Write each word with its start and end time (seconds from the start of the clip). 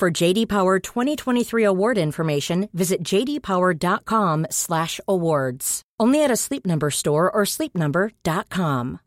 For 0.00 0.10
JD 0.10 0.48
Power 0.48 0.78
2023 0.78 1.62
award 1.62 1.98
information, 1.98 2.70
visit 2.72 3.02
jdpower.com/awards. 3.02 5.82
Only 6.00 6.24
at 6.24 6.30
a 6.30 6.36
Sleep 6.36 6.64
Number 6.64 6.90
store 6.90 7.30
or 7.30 7.42
sleepnumber.com. 7.44 9.00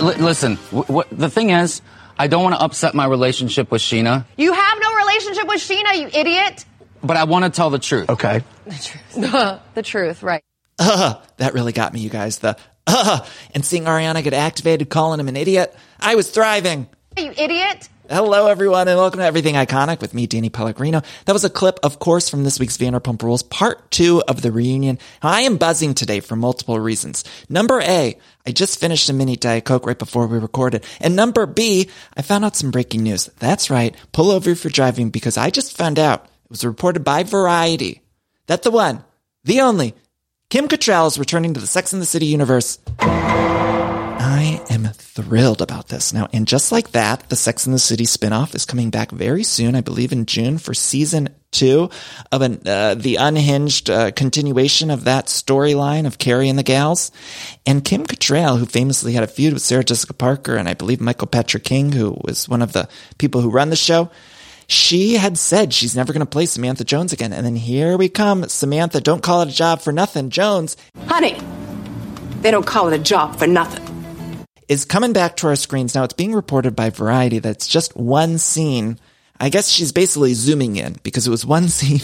L- 0.00 0.14
listen, 0.18 0.58
w- 0.70 0.84
what, 0.92 1.08
the 1.10 1.30
thing 1.30 1.48
is, 1.48 1.80
I 2.18 2.26
don't 2.26 2.42
want 2.42 2.56
to 2.56 2.62
upset 2.62 2.94
my 2.94 3.06
relationship 3.06 3.70
with 3.70 3.80
Scheana, 3.80 4.26
You 4.36 4.52
have 4.52 4.78
no 4.82 4.94
relationship 4.96 5.46
with 5.48 5.62
Scheana, 5.62 5.96
you 5.98 6.08
idiot. 6.12 6.66
But 7.02 7.16
I 7.16 7.24
want 7.24 7.44
to 7.44 7.50
tell 7.50 7.70
the 7.70 7.78
truth. 7.78 8.08
Okay. 8.10 8.42
the 8.64 8.70
truth, 8.70 9.60
the 9.74 9.82
truth, 9.82 10.22
right. 10.22 10.44
Uh, 10.78 11.22
that 11.36 11.54
really 11.54 11.72
got 11.72 11.92
me, 11.92 12.00
you 12.00 12.10
guys. 12.10 12.38
The 12.38 12.56
uh, 12.86 13.26
and 13.54 13.64
seeing 13.64 13.84
Ariana 13.84 14.22
get 14.22 14.34
activated, 14.34 14.88
calling 14.88 15.20
him 15.20 15.28
an 15.28 15.36
idiot. 15.36 15.74
I 15.98 16.14
was 16.14 16.30
thriving. 16.30 16.88
You 17.16 17.32
idiot. 17.36 17.88
Hello, 18.08 18.48
everyone, 18.48 18.88
and 18.88 18.98
welcome 18.98 19.18
to 19.20 19.24
Everything 19.24 19.54
Iconic 19.54 20.00
with 20.00 20.14
me, 20.14 20.26
Danny 20.26 20.50
Pellegrino. 20.50 21.02
That 21.26 21.32
was 21.32 21.44
a 21.44 21.50
clip, 21.50 21.78
of 21.84 22.00
course, 22.00 22.28
from 22.28 22.42
this 22.42 22.58
week's 22.58 22.76
Vanderpump 22.76 23.22
Rules, 23.22 23.44
part 23.44 23.88
two 23.92 24.20
of 24.26 24.42
the 24.42 24.50
reunion. 24.50 24.98
I 25.22 25.42
am 25.42 25.58
buzzing 25.58 25.94
today 25.94 26.18
for 26.18 26.34
multiple 26.34 26.80
reasons. 26.80 27.22
Number 27.48 27.80
A, 27.80 28.18
I 28.44 28.50
just 28.50 28.80
finished 28.80 29.08
a 29.10 29.12
mini 29.12 29.36
Diet 29.36 29.64
Coke 29.64 29.86
right 29.86 29.96
before 29.96 30.26
we 30.26 30.38
recorded. 30.38 30.84
And 30.98 31.14
number 31.14 31.46
B, 31.46 31.88
I 32.16 32.22
found 32.22 32.44
out 32.44 32.56
some 32.56 32.72
breaking 32.72 33.04
news. 33.04 33.26
That's 33.38 33.70
right. 33.70 33.94
Pull 34.10 34.32
over 34.32 34.50
if 34.50 34.64
you're 34.64 34.72
driving 34.72 35.10
because 35.10 35.36
I 35.36 35.50
just 35.50 35.76
found 35.76 36.00
out 36.00 36.26
it 36.50 36.54
was 36.54 36.64
reported 36.64 37.04
by 37.04 37.22
Variety 37.22 38.02
that 38.48 38.64
the 38.64 38.72
one, 38.72 39.04
the 39.44 39.60
only, 39.60 39.94
Kim 40.48 40.66
Cattrall 40.66 41.06
is 41.06 41.16
returning 41.16 41.54
to 41.54 41.60
the 41.60 41.66
Sex 41.68 41.92
and 41.92 42.02
the 42.02 42.06
City 42.06 42.26
universe. 42.26 42.80
I 42.98 44.60
am 44.68 44.86
thrilled 44.86 45.62
about 45.62 45.86
this 45.86 46.12
now. 46.12 46.26
And 46.32 46.48
just 46.48 46.72
like 46.72 46.90
that, 46.90 47.28
the 47.28 47.36
Sex 47.36 47.66
and 47.66 47.74
the 47.74 47.78
City 47.78 48.04
spinoff 48.04 48.56
is 48.56 48.64
coming 48.64 48.90
back 48.90 49.12
very 49.12 49.44
soon. 49.44 49.76
I 49.76 49.80
believe 49.80 50.10
in 50.10 50.26
June 50.26 50.58
for 50.58 50.74
season 50.74 51.28
two 51.52 51.88
of 52.32 52.42
an, 52.42 52.62
uh, 52.66 52.96
the 52.96 53.14
unhinged 53.14 53.88
uh, 53.88 54.10
continuation 54.10 54.90
of 54.90 55.04
that 55.04 55.26
storyline 55.26 56.04
of 56.04 56.18
Carrie 56.18 56.48
and 56.48 56.58
the 56.58 56.64
gals. 56.64 57.12
And 57.64 57.84
Kim 57.84 58.04
Cattrall, 58.04 58.58
who 58.58 58.66
famously 58.66 59.12
had 59.12 59.22
a 59.22 59.28
feud 59.28 59.52
with 59.52 59.62
Sarah 59.62 59.84
Jessica 59.84 60.14
Parker 60.14 60.56
and 60.56 60.68
I 60.68 60.74
believe 60.74 61.00
Michael 61.00 61.28
Patrick 61.28 61.62
King, 61.62 61.92
who 61.92 62.20
was 62.24 62.48
one 62.48 62.60
of 62.60 62.72
the 62.72 62.88
people 63.18 63.40
who 63.40 63.50
run 63.50 63.70
the 63.70 63.76
show. 63.76 64.10
She 64.70 65.14
had 65.14 65.36
said 65.36 65.74
she's 65.74 65.96
never 65.96 66.12
going 66.12 66.20
to 66.24 66.30
play 66.30 66.46
Samantha 66.46 66.84
Jones 66.84 67.12
again. 67.12 67.32
And 67.32 67.44
then 67.44 67.56
here 67.56 67.96
we 67.96 68.08
come. 68.08 68.48
Samantha, 68.48 69.00
don't 69.00 69.20
call 69.20 69.42
it 69.42 69.48
a 69.48 69.52
job 69.52 69.80
for 69.80 69.92
nothing. 69.92 70.30
Jones 70.30 70.76
Honey, 71.08 71.36
they 72.42 72.52
don't 72.52 72.64
call 72.66 72.86
it 72.86 72.94
a 72.94 73.02
job 73.02 73.36
for 73.36 73.48
nothing. 73.48 73.84
is 74.68 74.84
coming 74.84 75.12
back 75.12 75.36
to 75.38 75.48
our 75.48 75.56
screens. 75.56 75.96
Now 75.96 76.04
it's 76.04 76.14
being 76.14 76.34
reported 76.34 76.76
by 76.76 76.90
Variety 76.90 77.40
that 77.40 77.50
it's 77.50 77.66
just 77.66 77.96
one 77.96 78.38
scene. 78.38 79.00
I 79.40 79.48
guess 79.48 79.68
she's 79.68 79.90
basically 79.90 80.34
zooming 80.34 80.76
in 80.76 80.96
because 81.02 81.26
it 81.26 81.30
was 81.30 81.44
one 81.44 81.68
scene. 81.78 82.02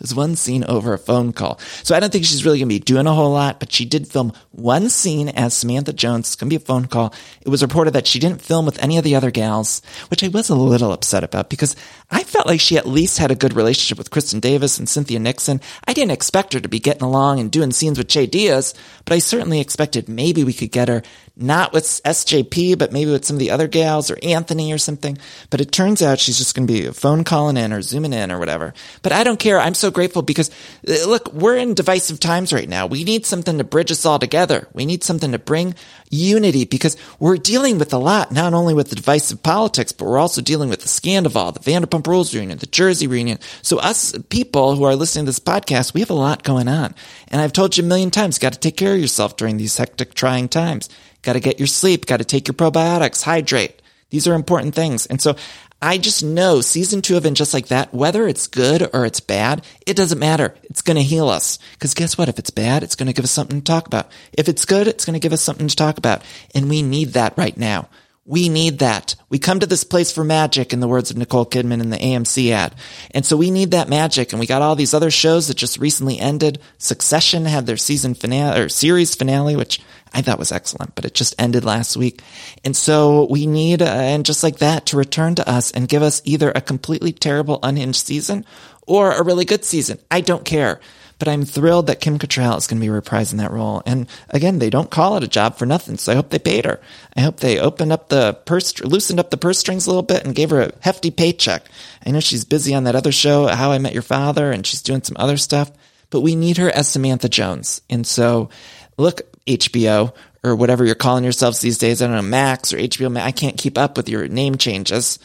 Was 0.00 0.14
one 0.14 0.36
scene 0.36 0.64
over 0.64 0.94
a 0.94 0.98
phone 0.98 1.32
call. 1.32 1.58
So 1.82 1.94
I 1.94 2.00
don't 2.00 2.10
think 2.10 2.24
she's 2.24 2.44
really 2.44 2.58
going 2.58 2.68
to 2.68 2.74
be 2.74 2.78
doing 2.78 3.06
a 3.06 3.12
whole 3.12 3.32
lot, 3.32 3.60
but 3.60 3.72
she 3.72 3.84
did 3.84 4.08
film 4.08 4.32
one 4.52 4.88
scene 4.88 5.28
as 5.28 5.54
Samantha 5.54 5.92
Jones. 5.92 6.28
It's 6.28 6.36
going 6.36 6.48
to 6.48 6.58
be 6.58 6.62
a 6.62 6.64
phone 6.64 6.86
call. 6.86 7.14
It 7.42 7.48
was 7.48 7.62
reported 7.62 7.92
that 7.92 8.06
she 8.06 8.18
didn't 8.18 8.42
film 8.42 8.66
with 8.66 8.82
any 8.82 8.98
of 8.98 9.04
the 9.04 9.14
other 9.14 9.30
gals, 9.30 9.82
which 10.08 10.24
I 10.24 10.28
was 10.28 10.48
a 10.48 10.54
little 10.54 10.92
upset 10.92 11.24
about 11.24 11.50
because 11.50 11.76
I 12.10 12.24
felt 12.24 12.46
like 12.46 12.60
she 12.60 12.76
at 12.76 12.86
least 12.86 13.18
had 13.18 13.30
a 13.30 13.36
good 13.36 13.54
relationship 13.54 13.98
with 13.98 14.10
Kristin 14.10 14.40
Davis 14.40 14.78
and 14.78 14.88
Cynthia 14.88 15.18
Nixon. 15.18 15.60
I 15.86 15.92
didn't 15.92 16.12
expect 16.12 16.52
her 16.54 16.60
to 16.60 16.68
be 16.68 16.80
getting 16.80 17.02
along 17.02 17.40
and 17.40 17.50
doing 17.50 17.70
scenes 17.70 17.98
with 17.98 18.08
Che 18.08 18.26
Diaz, 18.26 18.74
but 19.04 19.14
I 19.14 19.18
certainly 19.18 19.60
expected 19.60 20.08
maybe 20.08 20.44
we 20.44 20.52
could 20.52 20.72
get 20.72 20.88
her 20.88 21.02
not 21.36 21.72
with 21.72 21.84
SJP, 22.04 22.78
but 22.78 22.92
maybe 22.92 23.10
with 23.10 23.24
some 23.24 23.36
of 23.36 23.40
the 23.40 23.50
other 23.50 23.66
gals 23.66 24.10
or 24.10 24.18
Anthony 24.22 24.72
or 24.72 24.78
something. 24.78 25.16
But 25.48 25.60
it 25.60 25.72
turns 25.72 26.02
out 26.02 26.18
she's 26.18 26.38
just 26.38 26.54
going 26.54 26.66
to 26.66 26.72
be 26.72 26.90
phone 26.90 27.24
calling 27.24 27.56
in 27.56 27.72
or 27.72 27.80
zooming 27.82 28.12
in 28.12 28.30
or 28.30 28.38
whatever. 28.38 28.74
But 29.02 29.12
I 29.12 29.24
don't 29.24 29.40
care. 29.40 29.58
I'm 29.58 29.74
so 29.74 29.89
grateful 29.90 30.22
because 30.22 30.50
uh, 30.88 31.06
look, 31.06 31.32
we're 31.32 31.56
in 31.56 31.74
divisive 31.74 32.20
times 32.20 32.52
right 32.52 32.68
now. 32.68 32.86
We 32.86 33.04
need 33.04 33.26
something 33.26 33.58
to 33.58 33.64
bridge 33.64 33.90
us 33.90 34.06
all 34.06 34.18
together. 34.18 34.68
We 34.72 34.86
need 34.86 35.04
something 35.04 35.32
to 35.32 35.38
bring 35.38 35.74
unity 36.10 36.64
because 36.64 36.96
we're 37.18 37.36
dealing 37.36 37.78
with 37.78 37.92
a 37.92 37.98
lot, 37.98 38.32
not 38.32 38.54
only 38.54 38.74
with 38.74 38.90
the 38.90 38.96
divisive 38.96 39.42
politics, 39.42 39.92
but 39.92 40.06
we're 40.06 40.18
also 40.18 40.42
dealing 40.42 40.68
with 40.68 40.80
the 40.80 40.88
Scandoval, 40.88 41.54
the 41.54 41.60
Vanderpump 41.60 42.06
Rules 42.06 42.34
reunion, 42.34 42.58
the 42.58 42.66
Jersey 42.66 43.06
reunion. 43.06 43.38
So 43.62 43.78
us 43.78 44.16
people 44.28 44.74
who 44.74 44.84
are 44.84 44.96
listening 44.96 45.26
to 45.26 45.28
this 45.28 45.38
podcast, 45.38 45.94
we 45.94 46.00
have 46.00 46.10
a 46.10 46.14
lot 46.14 46.42
going 46.42 46.68
on. 46.68 46.94
And 47.28 47.40
I've 47.40 47.52
told 47.52 47.76
you 47.76 47.84
a 47.84 47.86
million 47.86 48.10
times, 48.10 48.38
got 48.38 48.52
to 48.52 48.58
take 48.58 48.76
care 48.76 48.94
of 48.94 49.00
yourself 49.00 49.36
during 49.36 49.56
these 49.56 49.76
hectic, 49.76 50.14
trying 50.14 50.48
times. 50.48 50.88
Got 51.22 51.34
to 51.34 51.40
get 51.40 51.58
your 51.58 51.66
sleep, 51.66 52.06
got 52.06 52.16
to 52.16 52.24
take 52.24 52.48
your 52.48 52.54
probiotics, 52.54 53.22
hydrate. 53.22 53.80
These 54.10 54.26
are 54.26 54.34
important 54.34 54.74
things. 54.74 55.06
And 55.06 55.20
so 55.20 55.36
I 55.82 55.96
just 55.96 56.22
know 56.22 56.60
season 56.60 57.00
two 57.00 57.16
of 57.16 57.24
And 57.24 57.36
Just 57.36 57.54
Like 57.54 57.68
That, 57.68 57.94
whether 57.94 58.28
it's 58.28 58.46
good 58.46 58.90
or 58.92 59.06
it's 59.06 59.20
bad, 59.20 59.64
it 59.86 59.96
doesn't 59.96 60.18
matter. 60.18 60.54
It's 60.64 60.82
going 60.82 60.98
to 60.98 61.02
heal 61.02 61.28
us. 61.28 61.58
Because 61.72 61.94
guess 61.94 62.18
what? 62.18 62.28
If 62.28 62.38
it's 62.38 62.50
bad, 62.50 62.82
it's 62.82 62.96
going 62.96 63.06
to 63.06 63.14
give 63.14 63.24
us 63.24 63.30
something 63.30 63.60
to 63.60 63.64
talk 63.64 63.86
about. 63.86 64.10
If 64.32 64.48
it's 64.48 64.66
good, 64.66 64.86
it's 64.86 65.06
going 65.06 65.14
to 65.14 65.20
give 65.20 65.32
us 65.32 65.42
something 65.42 65.68
to 65.68 65.76
talk 65.76 65.96
about. 65.96 66.22
And 66.54 66.68
we 66.68 66.82
need 66.82 67.14
that 67.14 67.38
right 67.38 67.56
now. 67.56 67.88
We 68.26 68.50
need 68.50 68.80
that. 68.80 69.16
We 69.30 69.38
come 69.38 69.60
to 69.60 69.66
this 69.66 69.82
place 69.82 70.12
for 70.12 70.22
magic, 70.22 70.72
in 70.72 70.80
the 70.80 70.86
words 70.86 71.10
of 71.10 71.16
Nicole 71.16 71.46
Kidman 71.46 71.80
in 71.80 71.90
the 71.90 71.96
AMC 71.96 72.52
ad. 72.52 72.74
And 73.12 73.24
so 73.24 73.36
we 73.36 73.50
need 73.50 73.70
that 73.70 73.88
magic. 73.88 74.32
And 74.32 74.38
we 74.38 74.46
got 74.46 74.62
all 74.62 74.76
these 74.76 74.94
other 74.94 75.10
shows 75.10 75.48
that 75.48 75.56
just 75.56 75.78
recently 75.78 76.18
ended. 76.18 76.60
Succession 76.76 77.46
had 77.46 77.66
their 77.66 77.78
season 77.78 78.14
finale 78.14 78.60
or 78.60 78.68
series 78.68 79.14
finale, 79.14 79.56
which 79.56 79.80
I 80.12 80.22
thought 80.22 80.38
was 80.38 80.52
excellent, 80.52 80.94
but 80.94 81.04
it 81.04 81.14
just 81.14 81.34
ended 81.38 81.64
last 81.64 81.96
week. 81.96 82.22
And 82.64 82.76
so 82.76 83.26
we 83.30 83.46
need, 83.46 83.82
uh, 83.82 83.86
and 83.86 84.26
just 84.26 84.42
like 84.42 84.58
that, 84.58 84.86
to 84.86 84.96
return 84.96 85.34
to 85.36 85.48
us 85.48 85.70
and 85.70 85.88
give 85.88 86.02
us 86.02 86.22
either 86.24 86.50
a 86.50 86.60
completely 86.60 87.12
terrible, 87.12 87.60
unhinged 87.62 88.06
season 88.06 88.44
or 88.86 89.12
a 89.12 89.22
really 89.22 89.44
good 89.44 89.64
season. 89.64 89.98
I 90.10 90.20
don't 90.20 90.44
care. 90.44 90.80
But 91.20 91.28
I'm 91.28 91.44
thrilled 91.44 91.88
that 91.88 92.00
Kim 92.00 92.18
Cattrall 92.18 92.56
is 92.56 92.66
going 92.66 92.80
to 92.80 92.86
be 92.86 92.90
reprising 92.90 93.36
that 93.38 93.50
role. 93.50 93.82
And 93.84 94.08
again, 94.30 94.58
they 94.58 94.70
don't 94.70 94.90
call 94.90 95.18
it 95.18 95.22
a 95.22 95.28
job 95.28 95.58
for 95.58 95.66
nothing. 95.66 95.98
So 95.98 96.10
I 96.10 96.14
hope 96.14 96.30
they 96.30 96.38
paid 96.38 96.64
her. 96.64 96.80
I 97.14 97.20
hope 97.20 97.40
they 97.40 97.60
opened 97.60 97.92
up 97.92 98.08
the 98.08 98.38
purse, 98.46 98.80
loosened 98.80 99.20
up 99.20 99.28
the 99.28 99.36
purse 99.36 99.58
strings 99.58 99.86
a 99.86 99.90
little 99.90 100.02
bit 100.02 100.24
and 100.24 100.34
gave 100.34 100.48
her 100.48 100.62
a 100.62 100.72
hefty 100.80 101.10
paycheck. 101.10 101.66
I 102.06 102.10
know 102.10 102.20
she's 102.20 102.46
busy 102.46 102.74
on 102.74 102.84
that 102.84 102.96
other 102.96 103.12
show, 103.12 103.48
How 103.48 103.70
I 103.70 103.76
Met 103.76 103.92
Your 103.92 104.02
Father, 104.02 104.50
and 104.50 104.66
she's 104.66 104.80
doing 104.80 105.02
some 105.02 105.18
other 105.18 105.36
stuff, 105.36 105.70
but 106.08 106.22
we 106.22 106.34
need 106.34 106.56
her 106.56 106.70
as 106.70 106.88
Samantha 106.88 107.28
Jones. 107.28 107.82
And 107.90 108.06
so 108.06 108.48
look, 108.96 109.20
HBO 109.58 110.14
or 110.42 110.56
whatever 110.56 110.84
you're 110.84 110.94
calling 110.94 111.24
yourselves 111.24 111.60
these 111.60 111.78
days. 111.78 112.00
I 112.00 112.06
don't 112.06 112.16
know, 112.16 112.22
Max 112.22 112.72
or 112.72 112.78
HBO 112.78 113.16
I 113.20 113.32
can't 113.32 113.58
keep 113.58 113.76
up 113.76 113.96
with 113.96 114.08
your 114.08 114.28
name 114.28 114.56
changes, 114.56 115.18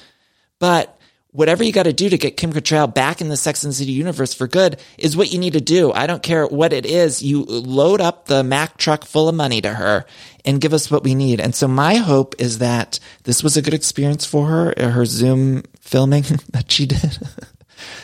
but 0.59 0.95
whatever 1.35 1.63
you 1.65 1.73
got 1.73 1.83
to 1.83 1.93
do 1.93 2.09
to 2.09 2.17
get 2.17 2.37
Kim 2.37 2.53
Cattrall 2.53 2.93
back 2.93 3.19
in 3.19 3.27
the 3.27 3.35
Sex 3.35 3.63
and 3.63 3.71
the 3.71 3.75
City 3.75 3.91
universe 3.91 4.33
for 4.33 4.47
good 4.47 4.79
is 4.97 5.17
what 5.17 5.33
you 5.33 5.39
need 5.39 5.53
to 5.53 5.61
do. 5.61 5.91
I 5.91 6.07
don't 6.07 6.23
care 6.23 6.47
what 6.47 6.71
it 6.71 6.85
is. 6.85 7.21
You 7.21 7.43
load 7.43 7.99
up 7.99 8.25
the 8.25 8.43
Mack 8.43 8.77
truck 8.77 9.03
full 9.03 9.27
of 9.27 9.35
money 9.35 9.59
to 9.61 9.73
her 9.73 10.05
and 10.45 10.61
give 10.61 10.73
us 10.73 10.89
what 10.89 11.03
we 11.03 11.13
need. 11.13 11.41
And 11.41 11.53
so 11.53 11.67
my 11.67 11.95
hope 11.95 12.35
is 12.39 12.59
that 12.59 12.99
this 13.23 13.43
was 13.43 13.57
a 13.57 13.61
good 13.61 13.73
experience 13.73 14.25
for 14.25 14.47
her, 14.47 14.73
her 14.77 15.05
Zoom 15.05 15.63
filming 15.81 16.23
that 16.51 16.71
she 16.71 16.85
did. 16.85 17.17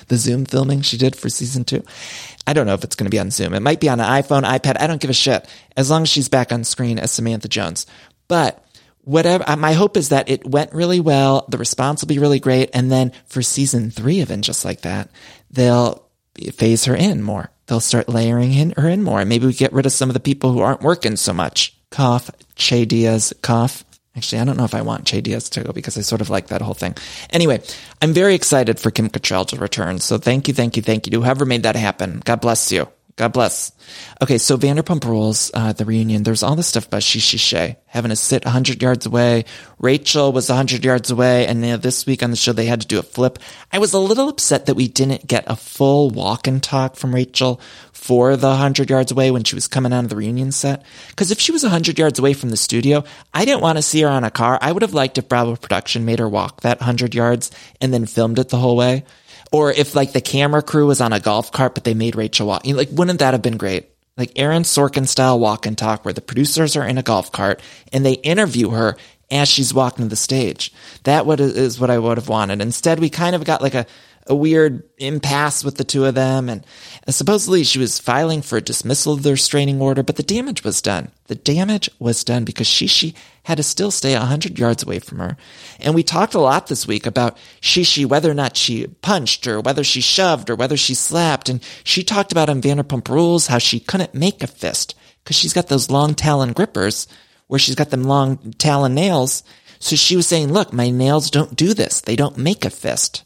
the 0.08 0.18
Zoom 0.18 0.46
filming 0.46 0.82
she 0.82 0.98
did 0.98 1.16
for 1.16 1.30
season 1.30 1.64
two. 1.64 1.84
I 2.48 2.54
don't 2.54 2.66
know 2.66 2.74
if 2.74 2.84
it's 2.84 2.96
going 2.96 3.06
to 3.06 3.16
be 3.16 3.20
on 3.20 3.32
Zoom. 3.32 3.54
It 3.54 3.62
might 3.62 3.80
be 3.80 3.90
on 3.90 4.00
an 4.00 4.08
iPhone, 4.08 4.44
iPad. 4.44 4.78
I 4.80 4.88
don't 4.88 5.02
give 5.02 5.10
a 5.10 5.14
shit 5.14 5.48
as 5.78 5.90
long 5.90 6.04
as 6.04 6.10
she's 6.10 6.30
back 6.30 6.52
on 6.52 6.64
screen 6.64 7.00
as 7.00 7.12
Samantha 7.12 7.48
Jones. 7.48 7.86
But 8.28 8.64
whatever, 9.04 9.44
uh, 9.48 9.56
my 9.56 9.74
hope 9.74 9.98
is 9.98 10.10
that 10.10 10.30
it 10.30 10.46
went 10.46 10.74
really 10.74 11.00
well. 11.00 11.46
The 11.50 11.58
response 11.58 12.02
will 12.02 12.08
be 12.08 12.20
really 12.20 12.40
great. 12.40 12.70
And 12.74 12.92
then 12.92 13.12
for 13.28 13.42
season 13.42 13.92
three 13.92 14.22
of 14.22 14.32
And 14.32 14.44
Just 14.44 14.66
Like 14.66 14.82
That, 14.82 15.10
they'll 15.52 16.08
phase 16.54 16.86
her 16.86 16.96
in 16.96 17.22
more. 17.22 17.52
They'll 17.68 17.80
start 17.80 18.10
layering 18.10 18.54
in, 18.54 18.74
her 18.78 18.90
in 18.90 19.04
more. 19.04 19.20
And 19.22 19.30
maybe 19.30 19.46
we 19.46 19.54
get 19.54 19.74
rid 19.74 19.86
of 19.86 19.92
some 19.92 20.10
of 20.10 20.14
the 20.14 20.20
people 20.20 20.52
who 20.52 20.60
aren't 20.62 20.82
working 20.82 21.16
so 21.16 21.34
much. 21.34 21.78
Cough, 21.90 22.32
Che 22.56 22.86
Diaz, 22.86 23.34
cough. 23.42 23.84
Actually, 24.16 24.42
I 24.42 24.46
don't 24.46 24.58
know 24.58 24.66
if 24.66 24.76
I 24.76 24.82
want 24.82 25.06
Che 25.06 25.22
Diaz 25.22 25.50
to 25.52 25.64
go 25.64 25.72
because 25.72 25.98
I 25.98 26.02
sort 26.02 26.20
of 26.22 26.30
like 26.30 26.48
that 26.48 26.62
whole 26.62 26.74
thing. 26.74 26.96
Anyway, 27.30 27.62
I'm 28.02 28.14
very 28.14 28.36
excited 28.36 28.80
for 28.80 28.92
Kim 28.92 29.10
Cattrall 29.10 29.48
to 29.48 29.56
return. 29.56 30.00
So 30.00 30.18
thank 30.18 30.48
you, 30.48 30.54
thank 30.54 30.76
you, 30.76 30.84
thank 30.84 31.06
you 31.08 31.12
to 31.12 31.22
whoever 31.22 31.46
made 31.46 31.64
that 31.64 31.78
happen. 31.78 32.22
God 32.26 32.42
bless 32.42 32.72
you. 32.72 32.88
God 33.16 33.34
bless. 33.34 33.72
Okay, 34.22 34.38
so 34.38 34.58
Vanderpump 34.58 35.06
Rules, 35.06 35.52
uh, 35.54 35.74
the 35.74 35.86
reunion, 35.86 36.24
there's 36.24 36.44
all 36.44 36.56
this 36.56 36.68
stuff 36.68 36.88
about 36.88 37.02
Shishi 37.02 37.40
Shay 37.40 37.78
having 37.86 38.10
to 38.10 38.16
sit 38.16 38.46
100 38.46 38.82
yards 38.82 39.06
away. 39.06 39.46
Rachel 39.78 40.32
was 40.32 40.48
100 40.50 40.84
yards 40.86 41.12
away, 41.12 41.46
and 41.46 41.62
you 41.62 41.72
know, 41.72 41.78
this 41.78 42.06
week 42.06 42.24
on 42.24 42.32
the 42.32 42.38
show 42.38 42.54
they 42.54 42.66
had 42.66 42.82
to 42.82 42.88
do 42.88 43.00
a 43.00 43.04
flip. 43.04 43.38
I 43.72 43.80
was 43.80 43.94
a 43.94 44.00
little 44.00 44.30
upset 44.30 44.66
that 44.66 44.76
we 44.76 44.88
didn't 44.88 45.28
get 45.28 45.44
a 45.48 45.56
full 45.56 46.10
walk 46.10 46.48
and 46.48 46.64
talk 46.64 46.96
from 46.96 47.14
Rachel 47.14 47.60
for 48.02 48.36
the 48.36 48.48
100 48.48 48.90
yards 48.90 49.12
away 49.12 49.30
when 49.30 49.44
she 49.44 49.54
was 49.54 49.68
coming 49.68 49.94
out 49.94 50.04
of 50.04 50.10
the 50.10 50.16
reunion 50.16 50.52
set. 50.52 50.84
Because 51.10 51.30
if 51.30 51.40
she 51.40 51.52
was 51.52 51.62
100 51.62 52.00
yards 52.00 52.18
away 52.18 52.34
from 52.34 52.50
the 52.50 52.58
studio, 52.58 53.04
I 53.32 53.46
didn't 53.46 53.62
want 53.62 53.78
to 53.78 53.84
see 53.84 54.02
her 54.02 54.08
on 54.08 54.24
a 54.24 54.32
car. 54.32 54.58
I 54.60 54.72
would 54.72 54.82
have 54.82 54.96
liked 54.96 55.20
if 55.20 55.30
Bravo 55.30 55.56
Production 55.56 56.04
made 56.04 56.18
her 56.18 56.28
walk 56.28 56.62
that 56.62 56.80
100 56.80 57.14
yards 57.14 57.52
and 57.80 57.94
then 57.94 58.08
filmed 58.08 58.40
it 58.40 58.50
the 58.50 58.58
whole 58.58 58.76
way. 58.76 59.04
Or 59.52 59.72
if 59.72 59.94
like 59.94 60.14
the 60.14 60.20
camera 60.20 60.64
crew 60.64 60.88
was 60.88 61.00
on 61.00 61.14
a 61.14 61.20
golf 61.20 61.52
cart, 61.52 61.76
but 61.76 61.84
they 61.84 61.94
made 61.94 62.16
Rachel 62.16 62.48
walk. 62.48 62.66
Like, 62.66 62.90
wouldn't 62.92 63.20
that 63.20 63.36
have 63.36 63.44
been 63.44 63.58
great? 63.58 63.92
Like 64.18 64.32
Aaron 64.36 64.64
Sorkin 64.64 65.08
style 65.08 65.40
walk 65.40 65.68
and 65.68 65.78
talk 65.78 66.04
where 66.04 66.14
the 66.14 66.22
producers 66.22 66.76
are 66.76 66.88
in 66.88 66.98
a 66.98 67.04
golf 67.04 67.32
cart 67.32 67.62
and 67.94 68.04
they 68.04 68.14
interview 68.14 68.72
her 68.72 68.98
as 69.30 69.48
she's 69.48 69.76
walking 69.76 70.06
to 70.06 70.10
the 70.10 70.16
stage. 70.16 70.74
That 71.04 71.28
what 71.28 71.40
is 71.40 71.80
what 71.80 71.92
I 71.92 72.00
would 72.00 72.18
have 72.18 72.30
wanted. 72.30 72.62
Instead, 72.62 73.00
we 73.00 73.12
kind 73.12 73.36
of 73.36 73.46
got 73.46 73.62
like 73.62 73.76
a, 73.76 73.86
a 74.28 74.36
weird 74.36 74.84
impasse 74.98 75.64
with 75.64 75.76
the 75.76 75.84
two 75.84 76.06
of 76.06 76.16
them. 76.16 76.50
And, 76.50 76.66
supposedly 77.10 77.64
she 77.64 77.80
was 77.80 78.00
filing 78.00 78.42
for 78.42 78.58
a 78.58 78.62
dismissal 78.62 79.14
of 79.14 79.24
the 79.24 79.32
restraining 79.32 79.82
order, 79.82 80.04
but 80.04 80.16
the 80.16 80.24
damage 80.24 80.64
was 80.64 80.82
done. 80.82 81.12
The 81.28 81.36
damage 81.36 81.90
was 82.00 82.24
done 82.24 82.46
because 82.46 82.68
Shishi 82.68 83.16
had 83.44 83.58
to 83.58 83.64
still 83.64 83.92
stay 83.92 84.14
100 84.18 84.60
yards 84.60 84.84
away 84.84 85.00
from 85.00 85.20
her. 85.20 85.38
And 85.80 85.96
we 85.96 86.04
talked 86.04 86.34
a 86.34 86.40
lot 86.40 86.68
this 86.68 86.88
week 86.88 87.06
about 87.06 87.38
Shishi, 87.62 88.06
whether 88.06 88.30
or 88.30 88.36
not 88.36 88.56
she 88.56 88.88
punched 88.88 89.48
or 89.48 89.60
whether 89.62 89.84
she 89.84 90.02
shoved 90.02 90.50
or 90.50 90.56
whether 90.56 90.78
she 90.78 90.94
slapped. 90.94 91.50
And 91.50 91.62
she 91.84 92.04
talked 92.04 92.32
about 92.32 92.50
on 92.50 92.62
Vanderpump 92.62 93.10
Rules 93.10 93.48
how 93.48 93.58
she 93.58 93.80
couldn't 93.80 94.14
make 94.14 94.44
a 94.44 94.48
fist 94.48 94.96
because 95.24 95.36
she's 95.36 95.54
got 95.54 95.68
those 95.68 95.90
long 95.90 96.14
talon 96.16 96.54
grippers 96.54 97.08
where 97.48 97.60
she's 97.60 97.76
got 97.76 97.90
them 97.90 98.04
long 98.04 98.54
talon 98.54 98.94
nails. 98.94 99.44
So 99.80 99.96
she 99.96 100.16
was 100.16 100.28
saying, 100.28 100.54
look, 100.54 100.72
my 100.72 100.90
nails 100.90 101.32
don't 101.32 101.56
do 101.56 101.74
this. 101.74 102.02
They 102.02 102.16
don't 102.16 102.38
make 102.38 102.64
a 102.64 102.70
fist. 102.70 103.24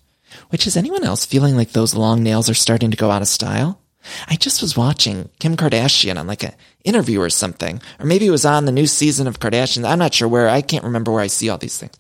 Which 0.50 0.68
is 0.68 0.78
anyone 0.78 1.04
else 1.04 1.26
feeling 1.26 1.56
like 1.56 1.72
those 1.72 1.96
long 1.96 2.24
nails 2.24 2.50
are 2.50 2.54
starting 2.54 2.92
to 2.92 2.98
go 2.98 3.12
out 3.12 3.22
of 3.22 3.28
style? 3.28 3.80
I 4.28 4.36
just 4.36 4.62
was 4.62 4.78
watching 4.78 5.30
Kim 5.40 5.58
Kardashian 5.58 6.20
on 6.20 6.28
like 6.28 6.44
an 6.44 6.54
interview 6.84 7.22
or 7.22 7.30
something, 7.30 7.82
or 8.00 8.06
maybe 8.06 8.28
it 8.28 8.32
was 8.32 8.46
on 8.46 8.66
the 8.66 8.72
new 8.72 8.86
season 8.88 9.28
of 9.28 9.40
Kardashians. 9.40 9.88
I'm 9.88 10.00
not 10.00 10.14
sure 10.14 10.28
where. 10.28 10.48
I 10.48 10.62
can't 10.62 10.84
remember 10.84 11.12
where 11.12 11.22
I 11.22 11.28
see 11.28 11.50
all 11.50 11.58
these 11.58 11.78
things. 11.78 11.98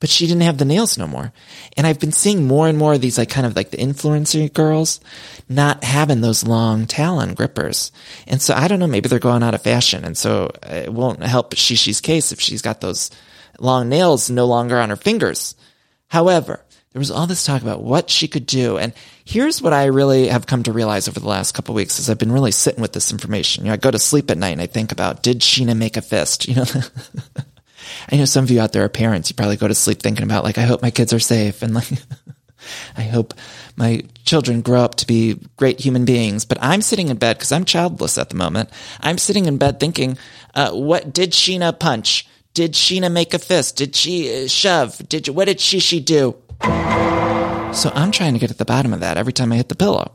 But 0.00 0.10
she 0.10 0.28
didn't 0.28 0.42
have 0.42 0.58
the 0.58 0.64
nails 0.64 0.96
no 0.96 1.08
more. 1.08 1.32
And 1.76 1.84
I've 1.84 1.98
been 1.98 2.12
seeing 2.12 2.46
more 2.46 2.68
and 2.68 2.78
more 2.78 2.94
of 2.94 3.00
these 3.00 3.18
like 3.18 3.30
kind 3.30 3.46
of 3.46 3.56
like 3.56 3.70
the 3.70 3.78
influencer 3.78 4.52
girls 4.52 5.00
not 5.48 5.82
having 5.82 6.20
those 6.20 6.46
long 6.46 6.86
talon 6.86 7.34
grippers. 7.34 7.90
And 8.28 8.40
so 8.40 8.54
I 8.54 8.68
don't 8.68 8.78
know, 8.78 8.86
maybe 8.86 9.08
they're 9.08 9.18
going 9.18 9.42
out 9.42 9.54
of 9.54 9.62
fashion. 9.62 10.04
And 10.04 10.16
so 10.16 10.52
it 10.62 10.92
won't 10.92 11.24
help 11.24 11.52
Shishi's 11.54 12.00
case 12.00 12.30
if 12.30 12.40
she's 12.40 12.62
got 12.62 12.80
those 12.80 13.10
long 13.58 13.88
nails 13.88 14.30
no 14.30 14.46
longer 14.46 14.78
on 14.78 14.90
her 14.90 14.96
fingers. 14.96 15.56
However, 16.06 16.64
there 16.92 17.00
was 17.00 17.10
all 17.10 17.26
this 17.26 17.44
talk 17.44 17.60
about 17.60 17.82
what 17.82 18.08
she 18.08 18.28
could 18.28 18.46
do. 18.46 18.78
And 18.78 18.94
here's 19.24 19.60
what 19.60 19.72
I 19.72 19.86
really 19.86 20.28
have 20.28 20.46
come 20.46 20.62
to 20.62 20.72
realize 20.72 21.06
over 21.06 21.20
the 21.20 21.28
last 21.28 21.52
couple 21.52 21.74
weeks 21.74 21.98
as 21.98 22.08
I've 22.08 22.18
been 22.18 22.32
really 22.32 22.52
sitting 22.52 22.80
with 22.80 22.92
this 22.92 23.12
information. 23.12 23.64
You 23.64 23.68
know, 23.68 23.74
I 23.74 23.76
go 23.76 23.90
to 23.90 23.98
sleep 23.98 24.30
at 24.30 24.38
night 24.38 24.52
and 24.52 24.60
I 24.60 24.66
think 24.66 24.90
about, 24.90 25.22
did 25.22 25.40
Scheana 25.40 25.76
make 25.76 25.96
a 25.96 26.02
fist? 26.02 26.48
You 26.48 26.56
know, 26.56 26.64
I 28.10 28.16
know 28.16 28.24
some 28.24 28.44
of 28.44 28.50
you 28.50 28.60
out 28.60 28.72
there 28.72 28.84
are 28.84 28.88
parents. 28.88 29.28
You 29.28 29.36
probably 29.36 29.56
go 29.56 29.68
to 29.68 29.74
sleep 29.74 30.00
thinking 30.00 30.24
about 30.24 30.44
like, 30.44 30.56
I 30.56 30.62
hope 30.62 30.80
my 30.80 30.90
kids 30.90 31.12
are 31.12 31.20
safe 31.20 31.62
and 31.62 31.74
like, 31.74 31.90
I 32.96 33.02
hope 33.02 33.34
my 33.76 34.02
children 34.24 34.62
grow 34.62 34.80
up 34.80 34.96
to 34.96 35.06
be 35.06 35.38
great 35.56 35.80
human 35.80 36.06
beings. 36.06 36.46
But 36.46 36.58
I'm 36.60 36.80
sitting 36.80 37.08
in 37.08 37.18
bed 37.18 37.36
because 37.36 37.52
I'm 37.52 37.64
childless 37.66 38.16
at 38.16 38.30
the 38.30 38.36
moment. 38.36 38.70
I'm 39.00 39.18
sitting 39.18 39.44
in 39.44 39.58
bed 39.58 39.78
thinking, 39.78 40.16
uh, 40.54 40.72
what 40.72 41.12
did 41.12 41.32
Scheana 41.32 41.78
punch? 41.78 42.26
Did 42.54 42.72
Scheana 42.72 43.12
make 43.12 43.34
a 43.34 43.38
fist? 43.38 43.76
Did 43.76 43.94
she 43.94 44.44
uh, 44.44 44.48
shove? 44.48 45.06
Did 45.08 45.28
what 45.28 45.44
did 45.44 45.60
she 45.60 45.80
she 45.80 46.00
do? 46.00 46.34
So 46.60 47.92
I'm 47.94 48.10
trying 48.10 48.32
to 48.34 48.38
get 48.38 48.50
at 48.50 48.58
the 48.58 48.64
bottom 48.64 48.92
of 48.92 49.00
that 49.00 49.16
every 49.16 49.32
time 49.32 49.52
I 49.52 49.56
hit 49.56 49.68
the 49.68 49.76
pillow. 49.76 50.12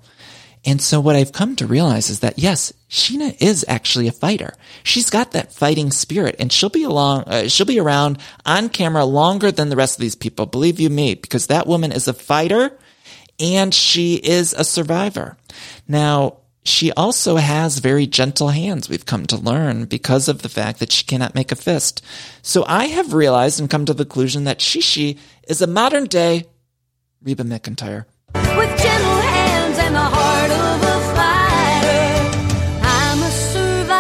And 0.66 0.82
so 0.82 1.02
what 1.02 1.16
I've 1.16 1.34
come 1.34 1.56
to 1.58 1.68
realize 1.68 2.10
is 2.10 2.22
that 2.22 2.40
yes, 2.40 2.72
Scheana 2.90 3.36
is 3.42 3.66
actually 3.68 4.08
a 4.08 4.14
fighter. 4.14 4.54
She's 4.84 5.10
got 5.10 5.32
that 5.32 5.52
fighting 5.52 5.92
spirit 5.92 6.36
and 6.40 6.52
she'll 6.52 6.70
be 6.70 6.84
along, 6.84 7.24
uh, 7.24 7.48
she'll 7.50 7.66
be 7.66 7.80
around 7.80 8.18
on 8.46 8.70
camera 8.70 9.04
longer 9.04 9.52
than 9.52 9.70
the 9.70 9.76
rest 9.76 9.98
of 9.98 10.02
these 10.02 10.16
people. 10.16 10.46
Believe 10.46 10.80
you 10.80 10.90
me, 10.90 11.16
because 11.16 11.48
that 11.48 11.68
woman 11.68 11.92
is 11.92 12.08
a 12.08 12.14
fighter 12.14 12.78
and 13.40 13.74
she 13.74 14.16
is 14.16 14.54
a 14.54 14.64
survivor. 14.64 15.38
Now, 15.88 16.38
she 16.64 16.92
also 16.94 17.36
has 17.36 17.80
very 17.80 18.08
gentle 18.08 18.50
hands, 18.50 18.90
we've 18.90 19.06
come 19.06 19.26
to 19.28 19.38
learn, 19.38 19.86
because 19.86 20.28
of 20.30 20.42
the 20.42 20.50
fact 20.50 20.80
that 20.80 20.92
she 20.92 21.04
cannot 21.04 21.36
make 21.36 21.52
a 21.52 21.56
fist. 21.56 22.04
So 22.42 22.64
I 22.68 22.86
have 22.86 23.14
realized 23.14 23.60
and 23.60 23.70
come 23.70 23.86
to 23.86 23.94
the 23.94 24.06
conclusion 24.06 24.46
that 24.46 24.60
Shishi 24.60 25.18
is 25.48 25.62
a 25.62 25.68
modern 25.68 26.06
day 26.06 26.46
Reba 27.22 27.44
McEntire. 27.44 28.06
With 28.36 28.78
gentle 28.78 29.22
hands 29.22 29.80
and 29.80 29.96
the 29.96 30.00
heart 30.00 30.52
of 30.52 30.84
a 30.84 31.00
fighter, 31.16 32.38
I'm 32.84 33.24
a 33.24 33.32
survivor. 33.32 33.92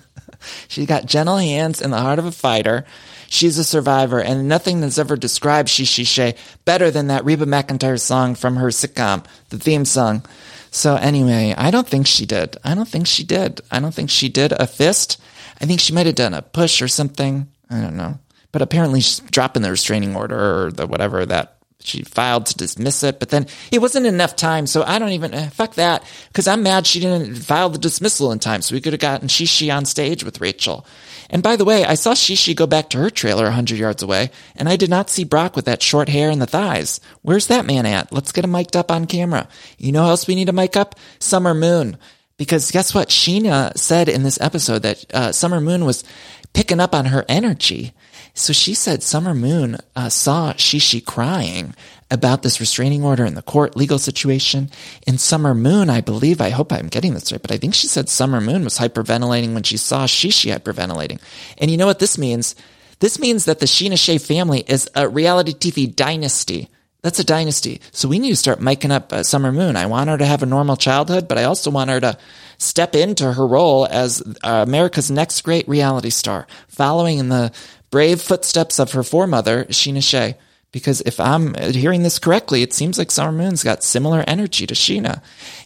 She 0.68 0.86
got 0.86 1.06
gentle 1.06 1.38
hands 1.38 1.82
and 1.82 1.92
the 1.92 1.98
heart 1.98 2.20
of 2.20 2.26
a 2.26 2.32
fighter. 2.32 2.84
She's 3.32 3.58
a 3.58 3.64
survivor, 3.64 4.20
and 4.20 4.48
nothing 4.48 4.80
that's 4.80 4.98
ever 4.98 5.16
described 5.16 5.68
Shishi 5.68 6.04
Shay 6.04 6.34
better 6.64 6.90
than 6.90 7.06
that 7.06 7.24
Reba 7.24 7.46
McEntire 7.46 8.00
song 8.00 8.34
from 8.34 8.56
her 8.56 8.70
sitcom, 8.70 9.24
the 9.50 9.58
theme 9.58 9.84
song. 9.84 10.26
So 10.72 10.96
anyway, 10.96 11.54
I 11.56 11.70
don't 11.70 11.86
think 11.86 12.08
she 12.08 12.26
did. 12.26 12.56
I 12.64 12.74
don't 12.74 12.88
think 12.88 13.06
she 13.06 13.22
did. 13.22 13.60
I 13.70 13.78
don't 13.78 13.94
think 13.94 14.10
she 14.10 14.28
did 14.28 14.50
a 14.50 14.66
fist. 14.66 15.20
I 15.60 15.66
think 15.66 15.78
she 15.78 15.92
might 15.92 16.06
have 16.06 16.16
done 16.16 16.34
a 16.34 16.42
push 16.42 16.82
or 16.82 16.88
something. 16.88 17.46
I 17.70 17.80
don't 17.80 17.96
know. 17.96 18.18
But 18.50 18.62
apparently 18.62 19.00
she's 19.00 19.20
dropping 19.20 19.62
the 19.62 19.70
restraining 19.70 20.16
order 20.16 20.64
or 20.64 20.72
the 20.72 20.88
whatever 20.88 21.24
that 21.24 21.58
she 21.78 22.02
filed 22.02 22.46
to 22.46 22.56
dismiss 22.56 23.04
it, 23.04 23.20
but 23.20 23.30
then 23.30 23.46
it 23.70 23.80
wasn't 23.80 24.06
enough 24.06 24.34
time. 24.34 24.66
So 24.66 24.82
I 24.82 24.98
don't 24.98 25.12
even, 25.12 25.32
eh, 25.32 25.50
fuck 25.50 25.74
that. 25.74 26.04
Cause 26.32 26.48
I'm 26.48 26.64
mad 26.64 26.84
she 26.84 26.98
didn't 26.98 27.36
file 27.36 27.70
the 27.70 27.78
dismissal 27.78 28.32
in 28.32 28.40
time. 28.40 28.60
So 28.60 28.74
we 28.74 28.80
could 28.80 28.92
have 28.92 29.00
gotten 29.00 29.28
Shishi 29.28 29.74
on 29.74 29.84
stage 29.84 30.24
with 30.24 30.40
Rachel. 30.40 30.84
And 31.30 31.42
by 31.42 31.56
the 31.56 31.64
way, 31.64 31.84
I 31.84 31.94
saw 31.94 32.12
Shishi 32.12 32.54
go 32.54 32.66
back 32.66 32.90
to 32.90 32.98
her 32.98 33.08
trailer 33.08 33.44
100 33.44 33.78
yards 33.78 34.02
away, 34.02 34.30
and 34.56 34.68
I 34.68 34.76
did 34.76 34.90
not 34.90 35.08
see 35.08 35.24
Brock 35.24 35.56
with 35.56 35.64
that 35.64 35.82
short 35.82 36.08
hair 36.08 36.28
and 36.28 36.42
the 36.42 36.46
thighs. 36.46 37.00
Where's 37.22 37.46
that 37.46 37.66
man 37.66 37.86
at? 37.86 38.12
Let's 38.12 38.32
get 38.32 38.44
him 38.44 38.50
mic'd 38.50 38.76
up 38.76 38.90
on 38.90 39.06
camera. 39.06 39.48
You 39.78 39.92
know 39.92 40.06
else 40.06 40.26
we 40.26 40.34
need 40.34 40.46
to 40.46 40.52
mic 40.52 40.76
up? 40.76 40.96
Summer 41.20 41.54
Moon. 41.54 41.96
Because 42.36 42.70
guess 42.70 42.94
what? 42.94 43.08
Scheana 43.08 43.76
said 43.76 44.08
in 44.08 44.22
this 44.22 44.40
episode 44.40 44.82
that 44.82 45.04
uh, 45.14 45.32
Summer 45.32 45.60
Moon 45.60 45.84
was 45.84 46.04
picking 46.52 46.80
up 46.80 46.94
on 46.94 47.06
her 47.06 47.24
energy. 47.28 47.92
So 48.34 48.52
she 48.52 48.74
said 48.74 49.02
Summer 49.02 49.34
Moon 49.34 49.76
uh, 49.94 50.08
saw 50.08 50.52
Shishi 50.54 51.04
crying 51.04 51.74
about 52.10 52.42
this 52.42 52.60
restraining 52.60 53.04
order 53.04 53.24
in 53.24 53.34
the 53.34 53.42
court 53.42 53.76
legal 53.76 53.98
situation. 53.98 54.70
In 55.06 55.18
Summer 55.18 55.54
Moon, 55.54 55.88
I 55.88 56.00
believe, 56.00 56.40
I 56.40 56.50
hope 56.50 56.72
I'm 56.72 56.88
getting 56.88 57.14
this 57.14 57.30
right, 57.32 57.40
but 57.40 57.52
I 57.52 57.56
think 57.56 57.74
she 57.74 57.86
said 57.86 58.08
Summer 58.08 58.40
Moon 58.40 58.64
was 58.64 58.78
hyperventilating 58.78 59.54
when 59.54 59.62
she 59.62 59.76
saw 59.76 60.06
Shishi 60.06 60.54
hyperventilating. 60.54 61.20
And 61.58 61.70
you 61.70 61.76
know 61.76 61.86
what 61.86 61.98
this 62.00 62.18
means? 62.18 62.54
This 62.98 63.18
means 63.18 63.46
that 63.46 63.60
the 63.60 63.66
Scheana 63.66 63.98
Shay 63.98 64.18
family 64.18 64.64
is 64.66 64.88
a 64.94 65.08
reality 65.08 65.52
TV 65.52 65.94
dynasty. 65.94 66.68
That's 67.02 67.18
a 67.18 67.24
dynasty. 67.24 67.80
So 67.92 68.08
we 68.08 68.18
need 68.18 68.30
to 68.30 68.36
start 68.36 68.60
miking 68.60 68.90
up 68.90 69.12
uh, 69.12 69.22
Summer 69.22 69.52
Moon. 69.52 69.76
I 69.76 69.86
want 69.86 70.10
her 70.10 70.18
to 70.18 70.26
have 70.26 70.42
a 70.42 70.46
normal 70.46 70.76
childhood, 70.76 71.28
but 71.28 71.38
I 71.38 71.44
also 71.44 71.70
want 71.70 71.88
her 71.88 72.00
to 72.00 72.18
step 72.58 72.94
into 72.94 73.32
her 73.32 73.46
role 73.46 73.86
as 73.86 74.22
uh, 74.44 74.64
America's 74.66 75.10
next 75.10 75.40
great 75.40 75.66
reality 75.66 76.10
star, 76.10 76.46
following 76.68 77.18
in 77.18 77.30
the 77.30 77.52
brave 77.90 78.20
footsteps 78.20 78.78
of 78.78 78.92
her 78.92 79.02
foremother, 79.02 79.66
Scheana 79.68 80.02
Shay. 80.02 80.36
Because 80.72 81.00
if 81.00 81.18
I'm 81.18 81.54
hearing 81.54 82.02
this 82.02 82.18
correctly, 82.18 82.62
it 82.62 82.72
seems 82.72 82.96
like 82.96 83.10
Summer 83.10 83.32
Moon's 83.32 83.64
got 83.64 83.82
similar 83.82 84.22
energy 84.26 84.66
to 84.66 84.74
Scheana. 84.74 85.20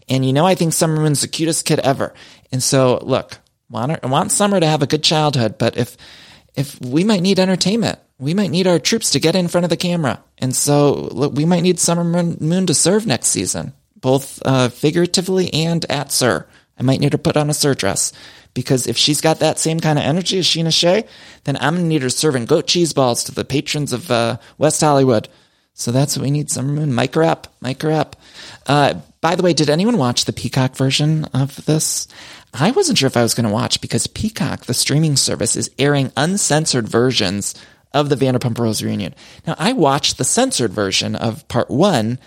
And 0.08 0.25
you 0.25 0.32
know, 0.32 0.46
I 0.46 0.54
think 0.54 0.73
Summer 0.73 1.00
Moon's 1.00 1.20
the 1.20 1.28
cutest 1.28 1.66
kid 1.66 1.78
ever. 1.80 2.14
And 2.50 2.62
so, 2.62 2.99
look, 3.02 3.38
want, 3.68 3.92
her, 3.92 4.08
want 4.08 4.32
Summer 4.32 4.61
to 4.61 4.66
have 4.66 4.82
a 4.82 4.87
good 4.87 5.02
childhood, 5.02 5.58
but 5.58 5.76
if, 5.76 5.96
if 6.54 6.80
we 6.80 7.04
might 7.04 7.20
need 7.20 7.38
entertainment, 7.38 7.99
we 8.18 8.34
might 8.34 8.50
need 8.50 8.66
our 8.66 8.78
troops 8.78 9.11
to 9.11 9.20
get 9.20 9.34
in 9.34 9.49
front 9.49 9.64
of 9.64 9.70
the 9.70 9.76
camera. 9.76 10.23
And 10.38 10.54
so 10.54 10.92
look, 10.92 11.34
we 11.34 11.44
might 11.44 11.62
need 11.62 11.80
Summer 11.80 12.04
Moon 12.04 12.66
to 12.66 12.75
serve 12.75 13.06
next 13.06 13.28
season, 13.28 13.73
both 13.96 14.40
uh, 14.44 14.68
figuratively 14.68 15.52
and 15.52 15.84
at 15.90 16.12
SUR. 16.12 16.46
I 16.78 16.82
might 16.82 17.00
need 17.00 17.12
her 17.12 17.18
put 17.18 17.37
on 17.37 17.50
a 17.50 17.54
SUR 17.54 17.75
dress 17.75 18.12
because 18.54 18.87
if 18.87 18.96
she's 18.96 19.20
got 19.20 19.40
that 19.40 19.58
same 19.58 19.80
kind 19.80 19.99
of 19.99 20.04
energy 20.04 20.38
as 20.38 20.46
Scheana 20.46 20.73
Shay, 20.73 21.04
then 21.44 21.56
I'm 21.61 21.75
gonna 21.75 21.87
need 21.87 22.02
her 22.02 22.08
serving 22.08 22.46
goat 22.46 22.66
cheese 22.66 22.92
balls 22.92 23.25
to 23.25 23.32
the 23.32 23.44
patrons 23.44 23.92
of 23.92 24.11
uh, 24.11 24.38
West 24.58 24.80
Hollywood. 24.80 25.28
So 25.75 25.90
that's 25.90 26.16
what 26.16 26.23
we 26.23 26.30
need. 26.30 26.50
Summer 26.50 26.73
Moon, 26.73 26.94
mic 26.94 27.14
her 27.16 27.25
up, 27.25 27.52
mic 27.61 27.82
her 27.82 27.90
up. 27.90 28.16
Uh, 28.66 28.94
by 29.20 29.34
the 29.34 29.42
way, 29.42 29.52
did 29.52 29.68
anyone 29.68 29.99
watch 29.99 30.25
the 30.25 30.32
Peacock 30.32 30.76
version 30.76 31.25
of 31.34 31.64
this? 31.66 32.06
I 32.52 32.70
wasn't 32.70 32.99
sure 32.99 33.08
if 33.08 33.16
I 33.16 33.23
was 33.23 33.34
going 33.34 33.46
to 33.46 33.52
watch 33.52 33.80
because 33.80 34.06
Peacock, 34.06 34.66
the 34.66 34.75
streaming 34.75 35.16
service, 35.16 35.56
is 35.56 35.70
airing 35.76 36.12
uncensored 36.16 36.88
versions 36.88 37.54
of 37.92 38.08
the 38.08 38.16
Vanderpump 38.16 38.58
Rules 38.58 38.82
reunion. 38.82 39.14
Now, 39.46 39.56
I 39.58 39.73
watched 39.73 40.18
the 40.18 40.25
censored 40.25 40.73
version 40.73 41.16
of 41.16 41.46
part 41.49 41.70
one, 41.70 42.20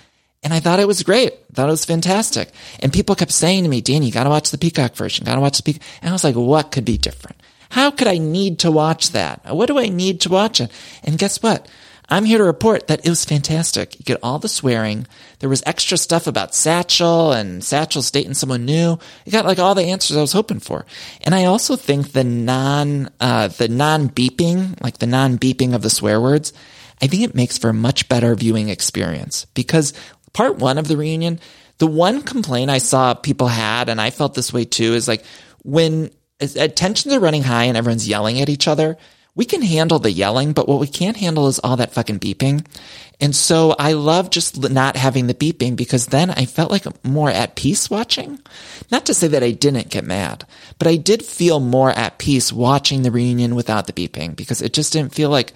And 0.44 0.53
I 0.53 0.60
thought 0.60 0.79
it 0.79 0.88
was 0.88 1.03
great. 1.03 1.34
thought 1.53 1.67
it 1.67 1.72
was 1.72 1.86
fantastic. 1.86 2.51
And 2.79 2.94
people 2.94 3.15
kept 3.15 3.32
saying 3.32 3.63
to 3.63 3.70
me, 3.70 3.82
Danny, 3.82 4.06
you 4.06 4.12
gotta 4.12 4.29
watch 4.29 4.51
the 4.51 4.58
Peacock 4.58 4.96
version, 4.96 5.25
gotta 5.25 5.41
watch 5.41 5.58
the 5.58 5.63
Peacock. 5.63 5.84
And 6.01 6.10
I 6.10 6.13
was 6.13 6.24
like, 6.24 6.36
what 6.36 6.72
could 6.72 6.86
be 6.86 6.98
different? 6.98 7.38
How 7.70 7.91
could 7.91 8.08
I 8.08 8.17
need 8.17 8.60
to 8.60 8.72
watch 8.72 9.12
that? 9.12 9.53
What 9.53 9.65
do 9.65 9.77
I 9.77 9.89
need 9.89 10.22
to 10.22 10.29
watch 10.29 10.62
it? 10.62 10.72
And 11.03 11.17
guess 11.17 11.41
what? 11.41 11.67
I'm 12.10 12.24
here 12.24 12.38
to 12.38 12.44
report 12.46 12.88
that 12.88 13.06
it 13.06 13.10
was 13.10 13.25
fantastic. 13.25 14.00
You 14.00 14.06
get 14.06 14.20
all 14.24 14.39
the 14.39 14.48
swearing. 14.48 15.08
There 15.39 15.50
was 15.50 15.62
extra 15.65 15.98
stuff 15.98 16.25
about 16.25 16.56
Satchel 16.56 17.34
and 17.34 17.62
Satchel's 17.62 18.12
dating 18.12 18.36
someone 18.36 18.63
new. 18.63 18.98
You 19.25 19.32
got 19.32 19.46
like 19.46 19.60
all 19.60 19.75
the 19.75 19.84
answers 19.84 20.15
I 20.15 20.22
was 20.22 20.32
hoping 20.32 20.62
for. 20.62 20.86
And 21.22 21.36
I 21.36 21.46
also 21.46 21.75
think 21.75 22.13
the 22.13 22.24
non, 22.24 23.10
uh, 23.20 23.50
the 23.50 23.67
non 23.67 24.08
beeping, 24.10 24.82
like 24.82 25.00
the 25.00 25.08
non 25.08 25.38
beeping 25.38 25.75
of 25.75 25.82
the 25.82 25.89
swear 25.89 26.22
words, 26.22 26.53
I 27.01 27.08
think 27.08 27.24
it 27.24 27.36
makes 27.36 27.58
for 27.58 27.70
a 27.70 27.74
much 27.74 28.08
better 28.08 28.34
viewing 28.36 28.70
experience 28.70 29.46
because 29.53 29.94
part 30.38 30.58
one 30.58 30.77
of 30.77 30.88
the 30.88 30.96
reunion, 30.96 31.39
the 31.79 31.88
one 31.88 32.22
complaint 32.22 32.70
I 32.70 32.77
saw 32.77 33.15
people 33.15 33.48
had, 33.48 33.89
and 33.89 34.00
I 34.00 34.12
felt 34.12 34.36
this 34.36 34.53
way 34.53 34.65
too, 34.65 34.94
is 34.94 35.08
like 35.08 35.25
when 35.63 36.12
uh, 36.39 36.67
tensions 36.67 37.12
are 37.12 37.20
running 37.20 37.41
high 37.41 37.63
and 37.63 37.75
everyone's 37.75 38.08
yelling 38.08 38.39
at 38.39 38.48
each 38.48 38.67
other, 38.67 38.98
we 39.34 39.46
can 39.46 39.63
handle 39.63 39.98
the 39.98 40.12
yelling, 40.12 40.53
but 40.53 40.67
what 40.67 40.79
we 40.79 40.86
can't 40.86 41.17
handle 41.17 41.48
is 41.48 41.58
all 41.58 41.77
that 41.77 41.91
fucking 41.91 42.20
beeping. 42.20 42.67
And 43.20 43.36
so 43.36 43.75
I 43.79 43.94
love 43.94 44.29
just 44.29 44.70
not 44.70 44.96
having 44.96 45.25
the 45.25 45.34
beeping 45.34 45.75
because 45.75 46.06
then 46.06 46.29
I 46.29 46.46
felt 46.46 46.70
like 46.70 46.86
more 47.03 47.32
at 47.32 47.56
peace 47.56 47.89
watching. 47.89 48.39
Not 48.91 49.08
to 49.08 49.15
say 49.15 49.27
that 49.29 49.41
I 49.41 49.50
didn't 49.50 49.89
get 49.89 50.06
mad, 50.06 50.46
but 50.77 50.88
I 50.88 50.98
did 50.98 51.25
feel 51.25 51.60
more 51.60 51.89
at 51.89 52.20
peace 52.20 52.53
watching 52.53 53.01
the 53.01 53.10
reunion 53.10 53.56
without 53.56 53.88
the 53.88 53.94
beeping 53.94 54.36
because 54.36 54.62
it 54.62 54.74
just 54.74 54.94
didn't 54.94 55.15
feel 55.15 55.32
like 55.32 55.53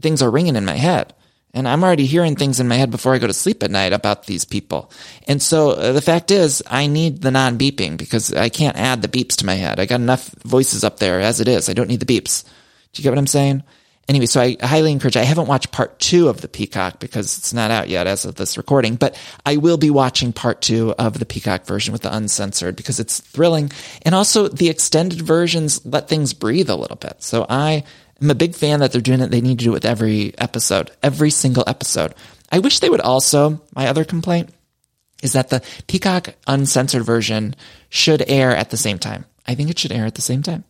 things 0.00 0.22
are 0.22 0.30
ringing 0.30 0.54
in 0.54 0.64
my 0.64 0.76
head. 0.76 1.14
And 1.52 1.66
I'm 1.66 1.82
already 1.82 2.06
hearing 2.06 2.36
things 2.36 2.60
in 2.60 2.68
my 2.68 2.76
head 2.76 2.90
before 2.90 3.14
I 3.14 3.18
go 3.18 3.26
to 3.26 3.32
sleep 3.32 3.62
at 3.62 3.70
night 3.70 3.92
about 3.92 4.26
these 4.26 4.44
people. 4.44 4.90
And 5.26 5.42
so 5.42 5.70
uh, 5.70 5.92
the 5.92 6.00
fact 6.00 6.30
is, 6.30 6.62
I 6.66 6.86
need 6.86 7.22
the 7.22 7.32
non 7.32 7.58
beeping 7.58 7.96
because 7.96 8.32
I 8.32 8.48
can't 8.48 8.76
add 8.76 9.02
the 9.02 9.08
beeps 9.08 9.36
to 9.36 9.46
my 9.46 9.54
head. 9.54 9.80
I 9.80 9.86
got 9.86 10.00
enough 10.00 10.28
voices 10.44 10.84
up 10.84 10.98
there 10.98 11.20
as 11.20 11.40
it 11.40 11.48
is. 11.48 11.68
I 11.68 11.72
don't 11.72 11.88
need 11.88 12.00
the 12.00 12.20
beeps. 12.20 12.44
Do 12.92 13.00
you 13.00 13.02
get 13.02 13.10
what 13.10 13.18
I'm 13.18 13.26
saying? 13.26 13.64
Anyway, 14.08 14.26
so 14.26 14.40
I 14.40 14.56
highly 14.60 14.90
encourage, 14.90 15.16
I 15.16 15.22
haven't 15.22 15.46
watched 15.46 15.70
part 15.70 16.00
two 16.00 16.28
of 16.28 16.40
the 16.40 16.48
Peacock 16.48 16.98
because 16.98 17.38
it's 17.38 17.52
not 17.52 17.70
out 17.70 17.88
yet 17.88 18.08
as 18.08 18.24
of 18.24 18.34
this 18.34 18.56
recording, 18.56 18.96
but 18.96 19.16
I 19.46 19.56
will 19.56 19.76
be 19.76 19.90
watching 19.90 20.32
part 20.32 20.62
two 20.62 20.92
of 20.98 21.20
the 21.20 21.26
Peacock 21.26 21.64
version 21.64 21.92
with 21.92 22.02
the 22.02 22.12
uncensored 22.12 22.74
because 22.74 22.98
it's 22.98 23.20
thrilling. 23.20 23.70
And 24.02 24.12
also 24.12 24.48
the 24.48 24.68
extended 24.68 25.20
versions 25.20 25.84
let 25.86 26.08
things 26.08 26.34
breathe 26.34 26.70
a 26.70 26.74
little 26.74 26.96
bit. 26.96 27.22
So 27.22 27.46
I 27.48 27.84
am 28.20 28.30
a 28.30 28.34
big 28.34 28.54
fan 28.54 28.80
that 28.80 28.92
they're 28.92 29.00
doing 29.00 29.20
it. 29.20 29.30
They 29.30 29.40
need 29.40 29.58
to 29.58 29.64
do 29.64 29.70
it 29.70 29.74
with 29.74 29.84
every 29.84 30.36
episode, 30.38 30.90
every 31.02 31.30
single 31.30 31.64
episode. 31.66 32.14
I 32.50 32.58
wish 32.58 32.80
they 32.80 32.90
would 32.90 33.00
also, 33.00 33.60
my 33.74 33.88
other 33.88 34.04
complaint 34.04 34.50
is 35.22 35.32
that 35.34 35.50
the 35.50 35.62
Peacock 35.86 36.34
uncensored 36.46 37.04
version 37.04 37.54
should 37.88 38.28
air 38.28 38.54
at 38.54 38.70
the 38.70 38.76
same 38.76 38.98
time. 38.98 39.26
I 39.46 39.54
think 39.54 39.70
it 39.70 39.78
should 39.78 39.92
air 39.92 40.06
at 40.06 40.14
the 40.14 40.22
same 40.22 40.42
time. 40.42 40.64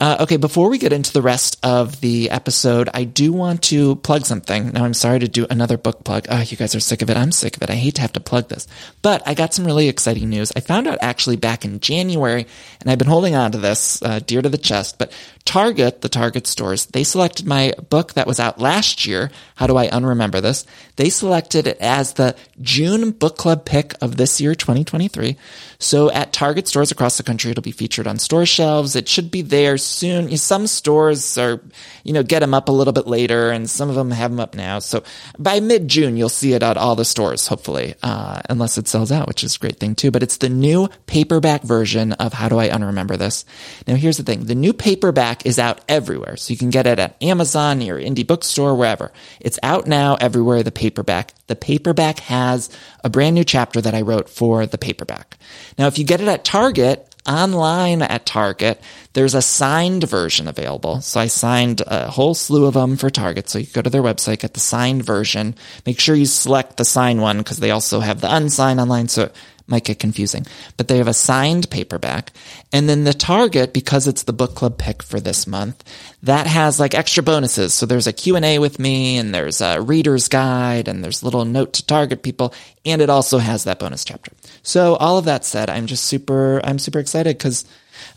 Uh, 0.00 0.16
okay, 0.20 0.36
before 0.36 0.70
we 0.70 0.78
get 0.78 0.92
into 0.92 1.12
the 1.12 1.22
rest 1.22 1.58
of 1.64 2.00
the 2.00 2.30
episode, 2.30 2.88
I 2.94 3.02
do 3.02 3.32
want 3.32 3.62
to 3.64 3.96
plug 3.96 4.26
something. 4.26 4.70
Now, 4.70 4.84
I'm 4.84 4.94
sorry 4.94 5.18
to 5.18 5.26
do 5.26 5.44
another 5.50 5.76
book 5.76 6.04
plug. 6.04 6.26
Oh, 6.28 6.40
you 6.40 6.56
guys 6.56 6.76
are 6.76 6.80
sick 6.80 7.02
of 7.02 7.10
it. 7.10 7.16
I'm 7.16 7.32
sick 7.32 7.56
of 7.56 7.64
it. 7.64 7.70
I 7.70 7.74
hate 7.74 7.96
to 7.96 8.02
have 8.02 8.12
to 8.12 8.20
plug 8.20 8.48
this. 8.48 8.68
But 9.02 9.26
I 9.26 9.34
got 9.34 9.54
some 9.54 9.64
really 9.64 9.88
exciting 9.88 10.28
news. 10.28 10.52
I 10.54 10.60
found 10.60 10.86
out 10.86 10.98
actually 11.00 11.34
back 11.34 11.64
in 11.64 11.80
January, 11.80 12.46
and 12.80 12.88
I've 12.88 12.98
been 12.98 13.08
holding 13.08 13.34
on 13.34 13.50
to 13.52 13.58
this 13.58 14.00
uh, 14.00 14.20
dear 14.20 14.40
to 14.40 14.48
the 14.48 14.56
chest, 14.56 14.98
but 15.00 15.12
Target, 15.44 16.02
the 16.02 16.08
Target 16.08 16.46
stores, 16.46 16.86
they 16.86 17.02
selected 17.02 17.46
my 17.46 17.72
book 17.88 18.12
that 18.12 18.26
was 18.26 18.38
out 18.38 18.60
last 18.60 19.06
year. 19.06 19.32
How 19.56 19.66
do 19.66 19.78
I 19.78 19.88
unremember 19.88 20.42
this? 20.42 20.64
They 20.96 21.10
selected 21.10 21.66
it 21.66 21.78
as 21.80 22.12
the 22.12 22.36
June 22.60 23.12
book 23.12 23.38
club 23.38 23.64
pick 23.64 23.94
of 24.00 24.16
this 24.16 24.40
year, 24.40 24.54
2023. 24.54 25.36
So 25.78 26.10
at 26.10 26.32
Target 26.32 26.68
stores 26.68 26.90
across 26.90 27.16
the 27.16 27.22
country, 27.22 27.50
it'll 27.50 27.62
be 27.62 27.72
featured 27.72 28.06
on 28.06 28.18
store 28.18 28.44
shelves. 28.46 28.94
It 28.94 29.08
should 29.08 29.30
be 29.30 29.40
there 29.42 29.78
soon. 29.88 30.36
Some 30.36 30.66
stores 30.66 31.38
are, 31.38 31.60
you 32.04 32.12
know, 32.12 32.22
get 32.22 32.40
them 32.40 32.54
up 32.54 32.68
a 32.68 32.72
little 32.72 32.92
bit 32.92 33.06
later 33.06 33.50
and 33.50 33.68
some 33.68 33.88
of 33.88 33.94
them 33.94 34.10
have 34.10 34.30
them 34.30 34.40
up 34.40 34.54
now. 34.54 34.78
So 34.78 35.02
by 35.38 35.60
mid 35.60 35.88
June, 35.88 36.16
you'll 36.16 36.28
see 36.28 36.52
it 36.52 36.62
at 36.62 36.76
all 36.76 36.94
the 36.94 37.04
stores, 37.04 37.46
hopefully, 37.46 37.94
uh, 38.02 38.40
unless 38.48 38.78
it 38.78 38.88
sells 38.88 39.10
out, 39.10 39.28
which 39.28 39.42
is 39.42 39.56
a 39.56 39.58
great 39.58 39.78
thing 39.78 39.94
too. 39.94 40.10
But 40.10 40.22
it's 40.22 40.36
the 40.36 40.48
new 40.48 40.88
paperback 41.06 41.62
version 41.62 42.12
of 42.12 42.32
How 42.32 42.48
Do 42.48 42.58
I 42.58 42.68
Unremember 42.68 43.18
This? 43.18 43.44
Now, 43.86 43.94
here's 43.94 44.18
the 44.18 44.22
thing. 44.22 44.44
The 44.44 44.54
new 44.54 44.72
paperback 44.72 45.46
is 45.46 45.58
out 45.58 45.80
everywhere. 45.88 46.36
So 46.36 46.52
you 46.52 46.58
can 46.58 46.70
get 46.70 46.86
it 46.86 46.98
at 46.98 47.20
Amazon, 47.22 47.80
your 47.80 47.98
indie 47.98 48.26
bookstore, 48.26 48.74
wherever. 48.74 49.12
It's 49.40 49.58
out 49.62 49.86
now 49.86 50.16
everywhere, 50.20 50.62
the 50.62 50.72
paperback. 50.72 51.32
The 51.46 51.56
paperback 51.56 52.20
has 52.20 52.70
a 53.02 53.10
brand 53.10 53.34
new 53.34 53.44
chapter 53.44 53.80
that 53.80 53.94
I 53.94 54.02
wrote 54.02 54.28
for 54.28 54.66
the 54.66 54.78
paperback. 54.78 55.38
Now, 55.78 55.86
if 55.86 55.98
you 55.98 56.04
get 56.04 56.20
it 56.20 56.28
at 56.28 56.44
Target, 56.44 57.07
online 57.28 58.02
at 58.02 58.26
Target, 58.26 58.80
there's 59.12 59.34
a 59.34 59.42
signed 59.42 60.08
version 60.08 60.48
available. 60.48 61.00
So 61.00 61.20
I 61.20 61.26
signed 61.26 61.82
a 61.86 62.10
whole 62.10 62.34
slew 62.34 62.66
of 62.66 62.74
them 62.74 62.96
for 62.96 63.10
Target. 63.10 63.48
So 63.48 63.58
you 63.58 63.66
go 63.66 63.82
to 63.82 63.90
their 63.90 64.02
website, 64.02 64.40
get 64.40 64.54
the 64.54 64.60
signed 64.60 65.04
version. 65.04 65.54
Make 65.86 66.00
sure 66.00 66.14
you 66.14 66.26
select 66.26 66.76
the 66.76 66.84
signed 66.84 67.20
one 67.20 67.38
because 67.38 67.58
they 67.58 67.70
also 67.70 68.00
have 68.00 68.20
the 68.20 68.34
unsigned 68.34 68.80
online. 68.80 69.08
So 69.08 69.30
might 69.68 69.84
get 69.84 69.98
confusing, 69.98 70.46
but 70.76 70.88
they 70.88 70.96
have 70.96 71.08
a 71.08 71.14
signed 71.14 71.70
paperback. 71.70 72.32
And 72.72 72.88
then 72.88 73.04
the 73.04 73.12
Target, 73.12 73.72
because 73.72 74.06
it's 74.06 74.22
the 74.22 74.32
book 74.32 74.54
club 74.54 74.78
pick 74.78 75.02
for 75.02 75.20
this 75.20 75.46
month, 75.46 75.84
that 76.22 76.46
has 76.46 76.80
like 76.80 76.94
extra 76.94 77.22
bonuses. 77.22 77.74
So 77.74 77.86
there's 77.86 78.06
a 78.06 78.12
Q&A 78.12 78.58
with 78.58 78.78
me 78.78 79.18
and 79.18 79.34
there's 79.34 79.60
a 79.60 79.80
reader's 79.80 80.28
guide 80.28 80.88
and 80.88 81.04
there's 81.04 81.22
little 81.22 81.44
note 81.44 81.74
to 81.74 81.86
target 81.86 82.22
people. 82.22 82.54
And 82.84 83.02
it 83.02 83.10
also 83.10 83.38
has 83.38 83.64
that 83.64 83.78
bonus 83.78 84.04
chapter. 84.04 84.32
So 84.62 84.96
all 84.96 85.18
of 85.18 85.26
that 85.26 85.44
said, 85.44 85.68
I'm 85.70 85.86
just 85.86 86.04
super, 86.04 86.60
I'm 86.64 86.78
super 86.78 86.98
excited 86.98 87.36
because 87.36 87.64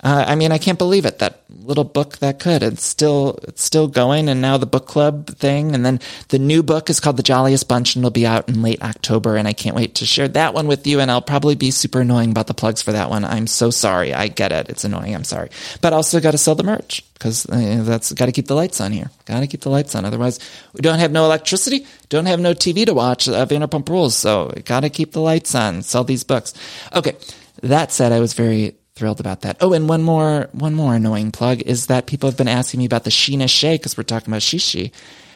uh, 0.03 0.25
I 0.27 0.35
mean, 0.35 0.51
I 0.51 0.57
can't 0.57 0.79
believe 0.79 1.05
it. 1.05 1.19
That 1.19 1.43
little 1.49 1.83
book 1.83 2.17
that 2.19 2.39
could. 2.39 2.63
It's 2.63 2.83
still 2.83 3.39
it's 3.43 3.63
still 3.63 3.87
going, 3.87 4.29
and 4.29 4.41
now 4.41 4.57
the 4.57 4.65
book 4.65 4.87
club 4.87 5.27
thing, 5.27 5.75
and 5.75 5.85
then 5.85 5.99
the 6.29 6.39
new 6.39 6.63
book 6.63 6.89
is 6.89 6.99
called 6.99 7.17
The 7.17 7.23
Jolliest 7.23 7.67
Bunch, 7.67 7.95
and 7.95 8.01
it'll 8.01 8.11
be 8.11 8.25
out 8.25 8.49
in 8.49 8.63
late 8.63 8.81
October. 8.81 9.37
And 9.37 9.47
I 9.47 9.53
can't 9.53 9.75
wait 9.75 9.95
to 9.95 10.05
share 10.05 10.27
that 10.29 10.55
one 10.55 10.67
with 10.67 10.87
you. 10.87 10.99
And 10.99 11.11
I'll 11.11 11.21
probably 11.21 11.55
be 11.55 11.69
super 11.69 12.01
annoying 12.01 12.31
about 12.31 12.47
the 12.47 12.55
plugs 12.55 12.81
for 12.81 12.91
that 12.93 13.09
one. 13.09 13.23
I'm 13.23 13.45
so 13.45 13.69
sorry. 13.69 14.13
I 14.13 14.27
get 14.27 14.51
it. 14.51 14.69
It's 14.69 14.83
annoying. 14.83 15.13
I'm 15.13 15.23
sorry, 15.23 15.49
but 15.81 15.93
also 15.93 16.19
got 16.19 16.31
to 16.31 16.37
sell 16.39 16.55
the 16.55 16.63
merch 16.63 17.03
because 17.13 17.45
uh, 17.47 17.83
that's 17.83 18.11
got 18.13 18.25
to 18.25 18.31
keep 18.31 18.47
the 18.47 18.55
lights 18.55 18.81
on 18.81 18.91
here. 18.91 19.11
Got 19.25 19.41
to 19.41 19.47
keep 19.47 19.61
the 19.61 19.69
lights 19.69 19.93
on. 19.93 20.03
Otherwise, 20.03 20.39
we 20.73 20.81
don't 20.81 20.99
have 20.99 21.11
no 21.11 21.25
electricity, 21.25 21.85
don't 22.09 22.25
have 22.25 22.39
no 22.39 22.53
TV 22.53 22.87
to 22.87 22.95
watch. 22.95 23.29
Uh, 23.29 23.45
Vanderpump 23.45 23.87
Rules, 23.87 24.15
so 24.15 24.51
got 24.65 24.79
to 24.79 24.89
keep 24.89 25.11
the 25.11 25.21
lights 25.21 25.53
on. 25.53 25.83
Sell 25.83 26.03
these 26.03 26.23
books. 26.23 26.55
Okay. 26.93 27.15
That 27.61 27.91
said, 27.91 28.11
I 28.11 28.19
was 28.19 28.33
very 28.33 28.75
thrilled 28.95 29.19
about 29.19 29.41
that. 29.41 29.57
Oh, 29.61 29.73
and 29.73 29.87
one 29.87 30.03
more, 30.03 30.49
one 30.51 30.73
more 30.73 30.95
annoying 30.95 31.31
plug 31.31 31.61
is 31.61 31.87
that 31.87 32.05
people 32.05 32.29
have 32.29 32.37
been 32.37 32.47
asking 32.47 32.79
me 32.79 32.85
about 32.85 33.03
the 33.03 33.09
Scheana 33.09 33.49
Shay 33.49 33.75
because 33.75 33.97
we're 33.97 34.03
talking 34.03 34.31
about 34.31 34.41
Shishi. 34.41 34.91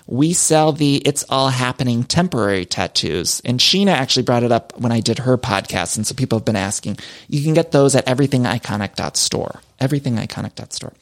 We 0.08 0.34
sell 0.34 0.72
the 0.72 0.98
It's 0.98 1.26
All 1.30 1.50
Happening 1.50 2.04
temporary 2.04 2.66
tattoos. 2.66 3.42
And 3.44 3.60
Scheana 3.60 3.92
actually 3.92 4.24
brought 4.24 4.44
it 4.44 4.52
up 4.52 4.78
when 4.80 4.92
I 4.92 5.00
did 5.00 5.20
her 5.20 5.38
podcast. 5.38 5.98
And 5.98 6.06
so 6.06 6.14
people 6.14 6.38
have 6.38 6.46
been 6.46 6.56
asking. 6.56 6.98
You 7.28 7.44
can 7.44 7.56
get 7.56 7.72
those 7.72 7.96
at 7.96 8.06
everythingiconic.store. 8.06 9.62
Everythingiconic.store. 9.82 10.94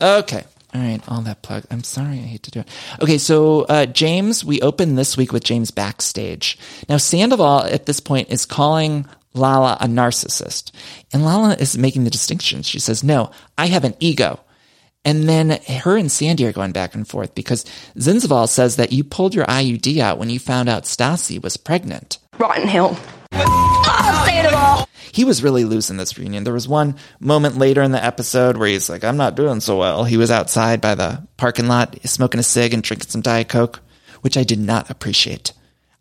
Okay. 0.00 0.44
All 0.72 0.80
right, 0.80 1.00
all 1.08 1.20
that 1.22 1.42
plug. 1.42 1.64
I'm 1.70 1.82
sorry, 1.82 2.18
I 2.18 2.22
hate 2.22 2.44
to 2.44 2.50
do 2.52 2.60
it. 2.60 2.68
Okay, 3.00 3.18
so 3.18 3.62
uh, 3.62 3.86
James, 3.86 4.44
we 4.44 4.60
opened 4.60 4.96
this 4.96 5.16
week 5.16 5.32
with 5.32 5.42
James 5.42 5.72
backstage. 5.72 6.56
Now, 6.88 6.96
Sandoval 6.96 7.64
at 7.64 7.86
this 7.86 7.98
point 7.98 8.30
is 8.30 8.46
calling 8.46 9.04
Lala 9.34 9.76
a 9.80 9.86
narcissist. 9.86 10.72
And 11.12 11.24
Lala 11.24 11.54
is 11.54 11.78
making 11.78 12.04
the 12.04 12.10
distinction. 12.10 12.62
She 12.62 12.78
says, 12.78 13.04
no, 13.04 13.30
I 13.56 13.66
have 13.66 13.84
an 13.84 13.94
ego. 14.00 14.40
And 15.04 15.28
then 15.28 15.58
her 15.66 15.96
and 15.96 16.12
Sandy 16.12 16.46
are 16.46 16.52
going 16.52 16.72
back 16.72 16.94
and 16.94 17.08
forth 17.08 17.34
because 17.34 17.64
Zinzval 17.96 18.48
says 18.48 18.76
that 18.76 18.92
you 18.92 19.02
pulled 19.02 19.34
your 19.34 19.46
IUD 19.46 19.98
out 19.98 20.18
when 20.18 20.28
you 20.28 20.38
found 20.38 20.68
out 20.68 20.84
Stassi 20.84 21.42
was 21.42 21.56
pregnant. 21.56 22.18
Rotten 22.38 22.68
hill. 22.68 22.98
He 25.12 25.24
was 25.24 25.42
really 25.42 25.64
losing 25.64 25.96
this 25.96 26.18
reunion. 26.18 26.44
There 26.44 26.52
was 26.52 26.68
one 26.68 26.96
moment 27.18 27.56
later 27.56 27.82
in 27.82 27.92
the 27.92 28.04
episode 28.04 28.56
where 28.56 28.68
he's 28.68 28.88
like, 28.88 29.02
I'm 29.02 29.16
not 29.16 29.34
doing 29.34 29.60
so 29.60 29.76
well. 29.76 30.04
He 30.04 30.16
was 30.16 30.30
outside 30.30 30.80
by 30.80 30.94
the 30.94 31.26
parking 31.36 31.66
lot 31.66 31.96
smoking 32.04 32.40
a 32.40 32.44
cig 32.44 32.74
and 32.74 32.82
drinking 32.82 33.08
some 33.08 33.20
Diet 33.20 33.48
Coke, 33.48 33.80
which 34.20 34.36
I 34.36 34.44
did 34.44 34.58
not 34.58 34.90
appreciate. 34.90 35.52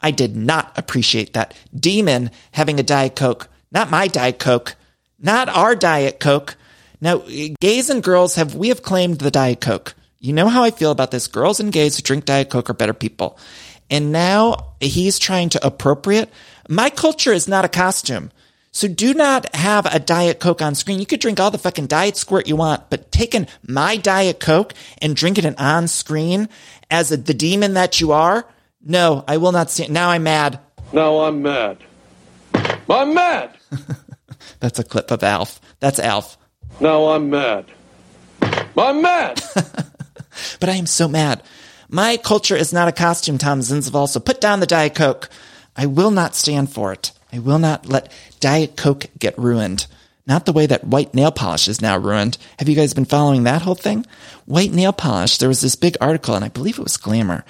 I 0.01 0.11
did 0.11 0.35
not 0.35 0.77
appreciate 0.77 1.33
that. 1.33 1.53
Demon 1.75 2.31
having 2.51 2.79
a 2.79 2.83
Diet 2.83 3.15
Coke, 3.15 3.49
not 3.71 3.91
my 3.91 4.07
Diet 4.07 4.39
Coke, 4.39 4.75
not 5.19 5.49
our 5.49 5.75
Diet 5.75 6.19
Coke. 6.19 6.55
Now, 7.01 7.23
gays 7.59 7.89
and 7.89 8.03
girls 8.03 8.35
have, 8.35 8.55
we 8.55 8.69
have 8.69 8.83
claimed 8.83 9.19
the 9.19 9.31
Diet 9.31 9.61
Coke. 9.61 9.95
You 10.19 10.33
know 10.33 10.49
how 10.49 10.63
I 10.63 10.71
feel 10.71 10.91
about 10.91 11.11
this. 11.11 11.27
Girls 11.27 11.59
and 11.59 11.71
gays 11.71 11.95
who 11.95 12.03
drink 12.03 12.25
Diet 12.25 12.49
Coke 12.49 12.69
are 12.69 12.73
better 12.73 12.93
people. 12.93 13.37
And 13.89 14.11
now 14.11 14.73
he's 14.79 15.17
trying 15.17 15.49
to 15.49 15.65
appropriate. 15.65 16.29
My 16.67 16.89
culture 16.89 17.31
is 17.31 17.47
not 17.47 17.65
a 17.65 17.69
costume. 17.69 18.31
So 18.71 18.87
do 18.87 19.13
not 19.13 19.53
have 19.55 19.87
a 19.87 19.99
Diet 19.99 20.39
Coke 20.39 20.61
on 20.61 20.75
screen. 20.75 20.99
You 20.99 21.05
could 21.05 21.19
drink 21.19 21.39
all 21.39 21.49
the 21.51 21.57
fucking 21.57 21.87
Diet 21.87 22.17
Squirt 22.17 22.47
you 22.47 22.55
want, 22.55 22.89
but 22.89 23.11
taking 23.11 23.47
my 23.67 23.97
Diet 23.97 24.39
Coke 24.39 24.73
and 25.01 25.15
drinking 25.15 25.45
it 25.45 25.59
on 25.59 25.87
screen 25.87 26.49
as 26.91 27.11
a, 27.11 27.17
the 27.17 27.33
demon 27.33 27.73
that 27.73 27.99
you 27.99 28.11
are, 28.11 28.45
no, 28.83 29.23
I 29.27 29.37
will 29.37 29.51
not 29.51 29.69
see. 29.69 29.87
Now 29.87 30.09
I'm 30.09 30.23
mad. 30.23 30.59
Now 30.93 31.19
I'm 31.21 31.41
mad. 31.41 31.77
I'm 32.89 33.13
mad. 33.13 33.51
That's 34.59 34.79
a 34.79 34.83
clip 34.83 35.11
of 35.11 35.23
Alf. 35.23 35.61
That's 35.79 35.99
Alf. 35.99 36.37
Now 36.79 37.09
I'm 37.09 37.29
mad. 37.29 37.65
I'm 38.77 39.01
mad. 39.01 39.41
But 40.59 40.69
I 40.69 40.75
am 40.75 40.85
so 40.85 41.07
mad. 41.07 41.43
My 41.89 42.17
culture 42.17 42.55
is 42.55 42.71
not 42.71 42.87
a 42.87 42.93
costume, 42.93 43.37
Tom 43.37 43.59
Zinzval, 43.61 44.07
so 44.07 44.19
put 44.19 44.39
down 44.39 44.59
the 44.59 44.65
Diet 44.67 44.95
Coke. 44.95 45.29
I 45.75 45.85
will 45.85 46.11
not 46.11 46.35
stand 46.35 46.71
for 46.71 46.93
it. 46.93 47.11
I 47.33 47.39
will 47.39 47.59
not 47.59 47.87
let 47.87 48.11
Diet 48.39 48.77
Coke 48.77 49.07
get 49.17 49.37
ruined. 49.37 49.87
Not 50.29 50.45
the 50.45 50.53
way 50.53 50.67
that 50.67 50.83
white 50.83 51.15
nail 51.15 51.31
polish 51.31 51.67
is 51.67 51.81
now 51.81 51.97
ruined. 51.97 52.37
Have 52.59 52.69
you 52.69 52.75
guys 52.75 52.93
been 52.93 53.05
following 53.05 53.43
that 53.43 53.63
whole 53.63 53.73
thing? 53.73 54.05
White 54.45 54.71
nail 54.71 54.93
polish, 54.93 55.39
there 55.39 55.49
was 55.49 55.61
this 55.61 55.75
big 55.75 55.97
article, 55.99 56.35
and 56.35 56.45
I 56.45 56.49
believe 56.49 56.77
it 56.77 56.83
was 56.83 56.97
Glamour, 56.97 57.43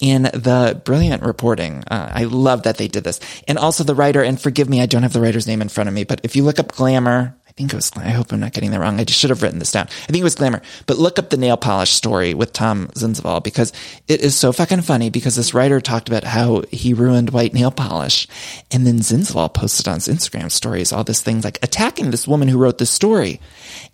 in 0.00 0.24
the 0.24 0.82
brilliant 0.84 1.22
reporting. 1.22 1.84
Uh, 1.88 2.10
I 2.12 2.24
love 2.24 2.64
that 2.64 2.76
they 2.76 2.88
did 2.88 3.04
this. 3.04 3.20
And 3.46 3.56
also 3.56 3.84
the 3.84 3.94
writer, 3.94 4.20
and 4.20 4.40
forgive 4.40 4.68
me, 4.68 4.82
I 4.82 4.86
don't 4.86 5.04
have 5.04 5.12
the 5.12 5.20
writer's 5.20 5.46
name 5.46 5.62
in 5.62 5.68
front 5.68 5.86
of 5.86 5.94
me, 5.94 6.02
but 6.02 6.20
if 6.24 6.34
you 6.34 6.42
look 6.42 6.58
up 6.58 6.72
Glamour, 6.72 7.36
think 7.56 7.72
it 7.72 7.76
was, 7.76 7.92
I 7.96 8.10
hope 8.10 8.32
I'm 8.32 8.40
not 8.40 8.52
getting 8.52 8.72
that 8.72 8.80
wrong. 8.80 8.98
I 8.98 9.04
just 9.04 9.20
should 9.20 9.30
have 9.30 9.40
written 9.40 9.60
this 9.60 9.70
down. 9.70 9.86
I 9.86 10.06
think 10.06 10.20
it 10.20 10.24
was 10.24 10.34
Glamour. 10.34 10.60
But 10.86 10.98
look 10.98 11.20
up 11.20 11.30
the 11.30 11.36
nail 11.36 11.56
polish 11.56 11.90
story 11.90 12.34
with 12.34 12.52
Tom 12.52 12.88
Zinzval 12.88 13.44
because 13.44 13.72
it 14.08 14.22
is 14.22 14.34
so 14.34 14.52
fucking 14.52 14.82
funny 14.82 15.08
because 15.08 15.36
this 15.36 15.54
writer 15.54 15.80
talked 15.80 16.08
about 16.08 16.24
how 16.24 16.64
he 16.72 16.94
ruined 16.94 17.30
white 17.30 17.54
nail 17.54 17.70
polish. 17.70 18.26
And 18.72 18.84
then 18.84 18.98
Zinzval 18.98 19.54
posted 19.54 19.86
on 19.86 19.94
his 19.94 20.08
Instagram 20.08 20.50
stories 20.50 20.92
all 20.92 21.04
this 21.04 21.22
thing 21.22 21.42
like 21.42 21.62
attacking 21.62 22.10
this 22.10 22.26
woman 22.26 22.48
who 22.48 22.58
wrote 22.58 22.78
this 22.78 22.90
story. 22.90 23.40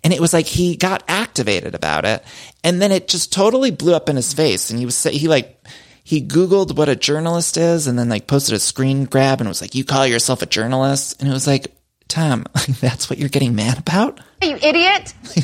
And 0.03 0.11
it 0.11 0.19
was 0.19 0.33
like 0.33 0.47
he 0.47 0.75
got 0.75 1.03
activated 1.07 1.75
about 1.75 2.03
it. 2.03 2.23
And 2.63 2.81
then 2.81 2.91
it 2.91 3.07
just 3.07 3.31
totally 3.31 3.69
blew 3.69 3.93
up 3.93 4.09
in 4.09 4.15
his 4.15 4.33
face. 4.33 4.71
And 4.71 4.79
he 4.79 4.85
was, 4.85 5.03
he 5.03 5.27
like, 5.27 5.63
he 6.03 6.19
Googled 6.19 6.75
what 6.75 6.89
a 6.89 6.95
journalist 6.95 7.57
is 7.57 7.85
and 7.85 7.99
then 7.99 8.09
like 8.09 8.25
posted 8.25 8.55
a 8.55 8.59
screen 8.59 9.05
grab 9.05 9.39
and 9.39 9.47
was 9.47 9.61
like, 9.61 9.75
you 9.75 9.85
call 9.85 10.07
yourself 10.07 10.41
a 10.41 10.47
journalist? 10.47 11.21
And 11.21 11.29
it 11.29 11.33
was 11.33 11.45
like, 11.45 11.71
Tom, 12.11 12.43
that's 12.81 13.09
what 13.09 13.19
you're 13.19 13.29
getting 13.29 13.55
mad 13.55 13.79
about? 13.79 14.19
You 14.41 14.57
idiot. 14.61 15.13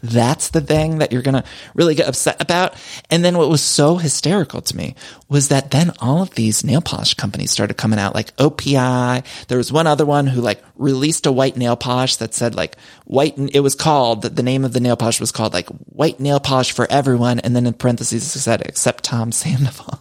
That's 0.00 0.50
the 0.50 0.60
thing 0.60 0.98
that 0.98 1.10
you're 1.10 1.22
going 1.22 1.34
to 1.34 1.44
really 1.74 1.96
get 1.96 2.08
upset 2.08 2.40
about. 2.40 2.74
And 3.10 3.24
then 3.24 3.36
what 3.36 3.48
was 3.48 3.62
so 3.62 3.96
hysterical 3.96 4.60
to 4.62 4.76
me 4.76 4.94
was 5.28 5.48
that 5.48 5.72
then 5.72 5.90
all 5.98 6.22
of 6.22 6.30
these 6.36 6.62
nail 6.62 6.80
polish 6.80 7.14
companies 7.14 7.50
started 7.50 7.74
coming 7.74 7.98
out 7.98 8.14
like 8.14 8.34
OPI. 8.36 9.24
There 9.48 9.58
was 9.58 9.72
one 9.72 9.88
other 9.88 10.06
one 10.06 10.28
who 10.28 10.40
like 10.40 10.62
released 10.76 11.26
a 11.26 11.32
white 11.32 11.56
nail 11.56 11.74
polish 11.74 12.16
that 12.16 12.32
said 12.32 12.54
like 12.54 12.76
white, 13.04 13.34
it 13.36 13.60
was 13.60 13.74
called, 13.74 14.22
the 14.22 14.42
name 14.42 14.64
of 14.64 14.72
the 14.72 14.80
nail 14.80 14.96
polish 14.96 15.18
was 15.18 15.32
called 15.32 15.52
like 15.52 15.68
white 15.86 16.20
nail 16.20 16.38
polish 16.38 16.70
for 16.70 16.86
everyone. 16.90 17.40
And 17.40 17.56
then 17.56 17.66
in 17.66 17.74
parentheses 17.74 18.36
it 18.36 18.38
said 18.38 18.62
except 18.62 19.02
Tom 19.02 19.32
Sandoval. 19.32 20.00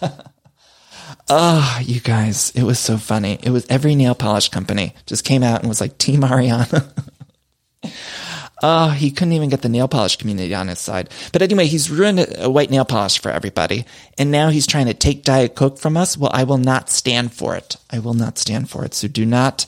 Oh, 1.32 1.78
you 1.80 2.00
guys, 2.00 2.50
it 2.56 2.64
was 2.64 2.80
so 2.80 2.96
funny. 2.98 3.38
It 3.40 3.50
was 3.50 3.64
every 3.70 3.94
nail 3.94 4.16
polish 4.16 4.48
company 4.48 4.94
just 5.06 5.24
came 5.24 5.44
out 5.44 5.60
and 5.60 5.68
was 5.68 5.80
like 5.80 5.96
Team 5.96 6.22
Ariana. 6.22 6.90
Oh, 8.60 8.90
he 8.96 9.12
couldn't 9.12 9.34
even 9.34 9.48
get 9.48 9.62
the 9.62 9.68
nail 9.68 9.86
polish 9.86 10.16
community 10.16 10.52
on 10.56 10.66
his 10.66 10.80
side. 10.80 11.08
But 11.32 11.42
anyway, 11.42 11.66
he's 11.66 11.88
ruined 11.88 12.26
a 12.36 12.50
white 12.50 12.68
nail 12.72 12.84
polish 12.84 13.20
for 13.20 13.30
everybody. 13.30 13.84
And 14.18 14.32
now 14.32 14.48
he's 14.48 14.66
trying 14.66 14.86
to 14.86 14.94
take 14.94 15.22
Diet 15.22 15.54
Coke 15.54 15.78
from 15.78 15.96
us. 15.96 16.18
Well, 16.18 16.32
I 16.34 16.42
will 16.42 16.58
not 16.58 16.90
stand 16.90 17.32
for 17.32 17.54
it. 17.54 17.76
I 17.90 18.00
will 18.00 18.14
not 18.14 18.36
stand 18.36 18.68
for 18.68 18.84
it. 18.84 18.92
So 18.94 19.06
do 19.06 19.24
not, 19.24 19.66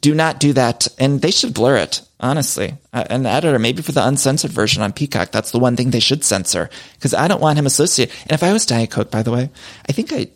do 0.00 0.14
not 0.14 0.38
do 0.38 0.52
that. 0.52 0.86
And 0.96 1.22
they 1.22 1.32
should 1.32 1.54
blur 1.54 1.78
it, 1.78 2.02
honestly. 2.20 2.74
Uh, 2.92 3.04
An 3.10 3.26
editor, 3.26 3.58
maybe 3.58 3.82
for 3.82 3.90
the 3.90 4.06
uncensored 4.06 4.52
version 4.52 4.80
on 4.80 4.92
Peacock, 4.92 5.32
that's 5.32 5.50
the 5.50 5.58
one 5.58 5.74
thing 5.74 5.90
they 5.90 5.98
should 5.98 6.22
censor. 6.22 6.70
Cause 7.00 7.14
I 7.14 7.26
don't 7.26 7.42
want 7.42 7.58
him 7.58 7.66
associated. 7.66 8.14
And 8.22 8.32
if 8.32 8.44
I 8.44 8.52
was 8.52 8.64
Diet 8.64 8.92
Coke, 8.92 9.10
by 9.10 9.24
the 9.24 9.32
way, 9.32 9.50
I 9.88 9.92
think 9.92 10.12
I, 10.12 10.28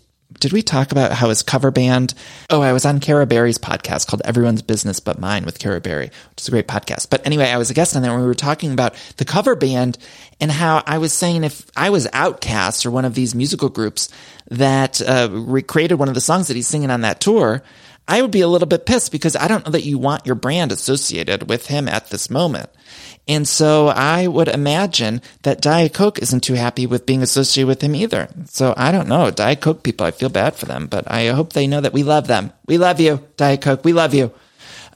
did 0.44 0.52
we 0.52 0.60
talk 0.60 0.92
about 0.92 1.10
how 1.10 1.30
his 1.30 1.42
cover 1.42 1.70
band? 1.70 2.12
Oh, 2.50 2.60
I 2.60 2.74
was 2.74 2.84
on 2.84 3.00
Kara 3.00 3.24
Berry's 3.24 3.56
podcast 3.56 4.06
called 4.06 4.20
Everyone's 4.26 4.60
Business 4.60 5.00
But 5.00 5.18
Mine 5.18 5.46
with 5.46 5.58
Kara 5.58 5.80
Berry, 5.80 6.08
which 6.08 6.42
is 6.42 6.48
a 6.48 6.50
great 6.50 6.68
podcast. 6.68 7.08
But 7.08 7.26
anyway, 7.26 7.46
I 7.46 7.56
was 7.56 7.70
a 7.70 7.74
guest 7.74 7.96
on 7.96 8.02
there 8.02 8.12
when 8.12 8.20
we 8.20 8.26
were 8.26 8.34
talking 8.34 8.70
about 8.70 8.94
the 9.16 9.24
cover 9.24 9.56
band 9.56 9.96
and 10.42 10.52
how 10.52 10.82
I 10.86 10.98
was 10.98 11.14
saying 11.14 11.44
if 11.44 11.64
I 11.74 11.88
was 11.88 12.06
OutKast 12.08 12.84
or 12.84 12.90
one 12.90 13.06
of 13.06 13.14
these 13.14 13.34
musical 13.34 13.70
groups 13.70 14.10
that 14.50 15.00
uh, 15.00 15.30
recreated 15.32 15.98
one 15.98 16.08
of 16.08 16.14
the 16.14 16.20
songs 16.20 16.48
that 16.48 16.56
he's 16.56 16.68
singing 16.68 16.90
on 16.90 17.00
that 17.00 17.20
tour, 17.22 17.62
I 18.06 18.20
would 18.20 18.30
be 18.30 18.42
a 18.42 18.48
little 18.48 18.68
bit 18.68 18.86
pissed 18.86 19.12
because 19.12 19.34
I 19.34 19.48
don't 19.48 19.64
know 19.64 19.72
that 19.72 19.84
you 19.84 19.98
want 19.98 20.26
your 20.26 20.34
brand 20.34 20.72
associated 20.72 21.48
with 21.48 21.66
him 21.66 21.88
at 21.88 22.10
this 22.10 22.28
moment. 22.28 22.68
And 23.26 23.48
so 23.48 23.88
I 23.88 24.26
would 24.26 24.48
imagine 24.48 25.22
that 25.42 25.62
Diet 25.62 25.94
Coke 25.94 26.18
isn't 26.18 26.42
too 26.42 26.54
happy 26.54 26.86
with 26.86 27.06
being 27.06 27.22
associated 27.22 27.68
with 27.68 27.80
him 27.80 27.94
either. 27.94 28.28
So 28.46 28.74
I 28.76 28.92
don't 28.92 29.08
know. 29.08 29.30
Diet 29.30 29.62
Coke 29.62 29.82
people, 29.82 30.06
I 30.06 30.10
feel 30.10 30.28
bad 30.28 30.54
for 30.54 30.66
them, 30.66 30.86
but 30.86 31.10
I 31.10 31.28
hope 31.28 31.52
they 31.52 31.66
know 31.66 31.80
that 31.80 31.94
we 31.94 32.02
love 32.02 32.26
them. 32.26 32.52
We 32.66 32.76
love 32.76 33.00
you, 33.00 33.26
Diet 33.38 33.62
Coke. 33.62 33.84
We 33.84 33.94
love 33.94 34.12
you. 34.12 34.32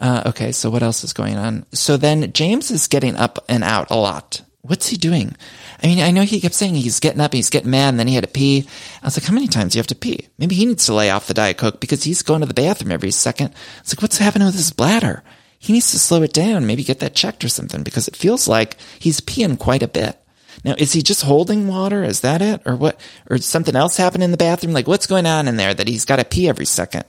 Uh, 0.00 0.24
okay, 0.26 0.52
so 0.52 0.68
what 0.70 0.82
else 0.82 1.02
is 1.02 1.12
going 1.12 1.36
on? 1.36 1.64
So 1.72 1.96
then 1.96 2.32
James 2.32 2.70
is 2.70 2.86
getting 2.86 3.16
up 3.16 3.42
and 3.48 3.64
out 3.64 3.90
a 3.90 3.96
lot. 3.96 4.42
What's 4.60 4.88
he 4.88 4.96
doing? 4.96 5.34
I 5.82 5.86
mean, 5.86 6.00
I 6.00 6.10
know 6.10 6.22
he 6.22 6.40
kept 6.40 6.54
saying 6.54 6.74
he's 6.74 7.00
getting 7.00 7.20
up, 7.20 7.32
he's 7.32 7.50
getting 7.50 7.70
mad, 7.70 7.90
and 7.90 8.00
then 8.00 8.08
he 8.08 8.14
had 8.14 8.24
to 8.24 8.30
pee. 8.30 8.66
I 9.02 9.06
was 9.06 9.16
like, 9.16 9.26
how 9.26 9.34
many 9.34 9.46
times 9.46 9.72
do 9.72 9.78
you 9.78 9.80
have 9.80 9.86
to 9.88 9.94
pee? 9.94 10.28
Maybe 10.36 10.56
he 10.56 10.66
needs 10.66 10.86
to 10.86 10.94
lay 10.94 11.10
off 11.10 11.28
the 11.28 11.34
Diet 11.34 11.56
Coke 11.56 11.80
because 11.80 12.02
he's 12.02 12.22
going 12.22 12.40
to 12.40 12.46
the 12.46 12.54
bathroom 12.54 12.90
every 12.90 13.12
second. 13.12 13.54
It's 13.80 13.94
like, 13.94 14.02
what's 14.02 14.18
happening 14.18 14.46
with 14.46 14.56
his 14.56 14.72
bladder? 14.72 15.22
He 15.58 15.72
needs 15.72 15.90
to 15.92 15.98
slow 15.98 16.22
it 16.22 16.32
down, 16.32 16.66
maybe 16.66 16.82
get 16.84 17.00
that 17.00 17.14
checked 17.14 17.44
or 17.44 17.48
something 17.48 17.82
because 17.82 18.08
it 18.08 18.16
feels 18.16 18.48
like 18.48 18.76
he's 18.98 19.20
peeing 19.20 19.58
quite 19.58 19.82
a 19.82 19.88
bit. 19.88 20.18
Now, 20.64 20.74
is 20.76 20.92
he 20.92 21.02
just 21.02 21.22
holding 21.22 21.68
water? 21.68 22.02
Is 22.02 22.20
that 22.20 22.42
it? 22.42 22.62
Or 22.64 22.74
what? 22.74 23.00
Or 23.30 23.38
something 23.38 23.76
else 23.76 23.96
happening 23.96 24.24
in 24.24 24.30
the 24.32 24.36
bathroom? 24.36 24.72
Like, 24.72 24.88
what's 24.88 25.06
going 25.06 25.26
on 25.26 25.46
in 25.46 25.56
there 25.56 25.74
that 25.74 25.88
he's 25.88 26.04
got 26.04 26.16
to 26.16 26.24
pee 26.24 26.48
every 26.48 26.66
second? 26.66 27.04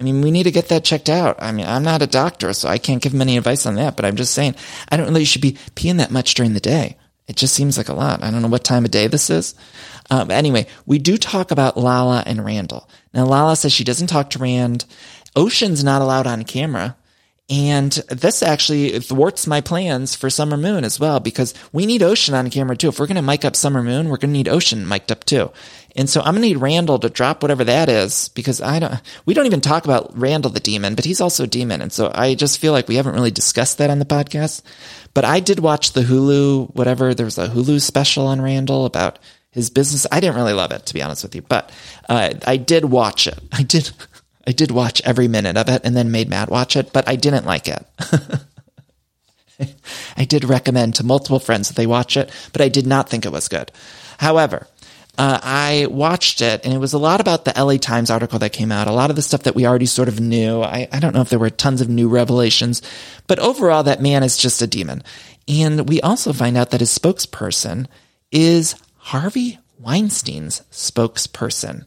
I 0.00 0.04
mean, 0.04 0.22
we 0.22 0.30
need 0.30 0.44
to 0.44 0.50
get 0.50 0.68
that 0.68 0.84
checked 0.84 1.08
out. 1.08 1.36
I 1.38 1.52
mean, 1.52 1.66
I'm 1.66 1.84
not 1.84 2.02
a 2.02 2.06
doctor, 2.06 2.52
so 2.52 2.68
I 2.68 2.78
can't 2.78 3.02
give 3.02 3.14
him 3.14 3.20
any 3.20 3.36
advice 3.36 3.66
on 3.66 3.76
that, 3.76 3.96
but 3.96 4.04
I'm 4.04 4.16
just 4.16 4.34
saying, 4.34 4.56
I 4.88 4.96
don't 4.96 5.14
you 5.14 5.24
should 5.24 5.42
be 5.42 5.58
peeing 5.76 5.98
that 5.98 6.10
much 6.10 6.34
during 6.34 6.54
the 6.54 6.60
day. 6.60 6.96
It 7.26 7.36
just 7.36 7.54
seems 7.54 7.78
like 7.78 7.88
a 7.88 7.94
lot. 7.94 8.22
I 8.22 8.30
don't 8.30 8.42
know 8.42 8.48
what 8.48 8.64
time 8.64 8.84
of 8.84 8.90
day 8.90 9.06
this 9.06 9.30
is. 9.30 9.54
Um, 10.10 10.30
anyway, 10.30 10.66
we 10.84 10.98
do 10.98 11.16
talk 11.16 11.50
about 11.50 11.76
Lala 11.76 12.22
and 12.26 12.44
Randall. 12.44 12.88
Now, 13.14 13.24
Lala 13.24 13.56
says 13.56 13.72
she 13.72 13.84
doesn't 13.84 14.08
talk 14.08 14.30
to 14.30 14.38
Rand. 14.38 14.84
Ocean's 15.34 15.82
not 15.82 16.02
allowed 16.02 16.26
on 16.26 16.44
camera. 16.44 16.96
And 17.50 17.92
this 18.08 18.42
actually 18.42 19.00
thwarts 19.00 19.46
my 19.46 19.60
plans 19.60 20.14
for 20.14 20.30
Summer 20.30 20.56
Moon 20.56 20.82
as 20.82 20.98
well, 20.98 21.20
because 21.20 21.52
we 21.72 21.84
need 21.84 22.02
Ocean 22.02 22.34
on 22.34 22.48
camera 22.48 22.74
too. 22.74 22.88
If 22.88 22.98
we're 22.98 23.06
going 23.06 23.16
to 23.16 23.22
mic 23.22 23.44
up 23.44 23.54
Summer 23.54 23.82
Moon, 23.82 24.08
we're 24.08 24.16
going 24.16 24.30
to 24.30 24.38
need 24.38 24.48
Ocean 24.48 24.88
mic'd 24.88 25.12
up 25.12 25.24
too. 25.24 25.50
And 25.96 26.10
so 26.10 26.20
I'm 26.20 26.34
going 26.34 26.42
to 26.42 26.48
need 26.48 26.56
Randall 26.56 26.98
to 26.98 27.08
drop 27.08 27.42
whatever 27.42 27.62
that 27.64 27.88
is, 27.88 28.28
because 28.30 28.60
I 28.60 28.80
don't, 28.80 29.00
we 29.26 29.34
don't 29.34 29.46
even 29.46 29.60
talk 29.60 29.84
about 29.84 30.16
Randall 30.18 30.50
the 30.50 30.60
demon, 30.60 30.96
but 30.96 31.04
he's 31.04 31.20
also 31.20 31.44
a 31.44 31.48
demon. 31.48 31.80
And 31.80 31.92
so 31.92 32.10
I 32.12 32.34
just 32.34 32.58
feel 32.58 32.72
like 32.72 32.88
we 32.88 32.96
haven't 32.96 33.14
really 33.14 33.30
discussed 33.30 33.78
that 33.78 33.90
on 33.90 34.00
the 34.00 34.04
podcast. 34.04 34.62
But 35.14 35.24
I 35.24 35.38
did 35.38 35.60
watch 35.60 35.92
the 35.92 36.02
Hulu, 36.02 36.74
whatever, 36.74 37.14
there 37.14 37.26
was 37.26 37.38
a 37.38 37.48
Hulu 37.48 37.80
special 37.80 38.26
on 38.26 38.40
Randall 38.40 38.86
about 38.86 39.20
his 39.52 39.70
business. 39.70 40.06
I 40.10 40.18
didn't 40.18 40.36
really 40.36 40.52
love 40.52 40.72
it, 40.72 40.84
to 40.86 40.94
be 40.94 41.02
honest 41.02 41.22
with 41.22 41.36
you, 41.36 41.42
but 41.42 41.70
uh, 42.08 42.34
I 42.44 42.56
did 42.56 42.86
watch 42.86 43.26
it. 43.26 43.38
I 43.52 43.62
did. 43.62 43.90
I 44.46 44.52
did 44.52 44.70
watch 44.70 45.00
every 45.06 45.26
minute 45.26 45.56
of 45.56 45.70
it 45.70 45.80
and 45.84 45.96
then 45.96 46.10
made 46.10 46.28
Matt 46.28 46.50
watch 46.50 46.76
it, 46.76 46.92
but 46.92 47.08
I 47.08 47.16
didn't 47.16 47.46
like 47.46 47.66
it. 47.66 47.82
I 50.18 50.26
did 50.26 50.44
recommend 50.44 50.96
to 50.96 51.06
multiple 51.06 51.38
friends 51.38 51.68
that 51.68 51.76
they 51.76 51.86
watch 51.86 52.18
it, 52.18 52.30
but 52.52 52.60
I 52.60 52.68
did 52.68 52.86
not 52.86 53.08
think 53.08 53.24
it 53.24 53.32
was 53.32 53.48
good. 53.48 53.72
However, 54.18 54.66
uh, 55.16 55.38
I 55.42 55.86
watched 55.90 56.40
it 56.40 56.64
and 56.64 56.74
it 56.74 56.78
was 56.78 56.92
a 56.92 56.98
lot 56.98 57.20
about 57.20 57.44
the 57.44 57.52
LA 57.56 57.76
Times 57.76 58.10
article 58.10 58.38
that 58.40 58.52
came 58.52 58.72
out, 58.72 58.88
a 58.88 58.92
lot 58.92 59.10
of 59.10 59.16
the 59.16 59.22
stuff 59.22 59.44
that 59.44 59.54
we 59.54 59.66
already 59.66 59.86
sort 59.86 60.08
of 60.08 60.20
knew. 60.20 60.62
I, 60.62 60.88
I 60.90 60.98
don't 60.98 61.14
know 61.14 61.20
if 61.20 61.30
there 61.30 61.38
were 61.38 61.50
tons 61.50 61.80
of 61.80 61.88
new 61.88 62.08
revelations, 62.08 62.82
but 63.26 63.38
overall, 63.38 63.84
that 63.84 64.02
man 64.02 64.22
is 64.22 64.36
just 64.36 64.60
a 64.62 64.66
demon. 64.66 65.02
And 65.46 65.88
we 65.88 66.00
also 66.00 66.32
find 66.32 66.56
out 66.56 66.70
that 66.70 66.80
his 66.80 66.96
spokesperson 66.96 67.86
is 68.32 68.74
Harvey 68.96 69.58
Weinstein's 69.78 70.62
spokesperson. 70.72 71.84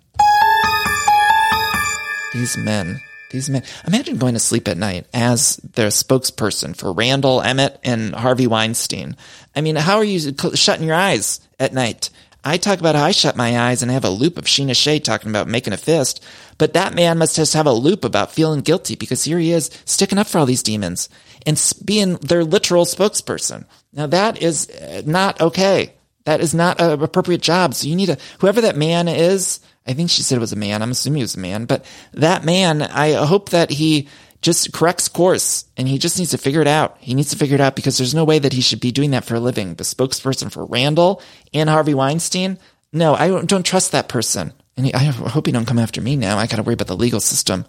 These 2.34 2.58
men, 2.58 3.02
these 3.32 3.50
men. 3.50 3.64
Imagine 3.88 4.18
going 4.18 4.36
to 4.36 4.40
sleep 4.40 4.68
at 4.68 4.78
night 4.78 5.08
as 5.14 5.58
their 5.58 5.90
spokesperson 5.90 6.76
for 6.76 6.94
Randall 6.94 7.42
Emmett 7.42 7.80
and 7.84 8.14
Harvey 8.14 8.48
Weinstein. 8.48 9.18
I 9.56 9.62
mean, 9.62 9.76
how 9.76 9.98
are 9.98 10.04
you 10.04 10.34
shutting 10.54 10.86
your 10.86 10.96
eyes 10.96 11.42
at 11.60 11.74
night? 11.74 12.10
I 12.48 12.58
talk 12.58 12.80
about 12.80 12.96
how 12.96 13.04
I 13.04 13.12
shut 13.12 13.36
my 13.36 13.60
eyes 13.60 13.82
and 13.82 13.92
have 13.92 14.06
a 14.06 14.10
loop 14.10 14.38
of 14.38 14.46
Scheana 14.46 14.74
Shay 14.74 15.00
talking 15.00 15.30
about 15.30 15.50
making 15.50 15.74
a 15.74 15.78
fist, 15.78 16.24
but 16.58 16.74
that 16.74 16.96
man 16.96 17.18
must 17.18 17.36
just 17.36 17.54
have 17.54 17.66
a 17.66 17.74
loop 17.74 18.06
about 18.06 18.32
feeling 18.32 18.62
guilty 18.62 18.96
because 18.96 19.26
here 19.26 19.38
he 19.38 19.52
is 19.52 19.70
sticking 19.84 20.18
up 20.18 20.28
for 20.28 20.38
all 20.38 20.46
these 20.46 20.64
demons 20.64 21.10
and 21.46 21.62
being 21.84 22.16
their 22.16 22.46
literal 22.46 22.86
spokesperson. 22.86 23.66
Now 23.92 24.08
that 24.08 24.42
is 24.42 24.70
uh, 24.70 25.02
not 25.06 25.42
okay. 25.42 25.94
That 26.24 26.40
is 26.40 26.54
not 26.54 26.80
an 26.80 27.04
appropriate 27.04 27.42
job. 27.42 27.74
So 27.74 27.88
you 27.88 27.98
need 27.98 28.06
to, 28.08 28.18
whoever 28.40 28.62
that 28.62 28.78
man 28.78 29.10
is, 29.10 29.60
I 29.86 29.94
think 29.94 30.10
she 30.10 30.24
said 30.24 30.38
it 30.38 30.42
was 30.42 30.54
a 30.54 30.58
man. 30.58 30.82
I'm 30.82 30.92
assuming 30.92 31.18
he 31.18 31.24
was 31.24 31.36
a 31.36 31.40
man, 31.40 31.66
but 31.66 31.86
that 32.14 32.46
man, 32.46 32.82
I 32.82 33.14
hope 33.26 33.50
that 33.50 33.72
he 33.72 34.08
just 34.42 34.72
corrects 34.74 35.08
course 35.08 35.66
and 35.78 35.88
he 35.88 35.98
just 35.98 36.18
needs 36.18 36.32
to 36.32 36.38
figure 36.38 36.62
it 36.62 36.68
out. 36.68 36.98
He 37.00 37.14
needs 37.14 37.32
to 37.32 37.38
figure 37.38 37.56
it 37.56 37.62
out 37.62 37.76
because 37.76 37.98
there's 37.98 38.16
no 38.16 38.24
way 38.24 38.40
that 38.40 38.54
he 38.54 38.62
should 38.62 38.80
be 38.80 38.92
doing 38.92 39.12
that 39.12 39.26
for 39.26 39.36
a 39.36 39.40
living. 39.40 39.76
The 39.76 39.84
spokesperson 39.84 40.52
for 40.52 40.66
Randall 40.66 41.22
and 41.54 41.70
Harvey 41.70 41.94
Weinstein. 41.94 42.58
No, 42.94 43.16
I 43.16 43.28
don't, 43.28 43.50
don't 43.50 43.66
trust 43.66 43.92
that 43.92 44.08
person. 44.08 44.54
And 44.76 44.86
he, 44.86 44.94
I 44.94 45.00
hope 45.06 45.48
he 45.48 45.52
don't 45.52 45.66
come 45.66 45.80
after 45.80 46.02
me 46.02 46.16
now. 46.16 46.38
I 46.38 46.46
got 46.46 46.58
to 46.58 46.64
worry 46.64 46.76
about 46.76 46.88
the 46.88 46.96
legal 46.96 47.20
system. 47.20 47.66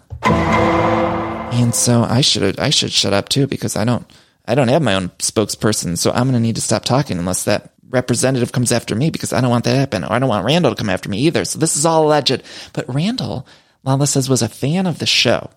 And 1.51 1.73
so 1.73 2.03
I 2.03 2.21
should 2.21 2.59
I 2.59 2.69
should 2.69 2.91
shut 2.91 3.11
up 3.11 3.27
too 3.27 3.47
because 3.47 3.75
I 3.75 3.83
don't 3.83 4.05
I 4.45 4.53
don't 4.53 4.67
have 4.67 4.83
my 4.83 4.93
own 4.93 5.09
spokesperson, 5.17 5.97
so 5.97 6.11
I'm 6.11 6.27
gonna 6.27 6.39
need 6.39 6.55
to 6.55 6.61
stop 6.61 6.85
talking 6.85 7.17
unless 7.17 7.43
that 7.45 7.73
representative 7.89 8.51
comes 8.51 8.71
after 8.71 8.95
me 8.95 9.09
because 9.09 9.33
I 9.33 9.41
don't 9.41 9.49
want 9.49 9.65
that 9.65 9.73
to 9.73 9.79
happen. 9.79 10.03
Or 10.03 10.13
I 10.13 10.19
don't 10.19 10.29
want 10.29 10.45
Randall 10.45 10.71
to 10.71 10.77
come 10.77 10.89
after 10.89 11.09
me 11.09 11.19
either. 11.19 11.43
So 11.45 11.57
this 11.57 11.75
is 11.75 11.85
all 11.85 12.05
alleged. 12.05 12.43
But 12.73 12.93
Randall, 12.93 13.47
Lala 13.83 14.05
says, 14.07 14.29
was 14.29 14.43
a 14.43 14.49
fan 14.49 14.85
of 14.85 14.99
the 14.99 15.07
show. 15.07 15.49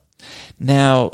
Now, 0.59 1.13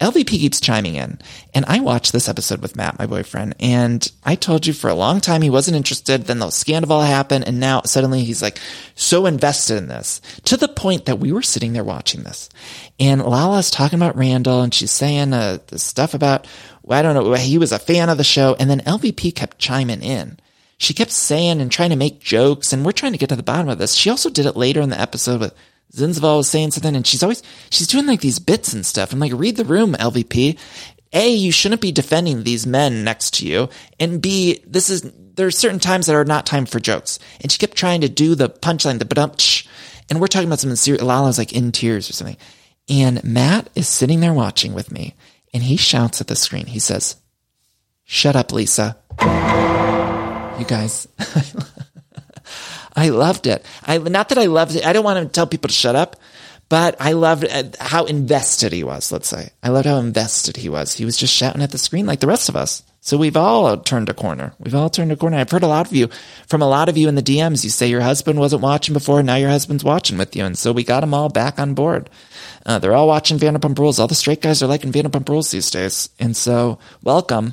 LVP 0.00 0.28
keeps 0.28 0.60
chiming 0.60 0.96
in, 0.96 1.18
and 1.54 1.64
I 1.66 1.78
watched 1.78 2.12
this 2.12 2.28
episode 2.28 2.60
with 2.60 2.74
Matt, 2.74 2.98
my 2.98 3.06
boyfriend, 3.06 3.54
and 3.60 4.10
I 4.24 4.34
told 4.34 4.66
you 4.66 4.72
for 4.72 4.90
a 4.90 4.94
long 4.94 5.20
time 5.20 5.40
he 5.40 5.50
wasn't 5.50 5.76
interested. 5.76 6.24
Then 6.24 6.40
the 6.40 6.50
scandal 6.50 7.00
happened, 7.00 7.46
and 7.46 7.60
now 7.60 7.82
suddenly 7.82 8.24
he's 8.24 8.42
like 8.42 8.58
so 8.96 9.24
invested 9.24 9.78
in 9.78 9.86
this 9.86 10.20
to 10.44 10.56
the 10.56 10.68
point 10.68 11.06
that 11.06 11.20
we 11.20 11.30
were 11.30 11.42
sitting 11.42 11.72
there 11.72 11.84
watching 11.84 12.24
this, 12.24 12.50
and 12.98 13.22
Lala's 13.22 13.70
talking 13.70 13.98
about 13.98 14.16
Randall, 14.16 14.62
and 14.62 14.74
she's 14.74 14.90
saying 14.90 15.32
uh, 15.32 15.58
stuff 15.76 16.12
about 16.12 16.46
I 16.90 17.00
don't 17.00 17.14
know 17.14 17.32
he 17.34 17.56
was 17.56 17.72
a 17.72 17.78
fan 17.78 18.08
of 18.08 18.18
the 18.18 18.24
show, 18.24 18.56
and 18.58 18.68
then 18.68 18.80
LVP 18.80 19.34
kept 19.34 19.58
chiming 19.58 20.02
in. 20.02 20.38
She 20.76 20.92
kept 20.92 21.12
saying 21.12 21.60
and 21.60 21.70
trying 21.70 21.90
to 21.90 21.96
make 21.96 22.20
jokes, 22.20 22.72
and 22.72 22.84
we're 22.84 22.92
trying 22.92 23.12
to 23.12 23.18
get 23.18 23.28
to 23.28 23.36
the 23.36 23.42
bottom 23.44 23.68
of 23.68 23.78
this. 23.78 23.94
She 23.94 24.10
also 24.10 24.28
did 24.28 24.44
it 24.44 24.56
later 24.56 24.80
in 24.80 24.90
the 24.90 25.00
episode 25.00 25.40
with 25.40 25.54
Zinzval 25.92 26.38
was 26.38 26.48
saying 26.48 26.72
something 26.72 26.96
and 26.96 27.06
she's 27.06 27.22
always, 27.22 27.42
she's 27.70 27.86
doing 27.86 28.06
like 28.06 28.20
these 28.20 28.38
bits 28.38 28.72
and 28.72 28.84
stuff. 28.84 29.12
I'm 29.12 29.20
like, 29.20 29.32
read 29.34 29.56
the 29.56 29.64
room, 29.64 29.94
LVP. 29.94 30.58
A, 31.12 31.28
you 31.32 31.52
shouldn't 31.52 31.80
be 31.80 31.92
defending 31.92 32.42
these 32.42 32.66
men 32.66 33.04
next 33.04 33.34
to 33.34 33.46
you. 33.46 33.68
And 34.00 34.20
B, 34.20 34.60
this 34.66 34.90
is, 34.90 35.02
there 35.34 35.46
are 35.46 35.52
certain 35.52 35.78
times 35.78 36.06
that 36.06 36.16
are 36.16 36.24
not 36.24 36.46
time 36.46 36.66
for 36.66 36.80
jokes. 36.80 37.20
And 37.40 37.52
she 37.52 37.58
kept 37.58 37.76
trying 37.76 38.00
to 38.00 38.08
do 38.08 38.34
the 38.34 38.48
punchline, 38.48 38.98
the 38.98 39.04
badumch. 39.04 39.68
And 40.10 40.20
we're 40.20 40.26
talking 40.26 40.48
about 40.48 40.58
something 40.58 40.76
serious. 40.76 41.02
Lala's 41.02 41.38
like 41.38 41.52
in 41.52 41.70
tears 41.70 42.10
or 42.10 42.12
something. 42.12 42.36
And 42.88 43.22
Matt 43.22 43.70
is 43.76 43.88
sitting 43.88 44.20
there 44.20 44.34
watching 44.34 44.74
with 44.74 44.90
me 44.90 45.14
and 45.54 45.62
he 45.62 45.76
shouts 45.76 46.20
at 46.20 46.26
the 46.26 46.36
screen. 46.36 46.66
He 46.66 46.80
says, 46.80 47.16
shut 48.02 48.34
up, 48.34 48.52
Lisa. 48.52 48.96
You 49.20 50.64
guys. 50.66 51.06
I 52.96 53.08
loved 53.08 53.46
it. 53.46 53.64
I 53.84 53.98
not 53.98 54.28
that 54.28 54.38
I 54.38 54.46
loved 54.46 54.76
it. 54.76 54.86
I 54.86 54.92
don't 54.92 55.04
want 55.04 55.24
to 55.24 55.32
tell 55.32 55.46
people 55.46 55.68
to 55.68 55.74
shut 55.74 55.96
up, 55.96 56.16
but 56.68 56.96
I 57.00 57.12
loved 57.12 57.44
uh, 57.44 57.64
how 57.80 58.04
invested 58.04 58.72
he 58.72 58.84
was. 58.84 59.10
Let's 59.10 59.28
say 59.28 59.50
I 59.62 59.70
loved 59.70 59.86
how 59.86 59.98
invested 59.98 60.56
he 60.56 60.68
was. 60.68 60.94
He 60.94 61.04
was 61.04 61.16
just 61.16 61.34
shouting 61.34 61.62
at 61.62 61.70
the 61.70 61.78
screen 61.78 62.06
like 62.06 62.20
the 62.20 62.26
rest 62.26 62.48
of 62.48 62.56
us. 62.56 62.82
So 63.04 63.18
we've 63.18 63.36
all 63.36 63.76
turned 63.76 64.08
a 64.08 64.14
corner. 64.14 64.54
We've 64.58 64.74
all 64.74 64.88
turned 64.88 65.12
a 65.12 65.16
corner. 65.16 65.36
I've 65.36 65.50
heard 65.50 65.62
a 65.62 65.68
lot 65.68 65.86
of 65.86 65.92
you 65.92 66.08
from 66.46 66.62
a 66.62 66.68
lot 66.68 66.88
of 66.88 66.96
you 66.96 67.06
in 67.06 67.16
the 67.16 67.22
DMs. 67.22 67.62
You 67.62 67.68
say 67.68 67.86
your 67.86 68.00
husband 68.00 68.38
wasn't 68.38 68.62
watching 68.62 68.94
before. 68.94 69.22
Now 69.22 69.34
your 69.34 69.50
husband's 69.50 69.84
watching 69.84 70.16
with 70.16 70.34
you. 70.34 70.42
And 70.46 70.56
so 70.56 70.72
we 70.72 70.84
got 70.84 71.00
them 71.00 71.12
all 71.12 71.28
back 71.28 71.58
on 71.58 71.74
board. 71.74 72.08
Uh, 72.64 72.78
they're 72.78 72.94
all 72.94 73.06
watching 73.06 73.38
Vanderpump 73.38 73.78
Rules. 73.78 73.98
All 73.98 74.08
the 74.08 74.14
straight 74.14 74.40
guys 74.40 74.62
are 74.62 74.68
liking 74.68 74.90
Vanderpump 74.90 75.28
Rules 75.28 75.50
these 75.50 75.70
days. 75.70 76.08
And 76.18 76.34
so 76.34 76.78
welcome. 77.02 77.52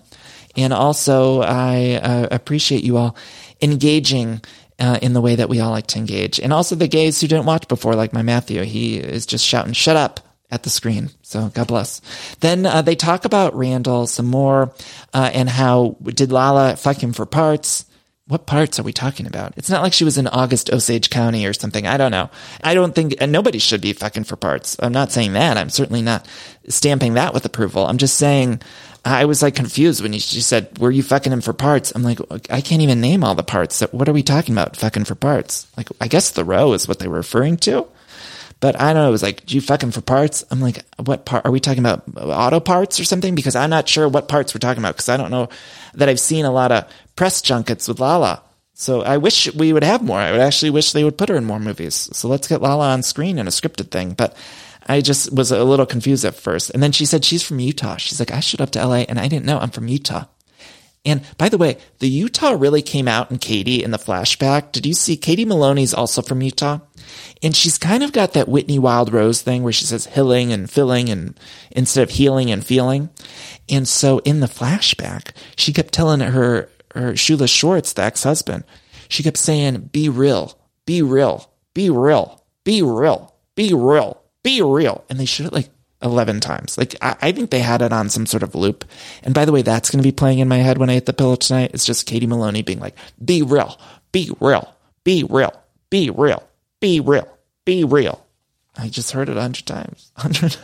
And 0.55 0.71
also 0.71 1.41
I 1.41 1.95
uh, 2.01 2.27
appreciate 2.31 2.85
you 2.85 2.95
all 2.95 3.17
engaging 3.61 4.41
uh, 4.81 4.97
in 5.01 5.13
the 5.13 5.21
way 5.21 5.35
that 5.35 5.47
we 5.47 5.59
all 5.59 5.69
like 5.69 5.87
to 5.87 5.99
engage. 5.99 6.39
And 6.39 6.51
also 6.51 6.75
the 6.75 6.87
gays 6.87 7.21
who 7.21 7.27
didn't 7.27 7.45
watch 7.45 7.67
before, 7.67 7.93
like 7.93 8.13
my 8.13 8.23
Matthew, 8.23 8.63
he 8.63 8.97
is 8.97 9.27
just 9.27 9.45
shouting, 9.45 9.73
shut 9.73 9.95
up 9.95 10.19
at 10.49 10.63
the 10.63 10.69
screen. 10.71 11.11
So 11.21 11.49
God 11.49 11.67
bless. 11.67 12.01
Then 12.39 12.65
uh, 12.65 12.81
they 12.81 12.95
talk 12.95 13.23
about 13.23 13.55
Randall 13.55 14.07
some 14.07 14.25
more 14.25 14.73
uh, 15.13 15.29
and 15.33 15.47
how 15.47 15.97
did 16.03 16.31
Lala 16.31 16.75
fuck 16.75 17.01
him 17.01 17.13
for 17.13 17.27
parts? 17.27 17.85
What 18.31 18.45
parts 18.45 18.79
are 18.79 18.83
we 18.83 18.93
talking 18.93 19.27
about? 19.27 19.55
It's 19.57 19.69
not 19.69 19.81
like 19.81 19.91
she 19.91 20.05
was 20.05 20.17
in 20.17 20.25
August 20.25 20.71
Osage 20.71 21.09
County 21.09 21.45
or 21.45 21.51
something. 21.51 21.85
I 21.85 21.97
don't 21.97 22.11
know. 22.11 22.29
I 22.63 22.73
don't 22.73 22.95
think 22.95 23.15
and 23.19 23.29
nobody 23.29 23.59
should 23.59 23.81
be 23.81 23.91
fucking 23.91 24.23
for 24.23 24.37
parts. 24.37 24.77
I'm 24.79 24.93
not 24.93 25.11
saying 25.11 25.33
that. 25.33 25.57
I'm 25.57 25.69
certainly 25.69 26.01
not 26.01 26.25
stamping 26.69 27.15
that 27.15 27.33
with 27.33 27.43
approval. 27.43 27.85
I'm 27.85 27.97
just 27.97 28.15
saying 28.15 28.61
I 29.03 29.25
was 29.25 29.41
like 29.41 29.55
confused 29.55 30.01
when 30.01 30.13
she 30.13 30.39
said, 30.39 30.79
"Were 30.79 30.91
you 30.91 31.03
fucking 31.03 31.33
him 31.33 31.41
for 31.41 31.51
parts?" 31.51 31.91
I'm 31.93 32.03
like, 32.03 32.19
I 32.49 32.61
can't 32.61 32.81
even 32.81 33.01
name 33.01 33.25
all 33.25 33.35
the 33.35 33.43
parts. 33.43 33.81
What 33.91 34.07
are 34.07 34.13
we 34.13 34.23
talking 34.23 34.53
about? 34.53 34.77
Fucking 34.77 35.03
for 35.03 35.15
parts? 35.15 35.67
Like, 35.75 35.89
I 35.99 36.07
guess 36.07 36.29
the 36.29 36.45
row 36.45 36.71
is 36.71 36.87
what 36.87 36.99
they 36.99 37.09
were 37.09 37.17
referring 37.17 37.57
to. 37.57 37.85
But 38.61 38.79
I 38.79 38.93
don't 38.93 39.03
know. 39.03 39.09
It 39.09 39.11
was 39.11 39.23
like, 39.23 39.45
"Do 39.45 39.55
you 39.55 39.61
fucking 39.61 39.91
for 39.91 40.01
parts?" 40.01 40.45
I'm 40.49 40.61
like, 40.61 40.85
"What 41.03 41.25
part 41.25 41.45
are 41.45 41.51
we 41.51 41.59
talking 41.59 41.79
about? 41.79 42.03
Auto 42.15 42.61
parts 42.61 42.99
or 42.99 43.03
something?" 43.03 43.35
Because 43.35 43.55
I'm 43.55 43.69
not 43.69 43.89
sure 43.89 44.07
what 44.07 44.29
parts 44.29 44.53
we're 44.53 44.59
talking 44.59 44.81
about. 44.81 44.95
Because 44.95 45.09
I 45.09 45.17
don't 45.17 45.31
know 45.31 45.49
that 45.95 46.07
I've 46.07 46.19
seen 46.19 46.45
a 46.45 46.51
lot 46.51 46.71
of 46.71 46.85
press 47.15 47.41
junkets 47.41 47.89
with 47.89 47.99
Lala. 47.99 48.41
So 48.73 49.01
I 49.01 49.17
wish 49.17 49.53
we 49.53 49.73
would 49.73 49.83
have 49.83 50.01
more. 50.01 50.19
I 50.19 50.31
would 50.31 50.41
actually 50.41 50.69
wish 50.69 50.91
they 50.91 51.03
would 51.03 51.17
put 51.17 51.29
her 51.29 51.35
in 51.35 51.45
more 51.45 51.59
movies. 51.59 52.09
So 52.13 52.27
let's 52.27 52.47
get 52.47 52.61
Lala 52.61 52.91
on 52.91 53.03
screen 53.03 53.37
in 53.37 53.47
a 53.47 53.51
scripted 53.51 53.91
thing. 53.91 54.13
But 54.13 54.35
I 54.87 55.01
just 55.01 55.33
was 55.33 55.51
a 55.51 55.63
little 55.63 55.85
confused 55.85 56.25
at 56.25 56.35
first. 56.35 56.69
And 56.69 56.81
then 56.81 56.91
she 56.91 57.05
said 57.05 57.25
she's 57.25 57.43
from 57.43 57.59
Utah. 57.59 57.97
She's 57.97 58.19
like, 58.19 58.31
I 58.31 58.39
showed 58.39 58.61
up 58.61 58.71
to 58.71 58.85
LA 58.85 59.05
and 59.07 59.19
I 59.19 59.27
didn't 59.27 59.45
know 59.45 59.59
I'm 59.59 59.69
from 59.71 59.87
Utah. 59.87 60.25
And 61.03 61.21
by 61.37 61.49
the 61.49 61.57
way, 61.57 61.77
the 61.99 62.09
Utah 62.09 62.55
really 62.57 62.81
came 62.81 63.07
out 63.07 63.31
in 63.31 63.39
Katie 63.39 63.83
in 63.83 63.91
the 63.91 63.97
flashback. 63.97 64.71
Did 64.71 64.85
you 64.85 64.93
see 64.93 65.17
Katie 65.17 65.45
Maloney's 65.45 65.93
also 65.93 66.21
from 66.21 66.41
Utah? 66.41 66.79
And 67.43 67.55
she's 67.55 67.77
kind 67.77 68.03
of 68.03 68.11
got 68.11 68.33
that 68.33 68.47
Whitney 68.47 68.79
Wild 68.79 69.11
Rose 69.11 69.41
thing 69.41 69.63
where 69.63 69.73
she 69.73 69.85
says 69.85 70.05
hilling 70.05 70.51
and 70.51 70.69
filling 70.69 71.09
and 71.09 71.39
instead 71.71 72.03
of 72.03 72.11
healing 72.11 72.51
and 72.51 72.65
feeling. 72.65 73.09
And 73.69 73.87
so 73.87 74.19
in 74.19 74.39
the 74.39 74.47
flashback, 74.47 75.31
she 75.55 75.73
kept 75.73 75.93
telling 75.93 76.19
her, 76.19 76.69
her 76.93 77.13
Shula 77.13 77.49
Schwartz, 77.49 77.93
the 77.93 78.03
ex-husband, 78.03 78.63
she 79.07 79.23
kept 79.23 79.37
saying, 79.37 79.89
be 79.91 80.09
real, 80.09 80.57
be 80.85 81.01
real, 81.01 81.51
be 81.73 81.89
real, 81.89 82.43
be 82.63 82.81
real, 82.81 83.35
be 83.55 83.73
real 83.73 84.21
be 84.43 84.61
real. 84.61 85.03
And 85.09 85.19
they 85.19 85.25
showed 85.25 85.47
it 85.47 85.53
like 85.53 85.69
11 86.01 86.39
times. 86.39 86.77
Like, 86.77 86.95
I, 87.01 87.15
I, 87.21 87.31
think 87.31 87.49
they 87.49 87.59
had 87.59 87.81
it 87.81 87.93
on 87.93 88.09
some 88.09 88.25
sort 88.25 88.43
of 88.43 88.55
loop. 88.55 88.85
And 89.23 89.33
by 89.33 89.45
the 89.45 89.51
way, 89.51 89.61
that's 89.61 89.89
going 89.89 90.01
to 90.01 90.07
be 90.07 90.11
playing 90.11 90.39
in 90.39 90.47
my 90.47 90.57
head 90.57 90.77
when 90.77 90.89
I 90.89 90.95
hit 90.95 91.05
the 91.05 91.13
pillow 91.13 91.35
tonight. 91.35 91.71
It's 91.73 91.85
just 91.85 92.07
Katie 92.07 92.27
Maloney 92.27 92.63
being 92.63 92.79
like, 92.79 92.95
be 93.23 93.41
real, 93.41 93.79
be 94.11 94.31
real, 94.39 94.73
be 95.03 95.23
real, 95.23 95.53
be 95.89 96.09
real, 96.09 96.43
be 96.81 96.99
real, 96.99 97.27
be 97.63 97.85
real. 97.85 98.25
I 98.77 98.89
just 98.89 99.11
heard 99.11 99.29
it 99.29 99.37
a 99.37 99.41
hundred 99.41 99.65
times. 99.65 100.11
Hundred. 100.17 100.57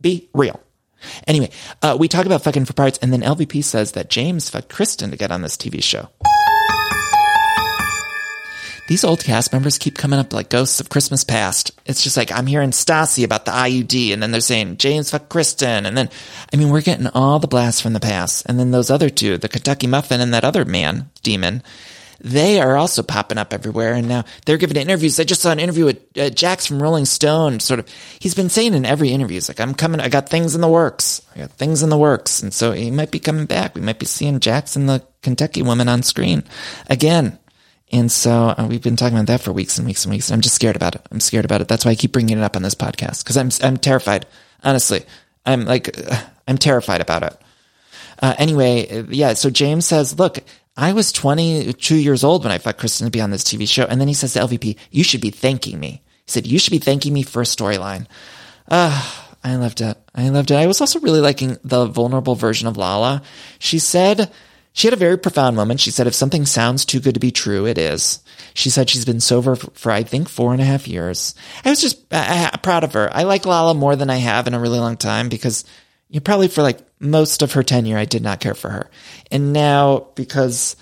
be 0.00 0.28
real. 0.34 0.60
Anyway, 1.26 1.50
uh, 1.82 1.96
we 1.98 2.08
talk 2.08 2.26
about 2.26 2.42
fucking 2.42 2.64
for 2.64 2.72
parts, 2.72 2.98
and 3.02 3.12
then 3.12 3.20
LVP 3.20 3.62
says 3.62 3.92
that 3.92 4.10
James 4.10 4.48
fucked 4.48 4.70
Kristen 4.70 5.10
to 5.10 5.16
get 5.16 5.30
on 5.30 5.42
this 5.42 5.56
TV 5.56 5.82
show 5.82 6.08
these 8.86 9.04
old 9.04 9.24
cast 9.24 9.52
members 9.52 9.78
keep 9.78 9.96
coming 9.96 10.18
up 10.18 10.32
like 10.32 10.50
ghosts 10.50 10.80
of 10.80 10.90
Christmas 10.90 11.24
past. 11.24 11.72
It's 11.86 12.02
just 12.02 12.16
like 12.16 12.30
I'm 12.30 12.46
hearing 12.46 12.70
Stassi 12.70 13.24
about 13.24 13.44
the 13.44 13.50
IUD, 13.50 14.12
and 14.12 14.22
then 14.22 14.30
they're 14.30 14.40
saying 14.40 14.76
James 14.76 15.10
fucked 15.10 15.30
Kristen, 15.30 15.86
and 15.86 15.96
then 15.96 16.10
I 16.52 16.56
mean 16.56 16.70
we're 16.70 16.82
getting 16.82 17.06
all 17.08 17.38
the 17.38 17.48
blasts 17.48 17.80
from 17.80 17.94
the 17.94 18.00
past, 18.00 18.44
and 18.46 18.58
then 18.58 18.70
those 18.70 18.90
other 18.90 19.08
two, 19.08 19.38
the 19.38 19.48
Kentucky 19.48 19.86
Muffin 19.86 20.20
and 20.20 20.34
that 20.34 20.44
other 20.44 20.64
man 20.64 21.10
demon. 21.22 21.62
They 22.20 22.60
are 22.60 22.76
also 22.76 23.02
popping 23.02 23.38
up 23.38 23.52
everywhere, 23.52 23.94
and 23.94 24.08
now 24.08 24.24
they're 24.44 24.58
giving 24.58 24.76
interviews. 24.76 25.18
I 25.18 25.24
just 25.24 25.42
saw 25.42 25.50
an 25.50 25.60
interview 25.60 25.84
with 25.84 26.18
uh, 26.18 26.30
Jax 26.30 26.66
from 26.66 26.82
Rolling 26.82 27.04
Stone. 27.04 27.60
Sort 27.60 27.80
of, 27.80 27.88
he's 28.18 28.34
been 28.34 28.48
saying 28.48 28.74
in 28.74 28.86
every 28.86 29.10
interview, 29.10 29.34
he's 29.34 29.48
like, 29.48 29.60
"I'm 29.60 29.74
coming. 29.74 30.00
I 30.00 30.08
got 30.08 30.28
things 30.28 30.54
in 30.54 30.60
the 30.60 30.68
works. 30.68 31.22
I 31.34 31.40
got 31.40 31.50
things 31.52 31.82
in 31.82 31.90
the 31.90 31.98
works," 31.98 32.42
and 32.42 32.52
so 32.52 32.72
he 32.72 32.90
might 32.90 33.10
be 33.10 33.18
coming 33.18 33.46
back. 33.46 33.74
We 33.74 33.80
might 33.80 33.98
be 33.98 34.06
seeing 34.06 34.40
Jax 34.40 34.76
and 34.76 34.88
the 34.88 35.04
Kentucky 35.22 35.62
woman 35.62 35.88
on 35.88 36.02
screen 36.02 36.44
again. 36.88 37.38
And 37.92 38.10
so 38.10 38.54
uh, 38.56 38.66
we've 38.68 38.82
been 38.82 38.96
talking 38.96 39.16
about 39.16 39.28
that 39.28 39.40
for 39.40 39.52
weeks 39.52 39.78
and 39.78 39.86
weeks 39.86 40.04
and 40.04 40.12
weeks. 40.12 40.28
And 40.28 40.34
I'm 40.34 40.40
just 40.40 40.56
scared 40.56 40.74
about 40.74 40.96
it. 40.96 41.02
I'm 41.12 41.20
scared 41.20 41.44
about 41.44 41.60
it. 41.60 41.68
That's 41.68 41.84
why 41.84 41.92
I 41.92 41.94
keep 41.94 42.12
bringing 42.12 42.38
it 42.38 42.42
up 42.42 42.56
on 42.56 42.62
this 42.62 42.74
podcast 42.74 43.22
because 43.22 43.36
I'm 43.36 43.50
I'm 43.62 43.76
terrified. 43.76 44.26
Honestly, 44.62 45.04
I'm 45.46 45.64
like 45.64 45.96
uh, 45.98 46.22
I'm 46.48 46.58
terrified 46.58 47.00
about 47.00 47.22
it. 47.22 47.40
Uh, 48.20 48.34
anyway, 48.38 48.88
uh, 48.88 49.04
yeah. 49.08 49.34
So 49.34 49.50
James 49.50 49.86
says, 49.86 50.18
"Look, 50.18 50.38
I 50.76 50.92
was 50.92 51.12
22 51.12 51.96
years 51.96 52.24
old 52.24 52.42
when 52.42 52.52
I 52.52 52.58
thought 52.58 52.78
Kristen 52.78 53.06
to 53.06 53.10
be 53.10 53.20
on 53.20 53.30
this 53.30 53.44
TV 53.44 53.68
show." 53.68 53.84
And 53.84 54.00
then 54.00 54.08
he 54.08 54.14
says 54.14 54.32
to 54.34 54.40
LVP, 54.40 54.76
"You 54.90 55.04
should 55.04 55.20
be 55.20 55.30
thanking 55.30 55.78
me." 55.78 56.02
He 56.26 56.32
said, 56.32 56.46
"You 56.46 56.58
should 56.58 56.72
be 56.72 56.78
thanking 56.78 57.12
me 57.12 57.22
for 57.22 57.42
a 57.42 57.46
storyline." 57.46 58.06
Ah. 58.70 59.20
Uh, 59.20 59.20
I 59.44 59.56
loved 59.56 59.82
it. 59.82 59.98
I 60.14 60.30
loved 60.30 60.50
it. 60.50 60.56
I 60.56 60.66
was 60.66 60.80
also 60.80 60.98
really 61.00 61.20
liking 61.20 61.58
the 61.62 61.84
vulnerable 61.84 62.34
version 62.34 62.66
of 62.66 62.78
Lala. 62.78 63.22
She 63.58 63.78
said 63.78 64.32
she 64.72 64.86
had 64.86 64.94
a 64.94 64.96
very 64.96 65.18
profound 65.18 65.54
moment. 65.54 65.80
She 65.80 65.90
said, 65.90 66.06
if 66.06 66.14
something 66.14 66.46
sounds 66.46 66.84
too 66.84 66.98
good 66.98 67.14
to 67.14 67.20
be 67.20 67.30
true, 67.30 67.66
it 67.66 67.76
is. 67.76 68.20
She 68.54 68.70
said 68.70 68.88
she's 68.88 69.04
been 69.04 69.20
sober 69.20 69.54
for, 69.54 69.70
for 69.72 69.92
I 69.92 70.02
think, 70.02 70.30
four 70.30 70.52
and 70.52 70.62
a 70.62 70.64
half 70.64 70.88
years. 70.88 71.34
I 71.64 71.70
was 71.70 71.80
just 71.80 72.02
uh, 72.10 72.50
proud 72.62 72.84
of 72.84 72.94
her. 72.94 73.08
I 73.14 73.24
like 73.24 73.44
Lala 73.44 73.74
more 73.74 73.96
than 73.96 74.08
I 74.08 74.16
have 74.16 74.46
in 74.46 74.54
a 74.54 74.58
really 74.58 74.80
long 74.80 74.96
time 74.96 75.28
because 75.28 75.64
you 76.14 76.20
probably 76.20 76.46
for 76.46 76.62
like 76.62 76.78
most 77.00 77.42
of 77.42 77.54
her 77.54 77.64
tenure, 77.64 77.98
I 77.98 78.04
did 78.04 78.22
not 78.22 78.38
care 78.38 78.54
for 78.54 78.70
her. 78.70 78.88
And 79.32 79.52
now 79.52 80.06
because 80.14 80.76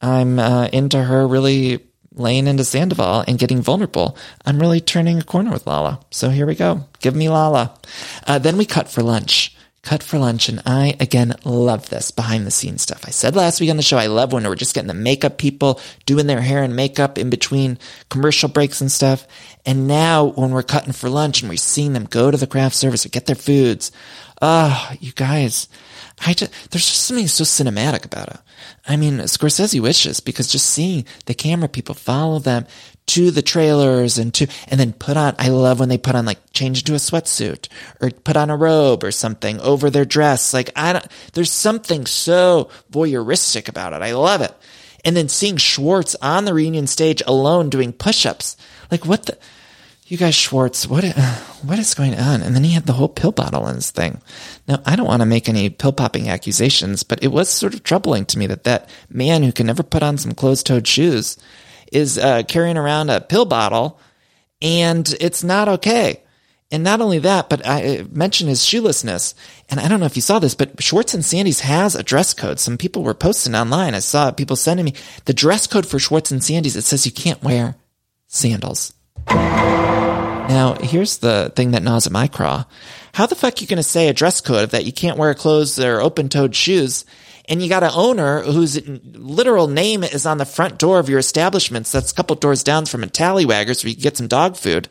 I'm 0.00 0.38
uh, 0.38 0.68
into 0.72 1.02
her 1.02 1.28
really 1.28 1.84
laying 2.14 2.46
into 2.46 2.64
Sandoval 2.64 3.22
and 3.28 3.38
getting 3.38 3.60
vulnerable, 3.60 4.16
I'm 4.46 4.58
really 4.58 4.80
turning 4.80 5.18
a 5.18 5.22
corner 5.22 5.50
with 5.50 5.66
Lala. 5.66 6.00
So 6.10 6.30
here 6.30 6.46
we 6.46 6.54
go. 6.54 6.86
Give 7.00 7.14
me 7.14 7.28
Lala. 7.28 7.78
Uh, 8.26 8.38
then 8.38 8.56
we 8.56 8.64
cut 8.64 8.88
for 8.88 9.02
lunch 9.02 9.54
cut 9.88 10.02
for 10.02 10.18
lunch. 10.18 10.50
And 10.50 10.60
I, 10.66 10.96
again, 11.00 11.34
love 11.44 11.88
this 11.88 12.10
behind 12.10 12.46
the 12.46 12.50
scenes 12.50 12.82
stuff. 12.82 13.04
I 13.06 13.10
said 13.10 13.34
last 13.34 13.58
week 13.58 13.70
on 13.70 13.78
the 13.78 13.82
show, 13.82 13.96
I 13.96 14.06
love 14.06 14.32
when 14.32 14.44
we're 14.44 14.54
just 14.54 14.74
getting 14.74 14.88
the 14.88 14.94
makeup 14.94 15.38
people 15.38 15.80
doing 16.04 16.26
their 16.26 16.42
hair 16.42 16.62
and 16.62 16.76
makeup 16.76 17.16
in 17.16 17.30
between 17.30 17.78
commercial 18.10 18.50
breaks 18.50 18.82
and 18.82 18.92
stuff. 18.92 19.26
And 19.64 19.86
now 19.86 20.26
when 20.26 20.50
we're 20.50 20.62
cutting 20.62 20.92
for 20.92 21.08
lunch 21.08 21.40
and 21.40 21.48
we're 21.48 21.56
seeing 21.56 21.94
them 21.94 22.04
go 22.04 22.30
to 22.30 22.36
the 22.36 22.46
craft 22.46 22.74
service 22.74 23.06
or 23.06 23.08
get 23.08 23.24
their 23.24 23.34
foods, 23.34 23.90
oh, 24.40 24.92
you 25.00 25.12
guys, 25.12 25.68
I 26.24 26.32
just, 26.32 26.52
there's 26.70 26.86
just 26.86 27.02
something 27.02 27.28
so 27.28 27.44
cinematic 27.44 28.04
about 28.04 28.28
it. 28.28 28.38
I 28.86 28.96
mean, 28.96 29.18
Scorsese 29.18 29.80
wishes 29.80 30.20
because 30.20 30.48
just 30.48 30.66
seeing 30.66 31.04
the 31.26 31.34
camera 31.34 31.68
people 31.68 31.94
follow 31.94 32.38
them 32.38 32.66
to 33.06 33.30
the 33.30 33.42
trailers 33.42 34.18
and 34.18 34.34
to, 34.34 34.46
and 34.68 34.78
then 34.78 34.92
put 34.92 35.16
on, 35.16 35.34
I 35.38 35.48
love 35.48 35.80
when 35.80 35.88
they 35.88 35.98
put 35.98 36.14
on 36.14 36.26
like 36.26 36.52
change 36.52 36.80
into 36.80 36.94
a 36.94 36.96
sweatsuit 36.96 37.68
or 38.00 38.10
put 38.10 38.36
on 38.36 38.50
a 38.50 38.56
robe 38.56 39.04
or 39.04 39.10
something 39.10 39.60
over 39.60 39.90
their 39.90 40.04
dress. 40.04 40.52
Like 40.52 40.70
I 40.76 40.92
don't, 40.92 41.06
there's 41.32 41.52
something 41.52 42.06
so 42.06 42.70
voyeuristic 42.90 43.68
about 43.68 43.92
it. 43.92 44.02
I 44.02 44.12
love 44.12 44.42
it. 44.42 44.54
And 45.04 45.16
then 45.16 45.28
seeing 45.28 45.56
Schwartz 45.56 46.16
on 46.20 46.44
the 46.44 46.52
reunion 46.52 46.86
stage 46.86 47.22
alone 47.26 47.70
doing 47.70 47.92
push-ups. 47.92 48.56
Like 48.90 49.06
what 49.06 49.26
the, 49.26 49.38
you 50.10 50.16
guys, 50.16 50.34
Schwartz, 50.34 50.86
what, 50.86 51.04
what 51.62 51.78
is 51.78 51.94
going 51.94 52.14
on? 52.14 52.42
And 52.42 52.54
then 52.54 52.64
he 52.64 52.72
had 52.72 52.86
the 52.86 52.94
whole 52.94 53.08
pill 53.08 53.32
bottle 53.32 53.68
in 53.68 53.76
his 53.76 53.90
thing. 53.90 54.20
Now, 54.66 54.80
I 54.84 54.96
don't 54.96 55.06
want 55.06 55.20
to 55.20 55.26
make 55.26 55.48
any 55.48 55.70
pill 55.70 55.92
popping 55.92 56.28
accusations, 56.28 57.02
but 57.02 57.22
it 57.22 57.28
was 57.28 57.48
sort 57.48 57.74
of 57.74 57.82
troubling 57.82 58.24
to 58.26 58.38
me 58.38 58.46
that 58.46 58.64
that 58.64 58.88
man 59.10 59.42
who 59.42 59.52
can 59.52 59.66
never 59.66 59.82
put 59.82 60.02
on 60.02 60.18
some 60.18 60.32
closed 60.32 60.66
toed 60.66 60.86
shoes 60.86 61.36
is 61.92 62.18
uh, 62.18 62.42
carrying 62.48 62.76
around 62.76 63.10
a 63.10 63.20
pill 63.20 63.44
bottle 63.44 64.00
and 64.60 65.14
it's 65.20 65.44
not 65.44 65.68
okay. 65.68 66.22
And 66.70 66.84
not 66.84 67.00
only 67.00 67.18
that, 67.20 67.48
but 67.48 67.66
I 67.66 68.04
mentioned 68.10 68.50
his 68.50 68.60
shoelessness. 68.60 69.32
And 69.70 69.80
I 69.80 69.88
don't 69.88 70.00
know 70.00 70.06
if 70.06 70.16
you 70.16 70.22
saw 70.22 70.38
this, 70.38 70.54
but 70.54 70.82
Schwartz 70.82 71.14
and 71.14 71.24
Sandy's 71.24 71.60
has 71.60 71.94
a 71.94 72.02
dress 72.02 72.34
code. 72.34 72.60
Some 72.60 72.76
people 72.76 73.02
were 73.02 73.14
posting 73.14 73.54
online. 73.54 73.94
I 73.94 74.00
saw 74.00 74.30
people 74.32 74.56
sending 74.56 74.84
me 74.84 74.94
the 75.24 75.32
dress 75.32 75.66
code 75.66 75.86
for 75.86 75.98
Schwartz 75.98 76.30
and 76.30 76.44
Sandy's. 76.44 76.76
It 76.76 76.82
says 76.84 77.06
you 77.06 77.12
can't 77.12 77.42
wear 77.42 77.76
sandals. 78.26 78.92
Now, 79.30 80.76
here's 80.80 81.18
the 81.18 81.52
thing 81.54 81.72
that 81.72 81.82
gnaws 81.82 82.06
at 82.06 82.12
my 82.12 82.28
craw. 82.28 82.64
How 83.12 83.26
the 83.26 83.34
fuck 83.34 83.58
are 83.58 83.60
you 83.60 83.66
going 83.66 83.78
to 83.78 83.82
say 83.82 84.08
a 84.08 84.12
dress 84.12 84.40
code 84.40 84.70
that 84.70 84.84
you 84.84 84.92
can't 84.92 85.18
wear 85.18 85.34
clothes 85.34 85.78
or 85.78 86.00
open-toed 86.00 86.54
shoes 86.54 87.04
and 87.48 87.62
you 87.62 87.68
got 87.68 87.82
an 87.82 87.90
owner 87.94 88.42
whose 88.42 88.86
literal 88.86 89.68
name 89.68 90.04
is 90.04 90.26
on 90.26 90.38
the 90.38 90.44
front 90.44 90.78
door 90.78 90.98
of 90.98 91.08
your 91.08 91.18
establishments 91.18 91.90
that's 91.90 92.12
a 92.12 92.14
couple 92.14 92.36
doors 92.36 92.62
down 92.62 92.84
from 92.84 93.02
a 93.02 93.06
Tallywaggers 93.06 93.82
where 93.82 93.88
you 93.88 93.96
can 93.96 94.02
get 94.02 94.16
some 94.16 94.28
dog 94.28 94.56
food. 94.56 94.88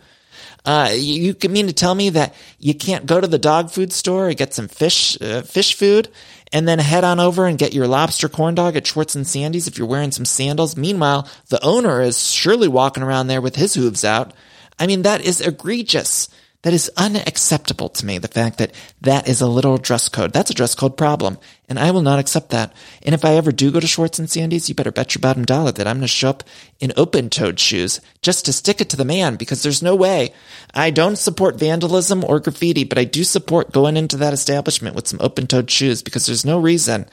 Uh, 0.66 0.90
you, 0.94 1.36
you 1.40 1.50
mean 1.50 1.68
to 1.68 1.74
tell 1.74 1.96
me 1.96 2.10
that 2.10 2.34
you 2.60 2.74
can't 2.74 3.06
go 3.06 3.22
to 3.22 3.28
the 3.28 3.38
dog 3.38 3.70
food 3.70 3.94
store 3.94 4.28
and 4.28 4.38
get 4.38 4.54
some 4.54 4.68
fish, 4.68 5.22
uh, 5.22 5.44
fish 5.44 5.76
food 5.76 6.10
and 6.52 6.68
then 6.68 6.80
head 6.80 7.04
on 7.04 7.20
over 7.20 7.46
and 7.46 7.58
get 7.58 7.74
your 7.74 7.88
lobster 7.88 8.30
corn 8.30 8.56
dog 8.56 8.76
at 8.76 8.88
Schwartz 8.88 9.16
and 9.16 9.28
Sandy's 9.28 9.68
if 9.68 9.78
you're 9.78 9.88
wearing 9.88 10.12
some 10.12 10.26
sandals. 10.26 10.78
Meanwhile, 10.78 11.28
the 11.50 11.64
owner 11.64 12.02
is 12.02 12.32
surely 12.32 12.68
walking 12.68 13.04
around 13.04 13.28
there 13.28 13.42
with 13.42 13.56
his 13.56 13.74
hooves 13.74 14.06
out. 14.06 14.34
I 14.80 14.88
mean, 14.88 15.02
that 15.02 15.22
is 15.22 15.42
egregious. 15.42 16.30
That 16.68 16.74
is 16.74 16.92
unacceptable 16.98 17.88
to 17.88 18.06
me. 18.06 18.18
The 18.18 18.28
fact 18.28 18.58
that 18.58 18.74
that 19.00 19.30
is 19.30 19.40
a 19.40 19.48
literal 19.48 19.78
dress 19.78 20.10
code. 20.10 20.34
That's 20.34 20.50
a 20.50 20.54
dress 20.54 20.76
code 20.76 20.98
problem. 20.98 21.38
And 21.70 21.80
I 21.80 21.92
will 21.92 22.02
not 22.02 22.20
accept 22.20 22.50
that. 22.50 22.74
And 23.04 23.16
if 23.16 23.24
I 23.24 23.36
ever 23.36 23.54
do 23.54 23.72
go 23.72 23.80
to 23.80 23.88
Schwartz 23.88 24.20
and 24.20 24.30
Sandy's, 24.30 24.68
you 24.68 24.76
better 24.76 24.92
bet 24.92 25.16
your 25.16 25.22
bottom 25.22 25.46
dollar 25.46 25.72
that 25.72 25.88
I'm 25.88 25.96
going 25.96 26.02
to 26.02 26.10
show 26.10 26.32
up 26.32 26.44
in 26.82 26.92
open 26.98 27.30
toed 27.30 27.58
shoes 27.58 28.02
just 28.22 28.44
to 28.44 28.52
stick 28.52 28.82
it 28.82 28.90
to 28.90 28.98
the 28.98 29.06
man 29.06 29.38
because 29.38 29.64
there's 29.64 29.82
no 29.82 29.96
way. 29.96 30.34
I 30.74 30.90
don't 30.90 31.16
support 31.16 31.58
vandalism 31.58 32.22
or 32.26 32.42
graffiti, 32.42 32.84
but 32.84 32.98
I 32.98 33.06
do 33.06 33.24
support 33.24 33.72
going 33.72 33.96
into 33.96 34.18
that 34.18 34.34
establishment 34.34 34.94
with 34.94 35.08
some 35.08 35.22
open 35.22 35.48
toed 35.48 35.72
shoes 35.72 36.04
because 36.04 36.26
there's 36.26 36.44
no 36.44 36.60
reason 36.60 37.06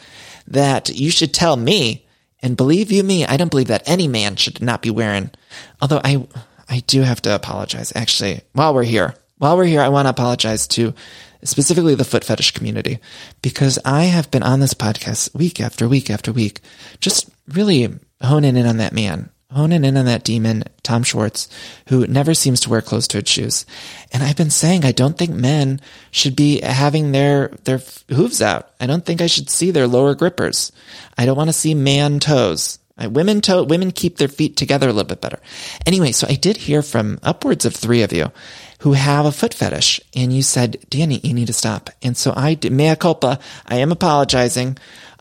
that 0.48 0.88
you 0.88 1.12
should 1.12 1.32
tell 1.32 1.54
me. 1.54 2.08
And 2.42 2.56
believe 2.56 2.90
you 2.90 3.04
me, 3.04 3.24
I 3.24 3.36
don't 3.36 3.52
believe 3.52 3.68
that 3.68 3.88
any 3.88 4.08
man 4.08 4.34
should 4.34 4.60
not 4.60 4.82
be 4.82 4.90
wearing, 4.90 5.30
although 5.80 6.00
I, 6.02 6.26
I 6.68 6.80
do 6.88 7.02
have 7.02 7.22
to 7.22 7.32
apologize. 7.36 7.92
Actually, 7.94 8.40
while 8.52 8.74
we're 8.74 8.82
here, 8.82 9.14
while 9.38 9.56
we're 9.56 9.64
here, 9.64 9.80
I 9.80 9.88
want 9.88 10.06
to 10.06 10.10
apologize 10.10 10.66
to 10.68 10.94
specifically 11.42 11.94
the 11.94 12.04
foot 12.04 12.24
fetish 12.24 12.52
community 12.52 12.98
because 13.42 13.78
I 13.84 14.04
have 14.04 14.30
been 14.30 14.42
on 14.42 14.60
this 14.60 14.74
podcast 14.74 15.34
week 15.34 15.60
after 15.60 15.88
week 15.88 16.10
after 16.10 16.32
week, 16.32 16.60
just 17.00 17.28
really 17.48 17.92
honing 18.22 18.56
in 18.56 18.66
on 18.66 18.78
that 18.78 18.92
man, 18.92 19.30
honing 19.50 19.84
in 19.84 19.96
on 19.96 20.06
that 20.06 20.24
demon, 20.24 20.64
Tom 20.82 21.02
Schwartz, 21.02 21.48
who 21.88 22.06
never 22.06 22.32
seems 22.32 22.60
to 22.60 22.70
wear 22.70 22.80
closed 22.80 23.10
toed 23.10 23.28
shoes. 23.28 23.66
And 24.12 24.22
I've 24.22 24.36
been 24.36 24.50
saying 24.50 24.84
I 24.84 24.92
don't 24.92 25.18
think 25.18 25.32
men 25.32 25.80
should 26.10 26.36
be 26.36 26.60
having 26.60 27.12
their, 27.12 27.48
their 27.64 27.80
hooves 28.08 28.40
out. 28.40 28.70
I 28.80 28.86
don't 28.86 29.04
think 29.04 29.20
I 29.20 29.26
should 29.26 29.50
see 29.50 29.70
their 29.70 29.86
lower 29.86 30.14
grippers. 30.14 30.72
I 31.18 31.26
don't 31.26 31.36
want 31.36 31.48
to 31.48 31.54
see 31.54 31.74
man 31.74 32.20
toes. 32.20 32.78
I, 32.96 33.08
women 33.08 33.40
toe, 33.40 33.64
women 33.64 33.90
keep 33.90 34.18
their 34.18 34.28
feet 34.28 34.56
together 34.56 34.88
a 34.88 34.92
little 34.92 35.08
bit 35.08 35.20
better. 35.20 35.40
Anyway, 35.84 36.12
so 36.12 36.28
I 36.28 36.36
did 36.36 36.56
hear 36.56 36.80
from 36.80 37.18
upwards 37.24 37.64
of 37.64 37.74
three 37.74 38.02
of 38.02 38.12
you 38.12 38.30
who 38.84 38.92
have 38.92 39.24
a 39.24 39.32
foot 39.32 39.54
fetish 39.54 39.98
and 40.14 40.30
you 40.30 40.42
said, 40.42 40.76
Danny, 40.90 41.18
you 41.24 41.32
need 41.32 41.46
to 41.46 41.54
stop. 41.54 41.88
And 42.02 42.14
so 42.14 42.34
I 42.36 42.52
did, 42.52 42.70
mea 42.70 42.94
culpa. 42.94 43.38
I 43.66 43.76
am 43.76 43.90
apologizing. 43.90 44.76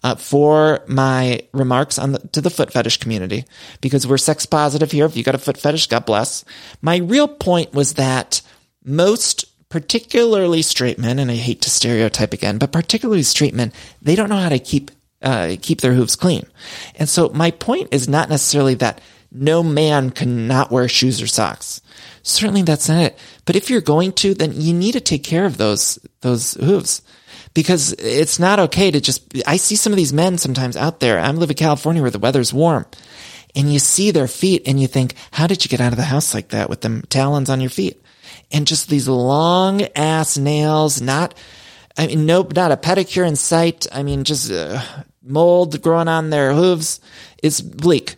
Uh, 0.06 0.16
for 0.16 0.82
my 0.86 1.40
remarks 1.54 1.98
on 1.98 2.12
the, 2.12 2.20
to 2.34 2.42
the 2.42 2.50
foot 2.50 2.74
fetish 2.74 2.98
community 2.98 3.46
because 3.80 4.06
we're 4.06 4.18
sex 4.18 4.46
positive 4.46 4.92
here. 4.92 5.06
If 5.06 5.16
you 5.16 5.24
got 5.24 5.34
a 5.34 5.38
foot 5.38 5.58
fetish, 5.58 5.88
God 5.88 6.06
bless. 6.06 6.44
My 6.82 6.98
real 6.98 7.30
point 7.30 7.74
was 7.74 7.94
that 7.94 8.42
most 8.84 9.46
particularly 9.70 10.62
straight 10.62 11.00
men, 11.00 11.20
and 11.20 11.32
I 11.32 11.36
hate 11.36 11.62
to 11.62 11.70
stereotype 11.70 12.34
again, 12.34 12.58
but 12.58 12.74
particularly 12.74 13.24
straight 13.24 13.54
men, 13.54 13.72
they 14.02 14.18
don't 14.18 14.28
know 14.28 14.36
how 14.36 14.50
to 14.50 14.60
keep 14.60 14.92
uh, 15.22 15.56
keep 15.62 15.80
their 15.80 15.94
hooves 15.94 16.18
clean. 16.18 16.46
And 16.96 17.08
so 17.08 17.30
my 17.30 17.52
point 17.52 17.88
is 17.94 18.10
not 18.10 18.28
necessarily 18.28 18.74
that 18.76 19.00
no 19.32 19.64
man 19.64 20.10
can 20.10 20.50
not 20.50 20.70
wear 20.70 20.90
shoes 20.90 21.22
or 21.22 21.28
socks. 21.28 21.82
Certainly 22.24 22.64
that's 22.64 22.90
not 22.90 23.04
it. 23.04 23.20
But 23.46 23.56
if 23.56 23.70
you're 23.70 23.82
going 23.82 24.14
to, 24.14 24.34
then 24.34 24.54
you 24.54 24.74
need 24.74 24.94
to 24.94 25.02
take 25.02 25.24
care 25.24 25.46
of 25.46 25.58
those, 25.58 26.00
those 26.22 26.54
hooves 26.54 27.02
because 27.54 27.94
it's 27.94 28.40
not 28.40 28.60
okay 28.60 28.90
to 28.90 29.00
just, 29.00 29.24
I 29.46 29.58
see 29.58 29.76
some 29.76 29.94
of 29.94 29.98
these 29.98 30.14
men 30.14 30.38
sometimes 30.38 30.76
out 30.76 31.00
there. 31.00 31.20
I 31.20 31.30
live 31.32 31.50
in 31.50 31.56
California 31.56 32.02
where 32.02 32.12
the 32.12 32.20
weather's 32.20 32.54
warm 32.54 32.86
and 33.56 33.72
you 33.72 33.80
see 33.80 34.12
their 34.12 34.28
feet 34.28 34.64
and 34.66 34.80
you 34.80 34.88
think, 34.88 35.16
how 35.32 35.48
did 35.48 35.64
you 35.64 35.70
get 35.70 35.82
out 35.82 35.94
of 35.94 35.98
the 35.98 36.04
house 36.04 36.34
like 36.34 36.50
that 36.50 36.70
with 36.70 36.82
them 36.82 37.04
talons 37.10 37.50
on 37.50 37.62
your 37.62 37.70
feet? 37.70 38.02
And 38.52 38.66
just 38.66 38.90
these 38.90 39.08
long 39.08 39.82
ass 39.96 40.38
nails, 40.38 41.02
not, 41.02 41.36
I 41.98 42.08
mean, 42.08 42.26
nope, 42.26 42.56
not 42.56 42.72
a 42.72 42.78
pedicure 42.78 43.28
in 43.28 43.36
sight. 43.36 43.86
I 43.92 44.04
mean, 44.04 44.24
just 44.24 44.52
uh, 44.52 44.82
mold 45.22 45.82
growing 45.82 46.08
on 46.08 46.30
their 46.30 46.54
hooves. 46.54 47.00
It's 47.42 47.62
bleak. 47.62 48.16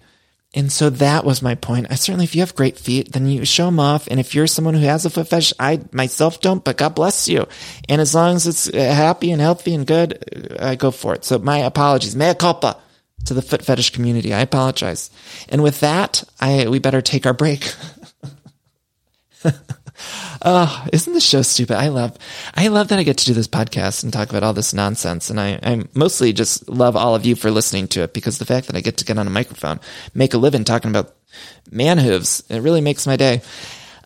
And 0.55 0.71
so 0.71 0.89
that 0.89 1.25
was 1.25 1.41
my 1.41 1.55
point. 1.55 1.87
I 1.89 1.95
certainly, 1.95 2.23
if 2.23 2.33
you 2.33 2.41
have 2.41 2.55
great 2.55 2.79
feet, 2.79 3.11
then 3.11 3.27
you 3.27 3.43
show 3.43 3.65
them 3.65 3.79
off. 3.79 4.07
And 4.07 4.21
if 4.21 4.33
you're 4.33 4.47
someone 4.47 4.73
who 4.73 4.85
has 4.85 5.05
a 5.05 5.09
foot 5.09 5.27
fetish, 5.27 5.53
I 5.59 5.81
myself 5.91 6.39
don't, 6.39 6.63
but 6.63 6.77
God 6.77 6.95
bless 6.95 7.27
you. 7.27 7.45
And 7.89 7.99
as 7.99 8.15
long 8.15 8.37
as 8.37 8.47
it's 8.47 8.69
uh, 8.69 8.77
happy 8.77 9.31
and 9.31 9.41
healthy 9.41 9.75
and 9.75 9.85
good, 9.85 10.57
uh, 10.57 10.65
I 10.65 10.75
go 10.75 10.91
for 10.91 11.13
it. 11.13 11.25
So 11.25 11.39
my 11.39 11.57
apologies. 11.57 12.15
Mea 12.15 12.33
culpa 12.33 12.77
to 13.25 13.33
the 13.33 13.41
foot 13.41 13.63
fetish 13.63 13.89
community. 13.89 14.33
I 14.33 14.39
apologize. 14.39 15.11
And 15.49 15.61
with 15.61 15.81
that, 15.81 16.23
I, 16.39 16.69
we 16.69 16.79
better 16.79 17.01
take 17.01 17.25
our 17.25 17.33
break. 17.33 17.73
Oh, 20.41 20.85
isn't 20.91 21.13
this 21.13 21.25
show 21.25 21.41
stupid? 21.41 21.77
I 21.77 21.87
love, 21.87 22.17
I 22.53 22.67
love 22.67 22.89
that 22.89 22.99
I 22.99 23.03
get 23.03 23.17
to 23.19 23.25
do 23.25 23.33
this 23.33 23.47
podcast 23.47 24.03
and 24.03 24.11
talk 24.11 24.29
about 24.29 24.43
all 24.43 24.53
this 24.53 24.73
nonsense. 24.73 25.29
And 25.29 25.39
I, 25.39 25.59
I 25.63 25.83
mostly 25.93 26.33
just 26.33 26.69
love 26.69 26.95
all 26.95 27.15
of 27.15 27.25
you 27.25 27.35
for 27.35 27.51
listening 27.51 27.87
to 27.89 28.01
it 28.01 28.13
because 28.13 28.37
the 28.37 28.45
fact 28.45 28.67
that 28.67 28.75
I 28.75 28.81
get 28.81 28.97
to 28.97 29.05
get 29.05 29.17
on 29.17 29.27
a 29.27 29.31
microphone, 29.31 29.79
make 30.13 30.33
a 30.33 30.37
living 30.37 30.63
talking 30.63 30.91
about 30.91 31.15
man 31.71 31.97
hooves, 31.97 32.43
it 32.49 32.59
really 32.59 32.81
makes 32.81 33.07
my 33.07 33.15
day. 33.15 33.41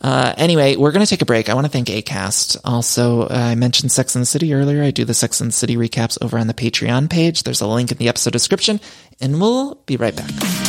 Uh, 0.02 0.34
anyway, 0.38 0.76
we're 0.78 0.92
going 0.92 1.06
to 1.06 1.10
take 1.10 1.22
a 1.22 1.26
break. 1.26 1.50
I 1.50 1.54
want 1.54 1.66
to 1.66 1.72
thank 1.72 1.88
ACAST. 1.88 2.58
Also, 2.64 3.24
uh, 3.24 3.28
I 3.32 3.56
mentioned 3.56 3.92
Sex 3.92 4.16
and 4.16 4.22
the 4.22 4.28
City 4.28 4.54
earlier. 4.54 4.82
I 4.82 4.92
do 4.92 5.04
the 5.04 5.14
Sex 5.14 5.42
and 5.42 5.50
the 5.50 5.54
City 5.54 5.76
recaps 5.76 6.18
over 6.22 6.38
on 6.38 6.48
the 6.48 6.54
Patreon 6.54 7.10
page. 7.10 7.44
There's 7.44 7.62
a 7.62 7.68
link 7.68 7.92
in 7.92 7.98
the 7.98 8.08
episode 8.08 8.32
description, 8.32 8.80
and 9.20 9.42
we'll 9.42 9.76
be 9.86 9.98
right 9.98 10.16
back. 10.16 10.69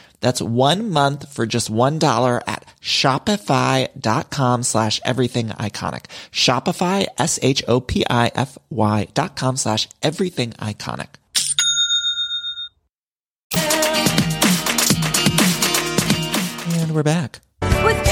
That's 0.21 0.41
one 0.41 0.89
month 0.89 1.33
for 1.33 1.45
just 1.45 1.71
$1 1.71 2.41
at 2.47 2.65
shopify.com 2.79 4.63
slash 4.63 5.01
everything 5.03 5.47
iconic. 5.49 6.05
Shopify, 6.31 7.05
S-H-O-P-I-F-Y 7.17 9.07
dot 9.13 9.35
com 9.35 9.57
slash 9.57 9.89
everything 10.01 10.51
iconic. 10.51 11.07
And 16.73 16.95
we're 16.95 17.03
back. 17.03 17.41
With 17.61 18.03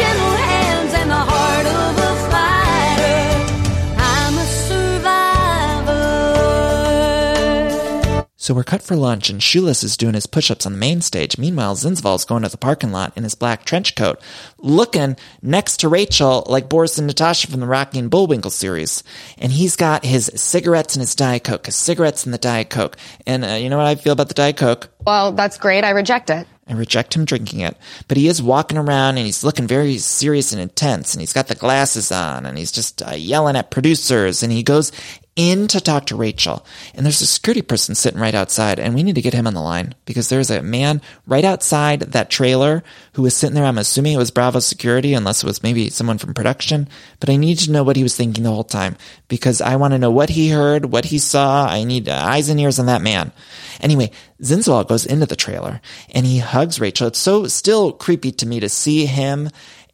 So 8.50 8.56
we're 8.56 8.64
cut 8.64 8.82
for 8.82 8.96
lunch 8.96 9.30
and 9.30 9.44
Shoeless 9.44 9.84
is 9.84 9.96
doing 9.96 10.16
his 10.16 10.26
push-ups 10.26 10.66
on 10.66 10.72
the 10.72 10.80
main 10.80 11.02
stage. 11.02 11.38
Meanwhile, 11.38 11.76
Zinsval's 11.76 12.26
going 12.26 12.42
to 12.42 12.50
the 12.50 12.58
parking 12.58 12.92
lot 12.92 13.16
in 13.16 13.22
his 13.22 13.36
black 13.36 13.64
trench 13.64 13.94
coat, 13.94 14.20
looking 14.58 15.18
next 15.44 15.78
to 15.82 15.88
Rachel 15.88 16.44
like 16.50 16.68
Boris 16.68 16.98
and 16.98 17.06
Natasha 17.06 17.46
from 17.46 17.60
the 17.60 17.68
Rocky 17.68 18.00
and 18.00 18.10
Bullwinkle 18.10 18.50
series. 18.50 19.04
And 19.38 19.52
he's 19.52 19.76
got 19.76 20.04
his 20.04 20.32
cigarettes 20.34 20.96
and 20.96 21.02
his 21.02 21.14
Diet 21.14 21.44
Coke, 21.44 21.68
his 21.68 21.76
cigarettes 21.76 22.26
and 22.26 22.34
the 22.34 22.40
Diet 22.40 22.72
Coke. 22.72 22.98
And 23.28 23.46
uh, 23.46 23.50
you 23.50 23.70
know 23.70 23.78
what 23.78 23.86
I 23.86 23.94
feel 23.94 24.14
about 24.14 24.30
the 24.30 24.34
Diet 24.34 24.58
Coke? 24.58 24.90
Well, 25.06 25.32
that's 25.34 25.60
great. 25.60 25.84
I 25.84 25.92
reject 25.92 26.32
it. 26.32 26.48
I 26.68 26.74
reject 26.74 27.16
him 27.16 27.26
drinking 27.26 27.60
it. 27.60 27.78
But 28.08 28.18
he 28.18 28.28
is 28.28 28.42
walking 28.42 28.78
around 28.78 29.18
and 29.18 29.26
he's 29.26 29.44
looking 29.44 29.68
very 29.68 29.98
serious 30.00 30.54
and 30.54 30.62
intense 30.62 31.14
and 31.14 31.22
he's 31.22 31.34
got 31.34 31.48
the 31.48 31.56
glasses 31.56 32.12
on 32.12 32.48
and 32.48 32.58
he's 32.58 32.72
just 32.72 33.02
uh, 33.02 33.14
yelling 33.14 33.56
at 33.56 33.72
producers 33.72 34.42
and 34.42 34.52
he 34.52 34.62
goes 34.62 34.92
in 35.40 35.70
to 35.70 35.80
talk 35.80 36.06
to 36.06 36.18
Rachel. 36.18 36.66
And 36.94 37.06
there's 37.06 37.22
a 37.22 37.26
security 37.26 37.62
person 37.62 37.96
sitting 37.96 38.20
right 38.20 38.36
outside 38.36 38.78
and 38.78 38.94
we 38.94 39.04
need 39.04 39.16
to 39.16 39.22
get 39.22 39.34
him 39.34 39.48
on 39.48 39.54
the 39.54 39.62
line 39.62 39.96
because 40.04 40.28
there's 40.28 40.50
a 40.50 40.62
man 40.62 41.02
right 41.26 41.46
outside 41.46 42.02
that 42.02 42.30
trailer 42.30 42.84
who 43.14 43.22
was 43.22 43.38
sitting 43.38 43.56
there. 43.56 43.64
I'm 43.64 43.78
assuming 43.78 44.12
it 44.12 44.18
was 44.18 44.32
Bravo 44.32 44.60
security 44.60 45.14
unless 45.14 45.42
it 45.42 45.48
was 45.48 45.64
maybe 45.64 45.90
someone 45.90 46.18
from 46.18 46.34
production, 46.34 46.90
but 47.22 47.30
I 47.30 47.38
need 47.38 47.58
to 47.60 47.72
know 47.72 47.84
what 47.84 47.96
he 47.96 48.04
was 48.04 48.18
thinking 48.18 48.44
the 48.44 48.52
whole 48.52 48.66
time 48.66 48.98
because 49.30 49.62
I 49.62 49.78
want 49.78 49.94
to 49.94 49.98
know 49.98 50.12
what 50.12 50.30
he 50.30 50.50
heard, 50.50 50.88
what 50.88 51.06
he 51.06 51.20
saw. 51.20 51.66
I 51.70 51.86
need 51.86 52.10
eyes 52.10 52.50
and 52.50 52.60
ears 52.60 52.78
on 52.78 52.88
that 52.88 53.02
man. 53.02 53.32
Anyway, 53.80 54.12
Zinzwal 54.42 54.90
goes 54.90 55.06
into 55.06 55.26
the 55.26 55.38
trailer 55.38 55.80
and 56.10 56.26
he 56.26 56.40
hugs 56.40 56.82
Rachel. 56.82 57.08
It's 57.08 57.20
so 57.20 57.48
still 57.48 57.94
creepy 57.94 58.34
to 58.34 58.46
me 58.46 58.60
to 58.60 58.68
see 58.68 59.06
him 59.06 59.50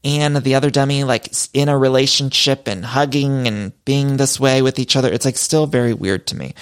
and 0.05 0.37
the 0.37 0.53
other 0.53 0.69
dummy 0.69 1.03
like 1.03 1.33
in 1.51 1.67
a 1.67 1.77
relationship 1.77 2.67
and 2.67 2.85
hugging 2.85 3.47
and 3.47 3.73
being 3.85 4.17
this 4.17 4.39
way 4.39 4.61
with 4.61 4.77
each 4.77 4.95
other. 4.95 5.11
It's 5.11 5.25
like 5.25 5.35
still 5.35 5.65
very 5.65 5.95
weird 5.95 6.27
to 6.27 6.37
me. 6.37 6.53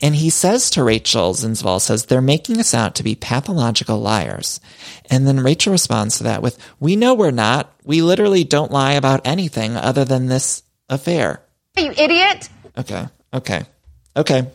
And 0.00 0.14
he 0.14 0.30
says 0.30 0.70
to 0.70 0.84
Rachel, 0.84 1.34
Zinzval 1.34 1.80
says, 1.80 2.06
they're 2.06 2.22
making 2.22 2.60
us 2.60 2.74
out 2.74 2.94
to 2.94 3.02
be 3.02 3.16
pathological 3.16 3.98
liars. 3.98 4.60
And 5.10 5.26
then 5.26 5.40
Rachel 5.40 5.72
responds 5.72 6.18
to 6.18 6.24
that 6.24 6.42
with, 6.42 6.56
we 6.78 6.94
know 6.94 7.14
we're 7.14 7.32
not. 7.32 7.74
We 7.84 8.02
literally 8.02 8.44
don't 8.44 8.70
lie 8.70 8.92
about 8.92 9.26
anything 9.26 9.76
other 9.76 10.04
than 10.04 10.26
this 10.26 10.62
affair. 10.88 11.42
Are 11.76 11.82
You 11.82 11.90
idiot. 11.90 12.48
Okay. 12.78 13.08
Okay. 13.34 13.64
Okay. 14.16 14.46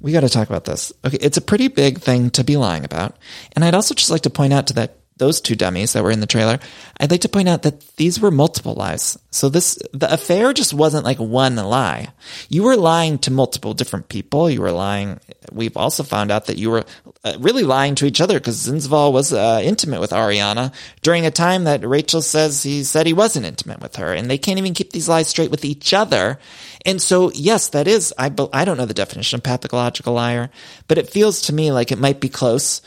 We 0.00 0.12
got 0.12 0.20
to 0.20 0.28
talk 0.28 0.48
about 0.48 0.64
this. 0.64 0.92
Okay. 1.04 1.18
It's 1.20 1.38
a 1.38 1.42
pretty 1.42 1.66
big 1.66 1.98
thing 1.98 2.30
to 2.30 2.44
be 2.44 2.56
lying 2.56 2.84
about. 2.84 3.16
And 3.52 3.64
I'd 3.64 3.74
also 3.74 3.94
just 3.94 4.10
like 4.10 4.22
to 4.22 4.30
point 4.30 4.52
out 4.52 4.68
to 4.68 4.74
that 4.74 4.99
those 5.20 5.40
two 5.40 5.54
dummies 5.54 5.92
that 5.92 6.02
were 6.02 6.10
in 6.10 6.20
the 6.20 6.26
trailer, 6.26 6.58
I'd 6.98 7.10
like 7.10 7.20
to 7.20 7.28
point 7.28 7.48
out 7.48 7.62
that 7.62 7.80
these 7.96 8.18
were 8.18 8.30
multiple 8.32 8.74
lies. 8.74 9.16
So 9.30 9.48
this, 9.48 9.78
the 9.92 10.12
affair 10.12 10.52
just 10.52 10.74
wasn't 10.74 11.04
like 11.04 11.18
one 11.18 11.54
lie. 11.54 12.08
You 12.48 12.64
were 12.64 12.76
lying 12.76 13.18
to 13.18 13.30
multiple 13.30 13.74
different 13.74 14.08
people. 14.08 14.50
You 14.50 14.62
were 14.62 14.72
lying. 14.72 15.20
We've 15.52 15.76
also 15.76 16.02
found 16.02 16.32
out 16.32 16.46
that 16.46 16.58
you 16.58 16.70
were 16.70 16.84
uh, 17.22 17.36
really 17.38 17.62
lying 17.62 17.94
to 17.96 18.06
each 18.06 18.20
other 18.20 18.40
because 18.40 18.66
Zinsval 18.66 19.12
was 19.12 19.32
uh, 19.32 19.60
intimate 19.62 20.00
with 20.00 20.10
Ariana 20.10 20.72
during 21.02 21.26
a 21.26 21.30
time 21.30 21.64
that 21.64 21.86
Rachel 21.86 22.22
says 22.22 22.62
he 22.62 22.82
said 22.82 23.06
he 23.06 23.12
wasn't 23.12 23.46
intimate 23.46 23.80
with 23.80 23.96
her. 23.96 24.12
And 24.14 24.30
they 24.30 24.38
can't 24.38 24.58
even 24.58 24.74
keep 24.74 24.90
these 24.90 25.08
lies 25.08 25.28
straight 25.28 25.50
with 25.50 25.64
each 25.64 25.92
other. 25.92 26.38
And 26.86 27.00
so, 27.00 27.30
yes, 27.32 27.68
that 27.68 27.86
is, 27.86 28.14
I, 28.18 28.32
I 28.54 28.64
don't 28.64 28.78
know 28.78 28.86
the 28.86 28.94
definition 28.94 29.36
of 29.36 29.42
pathological 29.42 30.14
liar, 30.14 30.48
but 30.88 30.96
it 30.96 31.10
feels 31.10 31.42
to 31.42 31.54
me 31.54 31.72
like 31.72 31.92
it 31.92 31.98
might 31.98 32.20
be 32.20 32.30
close 32.30 32.80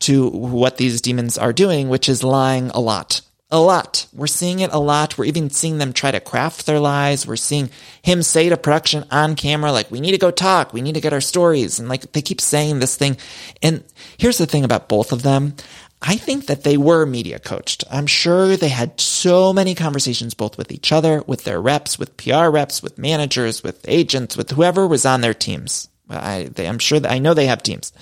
to 0.00 0.28
what 0.28 0.76
these 0.76 1.00
demons 1.00 1.38
are 1.38 1.52
doing, 1.52 1.88
which 1.88 2.08
is 2.08 2.22
lying 2.22 2.70
a 2.70 2.80
lot. 2.80 3.20
A 3.50 3.58
lot. 3.58 4.06
We're 4.12 4.26
seeing 4.26 4.60
it 4.60 4.72
a 4.74 4.78
lot. 4.78 5.16
We're 5.16 5.24
even 5.24 5.48
seeing 5.48 5.78
them 5.78 5.94
try 5.94 6.10
to 6.10 6.20
craft 6.20 6.66
their 6.66 6.78
lies. 6.78 7.26
We're 7.26 7.36
seeing 7.36 7.70
him 8.02 8.22
say 8.22 8.50
to 8.50 8.58
production 8.58 9.06
on 9.10 9.36
camera, 9.36 9.72
like, 9.72 9.90
we 9.90 10.00
need 10.00 10.12
to 10.12 10.18
go 10.18 10.30
talk. 10.30 10.74
We 10.74 10.82
need 10.82 10.96
to 10.96 11.00
get 11.00 11.14
our 11.14 11.22
stories. 11.22 11.78
And 11.78 11.88
like, 11.88 12.12
they 12.12 12.20
keep 12.20 12.42
saying 12.42 12.78
this 12.78 12.96
thing. 12.96 13.16
And 13.62 13.84
here's 14.18 14.36
the 14.36 14.44
thing 14.44 14.64
about 14.64 14.90
both 14.90 15.12
of 15.12 15.22
them. 15.22 15.54
I 16.02 16.16
think 16.16 16.46
that 16.46 16.62
they 16.62 16.76
were 16.76 17.06
media 17.06 17.38
coached. 17.38 17.84
I'm 17.90 18.06
sure 18.06 18.56
they 18.56 18.68
had 18.68 19.00
so 19.00 19.52
many 19.52 19.74
conversations 19.74 20.34
both 20.34 20.56
with 20.56 20.70
each 20.70 20.92
other, 20.92 21.22
with 21.26 21.44
their 21.44 21.60
reps, 21.60 21.98
with 21.98 22.16
PR 22.16 22.50
reps, 22.50 22.82
with 22.82 22.98
managers, 22.98 23.64
with 23.64 23.84
agents, 23.88 24.36
with 24.36 24.50
whoever 24.50 24.86
was 24.86 25.04
on 25.04 25.22
their 25.22 25.34
teams. 25.34 25.88
I, 26.08 26.44
they, 26.44 26.66
I'm 26.66 26.78
sure 26.78 27.00
that 27.00 27.10
I 27.10 27.18
know 27.18 27.34
they 27.34 27.46
have 27.46 27.62
teams. 27.62 27.92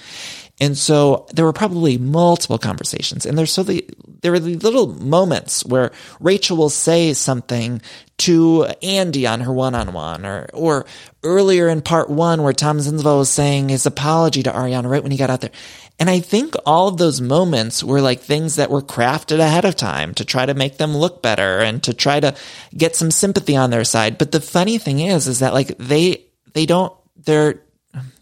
And 0.59 0.77
so 0.77 1.27
there 1.35 1.45
were 1.45 1.53
probably 1.53 1.99
multiple 1.99 2.59
conversations 2.59 3.27
and 3.27 3.37
there's 3.37 3.53
so 3.53 3.63
the, 3.63 3.87
there 4.23 4.33
were 4.33 4.39
the 4.39 4.57
little 4.57 4.87
moments 4.87 5.65
where 5.67 5.93
Rachel 6.19 6.57
will 6.57 6.71
say 6.71 7.13
something 7.13 7.83
to 8.19 8.65
Andy 8.83 9.27
on 9.27 9.43
her 9.43 9.53
one-on-one 9.53 10.25
or, 10.25 10.49
or 10.55 10.87
earlier 11.23 11.69
in 11.69 11.83
part 11.83 12.09
one 12.09 12.43
where 12.43 12.55
Tom 12.55 12.79
Zinsvall 12.79 13.19
was 13.19 13.29
saying 13.29 13.69
his 13.69 13.85
apology 13.85 14.43
to 14.45 14.51
Ariana 14.51 14.89
right 14.89 15.03
when 15.03 15.13
he 15.13 15.19
got 15.19 15.29
out 15.29 15.43
there. 15.43 15.51
And 15.99 16.09
I 16.09 16.21
think 16.21 16.55
all 16.65 16.89
of 16.89 16.97
those 16.97 17.21
moments 17.21 17.85
were 17.85 18.01
like 18.01 18.21
things 18.21 18.57
that 18.57 18.71
were 18.71 18.83
crafted 18.83 19.41
ahead 19.41 19.67
of 19.67 19.77
time 19.77 20.15
to 20.15 20.25
try 20.25 20.47
to 20.47 20.55
make 20.55 20.79
them 20.79 20.97
look 20.97 21.23
better 21.23 21.61
and 21.61 21.83
to 21.83 21.93
try 21.93 22.19
to 22.19 22.35
get 22.75 22.97
some 22.97 23.11
sympathy 23.11 23.57
on 23.57 23.69
their 23.69 23.85
side. 23.85 24.17
But 24.17 24.33
the 24.33 24.41
funny 24.41 24.79
thing 24.79 25.01
is, 25.01 25.27
is 25.27 25.41
that 25.41 25.53
like 25.53 25.77
they, 25.77 26.25
they 26.55 26.65
don't, 26.65 26.95
they're, 27.17 27.63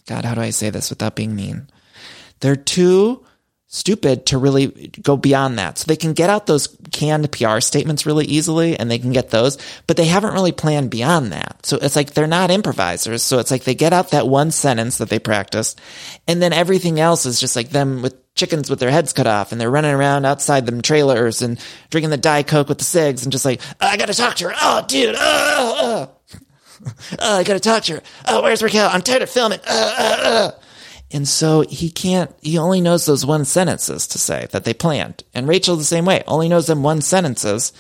God, 0.07 0.25
how 0.25 0.35
do 0.35 0.41
I 0.41 0.51
say 0.51 0.71
this 0.71 0.91
without 0.91 1.17
being 1.17 1.35
mean? 1.35 1.69
They're 2.41 2.57
too 2.57 3.25
stupid 3.75 4.25
to 4.27 4.39
really 4.39 4.69
go 5.03 5.17
beyond 5.17 5.59
that. 5.59 5.79
So 5.79 5.87
they 5.89 5.97
can 5.97 6.13
get 6.13 6.31
out 6.31 6.47
those 6.47 6.69
canned 6.93 7.31
PR 7.33 7.59
statements 7.59 8.07
really 8.07 8.25
easily 8.25 8.79
and 8.79 8.89
they 8.89 9.01
can 9.01 9.11
get 9.11 9.31
those, 9.31 9.59
but 9.89 9.97
they 9.97 10.05
haven't 10.05 10.33
really 10.33 10.53
planned 10.53 10.91
beyond 10.91 11.33
that. 11.33 11.67
So 11.67 11.79
it's 11.79 11.97
like 11.97 12.15
they're 12.15 12.29
not 12.29 12.53
improvisers. 12.53 13.25
So 13.25 13.41
it's 13.41 13.51
like 13.51 13.65
they 13.65 13.75
get 13.75 13.93
out 13.93 14.11
that 14.11 14.29
one 14.29 14.53
sentence 14.53 14.99
that 14.99 15.09
they 15.09 15.19
practiced 15.19 15.81
and 16.29 16.41
then 16.41 16.53
everything 16.53 17.01
else 17.01 17.27
is 17.27 17.41
just 17.41 17.57
like 17.57 17.71
them 17.71 18.01
with 18.01 18.15
chickens 18.37 18.71
with 18.71 18.79
their 18.79 18.91
heads 18.91 19.13
cut 19.13 19.27
off 19.27 19.51
and 19.51 19.61
they're 19.61 19.71
running 19.71 19.95
around 19.95 20.25
outside 20.25 20.67
them 20.67 20.81
trailers 20.81 21.43
and 21.43 21.59
drinking 21.91 22.11
the 22.11 22.17
Diet 22.17 22.47
Coke 22.47 22.69
with 22.69 22.79
the 22.79 22.85
cigs 22.85 23.25
and 23.25 23.33
just 23.33 23.45
like, 23.45 23.61
oh, 23.81 23.87
I 23.87 23.97
gotta 23.97 24.15
talk 24.15 24.37
to 24.37 24.51
her. 24.51 24.55
Oh, 24.61 24.85
dude. 24.87 25.17
Oh, 25.17 25.19
oh. 25.19 26.11
oh. 26.11 26.14
Oh 27.19 27.39
I 27.39 27.45
gotta 27.45 27.61
talk 27.61 27.85
to 27.85 27.95
her. 27.95 28.03
Oh, 28.29 28.43
where's 28.43 28.63
Raquel? 28.63 28.89
I'm 28.89 29.03
tired 29.03 29.23
of 29.23 29.31
filming. 29.31 29.61
Uh, 29.67 29.95
uh, 29.99 30.19
uh. 30.23 30.51
And 31.11 31.29
so 31.29 31.61
he 31.61 31.91
can't, 31.91 32.35
he 32.43 32.59
only 32.59 32.81
knows 32.81 33.07
those 33.07 33.25
one 33.25 33.45
sentences 33.45 34.09
to 34.09 34.19
say 34.19 34.49
that 34.51 34.65
they 34.65 34.75
planned. 34.75 35.23
And 35.33 35.47
Rachel 35.47 35.77
the 35.77 35.85
same 35.85 36.05
way, 36.05 36.25
only 36.27 36.49
knows 36.49 36.67
them 36.67 36.83
one 36.83 37.03
sentences. 37.03 37.73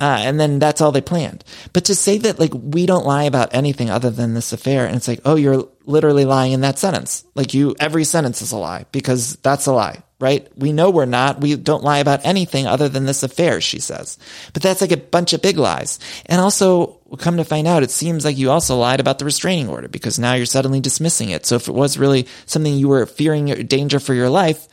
Uh, 0.00 0.18
and 0.20 0.40
then 0.40 0.58
that's 0.58 0.80
all 0.80 0.90
they 0.90 1.00
planned. 1.00 1.44
But 1.72 1.84
to 1.84 1.94
say 1.94 2.18
that 2.18 2.40
like 2.40 2.52
we 2.52 2.84
don't 2.84 3.06
lie 3.06 3.24
about 3.24 3.54
anything 3.54 3.90
other 3.90 4.10
than 4.10 4.34
this 4.34 4.52
affair, 4.52 4.86
and 4.86 4.96
it's 4.96 5.06
like, 5.06 5.20
oh, 5.24 5.36
you're 5.36 5.68
literally 5.86 6.24
lying 6.24 6.50
in 6.50 6.62
that 6.62 6.80
sentence. 6.80 7.24
Like 7.36 7.54
you, 7.54 7.76
every 7.78 8.02
sentence 8.02 8.42
is 8.42 8.50
a 8.50 8.56
lie 8.56 8.86
because 8.90 9.36
that's 9.36 9.66
a 9.66 9.72
lie, 9.72 10.02
right? 10.18 10.48
We 10.58 10.72
know 10.72 10.90
we're 10.90 11.04
not. 11.04 11.40
We 11.40 11.54
don't 11.54 11.84
lie 11.84 11.98
about 11.98 12.26
anything 12.26 12.66
other 12.66 12.88
than 12.88 13.04
this 13.04 13.22
affair, 13.22 13.60
she 13.60 13.78
says. 13.78 14.18
But 14.52 14.62
that's 14.62 14.80
like 14.80 14.90
a 14.90 14.96
bunch 14.96 15.32
of 15.32 15.42
big 15.42 15.58
lies. 15.58 16.00
And 16.26 16.40
also, 16.40 16.98
come 17.16 17.36
to 17.36 17.44
find 17.44 17.66
out, 17.66 17.82
it 17.82 17.90
seems 17.90 18.24
like 18.24 18.38
you 18.38 18.50
also 18.50 18.76
lied 18.76 19.00
about 19.00 19.18
the 19.18 19.24
restraining 19.24 19.68
order 19.68 19.88
because 19.88 20.18
now 20.18 20.34
you're 20.34 20.46
suddenly 20.46 20.80
dismissing 20.80 21.30
it. 21.30 21.46
So 21.46 21.56
if 21.56 21.68
it 21.68 21.74
was 21.74 21.98
really 21.98 22.26
something 22.46 22.74
you 22.74 22.88
were 22.88 23.06
fearing 23.06 23.46
danger 23.66 24.00
for 24.00 24.14
your 24.14 24.30
life, 24.30 24.66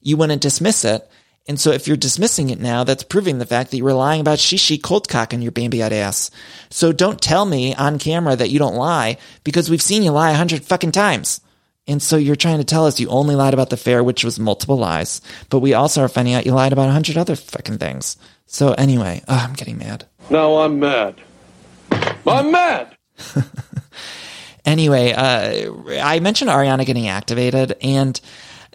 you 0.00 0.16
wouldn't 0.16 0.42
dismiss 0.42 0.84
it. 0.84 1.08
And 1.48 1.58
so 1.58 1.70
if 1.70 1.88
you're 1.88 1.96
dismissing 1.96 2.50
it 2.50 2.60
now, 2.60 2.84
that's 2.84 3.02
proving 3.02 3.38
the 3.38 3.46
fact 3.46 3.70
that 3.70 3.78
you 3.78 3.84
were 3.84 3.94
lying 3.94 4.20
about 4.20 4.38
shishi 4.38 4.80
cold 4.82 5.08
cock 5.08 5.32
in 5.32 5.40
your 5.40 5.50
bambi 5.50 5.82
ass. 5.82 6.30
So 6.68 6.92
don't 6.92 7.20
tell 7.20 7.46
me 7.46 7.74
on 7.74 7.98
camera 7.98 8.36
that 8.36 8.50
you 8.50 8.58
don't 8.58 8.74
lie 8.74 9.16
because 9.44 9.70
we've 9.70 9.80
seen 9.80 10.02
you 10.02 10.10
lie 10.10 10.32
a 10.32 10.36
hundred 10.36 10.64
fucking 10.64 10.92
times. 10.92 11.40
And 11.86 12.02
so 12.02 12.18
you're 12.18 12.36
trying 12.36 12.58
to 12.58 12.64
tell 12.64 12.86
us 12.86 13.00
you 13.00 13.08
only 13.08 13.34
lied 13.34 13.54
about 13.54 13.70
the 13.70 13.78
fair, 13.78 14.04
which 14.04 14.22
was 14.22 14.38
multiple 14.38 14.76
lies, 14.76 15.22
but 15.48 15.60
we 15.60 15.72
also 15.72 16.02
are 16.02 16.08
finding 16.08 16.34
out 16.34 16.44
you 16.44 16.52
lied 16.52 16.74
about 16.74 16.90
a 16.90 16.92
hundred 16.92 17.16
other 17.16 17.34
fucking 17.34 17.78
things. 17.78 18.18
So 18.44 18.72
anyway, 18.72 19.22
oh, 19.26 19.46
I'm 19.48 19.54
getting 19.54 19.78
mad. 19.78 20.04
Now 20.28 20.58
I'm 20.58 20.78
mad. 20.78 21.14
I'm 22.30 22.50
mad. 22.50 22.96
Anyway, 24.68 25.12
uh, 25.12 25.72
I 26.02 26.20
mentioned 26.20 26.50
Ariana 26.50 26.84
getting 26.84 27.08
activated, 27.08 27.74
and 27.80 28.20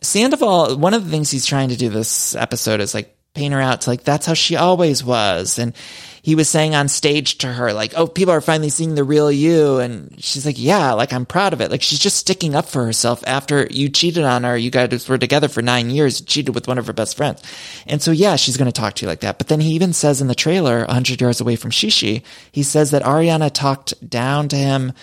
Sandoval. 0.01 0.75
One 0.75 0.95
of 0.95 1.05
the 1.05 1.11
things 1.11 1.29
he's 1.29 1.45
trying 1.45 1.69
to 1.69 1.75
do 1.75 1.89
this 1.89 2.35
episode 2.35 2.79
is 2.79 2.95
like 2.95 3.15
paint 3.35 3.53
her 3.53 3.61
out 3.61 3.81
to 3.81 3.91
like 3.91 4.03
that's 4.03 4.25
how 4.25 4.33
she 4.33 4.55
always 4.55 5.03
was, 5.03 5.59
and 5.59 5.75
he 6.23 6.35
was 6.35 6.47
saying 6.47 6.73
on 6.73 6.87
stage 6.87 7.37
to 7.39 7.47
her 7.47 7.73
like, 7.73 7.93
"Oh, 7.97 8.07
people 8.07 8.33
are 8.33 8.39
finally 8.39 8.69
seeing 8.69 8.95
the 8.95 9.03
real 9.03 9.29
you," 9.29 9.79
and 9.79 10.15
she's 10.19 10.45
like, 10.45 10.55
"Yeah, 10.57 10.93
like 10.93 11.11
I'm 11.11 11.25
proud 11.25 11.51
of 11.51 11.59
it." 11.59 11.69
Like 11.69 11.81
she's 11.81 11.99
just 11.99 12.15
sticking 12.15 12.55
up 12.55 12.69
for 12.69 12.85
herself 12.85 13.21
after 13.27 13.67
you 13.69 13.89
cheated 13.89 14.23
on 14.23 14.45
her. 14.45 14.57
You 14.57 14.71
guys 14.71 15.09
were 15.09 15.17
together 15.17 15.49
for 15.49 15.61
nine 15.61 15.89
years, 15.89 16.21
cheated 16.21 16.55
with 16.55 16.65
one 16.65 16.77
of 16.77 16.87
her 16.87 16.93
best 16.93 17.17
friends, 17.17 17.43
and 17.85 18.01
so 18.01 18.11
yeah, 18.11 18.37
she's 18.37 18.55
going 18.55 18.71
to 18.71 18.81
talk 18.81 18.93
to 18.95 19.05
you 19.05 19.09
like 19.09 19.19
that. 19.19 19.37
But 19.37 19.49
then 19.49 19.59
he 19.59 19.73
even 19.73 19.91
says 19.91 20.21
in 20.21 20.27
the 20.27 20.33
trailer, 20.33 20.85
"100 20.85 21.19
yards 21.19 21.41
away 21.41 21.57
from 21.57 21.71
Shishi," 21.71 22.23
he 22.53 22.63
says 22.63 22.91
that 22.91 23.03
Ariana 23.03 23.51
talked 23.51 23.93
down 24.09 24.47
to 24.47 24.55
him 24.55 24.93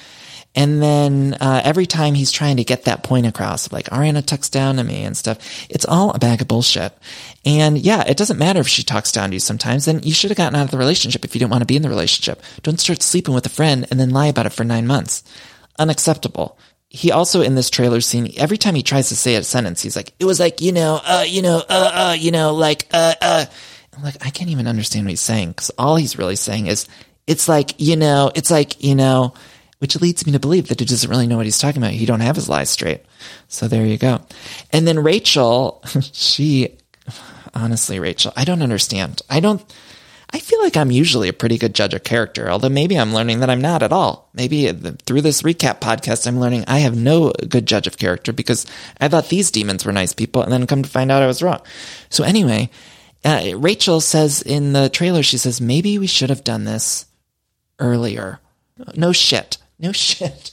and 0.55 0.83
then 0.83 1.37
uh, 1.41 1.63
every 1.65 1.87
time 1.87 2.15
he's 2.15 2.33
trying 2.33 2.57
to 2.57 2.65
get 2.65 2.85
that 2.85 3.05
point 3.05 3.27
across, 3.27 3.71
like 3.71 3.87
Ariana 3.87 4.25
tucks 4.25 4.49
down 4.49 4.77
to 4.77 4.85
me 4.85 5.05
and 5.05 5.17
stuff, 5.17 5.39
it's 5.71 5.85
all 5.85 6.11
a 6.11 6.19
bag 6.19 6.41
of 6.41 6.49
bullshit. 6.49 6.93
And 7.45 7.79
yeah, 7.79 8.03
it 8.07 8.17
doesn't 8.17 8.39
matter 8.39 8.61
if 8.61 8.67
she 8.67 8.83
talks 8.83 9.13
down 9.13 9.31
to 9.31 9.35
you 9.35 9.41
sometimes. 9.41 9.85
Then 9.85 10.01
you 10.03 10.13
should 10.13 10.31
have 10.31 10.39
gotten 10.39 10.59
out 10.59 10.65
of 10.65 10.71
the 10.73 10.79
relationship 10.79 11.25
if 11.25 11.35
you 11.35 11.39
didn't 11.39 11.53
want 11.53 11.63
to 11.63 11.67
be 11.67 11.77
in 11.77 11.83
the 11.83 11.89
relationship. 11.89 12.43
Don't 12.63 12.81
start 12.81 13.01
sleeping 13.01 13.33
with 13.33 13.47
a 13.47 13.51
friend 13.51 13.87
and 13.91 14.01
then 14.01 14.11
lie 14.11 14.27
about 14.27 14.47
it 14.47 14.53
for 14.53 14.65
nine 14.65 14.89
months. 14.89 15.23
Unacceptable. 15.79 16.59
He 16.89 17.13
also 17.13 17.43
in 17.43 17.55
this 17.55 17.71
trailer 17.71 18.01
scene, 18.01 18.33
every 18.37 18.59
time 18.59 18.75
he 18.75 18.83
tries 18.83 19.09
to 19.11 19.17
say 19.17 19.37
a 19.37 19.45
sentence, 19.45 19.81
he's 19.81 19.95
like, 19.95 20.13
"It 20.19 20.25
was 20.25 20.41
like 20.41 20.61
you 20.61 20.73
know, 20.73 21.01
uh, 21.05 21.25
you 21.27 21.41
know, 21.43 21.59
uh, 21.59 21.91
uh, 21.95 22.17
you 22.19 22.33
know, 22.33 22.55
like, 22.55 22.89
uh, 22.93 23.15
uh." 23.23 23.45
I'm 23.97 24.03
like 24.03 24.27
I 24.27 24.31
can't 24.31 24.51
even 24.51 24.67
understand 24.67 25.07
what 25.07 25.11
he's 25.11 25.21
saying 25.21 25.51
because 25.51 25.71
all 25.79 25.95
he's 25.95 26.19
really 26.19 26.35
saying 26.35 26.67
is, 26.67 26.89
"It's 27.29 27.49
like 27.49 27.75
you 27.79 27.95
know, 27.95 28.33
it's 28.35 28.51
like 28.51 28.83
you 28.83 28.97
know." 28.97 29.35
Which 29.81 30.01
leads 30.01 30.27
me 30.27 30.33
to 30.33 30.39
believe 30.39 30.69
that 30.69 30.79
he 30.79 30.87
doesn't 30.87 31.11
really 31.11 31.27
know 31.27 31.39
what 31.39 31.47
he's 31.47 31.59
talking 31.59 31.83
about. 31.83 31.93
He 31.93 32.07
don't 32.07 32.21
have 32.21 32.37
his 32.37 32.49
lies 32.49 32.71
straight. 32.71 33.01
So 33.49 33.67
there 33.67 33.87
you 33.87 33.97
go. 33.97 34.21
And 34.73 34.87
then 34.87 35.03
Rachel, 35.03 35.83
she, 36.13 36.79
honestly, 37.55 37.99
Rachel, 37.99 38.33
I 38.37 38.45
don't 38.45 38.63
understand. 38.63 39.23
I 39.31 39.41
don't, 39.41 39.63
I 40.33 40.39
feel 40.39 40.63
like 40.63 40.77
I'm 40.77 40.91
usually 40.91 41.29
a 41.29 41.33
pretty 41.33 41.57
good 41.57 41.75
judge 41.75 41.95
of 41.95 42.05
character, 42.05 42.51
although 42.51 42.69
maybe 42.69 42.99
I'm 42.99 43.15
learning 43.15 43.41
that 43.41 43.49
I'm 43.49 43.63
not 43.63 43.83
at 43.83 43.91
all. 43.91 44.29
Maybe 44.35 44.71
through 44.71 45.23
this 45.23 45.43
recap 45.43 45.81
podcast, 45.81 46.27
I'm 46.27 46.39
learning 46.39 46.65
I 46.69 46.81
have 46.81 46.95
no 46.95 47.33
good 47.49 47.65
judge 47.65 47.87
of 47.87 47.97
character 47.97 48.35
because 48.35 48.67
I 49.01 49.09
thought 49.09 49.31
these 49.31 49.51
demons 49.51 49.87
were 49.87 49.93
nice 49.93 50.13
people 50.13 50.43
and 50.43 50.53
then 50.53 50.67
come 50.67 50.83
to 50.83 50.91
find 50.91 51.11
out 51.11 51.23
I 51.23 51.27
was 51.27 51.43
wrong. 51.43 51.63
So 52.11 52.23
anyway, 52.23 52.69
uh, 53.25 53.53
Rachel 53.57 54.03
says 54.03 54.43
in 54.43 54.75
the 54.75 54.91
trailer, 54.91 55.23
she 55.23 55.39
says, 55.39 55.59
maybe 55.59 55.99
we 55.99 56.07
should 56.07 56.31
have 56.31 56.45
done 56.45 56.65
this 56.65 57.07
earlier. 57.79 58.41
No 58.95 59.13
shit. 59.13 59.59
No 59.81 59.93
shit. 59.93 60.53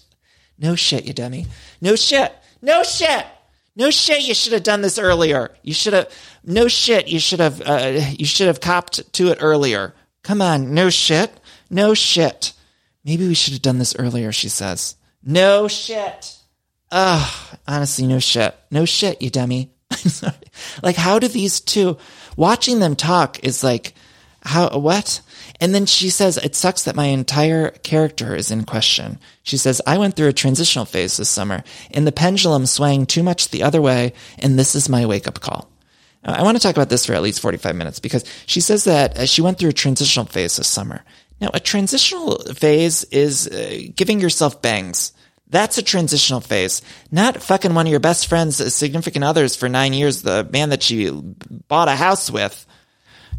No 0.58 0.76
shit, 0.76 1.06
you 1.06 1.14
dummy. 1.14 1.46
No 1.82 1.96
shit. 1.96 2.34
No 2.62 2.82
shit. 2.84 3.26
No 3.76 3.92
shit. 3.92 4.24
You 4.24 4.34
should 4.34 4.54
have 4.54 4.64
done 4.64 4.82
this 4.82 4.98
earlier. 4.98 5.54
You 5.62 5.74
should 5.74 5.94
have. 5.94 6.12
No 6.44 6.68
shit. 6.68 7.08
You 7.08 7.20
should 7.20 7.40
have. 7.40 7.62
Uh, 7.62 8.02
you 8.18 8.26
should 8.26 8.48
have 8.48 8.62
copped 8.62 9.14
to 9.14 9.28
it 9.28 9.38
earlier. 9.42 9.94
Come 10.24 10.42
on. 10.42 10.74
No 10.74 10.90
shit. 10.90 11.32
No 11.70 11.94
shit. 11.94 12.54
Maybe 13.04 13.28
we 13.28 13.36
should 13.36 13.54
have 13.54 13.62
done 13.62 13.78
this 13.78 13.96
earlier. 14.00 14.32
She 14.32 14.50
says. 14.50 14.96
No 15.24 15.68
shit. 15.68 16.38
Ugh. 16.92 17.58
Honestly, 17.68 18.08
no 18.08 18.20
shit. 18.20 18.56
No 18.72 18.86
shit, 18.86 19.22
you 19.22 19.30
dummy. 19.30 19.72
I'm 19.92 19.98
sorry. 19.98 20.36
Like, 20.82 20.96
how 20.96 21.20
do 21.20 21.28
these 21.28 21.60
two? 21.60 21.98
Watching 22.36 22.80
them 22.80 22.96
talk 22.96 23.44
is 23.44 23.64
like, 23.64 23.94
how? 24.42 24.80
What? 24.80 25.22
And 25.60 25.74
then 25.74 25.86
she 25.86 26.10
says, 26.10 26.38
it 26.38 26.56
sucks 26.56 26.84
that 26.84 26.96
my 26.96 27.06
entire 27.06 27.72
character 27.72 28.36
is 28.36 28.52
in 28.52 28.64
question. 28.64 29.20
She 29.44 29.58
says, 29.58 29.82
I 29.88 29.98
went 29.98 30.16
through 30.16 30.28
a 30.28 30.34
transitional 30.34 30.86
phase 30.86 31.18
this 31.18 31.30
summer 31.30 31.64
and 31.92 32.06
the 32.06 32.12
pendulum 32.12 32.66
swang 32.66 33.06
too 33.06 33.24
much 33.24 33.50
the 33.50 33.64
other 33.64 33.82
way. 33.82 34.14
And 34.40 34.58
this 34.58 34.76
is 34.76 34.90
my 34.90 35.06
wake 35.06 35.28
up 35.28 35.40
call. 35.40 35.70
I 36.24 36.44
want 36.44 36.58
to 36.58 36.64
talk 36.64 36.76
about 36.76 36.90
this 36.90 37.06
for 37.06 37.14
at 37.14 37.22
least 37.22 37.40
45 37.40 37.76
minutes 37.76 38.00
because 38.00 38.26
she 38.46 38.60
says 38.60 38.84
that 38.84 39.18
uh, 39.18 39.26
she 39.26 39.42
went 39.42 39.58
through 39.58 39.70
a 39.70 39.74
transitional 39.74 40.26
phase 40.26 40.58
this 40.58 40.68
summer. 40.68 41.04
Now, 41.40 41.52
a 41.54 41.60
transitional 41.60 42.40
phase 42.40 43.04
is 43.06 43.48
uh, 43.48 43.92
giving 43.96 44.20
yourself 44.20 44.62
bangs. 44.62 45.14
That's 45.50 45.78
a 45.78 45.84
transitional 45.84 46.42
phase. 46.42 46.82
Not 47.12 47.42
fucking 47.42 47.74
one 47.74 47.86
of 47.86 47.92
your 47.92 48.02
best 48.02 48.28
friends, 48.28 48.60
uh, 48.60 48.70
significant 48.70 49.24
others 49.24 49.56
for 49.56 49.70
nine 49.70 49.94
years, 49.94 50.22
the 50.22 50.44
man 50.52 50.70
that 50.70 50.84
she 50.84 51.10
bought 51.68 51.88
a 51.88 51.96
house 51.96 52.30
with. 52.30 52.66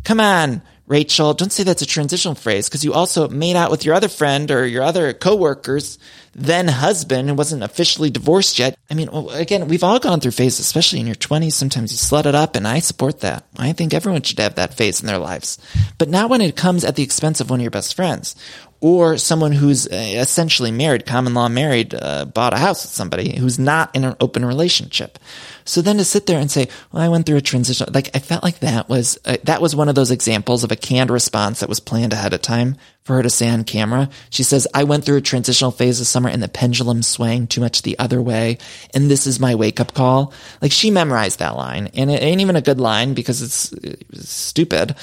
Come 0.05 0.21
on, 0.21 0.62
Rachel, 0.89 1.34
don't 1.34 1.53
say 1.53 1.64
that's 1.64 1.82
a 1.82 1.86
transitional 1.86 2.34
phrase 2.34 2.68
because 2.68 2.82
you 2.82 2.95
also 2.95 3.28
made 3.28 3.57
out 3.57 3.70
with 3.70 3.84
your 3.84 3.95
other 3.95 4.09
friend 4.09 4.51
or 4.51 4.66
your 4.66 4.82
other 4.82 5.12
coworkers, 5.12 5.99
then 6.34 6.66
husband, 6.66 7.28
who 7.28 7.34
wasn't 7.34 7.62
officially 7.62 8.09
divorced 8.09 8.59
yet. 8.59 8.78
I 8.91 8.95
mean, 8.95 9.11
again, 9.32 9.68
we've 9.68 9.84
all 9.84 9.99
gone 9.99 10.20
through 10.20 10.30
phases, 10.30 10.61
especially 10.61 11.01
in 11.01 11.07
your 11.07 11.14
20s. 11.14 11.53
Sometimes 11.53 11.93
you 11.93 11.99
slut 11.99 12.24
it 12.24 12.34
up, 12.34 12.57
and 12.57 12.66
I 12.66 12.78
support 12.78 13.20
that. 13.20 13.45
I 13.59 13.72
think 13.72 13.93
everyone 13.93 14.22
should 14.22 14.39
have 14.39 14.55
that 14.55 14.74
phase 14.74 15.01
in 15.01 15.07
their 15.07 15.18
lives. 15.18 15.59
But 15.99 16.09
not 16.09 16.30
when 16.30 16.41
it 16.41 16.57
comes 16.57 16.84
at 16.84 16.97
the 16.97 17.03
expense 17.03 17.41
of 17.41 17.51
one 17.51 17.61
of 17.61 17.64
your 17.64 17.70
best 17.70 17.95
friends 17.95 18.34
or 18.81 19.18
someone 19.18 19.53
who's 19.53 19.87
uh, 19.89 19.95
essentially 19.95 20.70
married, 20.70 21.05
common 21.05 21.35
law 21.35 21.49
married, 21.49 21.95
uh, 21.95 22.24
bought 22.24 22.55
a 22.55 22.59
house 22.59 22.85
with 22.85 22.93
somebody 22.93 23.37
who's 23.37 23.59
not 23.59 23.95
in 23.95 24.05
an 24.05 24.14
open 24.20 24.45
relationship. 24.45 25.18
So 25.64 25.83
then 25.83 25.99
to 25.99 26.05
sit 26.05 26.26
there 26.26 26.39
and 26.39 26.51
say, 26.51 26.68
well, 26.93 27.03
I 27.03 27.09
went 27.09 27.26
through 27.26 27.37
a 27.37 27.43
transition, 27.43 27.89
like 27.93 28.14
I 28.14 28.20
felt 28.20 28.45
like 28.45 28.61
that 28.61 28.89
was, 28.89 29.18
uh, 29.24 29.37
that 29.45 29.61
was 29.61 29.74
one 29.74 29.89
of 29.89 29.97
those 29.97 30.11
examples 30.11 30.64
of 30.64 30.72
a 30.72 30.76
canned 30.76 31.11
response 31.11 31.61
that 31.61 31.68
was 31.68 31.81
planned 31.81 32.12
ahead 32.12 32.33
of 32.33 32.41
time 32.41 32.76
for 33.03 33.16
her 33.16 33.22
to 33.22 33.31
say 33.31 33.49
on 33.49 33.64
camera. 33.64 34.09
She 34.31 34.45
says, 34.45 34.68
I 34.72 34.85
went 34.85 35.05
through 35.05 35.16
a 35.16 35.22
transitional 35.22 35.72
phase 35.72 35.99
this 35.99 36.09
summer 36.09 36.29
and 36.29 36.43
the 36.43 36.49
pendulum 36.49 37.03
swang 37.03 37.49
too 37.49 37.61
much 37.61 37.83
the 37.83 37.99
other 37.99 38.22
way. 38.22 38.59
And 38.95 39.11
this 39.11 39.26
is 39.26 39.41
my 39.41 39.57
wake 39.57 39.81
up 39.81 39.93
call. 39.93 40.33
Like 40.62 40.72
she 40.72 40.91
memorized 40.91 41.41
that 41.41 41.57
line 41.57 41.91
and 41.95 42.11
it 42.11 42.22
ain't 42.22 42.41
even 42.41 42.57
a 42.57 42.62
good 42.62 42.81
line 42.81 43.14
because 43.14 43.43
it's, 43.43 43.72
it's 43.72 44.31
stupid. 44.31 44.95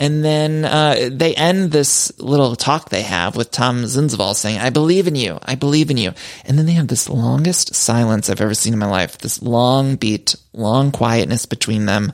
And 0.00 0.24
then 0.24 0.64
uh, 0.64 1.08
they 1.10 1.34
end 1.34 1.72
this 1.72 2.16
little 2.20 2.54
talk 2.54 2.88
they 2.88 3.02
have 3.02 3.34
with 3.34 3.50
Tom 3.50 3.82
Zinzval 3.82 4.34
saying, 4.34 4.58
I 4.58 4.70
believe 4.70 5.08
in 5.08 5.16
you. 5.16 5.38
I 5.42 5.56
believe 5.56 5.90
in 5.90 5.96
you. 5.96 6.12
And 6.44 6.56
then 6.56 6.66
they 6.66 6.72
have 6.72 6.86
this 6.86 7.08
longest 7.08 7.74
silence 7.74 8.30
I've 8.30 8.40
ever 8.40 8.54
seen 8.54 8.74
in 8.74 8.78
my 8.78 8.86
life, 8.86 9.18
this 9.18 9.42
long 9.42 9.96
beat, 9.96 10.36
long 10.52 10.92
quietness 10.92 11.46
between 11.46 11.86
them, 11.86 12.12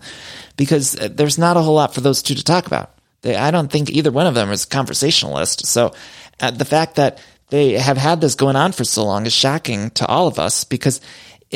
because 0.57 0.99
uh, 0.99 1.09
there's 1.13 1.37
not 1.37 1.59
a 1.59 1.61
whole 1.61 1.75
lot 1.75 1.95
for 1.95 2.01
those 2.01 2.23
two 2.23 2.35
to 2.35 2.45
talk 2.45 2.67
about. 2.67 2.91
They, 3.21 3.37
I 3.37 3.51
don't 3.51 3.71
think 3.71 3.91
either 3.91 4.11
one 4.11 4.27
of 4.27 4.35
them 4.35 4.51
is 4.51 4.65
a 4.65 4.69
conversationalist. 4.69 5.67
So 5.67 5.93
uh, 6.41 6.53
the 6.53 6.65
fact 6.65 6.97
that 6.97 7.19
they 7.51 7.73
have 7.73 7.99
had 7.99 8.21
this 8.21 8.35
going 8.35 8.57
on 8.57 8.73
for 8.73 8.85
so 8.85 9.05
long 9.05 9.27
is 9.27 9.33
shocking 9.35 9.91
to 9.91 10.07
all 10.07 10.27
of 10.27 10.39
us 10.39 10.65
because 10.65 11.03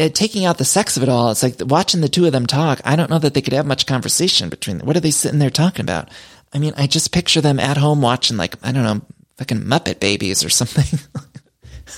uh, 0.00 0.08
taking 0.08 0.44
out 0.44 0.58
the 0.58 0.64
sex 0.64 0.96
of 0.96 1.02
it 1.02 1.08
all, 1.08 1.30
it's 1.30 1.42
like 1.42 1.56
watching 1.60 2.00
the 2.00 2.08
two 2.08 2.26
of 2.26 2.32
them 2.32 2.46
talk. 2.46 2.80
I 2.84 2.96
don't 2.96 3.10
know 3.10 3.18
that 3.18 3.34
they 3.34 3.42
could 3.42 3.52
have 3.52 3.66
much 3.66 3.86
conversation 3.86 4.48
between 4.48 4.78
them. 4.78 4.86
What 4.86 4.96
are 4.96 5.00
they 5.00 5.10
sitting 5.10 5.38
there 5.38 5.50
talking 5.50 5.84
about? 5.84 6.08
I 6.52 6.58
mean, 6.58 6.72
I 6.76 6.86
just 6.86 7.12
picture 7.12 7.40
them 7.40 7.60
at 7.60 7.76
home 7.76 8.00
watching 8.00 8.36
like, 8.36 8.54
I 8.62 8.72
don't 8.72 8.84
know, 8.84 9.02
fucking 9.36 9.62
Muppet 9.62 10.00
babies 10.00 10.44
or 10.44 10.48
something. 10.48 10.98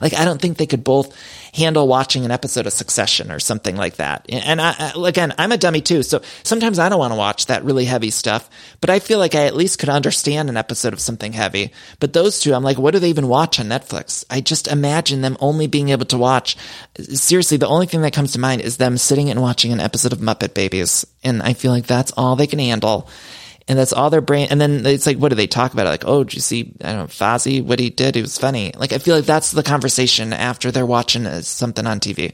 like, 0.00 0.14
I 0.14 0.24
don't 0.24 0.40
think 0.40 0.56
they 0.58 0.66
could 0.66 0.84
both 0.84 1.16
handle 1.56 1.88
watching 1.88 2.24
an 2.24 2.30
episode 2.30 2.66
of 2.66 2.72
Succession 2.72 3.32
or 3.32 3.40
something 3.40 3.76
like 3.76 3.96
that. 3.96 4.26
And 4.28 4.60
I, 4.60 4.92
again, 5.04 5.34
I'm 5.38 5.52
a 5.52 5.56
dummy 5.56 5.80
too. 5.80 6.02
So 6.02 6.20
sometimes 6.42 6.78
I 6.78 6.88
don't 6.88 6.98
want 6.98 7.12
to 7.12 7.18
watch 7.18 7.46
that 7.46 7.64
really 7.64 7.86
heavy 7.86 8.10
stuff, 8.10 8.48
but 8.80 8.90
I 8.90 8.98
feel 8.98 9.18
like 9.18 9.34
I 9.34 9.46
at 9.46 9.56
least 9.56 9.78
could 9.78 9.88
understand 9.88 10.48
an 10.48 10.56
episode 10.56 10.92
of 10.92 11.00
something 11.00 11.32
heavy. 11.32 11.72
But 11.98 12.12
those 12.12 12.40
two, 12.40 12.54
I'm 12.54 12.62
like, 12.62 12.78
what 12.78 12.92
do 12.92 12.98
they 12.98 13.08
even 13.08 13.28
watch 13.28 13.58
on 13.58 13.66
Netflix? 13.66 14.24
I 14.28 14.40
just 14.40 14.68
imagine 14.68 15.22
them 15.22 15.38
only 15.40 15.66
being 15.66 15.88
able 15.88 16.06
to 16.06 16.18
watch. 16.18 16.56
Seriously, 16.98 17.56
the 17.56 17.68
only 17.68 17.86
thing 17.86 18.02
that 18.02 18.12
comes 18.12 18.32
to 18.32 18.40
mind 18.40 18.60
is 18.60 18.76
them 18.76 18.98
sitting 18.98 19.30
and 19.30 19.40
watching 19.40 19.72
an 19.72 19.80
episode 19.80 20.12
of 20.12 20.18
Muppet 20.18 20.52
Babies. 20.52 21.06
And 21.24 21.42
I 21.42 21.54
feel 21.54 21.72
like 21.72 21.86
that's 21.86 22.12
all 22.16 22.36
they 22.36 22.46
can 22.46 22.58
handle 22.58 23.08
and 23.68 23.78
that's 23.78 23.92
all 23.92 24.10
their 24.10 24.20
brain. 24.20 24.48
And 24.50 24.60
then 24.60 24.86
it's 24.86 25.06
like, 25.06 25.18
what 25.18 25.30
do 25.30 25.34
they 25.34 25.46
talk 25.46 25.72
about? 25.72 25.86
Like, 25.86 26.04
oh, 26.06 26.24
did 26.24 26.34
you 26.34 26.40
see? 26.40 26.72
I 26.82 26.92
don't 26.92 26.98
know, 26.98 27.06
Fozzie, 27.06 27.64
what 27.64 27.80
he 27.80 27.90
did? 27.90 28.16
It 28.16 28.22
was 28.22 28.38
funny. 28.38 28.72
Like, 28.76 28.92
I 28.92 28.98
feel 28.98 29.16
like 29.16 29.24
that's 29.24 29.50
the 29.50 29.62
conversation 29.62 30.32
after 30.32 30.70
they're 30.70 30.86
watching 30.86 31.26
uh, 31.26 31.42
something 31.42 31.86
on 31.86 32.00
TV, 32.00 32.32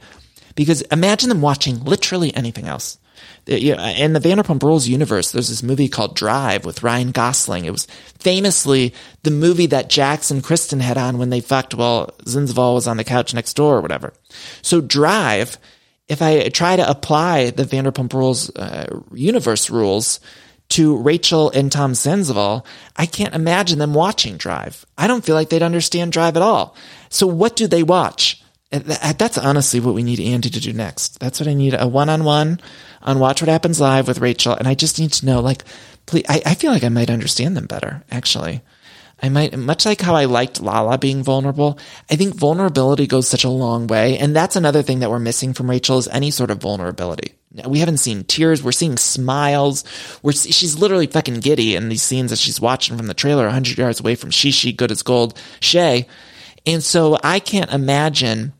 because 0.54 0.82
imagine 0.82 1.28
them 1.28 1.40
watching 1.40 1.82
literally 1.84 2.34
anything 2.34 2.66
else. 2.66 2.98
In 3.46 4.12
the 4.12 4.20
Vanderpump 4.20 4.62
Rules 4.62 4.86
universe, 4.86 5.32
there's 5.32 5.48
this 5.48 5.64
movie 5.64 5.88
called 5.88 6.14
Drive 6.14 6.64
with 6.64 6.84
Ryan 6.84 7.10
Gosling. 7.10 7.64
It 7.64 7.72
was 7.72 7.86
famously 8.18 8.94
the 9.24 9.32
movie 9.32 9.66
that 9.66 9.90
Jax 9.90 10.30
and 10.30 10.44
Kristen 10.44 10.78
had 10.78 10.96
on 10.96 11.18
when 11.18 11.30
they 11.30 11.40
fucked 11.40 11.74
while 11.74 12.08
Zinzval 12.24 12.74
was 12.74 12.86
on 12.86 12.98
the 12.98 13.04
couch 13.04 13.34
next 13.34 13.54
door 13.54 13.78
or 13.78 13.80
whatever. 13.80 14.12
So 14.62 14.80
Drive, 14.80 15.58
if 16.08 16.22
I 16.22 16.50
try 16.50 16.76
to 16.76 16.88
apply 16.88 17.50
the 17.50 17.64
Vanderpump 17.64 18.12
Rules 18.12 18.54
uh, 18.54 19.00
universe 19.12 19.70
rules 19.70 20.20
to 20.72 20.96
Rachel 20.96 21.50
and 21.50 21.70
Tom 21.70 21.94
Sandoval, 21.94 22.66
I 22.96 23.04
can't 23.06 23.34
imagine 23.34 23.78
them 23.78 23.92
watching 23.92 24.38
Drive. 24.38 24.86
I 24.96 25.06
don't 25.06 25.24
feel 25.24 25.34
like 25.34 25.50
they'd 25.50 25.62
understand 25.62 26.12
Drive 26.12 26.36
at 26.36 26.42
all. 26.42 26.74
So 27.10 27.26
what 27.26 27.56
do 27.56 27.66
they 27.66 27.82
watch? 27.82 28.42
Uh, 28.72 29.12
that's 29.12 29.36
honestly 29.36 29.80
what 29.80 29.94
we 29.94 30.02
need 30.02 30.18
Andy 30.18 30.48
to 30.48 30.60
do 30.60 30.72
next. 30.72 31.20
That's 31.20 31.38
what 31.38 31.48
I 31.48 31.52
need 31.52 31.74
a 31.78 31.86
one 31.86 32.08
on 32.08 32.24
one 32.24 32.58
on 33.02 33.18
Watch 33.18 33.42
What 33.42 33.50
Happens 33.50 33.80
Live 33.80 34.08
with 34.08 34.20
Rachel. 34.20 34.54
And 34.54 34.66
I 34.66 34.74
just 34.74 34.98
need 34.98 35.12
to 35.12 35.26
know, 35.26 35.40
like, 35.40 35.62
please, 36.06 36.24
I, 36.26 36.40
I 36.46 36.54
feel 36.54 36.72
like 36.72 36.84
I 36.84 36.88
might 36.88 37.10
understand 37.10 37.54
them 37.54 37.66
better, 37.66 38.02
actually. 38.10 38.62
I 39.22 39.28
might, 39.28 39.56
much 39.56 39.84
like 39.84 40.00
how 40.00 40.14
I 40.14 40.24
liked 40.24 40.62
Lala 40.62 40.96
being 40.96 41.22
vulnerable, 41.22 41.78
I 42.10 42.16
think 42.16 42.34
vulnerability 42.34 43.06
goes 43.06 43.28
such 43.28 43.44
a 43.44 43.50
long 43.50 43.86
way. 43.88 44.16
And 44.16 44.34
that's 44.34 44.56
another 44.56 44.82
thing 44.82 45.00
that 45.00 45.10
we're 45.10 45.18
missing 45.18 45.52
from 45.52 45.68
Rachel 45.68 45.98
is 45.98 46.08
any 46.08 46.30
sort 46.30 46.50
of 46.50 46.62
vulnerability. 46.62 47.34
We 47.66 47.80
haven't 47.80 47.98
seen 47.98 48.24
tears. 48.24 48.62
We're 48.62 48.72
seeing 48.72 48.96
smiles. 48.96 49.84
We're, 50.22 50.32
she's 50.32 50.78
literally 50.78 51.06
fucking 51.06 51.40
giddy 51.40 51.76
in 51.76 51.88
these 51.88 52.02
scenes 52.02 52.30
that 52.30 52.38
she's 52.38 52.60
watching 52.60 52.96
from 52.96 53.08
the 53.08 53.14
trailer 53.14 53.44
100 53.44 53.76
yards 53.76 54.00
away 54.00 54.14
from 54.14 54.30
Shishi, 54.30 54.74
good 54.74 54.90
as 54.90 55.02
gold, 55.02 55.38
Shay. 55.60 56.06
And 56.64 56.82
so 56.82 57.18
I 57.22 57.40
can't 57.40 57.70
imagine, 57.70 58.54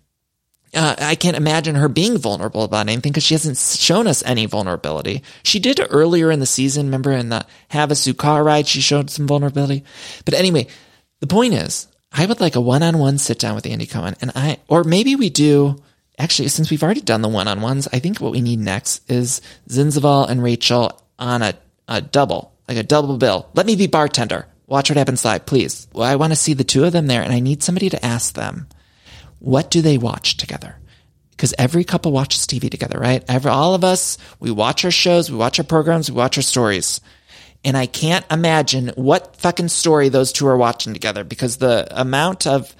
uh, 0.74 0.96
I 0.98 1.14
can't 1.14 1.36
imagine 1.36 1.76
her 1.76 1.88
being 1.88 2.18
vulnerable 2.18 2.64
about 2.64 2.88
anything 2.88 3.12
because 3.12 3.24
she 3.24 3.34
hasn't 3.34 3.56
shown 3.56 4.06
us 4.06 4.22
any 4.24 4.46
vulnerability. 4.46 5.22
She 5.42 5.58
did 5.58 5.80
earlier 5.88 6.30
in 6.30 6.40
the 6.40 6.46
season. 6.46 6.86
Remember 6.86 7.12
in 7.12 7.30
the 7.30 7.46
Havasu 7.70 8.16
car 8.16 8.44
ride, 8.44 8.66
she 8.66 8.80
showed 8.80 9.08
some 9.10 9.26
vulnerability. 9.26 9.84
But 10.24 10.34
anyway, 10.34 10.66
the 11.20 11.26
point 11.26 11.54
is, 11.54 11.86
I 12.12 12.26
would 12.26 12.40
like 12.40 12.56
a 12.56 12.60
one-on-one 12.60 13.18
sit 13.18 13.38
down 13.38 13.54
with 13.54 13.66
Andy 13.66 13.86
Cohen 13.86 14.16
and 14.20 14.32
I, 14.34 14.58
or 14.68 14.84
maybe 14.84 15.16
we 15.16 15.30
do, 15.30 15.76
actually, 16.22 16.48
since 16.48 16.70
we've 16.70 16.82
already 16.82 17.00
done 17.00 17.20
the 17.20 17.28
one 17.28 17.48
on 17.48 17.60
ones, 17.60 17.88
I 17.92 17.98
think 17.98 18.18
what 18.20 18.32
we 18.32 18.40
need 18.40 18.60
next 18.60 19.10
is 19.10 19.40
Zinzval 19.68 20.28
and 20.28 20.42
Rachel 20.42 21.02
on 21.18 21.42
a, 21.42 21.54
a 21.88 22.00
double, 22.00 22.52
like 22.68 22.78
a 22.78 22.82
double 22.82 23.18
bill. 23.18 23.48
Let 23.54 23.66
me 23.66 23.76
be 23.76 23.88
bartender. 23.88 24.46
Watch 24.66 24.88
what 24.88 24.96
happens 24.96 25.24
live, 25.24 25.44
please. 25.46 25.88
Well, 25.92 26.08
I 26.08 26.16
want 26.16 26.32
to 26.32 26.36
see 26.36 26.54
the 26.54 26.64
two 26.64 26.84
of 26.84 26.92
them 26.92 27.08
there, 27.08 27.22
and 27.22 27.32
I 27.32 27.40
need 27.40 27.62
somebody 27.62 27.90
to 27.90 28.04
ask 28.04 28.34
them, 28.34 28.68
what 29.40 29.70
do 29.70 29.82
they 29.82 29.98
watch 29.98 30.36
together? 30.36 30.76
Because 31.32 31.54
every 31.58 31.82
couple 31.82 32.12
watches 32.12 32.46
TV 32.46 32.70
together, 32.70 32.98
right? 32.98 33.24
Every, 33.28 33.50
all 33.50 33.74
of 33.74 33.82
us, 33.82 34.16
we 34.38 34.52
watch 34.52 34.84
our 34.84 34.92
shows, 34.92 35.30
we 35.30 35.36
watch 35.36 35.58
our 35.58 35.64
programs, 35.64 36.10
we 36.10 36.16
watch 36.16 36.38
our 36.38 36.42
stories. 36.42 37.00
And 37.64 37.76
I 37.76 37.86
can't 37.86 38.24
imagine 38.30 38.88
what 38.94 39.36
fucking 39.36 39.68
story 39.68 40.08
those 40.08 40.32
two 40.32 40.46
are 40.46 40.56
watching 40.56 40.92
together 40.92 41.24
because 41.24 41.56
the 41.56 41.86
amount 41.90 42.46
of 42.46 42.74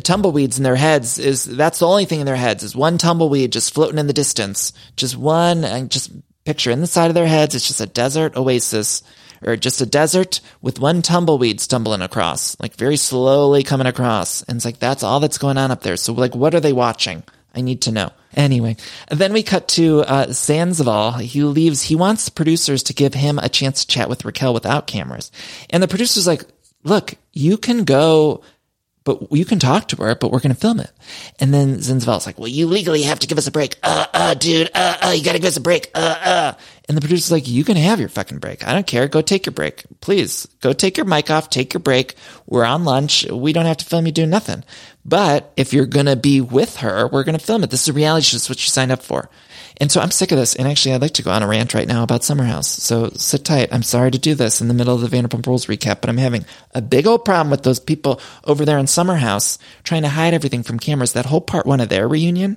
tumbleweeds 0.00 0.58
in 0.58 0.64
their 0.64 0.76
heads 0.76 1.18
is 1.18 1.44
that's 1.44 1.78
the 1.78 1.86
only 1.86 2.04
thing 2.04 2.20
in 2.20 2.26
their 2.26 2.36
heads 2.36 2.62
is 2.62 2.76
one 2.76 2.98
tumbleweed 2.98 3.52
just 3.52 3.72
floating 3.72 3.98
in 3.98 4.06
the 4.06 4.12
distance. 4.12 4.72
Just 4.96 5.16
one 5.16 5.64
and 5.64 5.90
just 5.90 6.10
picture 6.44 6.70
in 6.70 6.80
the 6.80 6.86
side 6.86 7.08
of 7.08 7.14
their 7.14 7.26
heads 7.26 7.54
it's 7.54 7.66
just 7.66 7.80
a 7.80 7.86
desert 7.86 8.36
oasis 8.36 9.02
or 9.44 9.56
just 9.56 9.80
a 9.80 9.86
desert 9.86 10.40
with 10.62 10.78
one 10.78 11.02
tumbleweed 11.02 11.60
stumbling 11.60 12.00
across, 12.00 12.58
like 12.60 12.74
very 12.76 12.96
slowly 12.96 13.62
coming 13.62 13.86
across. 13.86 14.42
And 14.42 14.56
it's 14.56 14.64
like 14.64 14.78
that's 14.78 15.02
all 15.02 15.20
that's 15.20 15.38
going 15.38 15.58
on 15.58 15.70
up 15.70 15.82
there. 15.82 15.96
So 15.96 16.12
like 16.12 16.34
what 16.34 16.54
are 16.54 16.60
they 16.60 16.72
watching? 16.72 17.22
I 17.54 17.62
need 17.62 17.82
to 17.82 17.92
know. 17.92 18.10
Anyway, 18.34 18.76
then 19.10 19.32
we 19.32 19.42
cut 19.42 19.66
to 19.68 20.00
uh. 20.00 21.18
He 21.18 21.42
leaves. 21.42 21.82
He 21.82 21.96
wants 21.96 22.28
producers 22.28 22.82
to 22.84 22.92
give 22.94 23.14
him 23.14 23.38
a 23.38 23.48
chance 23.48 23.80
to 23.80 23.86
chat 23.86 24.10
with 24.10 24.26
Raquel 24.26 24.52
without 24.52 24.86
cameras. 24.86 25.32
And 25.70 25.82
the 25.82 25.88
producer's 25.88 26.26
like, 26.26 26.44
look, 26.84 27.14
you 27.32 27.56
can 27.56 27.84
go 27.84 28.42
but 29.06 29.30
you 29.30 29.44
can 29.44 29.60
talk 29.60 29.86
to 29.88 29.96
her, 30.02 30.16
but 30.16 30.32
we're 30.32 30.40
going 30.40 30.54
to 30.54 30.60
film 30.60 30.80
it. 30.80 30.90
And 31.38 31.54
then 31.54 31.76
Zinzval's 31.76 32.26
like, 32.26 32.40
well, 32.40 32.48
you 32.48 32.66
legally 32.66 33.02
have 33.02 33.20
to 33.20 33.28
give 33.28 33.38
us 33.38 33.46
a 33.46 33.52
break. 33.52 33.76
Uh, 33.80 34.04
uh, 34.12 34.34
dude, 34.34 34.68
uh, 34.74 34.96
uh, 35.00 35.10
you 35.10 35.24
got 35.24 35.34
to 35.34 35.38
give 35.38 35.46
us 35.46 35.56
a 35.56 35.60
break. 35.60 35.92
Uh, 35.94 36.18
uh. 36.24 36.52
And 36.88 36.96
the 36.96 37.00
producer's 37.00 37.30
like, 37.30 37.46
you 37.46 37.62
can 37.62 37.76
have 37.76 38.00
your 38.00 38.08
fucking 38.08 38.38
break. 38.38 38.66
I 38.66 38.72
don't 38.72 38.86
care. 38.86 39.06
Go 39.06 39.22
take 39.22 39.46
your 39.46 39.52
break. 39.52 39.84
Please 40.00 40.46
go 40.60 40.72
take 40.72 40.96
your 40.96 41.06
mic 41.06 41.30
off, 41.30 41.50
take 41.50 41.72
your 41.72 41.80
break. 41.80 42.16
We're 42.46 42.64
on 42.64 42.84
lunch. 42.84 43.24
We 43.30 43.52
don't 43.52 43.66
have 43.66 43.76
to 43.78 43.84
film 43.84 44.06
you 44.06 44.12
doing 44.12 44.30
nothing. 44.30 44.64
But 45.04 45.52
if 45.56 45.72
you're 45.72 45.86
going 45.86 46.06
to 46.06 46.16
be 46.16 46.40
with 46.40 46.78
her, 46.78 47.06
we're 47.06 47.24
going 47.24 47.38
to 47.38 47.44
film 47.44 47.62
it. 47.62 47.70
This 47.70 47.82
is 47.82 47.88
a 47.88 47.92
reality 47.92 48.24
show. 48.24 48.34
This 48.34 48.44
is 48.44 48.48
what 48.48 48.58
you 48.58 48.68
signed 48.68 48.90
up 48.90 49.02
for. 49.02 49.30
And 49.78 49.92
so 49.92 50.00
I'm 50.00 50.10
sick 50.10 50.32
of 50.32 50.38
this. 50.38 50.54
And 50.54 50.66
actually, 50.66 50.94
I'd 50.94 51.02
like 51.02 51.14
to 51.14 51.22
go 51.22 51.30
on 51.30 51.42
a 51.42 51.46
rant 51.46 51.74
right 51.74 51.86
now 51.86 52.02
about 52.02 52.24
Summer 52.24 52.44
House. 52.44 52.68
So 52.68 53.10
sit 53.10 53.44
tight. 53.44 53.68
I'm 53.72 53.82
sorry 53.82 54.10
to 54.10 54.18
do 54.18 54.34
this 54.34 54.60
in 54.60 54.68
the 54.68 54.74
middle 54.74 54.94
of 54.94 55.02
the 55.02 55.14
Vanderpump 55.14 55.46
Rules 55.46 55.66
recap, 55.66 56.00
but 56.00 56.08
I'm 56.08 56.16
having 56.16 56.46
a 56.74 56.80
big 56.80 57.06
old 57.06 57.24
problem 57.24 57.50
with 57.50 57.62
those 57.62 57.80
people 57.80 58.20
over 58.44 58.64
there 58.64 58.78
in 58.78 58.86
Summer 58.86 59.16
House 59.16 59.58
trying 59.84 60.02
to 60.02 60.08
hide 60.08 60.34
everything 60.34 60.62
from 60.62 60.78
cameras. 60.78 61.12
That 61.12 61.26
whole 61.26 61.40
part 61.40 61.66
one 61.66 61.80
of 61.80 61.88
their 61.88 62.08
reunion 62.08 62.56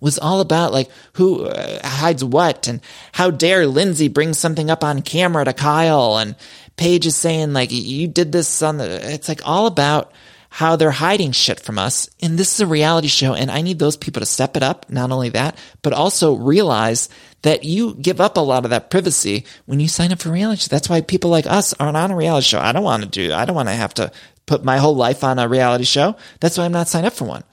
was 0.00 0.18
all 0.18 0.40
about 0.40 0.72
like 0.72 0.88
who 1.14 1.44
uh, 1.44 1.86
hides 1.86 2.24
what 2.24 2.66
and 2.68 2.80
how 3.12 3.30
dare 3.30 3.66
Lindsay 3.66 4.08
bring 4.08 4.32
something 4.32 4.70
up 4.70 4.82
on 4.82 5.02
camera 5.02 5.44
to 5.44 5.52
Kyle 5.52 6.16
and 6.18 6.34
Paige 6.76 7.06
is 7.06 7.16
saying 7.16 7.52
like 7.52 7.70
you 7.70 8.08
did 8.08 8.32
this 8.32 8.62
on 8.62 8.78
the. 8.78 9.12
It's 9.12 9.28
like 9.28 9.42
all 9.44 9.66
about 9.66 10.12
how 10.50 10.74
they're 10.76 10.90
hiding 10.90 11.30
shit 11.30 11.60
from 11.60 11.78
us. 11.78 12.10
And 12.20 12.36
this 12.36 12.54
is 12.54 12.60
a 12.60 12.66
reality 12.66 13.08
show. 13.08 13.34
And 13.34 13.50
I 13.50 13.62
need 13.62 13.78
those 13.78 13.96
people 13.96 14.20
to 14.20 14.26
step 14.26 14.56
it 14.56 14.62
up. 14.62 14.90
Not 14.90 15.12
only 15.12 15.30
that, 15.30 15.56
but 15.80 15.92
also 15.92 16.34
realize 16.34 17.08
that 17.42 17.64
you 17.64 17.94
give 17.94 18.20
up 18.20 18.36
a 18.36 18.40
lot 18.40 18.64
of 18.64 18.70
that 18.70 18.90
privacy 18.90 19.46
when 19.66 19.80
you 19.80 19.88
sign 19.88 20.12
up 20.12 20.20
for 20.20 20.30
reality. 20.30 20.66
That's 20.68 20.88
why 20.88 21.00
people 21.00 21.30
like 21.30 21.46
us 21.46 21.72
aren't 21.74 21.96
on 21.96 22.10
a 22.10 22.16
reality 22.16 22.46
show. 22.46 22.58
I 22.58 22.72
don't 22.72 22.82
want 22.82 23.04
to 23.04 23.08
do, 23.08 23.32
I 23.32 23.44
don't 23.44 23.56
want 23.56 23.68
to 23.68 23.74
have 23.74 23.94
to 23.94 24.12
put 24.46 24.64
my 24.64 24.78
whole 24.78 24.96
life 24.96 25.22
on 25.22 25.38
a 25.38 25.48
reality 25.48 25.84
show. 25.84 26.16
That's 26.40 26.58
why 26.58 26.64
I'm 26.64 26.72
not 26.72 26.88
signed 26.88 27.06
up 27.06 27.12
for 27.12 27.24
one. 27.24 27.44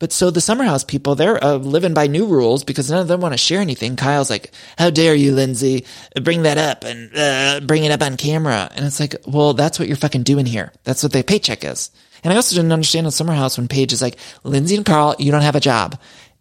But 0.00 0.12
so 0.12 0.30
the 0.30 0.40
Summer 0.40 0.64
House 0.64 0.82
people, 0.82 1.14
they're 1.14 1.42
uh, 1.42 1.56
living 1.56 1.94
by 1.94 2.06
new 2.06 2.26
rules 2.26 2.64
because 2.64 2.90
none 2.90 3.00
of 3.00 3.08
them 3.08 3.20
want 3.20 3.34
to 3.34 3.38
share 3.38 3.60
anything. 3.60 3.96
Kyle's 3.96 4.30
like, 4.30 4.50
how 4.78 4.88
dare 4.90 5.14
you, 5.14 5.32
Lindsay, 5.32 5.84
bring 6.20 6.42
that 6.42 6.56
up 6.58 6.84
and 6.84 7.10
uh, 7.14 7.60
bring 7.64 7.84
it 7.84 7.92
up 7.92 8.02
on 8.02 8.16
camera. 8.16 8.70
And 8.74 8.86
it's 8.86 8.98
like, 8.98 9.14
well, 9.26 9.52
that's 9.52 9.78
what 9.78 9.88
you're 9.88 9.98
fucking 9.98 10.22
doing 10.22 10.46
here. 10.46 10.72
That's 10.84 11.02
what 11.02 11.12
their 11.12 11.22
paycheck 11.22 11.64
is. 11.64 11.90
And 12.22 12.32
I 12.32 12.36
also 12.36 12.56
didn't 12.56 12.72
understand 12.72 13.06
in 13.06 13.10
Summer 13.10 13.34
House 13.34 13.56
when 13.56 13.68
Paige 13.68 13.92
is 13.92 14.02
like, 14.02 14.16
Lindsay 14.44 14.76
and 14.76 14.84
Carl, 14.84 15.16
you 15.18 15.30
don't 15.30 15.42
have 15.42 15.56
a 15.56 15.60
job. 15.60 15.98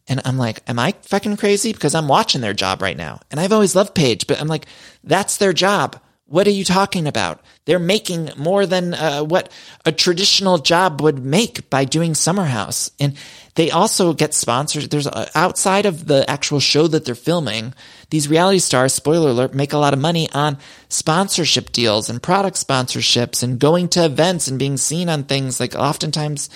And 0.08 0.22
I'm 0.26 0.38
like, 0.38 0.62
am 0.68 0.80
I 0.80 0.96
fucking 1.04 1.38
crazy? 1.38 1.72
Because 1.72 1.94
I'm 1.94 2.08
watching 2.08 2.42
their 2.42 2.54
job 2.54 2.82
right 2.82 2.98
now. 2.98 3.20
And 3.30 3.40
I've 3.40 3.54
always 3.54 3.76
loved 3.76 3.94
Paige, 3.94 4.26
but 4.28 4.42
I'm 4.42 4.48
like, 4.48 4.66
that's 5.04 5.38
their 5.38 5.54
job. 5.54 6.00
What 6.30 6.46
are 6.46 6.52
you 6.52 6.64
talking 6.64 7.08
about? 7.08 7.42
They're 7.66 7.80
making 7.80 8.30
more 8.38 8.68
than 8.68 8.94
uh, 8.94 9.24
what 9.24 9.52
a 9.84 9.92
traditional 9.92 10.60
job 10.60 11.02
would 11.02 11.18
make 11.26 11.70
by 11.72 11.86
doing 11.86 12.14
Summer 12.14 12.46
House. 12.46 12.92
And 13.00 13.16
they 13.56 13.72
also 13.72 14.14
get 14.14 14.36
sponsors. 14.36 14.88
There's 14.88 15.08
uh, 15.08 15.28
outside 15.34 15.88
of 15.88 16.06
the 16.06 16.30
actual 16.30 16.60
show 16.60 16.88
that 16.88 17.06
they're 17.06 17.16
filming, 17.16 17.74
these 18.12 18.28
reality 18.28 18.60
stars, 18.60 18.94
spoiler 18.94 19.32
alert, 19.32 19.56
make 19.56 19.74
a 19.74 19.80
lot 19.80 19.94
of 19.94 20.00
money 20.00 20.30
on 20.32 20.60
sponsorship 20.88 21.72
deals 21.72 22.12
and 22.12 22.22
product 22.22 22.58
sponsorships 22.58 23.42
and 23.42 23.60
going 23.60 23.90
to 23.90 24.06
events 24.06 24.48
and 24.48 24.60
being 24.60 24.78
seen 24.78 25.10
on 25.10 25.24
things. 25.24 25.60
Like 25.60 25.74
oftentimes 25.74 26.50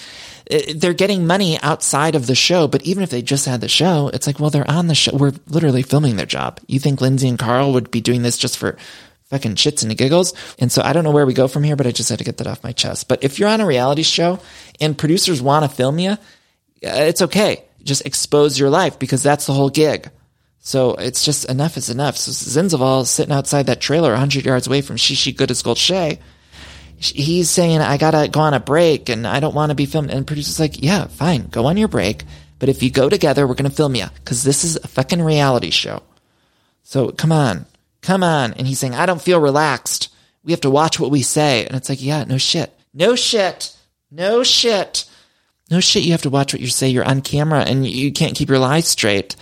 uh, 0.52 0.60
they're 0.76 0.94
getting 0.94 1.26
money 1.26 1.60
outside 1.64 2.14
of 2.14 2.28
the 2.28 2.36
show. 2.36 2.68
But 2.68 2.84
even 2.84 3.02
if 3.02 3.10
they 3.10 3.24
just 3.24 3.48
had 3.48 3.62
the 3.62 3.68
show, 3.68 4.12
it's 4.14 4.28
like, 4.28 4.40
well, 4.40 4.52
they're 4.52 4.70
on 4.70 4.86
the 4.86 4.96
show. 4.96 5.16
We're 5.16 5.34
literally 5.48 5.82
filming 5.82 6.16
their 6.16 6.28
job. 6.28 6.60
You 6.68 6.80
think 6.80 7.02
Lindsay 7.02 7.28
and 7.28 7.40
Carl 7.40 7.74
would 7.74 7.90
be 7.90 8.02
doing 8.02 8.22
this 8.22 8.38
just 8.38 8.58
for 8.58 8.78
fucking 9.26 9.56
shits 9.56 9.84
and 9.84 9.98
giggles. 9.98 10.34
And 10.60 10.72
so 10.72 10.82
I 10.82 10.94
don't 10.94 11.04
know 11.04 11.12
where 11.12 11.26
we 11.26 11.34
go 11.34 11.48
from 11.48 11.64
here, 11.64 11.76
but 11.76 11.88
I 11.88 11.92
just 11.92 12.10
had 12.10 12.20
to 12.20 12.26
get 12.26 12.38
that 12.38 12.48
off 12.48 12.64
my 12.64 12.72
chest. 12.72 13.08
But 13.08 13.24
if 13.24 13.40
you're 13.40 13.50
on 13.50 13.62
a 13.62 13.66
reality 13.66 14.04
show 14.04 14.40
and 14.80 14.98
producers 14.98 15.42
want 15.42 15.64
to 15.64 15.76
film 15.76 16.00
you, 16.00 16.12
uh, 16.12 16.18
it's 16.82 17.22
okay. 17.22 17.64
just 17.84 18.06
expose 18.06 18.60
your 18.60 18.70
life 18.70 19.00
because 19.00 19.24
that's 19.24 19.46
the 19.46 19.54
whole 19.54 19.70
gig. 19.70 20.10
So 20.60 20.96
it's 20.96 21.26
just 21.26 21.50
enough 21.50 21.76
is 21.76 21.90
enough. 21.90 22.16
So 22.16 22.32
Zinzval 22.32 23.02
is 23.02 23.10
sitting 23.10 23.34
outside 23.34 23.66
that 23.66 23.82
trailer 23.82 24.12
100 24.12 24.46
yards 24.46 24.68
away 24.68 24.82
from 24.82 24.96
Shishi 24.96 25.36
Good 25.36 25.52
as 25.52 25.62
Gold 25.62 25.78
Shay. 25.78 26.20
He's 26.96 27.50
saying, 27.50 27.82
I 27.82 27.98
gotta 27.98 28.30
go 28.30 28.40
on 28.40 28.54
a 28.54 28.62
break 28.62 29.10
and 29.10 29.28
I 29.28 29.42
don't 29.42 29.56
want 29.56 29.72
to 29.72 29.76
be 29.76 29.86
filmed. 29.86 30.10
And 30.10 30.26
producer's 30.26 30.62
like, 30.62 30.82
yeah, 30.82 31.08
fine, 31.08 31.48
go 31.48 31.66
on 31.66 31.76
your 31.76 31.90
break. 31.90 32.24
But 32.60 32.70
if 32.70 32.82
you 32.82 32.92
go 32.92 33.10
together, 33.10 33.46
we're 33.46 33.56
gonna 33.56 33.70
film 33.70 33.96
you 33.96 34.06
because 34.16 34.44
this 34.44 34.64
is 34.64 34.78
a 34.78 34.88
fucking 34.88 35.22
reality 35.22 35.70
show. 35.70 36.02
So 36.84 37.12
come 37.12 37.34
on, 37.34 37.66
come 38.04 38.22
on. 38.22 38.54
And 38.54 38.68
he's 38.68 38.78
saying, 38.78 38.94
I 38.94 39.08
don't 39.08 39.22
feel 39.22 39.42
relaxed. 39.42 40.14
We 40.44 40.52
have 40.52 40.62
to 40.62 40.70
watch 40.70 41.00
what 41.00 41.10
we 41.10 41.24
say. 41.24 41.66
And 41.66 41.76
it's 41.76 41.90
like, 41.90 42.04
yeah, 42.04 42.24
no 42.26 42.38
shit. 42.38 42.72
No 42.94 43.16
shit. 43.16 43.76
No 44.12 44.44
shit. 44.44 45.06
No 45.72 45.80
shit. 45.80 46.04
You 46.04 46.12
have 46.12 46.22
to 46.22 46.30
watch 46.30 46.54
what 46.54 46.62
you 46.62 46.68
say. 46.68 46.90
You're 46.90 47.04
on 47.08 47.22
camera 47.22 47.62
and 47.62 47.88
you 47.88 48.12
can't 48.12 48.36
keep 48.36 48.50
your 48.50 48.60
lies 48.60 48.88
straight. 48.88 49.36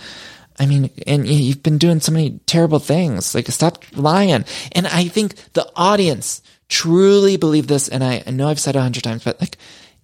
I 0.58 0.66
mean, 0.66 0.90
and 1.06 1.26
you've 1.26 1.62
been 1.62 1.78
doing 1.78 2.00
so 2.00 2.12
many 2.12 2.38
terrible 2.46 2.78
things. 2.78 3.34
Like, 3.34 3.48
stop 3.48 3.84
lying. 3.94 4.44
And 4.72 4.86
I 4.86 5.08
think 5.08 5.34
the 5.54 5.70
audience 5.74 6.40
truly 6.68 7.36
believe 7.36 7.66
this. 7.66 7.88
And 7.88 8.04
I, 8.04 8.22
I 8.26 8.30
know 8.30 8.48
I've 8.48 8.60
said 8.60 8.76
a 8.76 8.82
hundred 8.82 9.02
times, 9.02 9.24
but 9.24 9.40
like, 9.40 9.58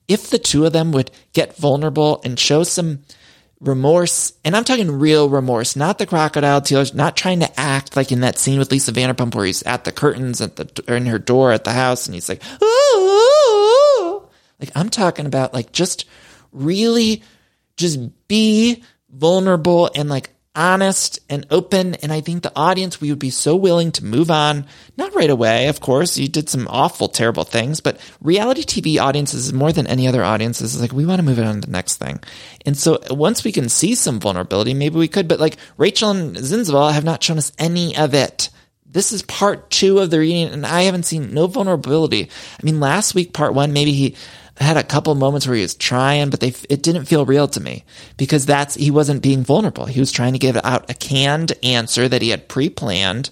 if 0.08 0.30
the 0.30 0.38
two 0.38 0.66
of 0.66 0.72
them 0.72 0.90
would 0.92 1.10
get 1.32 1.56
vulnerable 1.56 2.20
and 2.24 2.38
show 2.38 2.64
some 2.64 3.00
remorse, 3.60 4.32
and 4.44 4.56
I'm 4.56 4.64
talking 4.64 4.98
real 4.98 5.28
remorse, 5.28 5.76
not 5.76 5.98
the 5.98 6.06
crocodile 6.06 6.60
tears, 6.60 6.94
not 6.94 7.16
trying 7.16 7.40
to 7.40 7.60
act 7.60 7.96
like 7.96 8.12
in 8.12 8.20
that 8.20 8.38
scene 8.38 8.58
with 8.58 8.70
Lisa 8.70 8.92
Vanderpump 8.92 9.34
where 9.34 9.46
he's 9.46 9.62
at 9.64 9.84
the 9.84 9.92
curtains 9.92 10.40
at 10.40 10.56
the 10.56 10.94
in 10.94 11.06
her 11.06 11.18
door 11.18 11.52
at 11.52 11.64
the 11.64 11.72
house 11.72 12.06
and 12.06 12.14
he's 12.14 12.28
like, 12.28 12.42
Ooh. 12.62 14.22
like 14.60 14.70
I'm 14.74 14.88
talking 14.88 15.26
about 15.26 15.54
like 15.54 15.72
just 15.72 16.04
really 16.52 17.22
just 17.76 17.98
be 18.28 18.82
vulnerable 19.10 19.90
and 19.94 20.08
like 20.08 20.30
honest 20.58 21.20
and 21.30 21.46
open. 21.50 21.94
And 21.94 22.12
I 22.12 22.20
think 22.20 22.42
the 22.42 22.52
audience, 22.56 23.00
we 23.00 23.10
would 23.10 23.18
be 23.20 23.30
so 23.30 23.54
willing 23.54 23.92
to 23.92 24.04
move 24.04 24.30
on. 24.30 24.66
Not 24.96 25.14
right 25.14 25.30
away, 25.30 25.68
of 25.68 25.80
course. 25.80 26.18
You 26.18 26.28
did 26.28 26.48
some 26.48 26.66
awful, 26.68 27.08
terrible 27.08 27.44
things, 27.44 27.80
but 27.80 27.98
reality 28.20 28.64
TV 28.64 29.00
audiences, 29.00 29.52
more 29.52 29.72
than 29.72 29.86
any 29.86 30.08
other 30.08 30.24
audiences, 30.24 30.74
is 30.74 30.80
like, 30.80 30.92
we 30.92 31.06
want 31.06 31.20
to 31.20 31.24
move 31.24 31.38
it 31.38 31.46
on 31.46 31.60
to 31.60 31.66
the 31.66 31.72
next 31.72 31.96
thing. 31.96 32.20
And 32.66 32.76
so 32.76 32.98
once 33.10 33.44
we 33.44 33.52
can 33.52 33.68
see 33.68 33.94
some 33.94 34.18
vulnerability, 34.18 34.74
maybe 34.74 34.98
we 34.98 35.08
could, 35.08 35.28
but 35.28 35.40
like 35.40 35.56
Rachel 35.76 36.10
and 36.10 36.36
Zinzval 36.36 36.92
have 36.92 37.04
not 37.04 37.22
shown 37.22 37.38
us 37.38 37.52
any 37.58 37.96
of 37.96 38.12
it. 38.12 38.50
This 38.90 39.12
is 39.12 39.22
part 39.22 39.70
two 39.70 39.98
of 39.98 40.10
the 40.10 40.18
reading, 40.18 40.48
and 40.48 40.66
I 40.66 40.82
haven't 40.82 41.04
seen 41.04 41.34
no 41.34 41.46
vulnerability. 41.46 42.24
I 42.24 42.62
mean, 42.64 42.80
last 42.80 43.14
week, 43.14 43.34
part 43.34 43.52
one, 43.52 43.74
maybe 43.74 43.92
he, 43.92 44.16
had 44.60 44.76
a 44.76 44.82
couple 44.82 45.14
moments 45.14 45.46
where 45.46 45.56
he 45.56 45.62
was 45.62 45.74
trying, 45.74 46.30
but 46.30 46.40
they 46.40 46.54
it 46.68 46.82
didn't 46.82 47.06
feel 47.06 47.24
real 47.24 47.48
to 47.48 47.60
me 47.60 47.84
because 48.16 48.46
that's 48.46 48.74
he 48.74 48.90
wasn't 48.90 49.22
being 49.22 49.42
vulnerable. 49.42 49.86
He 49.86 50.00
was 50.00 50.12
trying 50.12 50.32
to 50.32 50.38
give 50.38 50.56
out 50.62 50.90
a 50.90 50.94
canned 50.94 51.52
answer 51.62 52.08
that 52.08 52.22
he 52.22 52.30
had 52.30 52.48
pre-planned, 52.48 53.30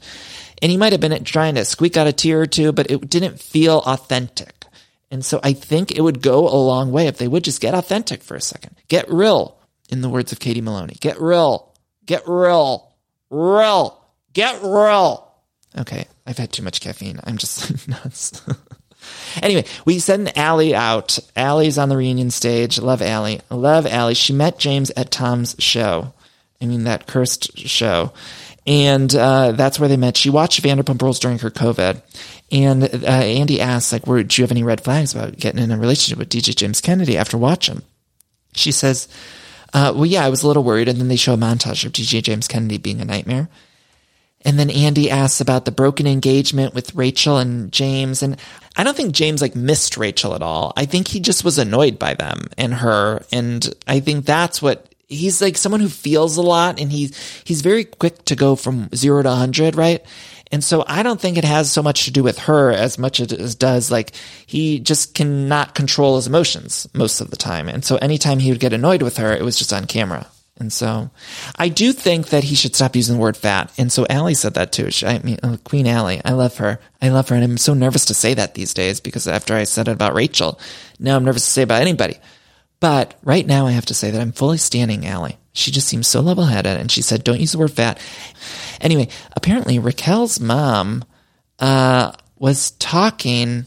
and 0.62 0.70
he 0.70 0.76
might 0.76 0.92
have 0.92 1.00
been 1.00 1.24
trying 1.24 1.56
to 1.56 1.64
squeak 1.64 1.96
out 1.96 2.06
a 2.06 2.12
tear 2.12 2.40
or 2.40 2.46
two, 2.46 2.72
but 2.72 2.90
it 2.90 3.08
didn't 3.08 3.40
feel 3.40 3.78
authentic. 3.86 4.64
And 5.10 5.24
so 5.24 5.40
I 5.42 5.52
think 5.52 5.92
it 5.92 6.00
would 6.00 6.22
go 6.22 6.48
a 6.48 6.56
long 6.56 6.90
way 6.90 7.06
if 7.06 7.18
they 7.18 7.28
would 7.28 7.44
just 7.44 7.60
get 7.60 7.74
authentic 7.74 8.22
for 8.22 8.34
a 8.34 8.40
second, 8.40 8.76
get 8.88 9.10
real. 9.10 9.58
In 9.88 10.00
the 10.00 10.08
words 10.08 10.32
of 10.32 10.40
Katie 10.40 10.60
Maloney, 10.60 10.96
get 10.98 11.20
real, 11.20 11.72
get 12.06 12.26
real, 12.26 12.92
real, 13.30 14.04
get 14.32 14.60
real. 14.62 15.32
Okay, 15.78 16.06
I've 16.26 16.38
had 16.38 16.52
too 16.52 16.64
much 16.64 16.80
caffeine. 16.80 17.20
I'm 17.22 17.36
just 17.36 17.86
nuts. 17.88 18.42
Anyway, 19.42 19.64
we 19.84 19.98
send 19.98 20.36
Allie 20.36 20.74
out. 20.74 21.18
Allie's 21.34 21.78
on 21.78 21.88
the 21.88 21.96
reunion 21.96 22.30
stage. 22.30 22.78
Love 22.78 23.02
Allie. 23.02 23.40
Love 23.50 23.86
Allie. 23.86 24.14
She 24.14 24.32
met 24.32 24.58
James 24.58 24.90
at 24.90 25.10
Tom's 25.10 25.56
show. 25.58 26.12
I 26.60 26.66
mean, 26.66 26.84
that 26.84 27.06
cursed 27.06 27.58
show. 27.58 28.12
And 28.66 29.14
uh, 29.14 29.52
that's 29.52 29.78
where 29.78 29.88
they 29.88 29.96
met. 29.96 30.16
She 30.16 30.30
watched 30.30 30.62
Vanderpump 30.62 31.00
Rules 31.00 31.20
during 31.20 31.38
her 31.38 31.50
COVID. 31.50 32.02
And 32.50 32.84
uh, 32.84 33.06
Andy 33.06 33.60
asks, 33.60 33.92
like, 33.92 34.04
"Do 34.04 34.14
you 34.14 34.44
have 34.44 34.50
any 34.50 34.62
red 34.62 34.82
flags 34.82 35.14
about 35.14 35.36
getting 35.36 35.62
in 35.62 35.70
a 35.70 35.78
relationship 35.78 36.18
with 36.18 36.28
DJ 36.28 36.54
James 36.54 36.80
Kennedy 36.80 37.16
after 37.16 37.36
watching?" 37.36 37.82
She 38.54 38.72
says, 38.72 39.08
uh, 39.74 39.92
well, 39.94 40.06
yeah, 40.06 40.24
I 40.24 40.30
was 40.30 40.42
a 40.42 40.46
little 40.46 40.64
worried. 40.64 40.88
And 40.88 40.98
then 40.98 41.08
they 41.08 41.16
show 41.16 41.34
a 41.34 41.38
montage 41.38 41.84
of 41.84 41.92
DJ 41.92 42.22
James 42.22 42.48
Kennedy 42.48 42.78
being 42.78 43.00
a 43.00 43.04
nightmare. 43.04 43.48
And 44.44 44.58
then 44.58 44.70
Andy 44.70 45.10
asks 45.10 45.40
about 45.40 45.64
the 45.64 45.72
broken 45.72 46.06
engagement 46.06 46.74
with 46.74 46.94
Rachel 46.94 47.38
and 47.38 47.72
James. 47.72 48.22
And 48.22 48.36
I 48.76 48.84
don't 48.84 48.96
think 48.96 49.14
James 49.14 49.42
like 49.42 49.56
missed 49.56 49.96
Rachel 49.96 50.34
at 50.34 50.42
all. 50.42 50.72
I 50.76 50.86
think 50.86 51.08
he 51.08 51.20
just 51.20 51.44
was 51.44 51.58
annoyed 51.58 51.98
by 51.98 52.14
them 52.14 52.48
and 52.56 52.74
her. 52.74 53.24
And 53.32 53.74
I 53.88 54.00
think 54.00 54.24
that's 54.24 54.62
what 54.62 54.94
he's 55.08 55.40
like 55.42 55.56
someone 55.56 55.80
who 55.80 55.88
feels 55.88 56.36
a 56.36 56.42
lot 56.42 56.80
and 56.80 56.92
he's, 56.92 57.42
he's 57.44 57.62
very 57.62 57.84
quick 57.84 58.24
to 58.26 58.36
go 58.36 58.54
from 58.54 58.88
zero 58.94 59.22
to 59.22 59.30
hundred, 59.30 59.74
right? 59.74 60.04
And 60.52 60.62
so 60.62 60.84
I 60.86 61.02
don't 61.02 61.20
think 61.20 61.36
it 61.36 61.44
has 61.44 61.72
so 61.72 61.82
much 61.82 62.04
to 62.04 62.12
do 62.12 62.22
with 62.22 62.38
her 62.40 62.70
as 62.70 62.98
much 62.98 63.18
as 63.18 63.54
does 63.56 63.90
like 63.90 64.12
he 64.46 64.78
just 64.78 65.14
cannot 65.14 65.74
control 65.74 66.16
his 66.16 66.28
emotions 66.28 66.86
most 66.94 67.20
of 67.20 67.30
the 67.30 67.36
time. 67.36 67.68
And 67.68 67.84
so 67.84 67.96
anytime 67.96 68.38
he 68.38 68.50
would 68.50 68.60
get 68.60 68.72
annoyed 68.72 69.02
with 69.02 69.16
her, 69.16 69.32
it 69.32 69.42
was 69.42 69.58
just 69.58 69.72
on 69.72 69.86
camera. 69.86 70.28
And 70.58 70.72
so 70.72 71.10
I 71.56 71.68
do 71.68 71.92
think 71.92 72.28
that 72.28 72.44
he 72.44 72.54
should 72.54 72.74
stop 72.74 72.96
using 72.96 73.16
the 73.16 73.20
word 73.20 73.36
fat. 73.36 73.72
And 73.76 73.92
so 73.92 74.06
Allie 74.08 74.34
said 74.34 74.54
that 74.54 74.72
too. 74.72 74.90
She, 74.90 75.06
I 75.06 75.18
mean, 75.18 75.38
uh, 75.42 75.58
Queen 75.64 75.86
Allie, 75.86 76.22
I 76.24 76.32
love 76.32 76.56
her. 76.58 76.80
I 77.02 77.10
love 77.10 77.28
her. 77.28 77.36
And 77.36 77.44
I'm 77.44 77.58
so 77.58 77.74
nervous 77.74 78.06
to 78.06 78.14
say 78.14 78.34
that 78.34 78.54
these 78.54 78.72
days 78.72 79.00
because 79.00 79.28
after 79.28 79.54
I 79.54 79.64
said 79.64 79.88
it 79.88 79.92
about 79.92 80.14
Rachel, 80.14 80.58
now 80.98 81.16
I'm 81.16 81.24
nervous 81.24 81.44
to 81.44 81.50
say 81.50 81.62
about 81.62 81.82
anybody. 81.82 82.16
But 82.80 83.18
right 83.22 83.46
now 83.46 83.66
I 83.66 83.72
have 83.72 83.86
to 83.86 83.94
say 83.94 84.10
that 84.10 84.20
I'm 84.20 84.32
fully 84.32 84.58
standing 84.58 85.06
Allie. 85.06 85.38
She 85.52 85.70
just 85.70 85.88
seems 85.88 86.06
so 86.06 86.20
level 86.20 86.44
headed. 86.44 86.78
And 86.78 86.90
she 86.90 87.02
said, 87.02 87.24
don't 87.24 87.40
use 87.40 87.52
the 87.52 87.58
word 87.58 87.72
fat. 87.72 88.00
Anyway, 88.80 89.08
apparently 89.34 89.78
Raquel's 89.78 90.40
mom, 90.40 91.04
uh, 91.58 92.12
was 92.38 92.72
talking 92.72 93.66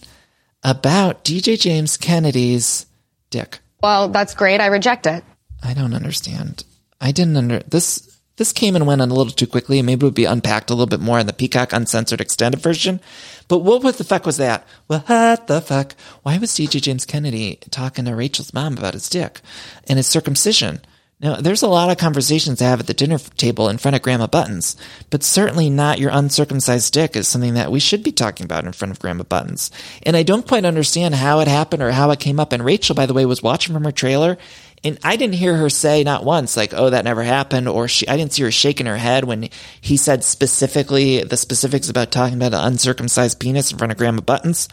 about 0.63 1.23
DJ 1.23 1.59
James 1.59 1.97
Kennedy's 1.97 2.85
dick. 3.29 3.59
Well, 3.81 4.09
that's 4.09 4.35
great. 4.35 4.61
I 4.61 4.67
reject 4.67 5.07
it. 5.07 5.23
I 5.63 5.73
don't 5.73 5.93
understand. 5.93 6.63
I 7.01 7.11
didn't 7.11 7.37
under 7.37 7.59
this. 7.59 8.05
This 8.37 8.53
came 8.53 8.77
and 8.77 8.87
went 8.87 9.01
on 9.01 9.11
a 9.11 9.13
little 9.13 9.33
too 9.33 9.47
quickly. 9.47 9.79
And 9.79 9.85
maybe 9.85 10.03
it 10.03 10.07
would 10.07 10.13
be 10.13 10.23
unpacked 10.23 10.69
a 10.69 10.73
little 10.73 10.87
bit 10.87 11.01
more 11.01 11.19
in 11.19 11.27
the 11.27 11.33
Peacock 11.33 11.73
Uncensored 11.73 12.21
Extended 12.21 12.61
version. 12.61 13.01
But 13.49 13.59
what 13.59 13.97
the 13.97 14.05
fuck 14.05 14.25
was 14.25 14.37
that? 14.37 14.65
What 14.87 15.07
the 15.47 15.59
fuck? 15.59 15.93
Why 16.23 16.37
was 16.37 16.51
DJ 16.51 16.81
James 16.81 17.05
Kennedy 17.05 17.57
talking 17.69 18.05
to 18.05 18.15
Rachel's 18.15 18.53
mom 18.53 18.77
about 18.77 18.93
his 18.93 19.09
dick 19.09 19.41
and 19.87 19.97
his 19.97 20.07
circumcision? 20.07 20.79
Now, 21.21 21.35
there's 21.35 21.63
a 21.63 21.67
lot 21.67 21.89
of 21.89 21.97
conversations 21.97 22.59
to 22.59 22.63
have 22.63 22.79
at 22.79 22.87
the 22.87 22.93
dinner 22.93 23.17
table 23.17 23.67
in 23.67 23.77
front 23.77 23.95
of 23.97 24.01
Grandma 24.01 24.27
Buttons, 24.27 24.77
but 25.09 25.21
certainly 25.21 25.69
not 25.69 25.99
your 25.99 26.11
uncircumcised 26.13 26.93
dick 26.93 27.17
is 27.17 27.27
something 27.27 27.55
that 27.55 27.73
we 27.73 27.81
should 27.81 28.03
be 28.03 28.13
talking 28.13 28.45
about 28.45 28.63
in 28.63 28.71
front 28.71 28.93
of 28.93 28.99
Grandma 28.99 29.23
Buttons. 29.23 29.69
And 30.03 30.15
I 30.15 30.23
don't 30.23 30.47
quite 30.47 30.63
understand 30.63 31.15
how 31.15 31.41
it 31.41 31.49
happened 31.49 31.83
or 31.83 31.91
how 31.91 32.11
it 32.11 32.21
came 32.21 32.39
up. 32.39 32.53
And 32.53 32.63
Rachel, 32.63 32.95
by 32.95 33.05
the 33.05 33.13
way, 33.13 33.25
was 33.25 33.43
watching 33.43 33.73
from 33.73 33.83
her 33.83 33.91
trailer 33.91 34.37
and 34.83 34.97
I 35.03 35.15
didn't 35.15 35.35
hear 35.35 35.55
her 35.55 35.69
say 35.69 36.03
not 36.03 36.23
once, 36.23 36.55
like, 36.55 36.73
oh, 36.73 36.89
that 36.89 37.05
never 37.05 37.23
happened, 37.23 37.67
or 37.67 37.87
she, 37.87 38.07
I 38.07 38.17
didn't 38.17 38.33
see 38.33 38.43
her 38.43 38.51
shaking 38.51 38.85
her 38.85 38.97
head 38.97 39.25
when 39.25 39.49
he 39.81 39.97
said 39.97 40.23
specifically 40.23 41.23
the 41.23 41.37
specifics 41.37 41.89
about 41.89 42.11
talking 42.11 42.35
about 42.35 42.53
an 42.53 42.65
uncircumcised 42.65 43.39
penis 43.39 43.71
in 43.71 43.77
front 43.77 43.91
of 43.91 43.97
Grandma 43.97 44.21
Buttons. 44.21 44.69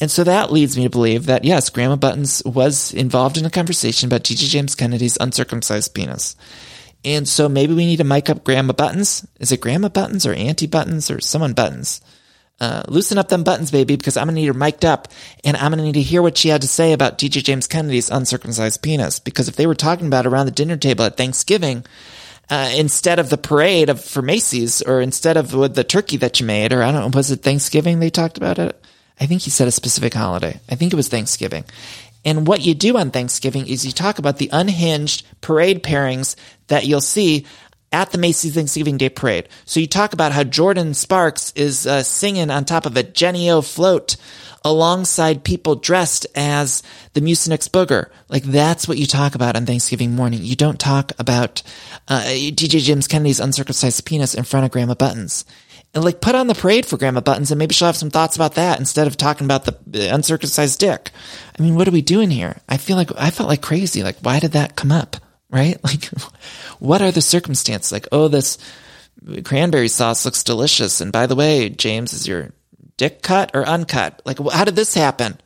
And 0.00 0.10
so 0.10 0.24
that 0.24 0.52
leads 0.52 0.76
me 0.76 0.84
to 0.84 0.90
believe 0.90 1.26
that, 1.26 1.44
yes, 1.44 1.70
Grandma 1.70 1.96
Buttons 1.96 2.42
was 2.44 2.94
involved 2.94 3.36
in 3.36 3.44
a 3.44 3.50
conversation 3.50 4.06
about 4.08 4.22
DJ 4.22 4.48
James 4.48 4.74
Kennedy's 4.74 5.18
uncircumcised 5.20 5.92
penis. 5.92 6.36
And 7.04 7.28
so 7.28 7.48
maybe 7.48 7.74
we 7.74 7.86
need 7.86 7.96
to 7.98 8.04
mic 8.04 8.30
up 8.30 8.44
Grandma 8.44 8.72
Buttons. 8.72 9.26
Is 9.40 9.52
it 9.52 9.60
Grandma 9.60 9.88
Buttons 9.88 10.26
or 10.26 10.32
Auntie 10.32 10.66
Buttons 10.66 11.10
or 11.10 11.20
someone 11.20 11.52
Buttons? 11.52 12.00
Uh, 12.60 12.82
loosen 12.88 13.18
up 13.18 13.28
them 13.28 13.44
buttons, 13.44 13.70
baby, 13.70 13.96
because 13.96 14.16
I'm 14.16 14.26
gonna 14.26 14.34
need 14.34 14.46
her 14.46 14.54
mic'd 14.54 14.84
up 14.84 15.08
and 15.44 15.56
I'm 15.56 15.70
gonna 15.70 15.84
need 15.84 15.92
to 15.92 16.02
hear 16.02 16.22
what 16.22 16.36
she 16.36 16.48
had 16.48 16.62
to 16.62 16.68
say 16.68 16.92
about 16.92 17.16
DJ 17.16 17.42
James 17.42 17.68
Kennedy's 17.68 18.10
uncircumcised 18.10 18.82
penis. 18.82 19.20
Because 19.20 19.48
if 19.48 19.56
they 19.56 19.66
were 19.66 19.76
talking 19.76 20.08
about 20.08 20.26
around 20.26 20.46
the 20.46 20.52
dinner 20.52 20.76
table 20.76 21.04
at 21.04 21.16
Thanksgiving, 21.16 21.84
uh, 22.50 22.72
instead 22.76 23.18
of 23.18 23.30
the 23.30 23.38
parade 23.38 23.90
of 23.90 24.02
for 24.02 24.22
Macy's 24.22 24.82
or 24.82 25.00
instead 25.00 25.36
of 25.36 25.50
the 25.74 25.84
turkey 25.84 26.16
that 26.16 26.40
you 26.40 26.46
made, 26.46 26.72
or 26.72 26.82
I 26.82 26.90
don't 26.90 27.10
know, 27.12 27.16
was 27.16 27.30
it 27.30 27.42
Thanksgiving 27.42 28.00
they 28.00 28.10
talked 28.10 28.38
about 28.38 28.58
it? 28.58 28.82
I 29.20 29.26
think 29.26 29.42
he 29.42 29.50
said 29.50 29.68
a 29.68 29.72
specific 29.72 30.14
holiday. 30.14 30.60
I 30.70 30.74
think 30.74 30.92
it 30.92 30.96
was 30.96 31.08
Thanksgiving. 31.08 31.64
And 32.24 32.46
what 32.46 32.62
you 32.62 32.74
do 32.74 32.96
on 32.98 33.10
Thanksgiving 33.10 33.68
is 33.68 33.86
you 33.86 33.92
talk 33.92 34.18
about 34.18 34.38
the 34.38 34.50
unhinged 34.52 35.24
parade 35.40 35.82
pairings 35.82 36.36
that 36.66 36.86
you'll 36.86 37.00
see 37.00 37.46
at 37.92 38.10
the 38.10 38.18
Macy's 38.18 38.54
Thanksgiving 38.54 38.96
Day 38.96 39.08
Parade. 39.08 39.48
So 39.64 39.80
you 39.80 39.86
talk 39.86 40.12
about 40.12 40.32
how 40.32 40.42
Jordin 40.44 40.94
Sparks 40.94 41.52
is 41.56 41.86
uh, 41.86 42.02
singing 42.02 42.50
on 42.50 42.64
top 42.64 42.86
of 42.86 42.96
a 42.96 43.02
Jennie-O 43.02 43.62
float 43.62 44.16
alongside 44.64 45.44
people 45.44 45.76
dressed 45.76 46.26
as 46.34 46.82
the 47.14 47.20
Mucinex 47.20 47.68
Booger. 47.68 48.10
Like 48.28 48.42
that's 48.42 48.86
what 48.86 48.98
you 48.98 49.06
talk 49.06 49.34
about 49.34 49.56
on 49.56 49.66
Thanksgiving 49.66 50.14
morning. 50.14 50.40
You 50.42 50.56
don't 50.56 50.80
talk 50.80 51.12
about 51.18 51.62
uh, 52.08 52.22
DJ 52.22 52.80
James 52.80 53.06
Kennedy's 53.06 53.40
uncircumcised 53.40 54.04
penis 54.04 54.34
in 54.34 54.44
front 54.44 54.66
of 54.66 54.72
Grandma 54.72 54.94
Buttons. 54.94 55.44
And 55.94 56.04
like 56.04 56.20
put 56.20 56.34
on 56.34 56.48
the 56.48 56.54
parade 56.54 56.84
for 56.84 56.98
Grandma 56.98 57.20
Buttons 57.20 57.50
and 57.50 57.58
maybe 57.58 57.72
she'll 57.72 57.86
have 57.86 57.96
some 57.96 58.10
thoughts 58.10 58.36
about 58.36 58.54
that 58.54 58.78
instead 58.78 59.06
of 59.06 59.16
talking 59.16 59.46
about 59.46 59.64
the, 59.64 59.78
the 59.86 60.14
uncircumcised 60.14 60.78
dick. 60.78 61.10
I 61.58 61.62
mean, 61.62 61.76
what 61.76 61.88
are 61.88 61.92
we 61.92 62.02
doing 62.02 62.30
here? 62.30 62.58
I 62.68 62.76
feel 62.76 62.96
like 62.96 63.10
I 63.16 63.30
felt 63.30 63.48
like 63.48 63.62
crazy. 63.62 64.02
Like 64.02 64.18
why 64.20 64.38
did 64.38 64.52
that 64.52 64.76
come 64.76 64.92
up? 64.92 65.16
Right? 65.50 65.78
Like, 65.84 66.04
what 66.78 67.02
are 67.02 67.10
the 67.10 67.22
circumstances? 67.22 67.90
Like, 67.92 68.06
oh, 68.12 68.28
this 68.28 68.58
cranberry 69.44 69.88
sauce 69.88 70.24
looks 70.24 70.44
delicious. 70.44 71.00
And 71.00 71.12
by 71.12 71.26
the 71.26 71.34
way, 71.34 71.68
James, 71.70 72.12
is 72.12 72.28
your 72.28 72.52
dick 72.96 73.22
cut 73.22 73.50
or 73.54 73.66
uncut? 73.66 74.22
Like, 74.24 74.38
how 74.38 74.64
did 74.64 74.76
this 74.76 74.94
happen? 74.94 75.38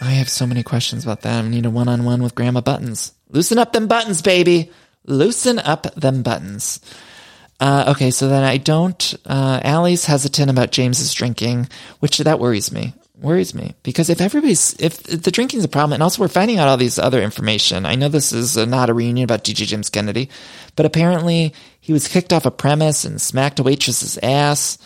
I 0.00 0.12
have 0.12 0.28
so 0.28 0.46
many 0.46 0.62
questions 0.62 1.04
about 1.04 1.22
that. 1.22 1.44
I 1.44 1.48
need 1.48 1.66
a 1.66 1.70
one 1.70 1.88
on 1.88 2.04
one 2.04 2.22
with 2.22 2.34
Grandma 2.34 2.60
Buttons. 2.60 3.12
Loosen 3.30 3.58
up 3.58 3.72
them 3.72 3.88
buttons, 3.88 4.22
baby. 4.22 4.70
Loosen 5.04 5.58
up 5.58 5.92
them 5.94 6.22
buttons. 6.22 6.80
Uh, 7.60 7.86
okay, 7.88 8.10
so 8.12 8.28
then 8.28 8.44
I 8.44 8.58
don't. 8.58 9.14
Uh, 9.26 9.60
Allie's 9.64 10.04
hesitant 10.04 10.50
about 10.50 10.70
James's 10.70 11.12
drinking, 11.12 11.68
which 11.98 12.18
that 12.18 12.38
worries 12.38 12.70
me. 12.70 12.94
Worries 13.20 13.52
me 13.52 13.74
because 13.82 14.10
if 14.10 14.20
everybody's 14.20 14.74
if 14.78 15.02
the 15.02 15.32
drinking's 15.32 15.64
a 15.64 15.68
problem, 15.68 15.94
and 15.94 16.04
also 16.04 16.22
we're 16.22 16.28
finding 16.28 16.58
out 16.58 16.68
all 16.68 16.76
these 16.76 17.00
other 17.00 17.20
information. 17.20 17.84
I 17.84 17.96
know 17.96 18.08
this 18.08 18.32
is 18.32 18.56
not 18.56 18.90
a 18.90 18.94
reunion 18.94 19.24
about 19.24 19.42
DJ 19.42 19.66
James 19.66 19.90
Kennedy, 19.90 20.30
but 20.76 20.86
apparently 20.86 21.52
he 21.80 21.92
was 21.92 22.06
kicked 22.06 22.32
off 22.32 22.46
a 22.46 22.52
premise 22.52 23.04
and 23.04 23.20
smacked 23.20 23.58
a 23.58 23.64
waitress's 23.64 24.18
ass. 24.22 24.78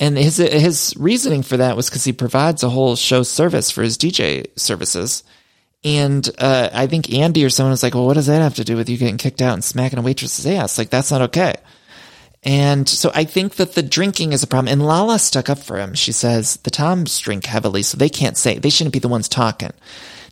And 0.00 0.16
his 0.16 0.38
his 0.38 0.94
reasoning 0.96 1.42
for 1.42 1.58
that 1.58 1.76
was 1.76 1.90
because 1.90 2.04
he 2.04 2.14
provides 2.14 2.62
a 2.62 2.70
whole 2.70 2.96
show 2.96 3.22
service 3.22 3.70
for 3.70 3.82
his 3.82 3.98
DJ 3.98 4.46
services. 4.58 5.22
And 5.84 6.26
uh, 6.38 6.70
I 6.72 6.86
think 6.86 7.12
Andy 7.12 7.44
or 7.44 7.50
someone 7.50 7.72
was 7.72 7.82
like, 7.82 7.94
"Well, 7.94 8.06
what 8.06 8.14
does 8.14 8.26
that 8.26 8.40
have 8.40 8.54
to 8.54 8.64
do 8.64 8.76
with 8.76 8.88
you 8.88 8.96
getting 8.96 9.18
kicked 9.18 9.42
out 9.42 9.52
and 9.52 9.62
smacking 9.62 9.98
a 9.98 10.02
waitress's 10.02 10.46
ass? 10.46 10.78
Like 10.78 10.88
that's 10.88 11.10
not 11.10 11.20
okay." 11.22 11.56
And 12.44 12.86
so 12.86 13.10
I 13.14 13.24
think 13.24 13.54
that 13.54 13.74
the 13.74 13.82
drinking 13.82 14.32
is 14.32 14.42
a 14.42 14.46
problem. 14.46 14.70
And 14.70 14.84
Lala 14.84 15.18
stuck 15.18 15.48
up 15.48 15.58
for 15.58 15.78
him. 15.78 15.94
She 15.94 16.12
says 16.12 16.58
the 16.58 16.70
Toms 16.70 17.18
drink 17.18 17.46
heavily, 17.46 17.82
so 17.82 17.96
they 17.96 18.10
can't 18.10 18.36
say 18.36 18.58
they 18.58 18.70
shouldn't 18.70 18.92
be 18.92 18.98
the 18.98 19.08
ones 19.08 19.28
talking. 19.28 19.72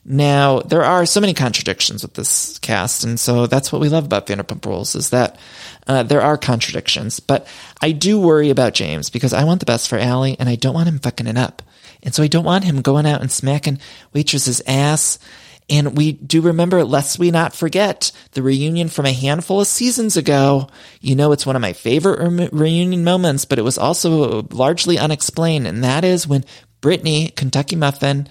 Now 0.04 0.60
there 0.60 0.84
are 0.84 1.06
so 1.06 1.20
many 1.20 1.32
contradictions 1.32 2.02
with 2.02 2.14
this 2.14 2.58
cast, 2.58 3.04
and 3.04 3.18
so 3.18 3.46
that's 3.46 3.72
what 3.72 3.80
we 3.80 3.88
love 3.88 4.04
about 4.04 4.26
Vanderpump 4.26 4.66
Rules 4.66 4.94
is 4.94 5.10
that 5.10 5.38
uh, 5.86 6.02
there 6.02 6.20
are 6.20 6.36
contradictions. 6.36 7.20
But 7.20 7.46
I 7.80 7.92
do 7.92 8.20
worry 8.20 8.50
about 8.50 8.74
James 8.74 9.10
because 9.10 9.32
I 9.32 9.44
want 9.44 9.60
the 9.60 9.66
best 9.66 9.88
for 9.88 9.98
Allie, 9.98 10.36
and 10.38 10.48
I 10.48 10.56
don't 10.56 10.74
want 10.74 10.88
him 10.88 10.98
fucking 10.98 11.28
it 11.28 11.38
up. 11.38 11.62
And 12.02 12.12
so 12.12 12.22
I 12.22 12.26
don't 12.26 12.44
want 12.44 12.64
him 12.64 12.82
going 12.82 13.06
out 13.06 13.20
and 13.20 13.30
smacking 13.30 13.78
waitress's 14.12 14.60
ass. 14.66 15.18
And 15.70 15.96
we 15.96 16.12
do 16.12 16.40
remember, 16.40 16.84
lest 16.84 17.18
we 17.18 17.30
not 17.30 17.54
forget, 17.54 18.12
the 18.32 18.42
reunion 18.42 18.88
from 18.88 19.06
a 19.06 19.12
handful 19.12 19.60
of 19.60 19.66
seasons 19.66 20.16
ago. 20.16 20.68
You 21.00 21.14
know, 21.16 21.32
it's 21.32 21.46
one 21.46 21.56
of 21.56 21.62
my 21.62 21.72
favorite 21.72 22.28
re- 22.28 22.48
reunion 22.52 23.04
moments, 23.04 23.44
but 23.44 23.58
it 23.58 23.62
was 23.62 23.78
also 23.78 24.42
largely 24.50 24.98
unexplained. 24.98 25.66
And 25.66 25.84
that 25.84 26.04
is 26.04 26.26
when 26.26 26.44
Brittany, 26.80 27.28
Kentucky 27.28 27.76
Muffin, 27.76 28.28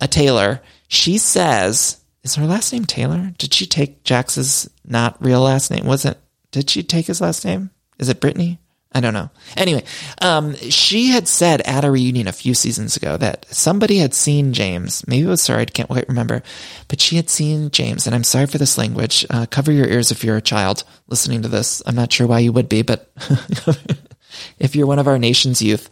a 0.00 0.08
Taylor, 0.08 0.60
she 0.88 1.18
says, 1.18 2.02
is 2.24 2.34
her 2.34 2.46
last 2.46 2.72
name 2.72 2.84
Taylor? 2.84 3.32
Did 3.38 3.54
she 3.54 3.66
take 3.66 4.04
Jax's 4.04 4.68
not 4.84 5.22
real 5.24 5.40
last 5.40 5.70
name? 5.70 5.86
Was 5.86 6.04
it, 6.04 6.18
did 6.50 6.68
she 6.68 6.82
take 6.82 7.06
his 7.06 7.20
last 7.20 7.44
name? 7.44 7.70
Is 7.98 8.08
it 8.08 8.20
Brittany? 8.20 8.58
I 8.94 9.00
don't 9.00 9.14
know. 9.14 9.30
Anyway, 9.56 9.84
um, 10.20 10.54
she 10.56 11.08
had 11.08 11.26
said 11.26 11.62
at 11.62 11.84
a 11.84 11.90
reunion 11.90 12.28
a 12.28 12.32
few 12.32 12.54
seasons 12.54 12.96
ago 12.96 13.16
that 13.16 13.46
somebody 13.46 13.98
had 13.98 14.12
seen 14.12 14.52
James. 14.52 15.06
Maybe 15.06 15.24
it 15.24 15.30
was 15.30 15.46
her. 15.46 15.56
I 15.56 15.64
can't 15.64 15.88
quite 15.88 16.08
remember, 16.08 16.42
but 16.88 17.00
she 17.00 17.16
had 17.16 17.30
seen 17.30 17.70
James. 17.70 18.06
And 18.06 18.14
I'm 18.14 18.24
sorry 18.24 18.46
for 18.46 18.58
this 18.58 18.76
language. 18.76 19.24
Uh, 19.30 19.46
cover 19.46 19.72
your 19.72 19.86
ears 19.86 20.10
if 20.10 20.22
you're 20.22 20.36
a 20.36 20.42
child 20.42 20.84
listening 21.08 21.42
to 21.42 21.48
this. 21.48 21.82
I'm 21.86 21.94
not 21.94 22.12
sure 22.12 22.26
why 22.26 22.40
you 22.40 22.52
would 22.52 22.68
be, 22.68 22.82
but 22.82 23.10
if 24.58 24.76
you're 24.76 24.86
one 24.86 24.98
of 24.98 25.08
our 25.08 25.18
nation's 25.18 25.62
youth, 25.62 25.88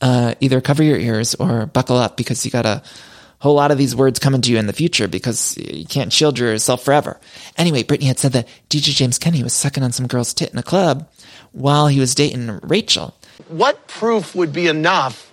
uh, 0.00 0.34
either 0.40 0.60
cover 0.60 0.82
your 0.82 0.98
ears 0.98 1.34
or 1.34 1.66
buckle 1.66 1.96
up 1.96 2.16
because 2.16 2.44
you 2.44 2.50
got 2.50 2.66
a 2.66 2.82
whole 3.40 3.54
lot 3.54 3.70
of 3.70 3.78
these 3.78 3.96
words 3.96 4.18
coming 4.18 4.42
to 4.42 4.52
you 4.52 4.58
in 4.58 4.66
the 4.66 4.72
future 4.72 5.08
because 5.08 5.56
you 5.56 5.86
can't 5.86 6.12
shield 6.12 6.38
yourself 6.38 6.84
forever. 6.84 7.18
Anyway, 7.56 7.82
Brittany 7.82 8.08
had 8.08 8.18
said 8.18 8.32
that 8.32 8.48
DJ 8.68 8.94
James 8.94 9.18
Kennedy 9.18 9.42
was 9.42 9.54
sucking 9.54 9.82
on 9.82 9.92
some 9.92 10.06
girl's 10.06 10.34
tit 10.34 10.52
in 10.52 10.58
a 10.58 10.62
club 10.62 11.08
while 11.52 11.86
he 11.88 12.00
was 12.00 12.14
dating 12.14 12.60
Rachel. 12.62 13.14
What 13.48 13.86
proof 13.88 14.34
would 14.34 14.52
be 14.52 14.66
enough 14.68 15.32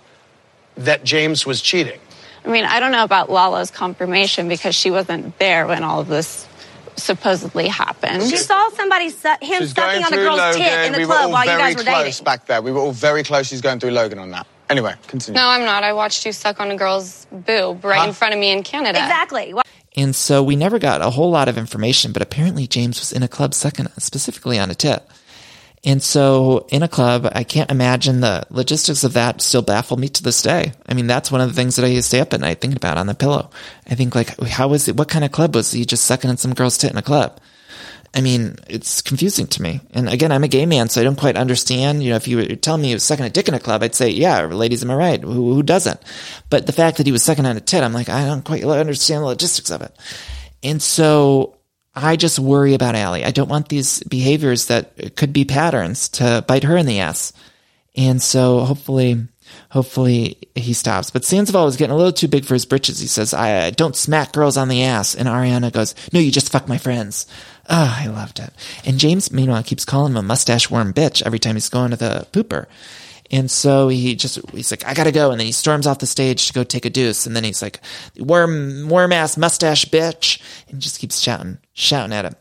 that 0.76 1.04
James 1.04 1.44
was 1.46 1.60
cheating? 1.60 2.00
I 2.44 2.48
mean, 2.48 2.64
I 2.64 2.80
don't 2.80 2.92
know 2.92 3.04
about 3.04 3.30
Lala's 3.30 3.70
confirmation 3.70 4.48
because 4.48 4.74
she 4.74 4.90
wasn't 4.90 5.38
there 5.38 5.66
when 5.66 5.82
all 5.82 6.00
of 6.00 6.08
this 6.08 6.46
supposedly 6.96 7.68
happened. 7.68 8.22
She 8.24 8.36
saw 8.36 8.70
somebody 8.70 9.10
su- 9.10 9.28
him 9.40 9.60
She's 9.62 9.74
sucking 9.74 10.04
on 10.04 10.12
a 10.12 10.16
girl's 10.16 10.38
Logan. 10.38 10.60
tit 10.60 10.86
in 10.86 10.92
the 10.92 10.98
we 10.98 11.04
were 11.04 11.12
club 11.12 11.26
all 11.26 11.32
while 11.32 11.44
you 11.44 11.50
very 11.50 11.60
guys 11.60 11.76
were 11.76 11.82
close 11.84 12.04
dating. 12.16 12.24
back 12.24 12.46
there. 12.46 12.62
We 12.62 12.72
were 12.72 12.80
all 12.80 12.92
very 12.92 13.22
close. 13.22 13.46
She's 13.46 13.60
going 13.60 13.78
through 13.80 13.90
Logan 13.92 14.18
on 14.18 14.30
that. 14.30 14.46
Anyway, 14.70 14.94
continue. 15.06 15.40
No, 15.40 15.46
I'm 15.48 15.64
not. 15.64 15.82
I 15.84 15.92
watched 15.92 16.26
you 16.26 16.32
suck 16.32 16.60
on 16.60 16.70
a 16.70 16.76
girl's 16.76 17.26
boob 17.30 17.84
right 17.84 18.06
in 18.06 18.12
front 18.14 18.34
of 18.34 18.40
me 18.40 18.50
in 18.50 18.62
Canada. 18.62 18.98
Exactly. 18.98 19.54
And 19.96 20.14
so 20.14 20.42
we 20.42 20.56
never 20.56 20.78
got 20.78 21.00
a 21.00 21.10
whole 21.10 21.30
lot 21.30 21.48
of 21.48 21.56
information, 21.56 22.12
but 22.12 22.20
apparently 22.22 22.66
James 22.66 23.00
was 23.00 23.12
in 23.12 23.22
a 23.22 23.28
club 23.28 23.54
sucking 23.54 23.86
specifically 23.98 24.58
on 24.58 24.70
a 24.70 24.74
tit. 24.74 25.02
And 25.88 26.02
so 26.02 26.66
in 26.68 26.82
a 26.82 26.88
club, 26.88 27.26
I 27.32 27.44
can't 27.44 27.70
imagine 27.70 28.20
the 28.20 28.44
logistics 28.50 29.04
of 29.04 29.14
that 29.14 29.40
still 29.40 29.62
baffle 29.62 29.96
me 29.96 30.10
to 30.10 30.22
this 30.22 30.42
day. 30.42 30.74
I 30.86 30.92
mean, 30.92 31.06
that's 31.06 31.32
one 31.32 31.40
of 31.40 31.48
the 31.48 31.54
things 31.54 31.76
that 31.76 31.84
I 31.86 31.88
used 31.88 32.04
to 32.04 32.08
stay 32.08 32.20
up 32.20 32.34
at 32.34 32.40
night 32.40 32.60
thinking 32.60 32.76
about 32.76 32.98
on 32.98 33.06
the 33.06 33.14
pillow. 33.14 33.48
I 33.86 33.94
think 33.94 34.14
like, 34.14 34.38
how 34.38 34.68
was 34.68 34.86
it? 34.86 34.98
What 34.98 35.08
kind 35.08 35.24
of 35.24 35.32
club 35.32 35.54
was 35.54 35.72
he 35.72 35.86
just 35.86 36.04
sucking 36.04 36.28
on 36.28 36.36
some 36.36 36.52
girl's 36.52 36.76
tit 36.76 36.92
in 36.92 36.98
a 36.98 37.02
club? 37.02 37.40
I 38.14 38.20
mean, 38.20 38.56
it's 38.68 39.00
confusing 39.00 39.46
to 39.46 39.62
me. 39.62 39.80
And 39.94 40.10
again, 40.10 40.30
I'm 40.30 40.44
a 40.44 40.48
gay 40.48 40.66
man, 40.66 40.90
so 40.90 41.00
I 41.00 41.04
don't 41.04 41.18
quite 41.18 41.38
understand. 41.38 42.02
You 42.02 42.10
know, 42.10 42.16
if 42.16 42.28
you 42.28 42.36
were 42.36 42.56
telling 42.56 42.82
me 42.82 42.88
he 42.88 42.94
was 42.94 43.04
sucking 43.04 43.24
a 43.24 43.30
dick 43.30 43.48
in 43.48 43.54
a 43.54 43.58
club, 43.58 43.82
I'd 43.82 43.94
say, 43.94 44.10
yeah, 44.10 44.44
ladies, 44.44 44.84
am 44.84 44.90
I 44.90 44.94
right? 44.94 45.22
Who, 45.22 45.54
who 45.54 45.62
doesn't? 45.62 46.00
But 46.50 46.66
the 46.66 46.72
fact 46.72 46.98
that 46.98 47.06
he 47.06 47.12
was 47.12 47.22
sucking 47.22 47.46
on 47.46 47.56
a 47.56 47.60
tit, 47.60 47.82
I'm 47.82 47.94
like, 47.94 48.10
I 48.10 48.26
don't 48.26 48.44
quite 48.44 48.62
understand 48.62 49.22
the 49.22 49.28
logistics 49.28 49.70
of 49.70 49.80
it. 49.80 49.96
And 50.62 50.82
so 50.82 51.57
I 52.00 52.16
just 52.16 52.38
worry 52.38 52.74
about 52.74 52.94
Allie. 52.94 53.24
I 53.24 53.30
don't 53.30 53.48
want 53.48 53.68
these 53.68 54.02
behaviors 54.04 54.66
that 54.66 55.16
could 55.16 55.32
be 55.32 55.44
patterns 55.44 56.08
to 56.10 56.44
bite 56.46 56.64
her 56.64 56.76
in 56.76 56.86
the 56.86 57.00
ass. 57.00 57.32
And 57.96 58.22
so 58.22 58.60
hopefully, 58.60 59.26
hopefully 59.70 60.38
he 60.54 60.72
stops. 60.72 61.10
But 61.10 61.24
Sandoval 61.24 61.64
was 61.64 61.76
getting 61.76 61.94
a 61.94 61.96
little 61.96 62.12
too 62.12 62.28
big 62.28 62.44
for 62.44 62.54
his 62.54 62.66
britches. 62.66 63.00
He 63.00 63.06
says, 63.06 63.34
I 63.34 63.52
uh, 63.54 63.70
don't 63.70 63.96
smack 63.96 64.32
girls 64.32 64.56
on 64.56 64.68
the 64.68 64.84
ass. 64.84 65.14
And 65.14 65.28
Ariana 65.28 65.72
goes, 65.72 65.94
no, 66.12 66.20
you 66.20 66.30
just 66.30 66.52
fuck 66.52 66.68
my 66.68 66.78
friends. 66.78 67.26
Ah, 67.68 68.02
I 68.02 68.06
loved 68.06 68.38
it. 68.38 68.50
And 68.84 68.98
James, 68.98 69.32
meanwhile, 69.32 69.62
keeps 69.62 69.84
calling 69.84 70.12
him 70.12 70.18
a 70.18 70.22
mustache 70.22 70.70
worm 70.70 70.94
bitch 70.94 71.22
every 71.22 71.38
time 71.38 71.56
he's 71.56 71.68
going 71.68 71.90
to 71.90 71.96
the 71.96 72.26
pooper. 72.32 72.66
And 73.30 73.50
so 73.50 73.88
he 73.88 74.14
just, 74.14 74.38
he's 74.50 74.70
like, 74.70 74.86
I 74.86 74.94
gotta 74.94 75.12
go. 75.12 75.30
And 75.30 75.38
then 75.38 75.46
he 75.46 75.52
storms 75.52 75.86
off 75.86 75.98
the 75.98 76.06
stage 76.06 76.46
to 76.46 76.54
go 76.54 76.64
take 76.64 76.86
a 76.86 76.90
deuce. 76.90 77.26
And 77.26 77.36
then 77.36 77.44
he's 77.44 77.60
like, 77.60 77.80
worm, 78.18 78.88
worm 78.88 79.12
ass 79.12 79.36
mustache 79.36 79.84
bitch. 79.86 80.40
And 80.68 80.80
just 80.80 80.98
keeps 80.98 81.18
shouting, 81.20 81.58
shouting 81.78 82.12
at 82.12 82.24
him. 82.24 82.34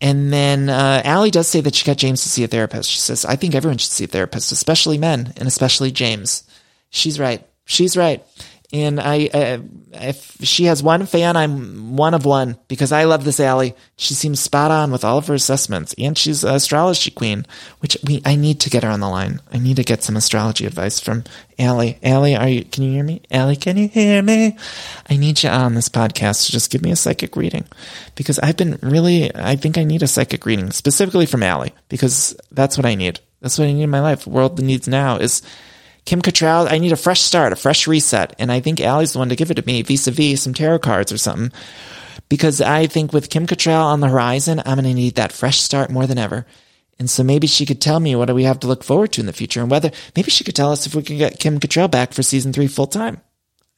And 0.00 0.32
then, 0.32 0.70
uh, 0.70 1.02
Allie 1.04 1.30
does 1.30 1.46
say 1.46 1.60
that 1.60 1.74
she 1.74 1.84
got 1.84 1.98
James 1.98 2.22
to 2.22 2.28
see 2.30 2.42
a 2.42 2.48
therapist. 2.48 2.90
She 2.90 2.98
says, 2.98 3.24
I 3.26 3.36
think 3.36 3.54
everyone 3.54 3.76
should 3.76 3.90
see 3.90 4.04
a 4.04 4.08
therapist, 4.08 4.50
especially 4.50 4.96
men 4.96 5.34
and 5.36 5.46
especially 5.46 5.90
James. 5.90 6.44
She's 6.88 7.20
right. 7.20 7.46
She's 7.66 7.96
right. 7.96 8.24
And 8.72 9.00
I, 9.00 9.26
uh, 9.26 9.58
if 9.92 10.36
she 10.42 10.66
has 10.66 10.80
one 10.80 11.04
fan, 11.06 11.36
I'm 11.36 11.96
one 11.96 12.14
of 12.14 12.24
one 12.24 12.56
because 12.68 12.92
I 12.92 13.02
love 13.02 13.24
this 13.24 13.40
Allie. 13.40 13.74
She 13.96 14.14
seems 14.14 14.38
spot 14.38 14.70
on 14.70 14.92
with 14.92 15.04
all 15.04 15.18
of 15.18 15.26
her 15.26 15.34
assessments, 15.34 15.92
and 15.98 16.16
she's 16.16 16.44
an 16.44 16.54
astrology 16.54 17.10
queen, 17.10 17.46
which 17.80 17.96
we 18.04 18.22
I 18.24 18.36
need 18.36 18.60
to 18.60 18.70
get 18.70 18.84
her 18.84 18.90
on 18.90 19.00
the 19.00 19.08
line. 19.08 19.40
I 19.52 19.58
need 19.58 19.76
to 19.76 19.82
get 19.82 20.04
some 20.04 20.14
astrology 20.16 20.66
advice 20.66 21.00
from 21.00 21.24
Allie. 21.58 21.98
Allie, 22.04 22.36
are 22.36 22.48
you? 22.48 22.64
Can 22.64 22.84
you 22.84 22.92
hear 22.92 23.02
me? 23.02 23.22
Allie, 23.32 23.56
can 23.56 23.76
you 23.76 23.88
hear 23.88 24.22
me? 24.22 24.56
I 25.08 25.16
need 25.16 25.42
you 25.42 25.50
on 25.50 25.74
this 25.74 25.88
podcast 25.88 26.46
to 26.46 26.52
just 26.52 26.70
give 26.70 26.82
me 26.82 26.92
a 26.92 26.96
psychic 26.96 27.34
reading 27.34 27.66
because 28.14 28.38
I've 28.38 28.56
been 28.56 28.78
really. 28.82 29.34
I 29.34 29.56
think 29.56 29.78
I 29.78 29.84
need 29.84 30.04
a 30.04 30.08
psychic 30.08 30.46
reading 30.46 30.70
specifically 30.70 31.26
from 31.26 31.42
Allie 31.42 31.74
because 31.88 32.36
that's 32.52 32.78
what 32.78 32.86
I 32.86 32.94
need. 32.94 33.18
That's 33.40 33.58
what 33.58 33.66
I 33.66 33.72
need 33.72 33.82
in 33.82 33.90
my 33.90 34.00
life. 34.00 34.24
The 34.24 34.30
world 34.30 34.62
needs 34.62 34.86
now 34.86 35.16
is 35.16 35.42
Kim 36.04 36.22
Cattrall, 36.22 36.70
I 36.70 36.78
need 36.78 36.92
a 36.92 36.96
fresh 36.96 37.20
start, 37.20 37.52
a 37.52 37.56
fresh 37.56 37.86
reset. 37.86 38.34
And 38.38 38.50
I 38.50 38.60
think 38.60 38.80
Allie's 38.80 39.12
the 39.12 39.18
one 39.18 39.28
to 39.28 39.36
give 39.36 39.50
it 39.50 39.54
to 39.54 39.66
me 39.66 39.82
vis-a-vis 39.82 40.42
some 40.42 40.54
tarot 40.54 40.80
cards 40.80 41.12
or 41.12 41.18
something. 41.18 41.52
Because 42.28 42.60
I 42.60 42.86
think 42.86 43.12
with 43.12 43.30
Kim 43.30 43.46
Cattrall 43.46 43.84
on 43.84 44.00
the 44.00 44.08
horizon, 44.08 44.60
I'm 44.60 44.76
going 44.76 44.84
to 44.84 44.94
need 44.94 45.16
that 45.16 45.32
fresh 45.32 45.60
start 45.60 45.90
more 45.90 46.06
than 46.06 46.18
ever. 46.18 46.46
And 46.98 47.08
so 47.08 47.24
maybe 47.24 47.46
she 47.46 47.64
could 47.64 47.80
tell 47.80 47.98
me 47.98 48.14
what 48.14 48.26
do 48.26 48.34
we 48.34 48.44
have 48.44 48.60
to 48.60 48.66
look 48.66 48.84
forward 48.84 49.12
to 49.12 49.20
in 49.20 49.26
the 49.26 49.32
future 49.32 49.62
and 49.62 49.70
whether, 49.70 49.90
maybe 50.14 50.30
she 50.30 50.44
could 50.44 50.54
tell 50.54 50.70
us 50.70 50.86
if 50.86 50.94
we 50.94 51.02
can 51.02 51.16
get 51.16 51.40
Kim 51.40 51.58
Cattrall 51.58 51.90
back 51.90 52.12
for 52.12 52.22
season 52.22 52.52
three 52.52 52.66
full 52.66 52.86
time. 52.86 53.20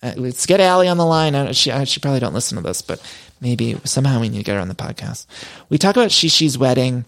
Uh, 0.03 0.13
let's 0.17 0.45
get 0.45 0.61
Allie 0.61 0.89
on 0.89 0.97
the 0.97 1.07
line. 1.07 1.37
I, 1.37 1.53
she, 1.53 1.71
I, 1.71 1.85
she 1.85 2.01
probably 2.01 2.19
don't 2.19 2.35
listen 2.35 2.57
to 2.57 2.63
this, 2.63 2.83
but 2.83 3.01
maybe 3.41 3.79
somehow 3.85 4.21
we 4.21 4.29
need 4.29 4.39
to 4.39 4.45
get 4.45 4.57
her 4.57 4.61
on 4.61 4.69
the 4.69 4.75
podcast. 4.75 5.27
We 5.69 5.79
talk 5.79 5.97
about 5.97 6.11
Shishi's 6.11 6.59
wedding 6.59 7.05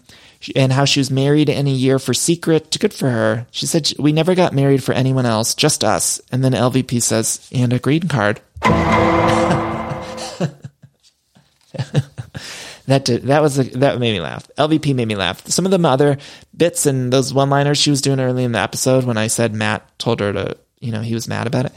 and 0.55 0.71
how 0.71 0.85
she 0.85 0.99
was 0.99 1.11
married 1.11 1.49
in 1.49 1.67
a 1.67 1.71
year 1.71 1.99
for 1.99 2.13
secret. 2.13 2.77
Good 2.79 2.93
for 2.93 3.09
her. 3.09 3.47
She 3.51 3.65
said 3.65 3.91
we 3.97 4.11
never 4.11 4.35
got 4.35 4.53
married 4.53 4.83
for 4.83 4.93
anyone 4.93 5.25
else, 5.25 5.55
just 5.55 5.83
us. 5.83 6.21
And 6.31 6.43
then 6.43 6.53
LVP 6.53 7.01
says, 7.01 7.47
and 7.51 7.73
a 7.73 7.79
green 7.79 8.07
card. 8.07 8.41
that 8.61 10.55
did, 13.03 13.23
that 13.23 13.41
was 13.41 13.59
a, 13.59 13.63
that 13.63 13.99
made 13.99 14.13
me 14.13 14.21
laugh. 14.21 14.47
LVP 14.57 14.95
made 14.95 15.07
me 15.07 15.15
laugh. 15.15 15.45
Some 15.47 15.65
of 15.65 15.71
the 15.71 15.87
other 15.87 16.17
bits 16.55 16.85
and 16.85 17.11
those 17.11 17.33
one 17.33 17.49
liners 17.49 17.77
she 17.77 17.89
was 17.89 18.01
doing 18.01 18.19
early 18.19 18.43
in 18.43 18.51
the 18.51 18.59
episode 18.59 19.03
when 19.03 19.17
I 19.17 19.27
said 19.27 19.53
Matt 19.53 19.97
told 19.99 20.19
her 20.19 20.33
to, 20.33 20.57
you 20.79 20.91
know, 20.91 21.01
he 21.01 21.13
was 21.13 21.27
mad 21.27 21.47
about 21.47 21.65
it. 21.65 21.73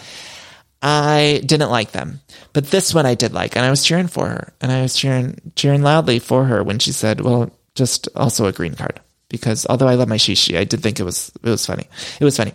I 0.81 1.43
didn't 1.45 1.71
like 1.71 1.93
them. 1.93 2.21
But 2.53 2.71
this 2.71 2.95
one 2.95 3.07
I 3.07 3.15
did 3.15 3.33
like, 3.33 3.57
and 3.57 3.65
I 3.65 3.71
was 3.71 3.85
cheering 3.85 4.07
for 4.07 4.29
her, 4.29 4.53
and 4.61 4.71
I 4.71 4.83
was 4.83 4.95
cheering 4.95 5.53
cheering 5.57 5.83
loudly 5.83 6.19
for 6.19 6.45
her 6.45 6.63
when 6.63 6.79
she 6.79 6.93
said, 6.93 7.21
"Well, 7.21 7.51
just 7.79 8.09
also 8.15 8.47
a 8.47 8.53
green 8.53 8.75
card." 8.75 9.01
Because 9.31 9.67
although 9.69 9.89
I 9.89 9.95
love 9.95 10.09
my 10.09 10.17
shishi, 10.17 10.57
I 10.57 10.65
did 10.65 10.83
think 10.83 10.99
it 11.01 11.05
was 11.05 11.31
it 11.43 11.49
was 11.49 11.67
funny. 11.67 11.87
It 12.21 12.25
was 12.25 12.37
funny. 12.37 12.53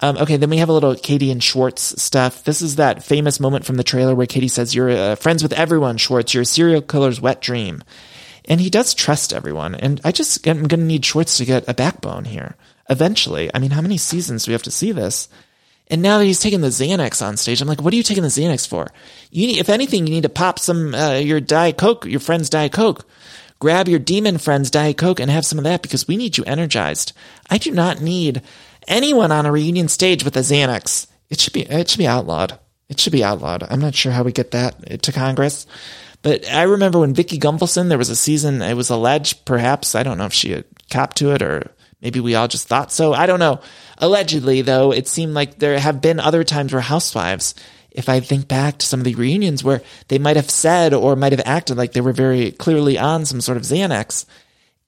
Um, 0.00 0.16
okay, 0.18 0.36
then 0.36 0.50
we 0.50 0.56
have 0.58 0.68
a 0.68 0.72
little 0.72 0.94
Katie 0.94 1.30
and 1.30 1.42
Schwartz 1.42 2.02
stuff. 2.02 2.44
This 2.44 2.62
is 2.62 2.76
that 2.76 3.04
famous 3.04 3.40
moment 3.40 3.64
from 3.64 3.76
the 3.76 3.84
trailer 3.84 4.14
where 4.14 4.26
Katie 4.26 4.48
says, 4.48 4.74
"You're 4.74 4.90
uh, 4.90 5.14
friends 5.16 5.42
with 5.42 5.52
everyone, 5.52 5.96
Schwartz. 5.96 6.34
You're 6.34 6.42
a 6.42 6.46
serial 6.46 6.82
killer's 6.82 7.20
wet 7.20 7.40
dream." 7.40 7.82
And 8.46 8.60
he 8.60 8.70
does 8.70 8.94
trust 8.94 9.32
everyone. 9.32 9.74
And 9.74 10.00
I 10.04 10.12
just 10.12 10.46
am 10.46 10.68
going 10.68 10.80
to 10.80 10.86
need 10.86 11.04
Schwartz 11.04 11.38
to 11.38 11.44
get 11.44 11.68
a 11.68 11.74
backbone 11.74 12.24
here 12.26 12.56
eventually. 12.90 13.50
I 13.54 13.58
mean, 13.58 13.70
how 13.70 13.80
many 13.80 13.96
seasons 13.96 14.44
do 14.44 14.50
we 14.50 14.54
have 14.54 14.62
to 14.64 14.70
see 14.70 14.92
this? 14.92 15.28
And 15.88 16.02
now 16.02 16.18
that 16.18 16.24
he's 16.24 16.40
taking 16.40 16.60
the 16.60 16.68
Xanax 16.68 17.24
on 17.24 17.36
stage, 17.36 17.60
I'm 17.60 17.68
like, 17.68 17.82
what 17.82 17.92
are 17.92 17.96
you 17.96 18.02
taking 18.02 18.22
the 18.22 18.28
Xanax 18.28 18.66
for? 18.66 18.88
You 19.30 19.46
need, 19.46 19.58
if 19.58 19.68
anything, 19.68 20.06
you 20.06 20.14
need 20.14 20.22
to 20.22 20.30
pop 20.30 20.58
some, 20.58 20.94
uh, 20.94 21.14
your 21.14 21.40
Diet 21.40 21.76
Coke, 21.76 22.06
your 22.06 22.20
friend's 22.20 22.48
Diet 22.48 22.72
Coke. 22.72 23.06
Grab 23.64 23.88
your 23.88 23.98
demon 23.98 24.36
friend's 24.36 24.70
Diet 24.70 24.98
Coke 24.98 25.18
and 25.18 25.30
have 25.30 25.46
some 25.46 25.56
of 25.56 25.64
that 25.64 25.80
because 25.80 26.06
we 26.06 26.18
need 26.18 26.36
you 26.36 26.44
energized. 26.44 27.14
I 27.48 27.56
do 27.56 27.70
not 27.70 28.02
need 28.02 28.42
anyone 28.86 29.32
on 29.32 29.46
a 29.46 29.52
reunion 29.52 29.88
stage 29.88 30.22
with 30.22 30.36
a 30.36 30.40
Xanax. 30.40 31.06
It 31.30 31.40
should 31.40 31.54
be, 31.54 31.62
it 31.62 31.88
should 31.88 31.96
be 31.96 32.06
outlawed. 32.06 32.58
It 32.90 33.00
should 33.00 33.14
be 33.14 33.24
outlawed. 33.24 33.62
I'm 33.62 33.80
not 33.80 33.94
sure 33.94 34.12
how 34.12 34.22
we 34.22 34.32
get 34.32 34.50
that 34.50 35.00
to 35.02 35.12
Congress. 35.12 35.66
But 36.20 36.46
I 36.46 36.64
remember 36.64 36.98
when 36.98 37.14
Vicki 37.14 37.38
Gunvalson, 37.38 37.88
there 37.88 37.96
was 37.96 38.10
a 38.10 38.16
season, 38.16 38.60
it 38.60 38.74
was 38.74 38.90
alleged, 38.90 39.46
perhaps, 39.46 39.94
I 39.94 40.02
don't 40.02 40.18
know 40.18 40.26
if 40.26 40.34
she 40.34 40.50
had 40.50 40.66
copped 40.90 41.16
to 41.16 41.30
it 41.30 41.40
or 41.40 41.70
maybe 42.02 42.20
we 42.20 42.34
all 42.34 42.48
just 42.48 42.68
thought 42.68 42.92
so. 42.92 43.14
I 43.14 43.24
don't 43.24 43.38
know. 43.38 43.62
Allegedly, 43.96 44.60
though, 44.60 44.92
it 44.92 45.08
seemed 45.08 45.32
like 45.32 45.58
there 45.58 45.78
have 45.78 46.02
been 46.02 46.20
other 46.20 46.44
times 46.44 46.74
where 46.74 46.82
housewives, 46.82 47.54
if 47.94 48.08
I 48.08 48.20
think 48.20 48.48
back 48.48 48.78
to 48.78 48.86
some 48.86 49.00
of 49.00 49.04
the 49.04 49.14
reunions 49.14 49.62
where 49.62 49.80
they 50.08 50.18
might 50.18 50.36
have 50.36 50.50
said 50.50 50.92
or 50.92 51.16
might 51.16 51.32
have 51.32 51.42
acted 51.46 51.76
like 51.76 51.92
they 51.92 52.00
were 52.00 52.12
very 52.12 52.50
clearly 52.50 52.98
on 52.98 53.24
some 53.24 53.40
sort 53.40 53.56
of 53.56 53.62
Xanax. 53.62 54.26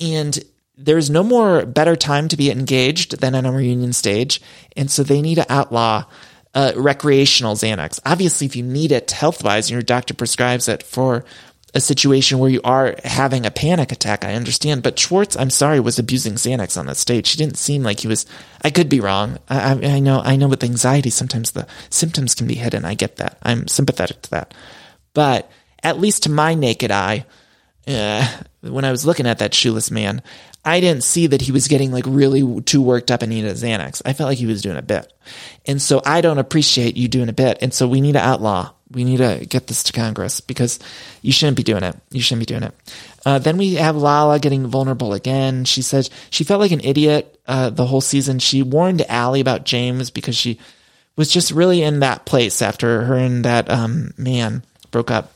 And 0.01 0.39
there's 0.77 1.09
no 1.09 1.23
more 1.23 1.65
better 1.65 1.97
time 1.97 2.29
to 2.29 2.37
be 2.37 2.51
engaged 2.51 3.21
than 3.21 3.35
on 3.35 3.47
a 3.47 3.53
reunion 3.53 3.93
stage. 3.93 4.43
And 4.77 4.91
so 4.91 5.03
they 5.03 5.23
need 5.23 5.37
to 5.37 5.51
outlaw 5.51 6.05
uh, 6.55 6.73
recreational 6.75 7.55
Xanax. 7.55 8.01
Obviously, 8.05 8.47
if 8.47 8.57
you 8.57 8.63
need 8.63 8.91
it 8.91 9.11
health 9.11 9.45
wise 9.45 9.67
and 9.67 9.75
your 9.75 9.83
doctor 9.83 10.15
prescribes 10.15 10.69
it 10.69 10.83
for 10.83 11.25
a 11.77 11.81
situation 11.81 12.39
where 12.39 12.51
you 12.51 12.61
are 12.65 12.97
having 13.05 13.45
a 13.45 13.51
panic 13.51 13.93
attack, 13.93 14.25
I 14.25 14.35
understand. 14.35 14.83
But 14.83 14.99
Schwartz, 14.99 15.37
I'm 15.37 15.51
sorry, 15.51 15.79
was 15.79 15.99
abusing 15.99 16.35
Xanax 16.35 16.79
on 16.79 16.87
that 16.87 16.97
stage. 16.97 17.31
He 17.31 17.37
didn't 17.37 17.59
seem 17.59 17.83
like 17.83 18.01
he 18.01 18.09
was. 18.09 18.25
I 18.63 18.71
could 18.71 18.89
be 18.89 19.01
wrong. 19.01 19.39
I, 19.49 19.75
I, 19.75 19.87
I 19.97 19.99
know. 20.01 20.21
I 20.21 20.37
know 20.37 20.49
with 20.49 20.65
anxiety, 20.65 21.11
sometimes 21.11 21.51
the 21.51 21.67
symptoms 21.91 22.35
can 22.35 22.47
be 22.47 22.55
hidden. 22.55 22.85
I 22.85 22.95
get 22.95 23.17
that. 23.17 23.39
I'm 23.43 23.69
sympathetic 23.69 24.23
to 24.23 24.31
that. 24.31 24.55
But 25.13 25.51
at 25.83 26.01
least 26.01 26.23
to 26.25 26.31
my 26.31 26.55
naked 26.55 26.91
eye, 26.91 27.27
uh, 27.87 28.27
when 28.63 28.85
I 28.85 28.91
was 28.91 29.07
looking 29.07 29.27
at 29.27 29.39
that 29.39 29.55
shoeless 29.55 29.91
man, 29.91 30.23
I 30.65 30.81
didn't 30.81 31.05
see 31.05 31.29
that 31.29 31.43
he 31.43 31.53
was 31.53 31.69
getting 31.69 31.93
like 31.93 32.05
really 32.07 32.63
too 32.63 32.83
worked 32.83 33.11
up 33.11 33.23
and 33.23 33.31
needed 33.31 33.55
Xanax. 33.55 34.03
I 34.05 34.15
felt 34.15 34.29
like 34.29 34.39
he 34.39 34.47
was 34.47 34.63
doing 34.63 34.77
a 34.77 34.83
bit. 34.83 35.13
And 35.67 35.81
so 35.81 36.03
I 36.05 36.23
don't 36.23 36.39
appreciate 36.39 36.97
you 36.97 37.07
doing 37.07 37.29
a 37.29 37.35
bit. 37.35 37.59
And 37.61 37.73
so 37.73 37.87
we 37.87 38.01
need 38.01 38.13
to 38.13 38.27
outlaw. 38.27 38.73
We 38.91 39.05
need 39.05 39.19
to 39.19 39.45
get 39.47 39.67
this 39.67 39.83
to 39.85 39.93
Congress 39.93 40.41
because 40.41 40.79
you 41.21 41.33
shouldn't 41.33 41.57
be 41.57 41.65
doing 41.65 41.83
it. 41.83 41.97
You 42.11 42.21
shouldn't 42.21 42.47
be 42.47 42.55
doing 42.55 42.63
it. 42.63 42.75
Uh, 43.25 43.41
then 43.41 43.57
we 43.57 43.75
have 43.75 43.97
Lala 43.97 44.39
getting 44.39 44.69
vulnerable 44.69 45.13
again. 45.13 45.65
She 45.65 45.83
says 45.83 46.11
she 46.31 46.45
felt 46.45 46.61
like 46.61 46.71
an 46.71 46.85
idiot 46.85 47.41
uh, 47.47 47.71
the 47.71 47.87
whole 47.87 48.01
season. 48.01 48.39
She 48.39 48.63
warned 48.63 49.03
Allie 49.09 49.41
about 49.41 49.65
James 49.65 50.11
because 50.11 50.37
she 50.37 50.61
was 51.17 51.31
just 51.31 51.51
really 51.51 51.83
in 51.83 52.01
that 52.01 52.27
place 52.27 52.63
after 52.63 53.03
her 53.05 53.15
and 53.17 53.45
that 53.45 53.69
um, 53.69 54.13
man 54.17 54.65
broke 54.93 55.11
up. 55.11 55.33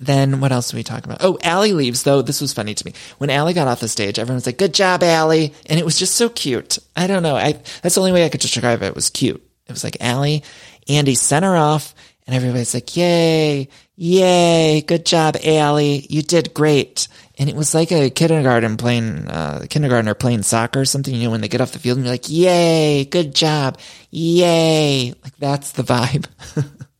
Then 0.00 0.40
what 0.40 0.52
else 0.52 0.70
do 0.70 0.76
we 0.76 0.82
talk 0.82 1.04
about? 1.04 1.18
Oh, 1.20 1.38
Allie 1.42 1.74
leaves 1.74 2.02
though. 2.02 2.22
This 2.22 2.40
was 2.40 2.52
funny 2.52 2.74
to 2.74 2.86
me. 2.86 2.94
When 3.18 3.30
Allie 3.30 3.52
got 3.52 3.68
off 3.68 3.80
the 3.80 3.88
stage, 3.88 4.18
everyone 4.18 4.36
was 4.36 4.46
like, 4.46 4.58
"Good 4.58 4.74
job, 4.74 5.02
Allie," 5.02 5.54
and 5.66 5.78
it 5.78 5.84
was 5.84 5.98
just 5.98 6.16
so 6.16 6.28
cute. 6.28 6.78
I 6.96 7.06
don't 7.06 7.22
know. 7.22 7.36
I 7.36 7.52
that's 7.82 7.94
the 7.94 8.00
only 8.00 8.12
way 8.12 8.24
I 8.24 8.28
could 8.28 8.40
describe 8.40 8.82
it. 8.82 8.86
It 8.86 8.94
was 8.94 9.10
cute. 9.10 9.40
It 9.68 9.72
was 9.72 9.84
like 9.84 9.98
Allie, 10.00 10.42
Andy 10.88 11.14
sent 11.14 11.44
her 11.44 11.56
off, 11.56 11.94
and 12.26 12.36
everybody's 12.36 12.74
like, 12.74 12.96
"Yay, 12.96 13.68
yay, 13.96 14.80
good 14.82 15.04
job, 15.06 15.36
Allie. 15.44 16.06
You 16.08 16.22
did 16.22 16.54
great." 16.54 17.08
And 17.38 17.48
it 17.48 17.56
was 17.56 17.74
like 17.74 17.90
a 17.90 18.10
kindergarten 18.10 18.76
playing, 18.76 19.28
uh, 19.28 19.66
kindergartner 19.68 20.14
playing 20.14 20.42
soccer 20.42 20.80
or 20.80 20.84
something. 20.84 21.14
You 21.14 21.24
know, 21.24 21.30
when 21.30 21.40
they 21.40 21.48
get 21.48 21.60
off 21.60 21.72
the 21.72 21.78
field 21.78 21.98
and 21.98 22.06
you're 22.06 22.14
like, 22.14 22.28
"Yay, 22.28 23.04
good 23.06 23.34
job, 23.34 23.78
yay!" 24.10 25.14
Like 25.24 25.36
that's 25.38 25.72
the 25.72 25.82
vibe. 25.82 26.26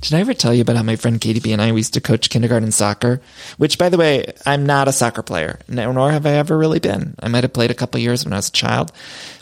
Did 0.00 0.14
I 0.14 0.20
ever 0.20 0.34
tell 0.34 0.54
you 0.54 0.62
about 0.62 0.76
how 0.76 0.82
my 0.82 0.96
friend 0.96 1.20
Katie 1.20 1.40
B 1.40 1.52
and 1.52 1.60
I 1.60 1.72
we 1.72 1.80
used 1.80 1.94
to 1.94 2.00
coach 2.00 2.30
kindergarten 2.30 2.70
soccer? 2.70 3.20
Which, 3.56 3.78
by 3.78 3.88
the 3.88 3.96
way, 3.96 4.32
I'm 4.46 4.64
not 4.64 4.86
a 4.86 4.92
soccer 4.92 5.22
player, 5.22 5.58
nor 5.68 6.10
have 6.12 6.24
I 6.24 6.32
ever 6.32 6.56
really 6.56 6.78
been. 6.78 7.14
I 7.20 7.28
might 7.28 7.42
have 7.44 7.52
played 7.52 7.70
a 7.70 7.74
couple 7.74 8.00
years 8.00 8.24
when 8.24 8.32
I 8.32 8.36
was 8.36 8.48
a 8.48 8.52
child, 8.52 8.92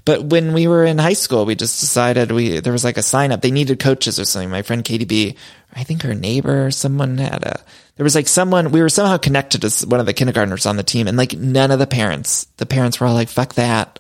but 0.07 0.25
when 0.25 0.53
we 0.53 0.69
were 0.69 0.85
in 0.85 0.99
high 0.99 1.15
school, 1.15 1.45
we 1.45 1.57
just 1.57 1.81
decided 1.81 2.31
we 2.31 2.61
there 2.61 2.73
was 2.73 2.85
like 2.85 2.97
a 2.97 3.03
sign 3.03 3.33
up. 3.33 3.43
They 3.43 3.51
needed 3.51 3.81
coaches 3.81 4.21
or 4.21 4.25
something. 4.25 4.49
My 4.49 4.63
friend 4.63 4.85
Katie 4.85 5.05
B, 5.05 5.37
I 5.75 5.83
think 5.83 6.03
her 6.03 6.15
neighbor, 6.15 6.67
or 6.67 6.71
someone 6.71 7.19
had 7.19 7.43
a. 7.45 7.61
There 7.97 8.05
was 8.05 8.15
like 8.15 8.29
someone 8.29 8.71
we 8.71 8.81
were 8.81 8.89
somehow 8.89 9.17
connected 9.17 9.63
to 9.63 9.87
one 9.87 9.99
of 9.99 10.07
the 10.07 10.15
kindergartners 10.15 10.65
on 10.65 10.77
the 10.77 10.85
team, 10.85 11.09
and 11.09 11.19
like 11.19 11.33
none 11.33 11.73
of 11.73 11.81
the 11.81 11.89
parents, 11.89 12.45
the 12.57 12.67
parents 12.67 13.01
were 13.01 13.09
all 13.09 13.15
like, 13.15 13.29
"Fuck 13.29 13.55
that." 13.55 13.99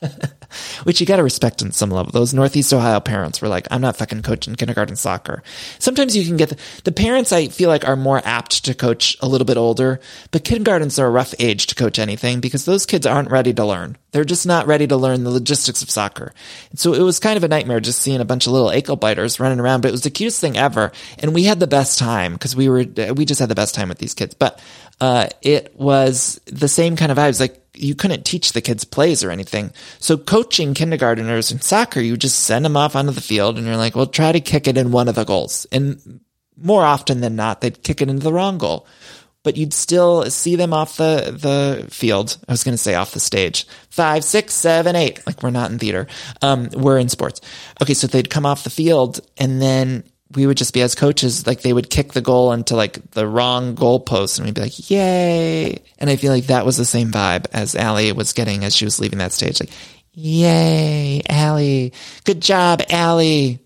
which 0.84 1.00
you 1.00 1.06
got 1.06 1.16
to 1.16 1.22
respect 1.22 1.62
on 1.62 1.72
some 1.72 1.90
level. 1.90 2.12
Those 2.12 2.34
Northeast 2.34 2.72
Ohio 2.72 3.00
parents 3.00 3.40
were 3.40 3.48
like, 3.48 3.66
I'm 3.70 3.80
not 3.80 3.96
fucking 3.96 4.22
coaching 4.22 4.54
kindergarten 4.54 4.96
soccer. 4.96 5.42
Sometimes 5.78 6.16
you 6.16 6.24
can 6.24 6.36
get 6.36 6.50
the, 6.50 6.58
the, 6.84 6.92
parents 6.92 7.32
I 7.32 7.48
feel 7.48 7.68
like 7.68 7.86
are 7.86 7.96
more 7.96 8.20
apt 8.24 8.64
to 8.64 8.74
coach 8.74 9.16
a 9.20 9.28
little 9.28 9.44
bit 9.44 9.56
older, 9.56 10.00
but 10.30 10.44
kindergartens 10.44 10.98
are 10.98 11.06
a 11.06 11.10
rough 11.10 11.34
age 11.38 11.66
to 11.68 11.74
coach 11.74 11.98
anything 11.98 12.40
because 12.40 12.64
those 12.64 12.86
kids 12.86 13.06
aren't 13.06 13.30
ready 13.30 13.52
to 13.54 13.64
learn. 13.64 13.96
They're 14.10 14.24
just 14.24 14.46
not 14.46 14.66
ready 14.66 14.86
to 14.86 14.96
learn 14.96 15.24
the 15.24 15.30
logistics 15.30 15.82
of 15.82 15.90
soccer. 15.90 16.32
And 16.70 16.78
so 16.78 16.94
it 16.94 17.02
was 17.02 17.20
kind 17.20 17.36
of 17.36 17.44
a 17.44 17.48
nightmare 17.48 17.80
just 17.80 18.00
seeing 18.00 18.20
a 18.20 18.24
bunch 18.24 18.46
of 18.46 18.52
little 18.52 18.70
ankle 18.70 18.96
biters 18.96 19.38
running 19.38 19.60
around, 19.60 19.82
but 19.82 19.88
it 19.88 19.92
was 19.92 20.02
the 20.02 20.10
cutest 20.10 20.40
thing 20.40 20.56
ever. 20.56 20.92
And 21.18 21.34
we 21.34 21.44
had 21.44 21.60
the 21.60 21.66
best 21.66 21.98
time 21.98 22.32
because 22.32 22.56
we 22.56 22.68
were, 22.68 22.84
we 23.14 23.24
just 23.24 23.40
had 23.40 23.50
the 23.50 23.54
best 23.54 23.74
time 23.74 23.88
with 23.88 23.98
these 23.98 24.14
kids. 24.14 24.34
But, 24.34 24.60
uh, 25.00 25.28
it 25.42 25.74
was 25.78 26.40
the 26.46 26.68
same 26.68 26.96
kind 26.96 27.12
of 27.12 27.18
vibes. 27.18 27.40
Like 27.40 27.62
you 27.74 27.94
couldn't 27.94 28.24
teach 28.24 28.52
the 28.52 28.60
kids 28.60 28.84
plays 28.84 29.22
or 29.22 29.30
anything. 29.30 29.72
So 30.00 30.16
coaching 30.16 30.74
kindergarteners 30.74 31.52
in 31.52 31.60
soccer, 31.60 32.00
you 32.00 32.16
just 32.16 32.40
send 32.40 32.64
them 32.64 32.76
off 32.76 32.96
onto 32.96 33.12
the 33.12 33.20
field 33.20 33.56
and 33.56 33.66
you're 33.66 33.76
like, 33.76 33.94
well, 33.94 34.06
try 34.06 34.32
to 34.32 34.40
kick 34.40 34.66
it 34.66 34.76
in 34.76 34.90
one 34.90 35.08
of 35.08 35.14
the 35.14 35.24
goals. 35.24 35.66
And 35.70 36.20
more 36.56 36.84
often 36.84 37.20
than 37.20 37.36
not, 37.36 37.60
they'd 37.60 37.82
kick 37.82 38.02
it 38.02 38.08
into 38.08 38.24
the 38.24 38.32
wrong 38.32 38.58
goal 38.58 38.86
but 39.48 39.56
you'd 39.56 39.72
still 39.72 40.24
see 40.30 40.56
them 40.56 40.74
off 40.74 40.96
the, 40.96 41.34
the 41.34 41.90
field. 41.90 42.36
I 42.48 42.52
was 42.52 42.64
going 42.64 42.74
to 42.74 42.82
say 42.82 42.94
off 42.94 43.12
the 43.12 43.20
stage. 43.20 43.66
Five, 43.88 44.24
six, 44.24 44.52
seven, 44.52 44.96
eight. 44.96 45.26
Like 45.26 45.42
we're 45.42 45.50
not 45.50 45.70
in 45.70 45.78
theater. 45.78 46.06
Um, 46.42 46.68
we're 46.74 46.98
in 46.98 47.08
sports. 47.08 47.40
Okay. 47.80 47.94
So 47.94 48.06
they'd 48.06 48.28
come 48.28 48.44
off 48.44 48.64
the 48.64 48.68
field 48.68 49.20
and 49.38 49.62
then 49.62 50.04
we 50.34 50.46
would 50.46 50.56
just 50.56 50.74
be 50.74 50.82
as 50.82 50.94
coaches, 50.94 51.46
like 51.46 51.62
they 51.62 51.72
would 51.72 51.90
kick 51.90 52.12
the 52.12 52.20
goal 52.20 52.52
into 52.52 52.76
like 52.76 53.10
the 53.12 53.26
wrong 53.26 53.74
goalpost 53.74 54.38
and 54.38 54.46
we'd 54.46 54.54
be 54.54 54.60
like, 54.60 54.90
yay. 54.90 55.82
And 55.98 56.10
I 56.10 56.16
feel 56.16 56.32
like 56.32 56.46
that 56.46 56.66
was 56.66 56.76
the 56.76 56.84
same 56.84 57.10
vibe 57.10 57.46
as 57.52 57.74
Allie 57.74 58.12
was 58.12 58.32
getting 58.32 58.64
as 58.64 58.76
she 58.76 58.84
was 58.84 59.00
leaving 59.00 59.18
that 59.20 59.32
stage. 59.32 59.60
Like, 59.60 59.70
yay, 60.12 61.22
Allie. 61.28 61.92
Good 62.24 62.42
job, 62.42 62.82
Allie 62.90 63.60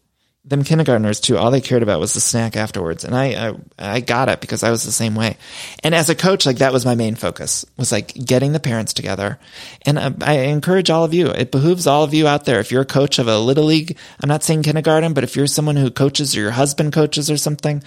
them 0.45 0.65
kindergartners 0.65 1.21
too, 1.21 1.39
all 1.39 1.53
they 1.53 1.61
cared 1.61 1.85
about 1.85 2.01
was 2.01 2.15
the 2.15 2.21
snack 2.21 2.57
afterwards. 2.57 3.05
And 3.05 3.15
I, 3.15 3.49
I, 3.49 3.55
I, 3.79 4.01
got 4.01 4.29
it 4.29 4.41
because 4.41 4.65
I 4.65 4.71
was 4.71 4.83
the 4.83 4.91
same 4.91 5.15
way. 5.15 5.37
And 5.85 5.95
as 5.95 6.11
a 6.11 6.17
coach, 6.17 6.47
like 6.47 6.59
that 6.59 6.73
was 6.73 6.85
my 6.85 6.97
main 6.97 7.15
focus 7.15 7.65
was 7.77 7.93
like 7.93 8.13
getting 8.13 8.53
the 8.53 8.59
parents 8.59 8.93
together. 8.93 9.39
And 9.87 9.99
I, 9.99 10.13
I 10.21 10.33
encourage 10.47 10.91
all 10.91 11.05
of 11.05 11.15
you. 11.15 11.29
It 11.29 11.53
behooves 11.53 11.87
all 11.87 12.03
of 12.03 12.13
you 12.13 12.27
out 12.27 12.45
there. 12.45 12.59
If 12.59 12.73
you're 12.73 12.83
a 12.83 12.87
coach 12.87 13.21
of 13.21 13.29
a 13.29 13.39
little 13.39 13.65
league, 13.65 13.97
I'm 14.21 14.29
not 14.29 14.43
saying 14.43 14.65
kindergarten, 14.65 15.13
but 15.13 15.23
if 15.23 15.37
you're 15.37 15.47
someone 15.47 15.77
who 15.77 15.93
coaches 15.93 16.37
or 16.37 16.41
your 16.41 16.51
husband 16.51 16.93
coaches 16.93 17.31
or 17.31 17.37
something, 17.37 17.83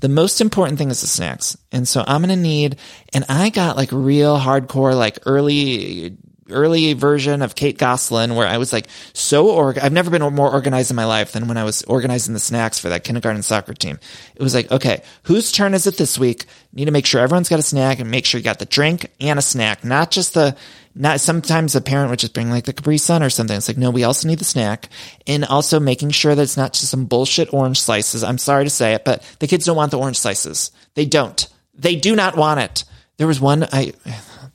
the 0.00 0.08
most 0.08 0.40
important 0.40 0.78
thing 0.78 0.90
is 0.90 1.02
the 1.02 1.06
snacks. 1.06 1.58
And 1.72 1.86
so 1.86 2.04
I'm 2.06 2.22
going 2.22 2.34
to 2.34 2.40
need, 2.40 2.76
and 3.12 3.26
I 3.28 3.50
got 3.50 3.76
like 3.76 3.90
real 3.92 4.38
hardcore, 4.38 4.96
like 4.96 5.18
early 5.26 6.16
early 6.50 6.92
version 6.92 7.42
of 7.42 7.54
Kate 7.54 7.78
Gosselin 7.78 8.34
where 8.34 8.46
I 8.46 8.58
was 8.58 8.72
like 8.72 8.88
so 9.12 9.50
org. 9.50 9.78
I've 9.78 9.92
never 9.92 10.10
been 10.10 10.22
more 10.34 10.50
organized 10.50 10.90
in 10.90 10.96
my 10.96 11.04
life 11.04 11.32
than 11.32 11.48
when 11.48 11.56
I 11.56 11.64
was 11.64 11.82
organizing 11.84 12.34
the 12.34 12.40
snacks 12.40 12.78
for 12.78 12.88
that 12.88 13.04
kindergarten 13.04 13.42
soccer 13.42 13.74
team. 13.74 13.98
It 14.34 14.42
was 14.42 14.54
like, 14.54 14.70
okay, 14.70 15.02
whose 15.24 15.52
turn 15.52 15.74
is 15.74 15.86
it 15.86 15.96
this 15.96 16.18
week? 16.18 16.44
Need 16.72 16.86
to 16.86 16.90
make 16.90 17.06
sure 17.06 17.20
everyone's 17.20 17.48
got 17.48 17.58
a 17.58 17.62
snack 17.62 17.98
and 17.98 18.10
make 18.10 18.26
sure 18.26 18.38
you 18.38 18.44
got 18.44 18.58
the 18.58 18.66
drink 18.66 19.10
and 19.20 19.38
a 19.38 19.42
snack, 19.42 19.84
not 19.84 20.10
just 20.10 20.34
the, 20.34 20.56
not 20.94 21.20
sometimes 21.20 21.72
the 21.72 21.80
parent 21.80 22.10
would 22.10 22.18
just 22.18 22.34
bring 22.34 22.50
like 22.50 22.64
the 22.64 22.72
Capri 22.72 22.98
Sun 22.98 23.22
or 23.22 23.30
something. 23.30 23.56
It's 23.56 23.68
like, 23.68 23.76
no, 23.76 23.90
we 23.90 24.04
also 24.04 24.26
need 24.26 24.38
the 24.38 24.44
snack 24.44 24.88
and 25.26 25.44
also 25.44 25.78
making 25.78 26.10
sure 26.10 26.34
that 26.34 26.42
it's 26.42 26.56
not 26.56 26.72
just 26.72 26.90
some 26.90 27.06
bullshit 27.06 27.54
orange 27.54 27.80
slices. 27.80 28.24
I'm 28.24 28.38
sorry 28.38 28.64
to 28.64 28.70
say 28.70 28.94
it, 28.94 29.04
but 29.04 29.22
the 29.38 29.46
kids 29.46 29.64
don't 29.64 29.76
want 29.76 29.92
the 29.92 29.98
orange 29.98 30.18
slices. 30.18 30.72
They 30.94 31.06
don't. 31.06 31.46
They 31.74 31.94
do 31.94 32.16
not 32.16 32.36
want 32.36 32.60
it. 32.60 32.84
There 33.16 33.26
was 33.26 33.40
one, 33.40 33.64
I, 33.72 33.92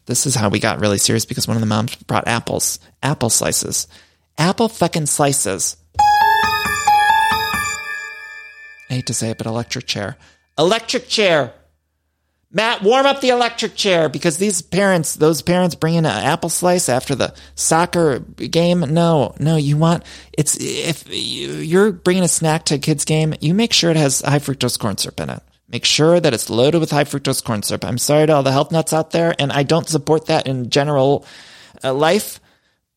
this 0.05 0.25
is 0.25 0.35
how 0.35 0.49
we 0.49 0.59
got 0.59 0.79
really 0.79 0.97
serious 0.97 1.25
because 1.25 1.47
one 1.47 1.57
of 1.57 1.61
the 1.61 1.67
moms 1.67 1.95
brought 1.95 2.27
apples, 2.27 2.79
apple 3.01 3.29
slices, 3.29 3.87
apple 4.37 4.69
fucking 4.69 5.05
slices. 5.05 5.77
I 8.89 8.97
hate 8.97 9.07
to 9.07 9.13
say 9.13 9.29
it, 9.29 9.37
but 9.37 9.47
electric 9.47 9.87
chair. 9.87 10.17
Electric 10.57 11.07
chair. 11.07 11.53
Matt, 12.55 12.83
warm 12.83 13.07
up 13.07 13.19
the 13.19 13.29
electric 13.29 13.73
chair 13.73 14.09
because 14.09 14.37
these 14.37 14.61
parents, 14.61 15.15
those 15.15 15.41
parents 15.41 15.73
bring 15.73 15.95
in 15.95 16.05
an 16.05 16.23
apple 16.23 16.49
slice 16.49 16.87
after 16.87 17.15
the 17.15 17.33
soccer 17.55 18.19
game. 18.19 18.81
No, 18.81 19.33
no, 19.39 19.55
you 19.55 19.75
want, 19.75 20.03
it's, 20.33 20.55
if 20.59 21.05
you're 21.09 21.91
bringing 21.91 22.21
a 22.23 22.27
snack 22.27 22.65
to 22.65 22.75
a 22.75 22.77
kid's 22.77 23.05
game, 23.05 23.33
you 23.41 23.55
make 23.55 23.73
sure 23.73 23.89
it 23.89 23.97
has 23.97 24.21
high 24.21 24.37
fructose 24.37 24.77
corn 24.77 24.97
syrup 24.97 25.19
in 25.19 25.31
it. 25.31 25.41
Make 25.73 25.85
sure 25.85 26.19
that 26.19 26.35
it's 26.35 26.51
loaded 26.51 26.79
with 26.79 26.91
high 26.91 27.03
fructose 27.03 27.43
corn 27.43 27.63
syrup. 27.63 27.83
I'm 27.83 27.97
sorry 27.97 28.27
to 28.27 28.33
all 28.33 28.43
the 28.43 28.51
health 28.51 28.71
nuts 28.71 28.93
out 28.93 29.09
there, 29.09 29.33
and 29.39 29.51
I 29.51 29.63
don't 29.63 29.89
support 29.89 30.27
that 30.27 30.45
in 30.45 30.69
general 30.69 31.25
uh, 31.83 31.91
life. 31.95 32.39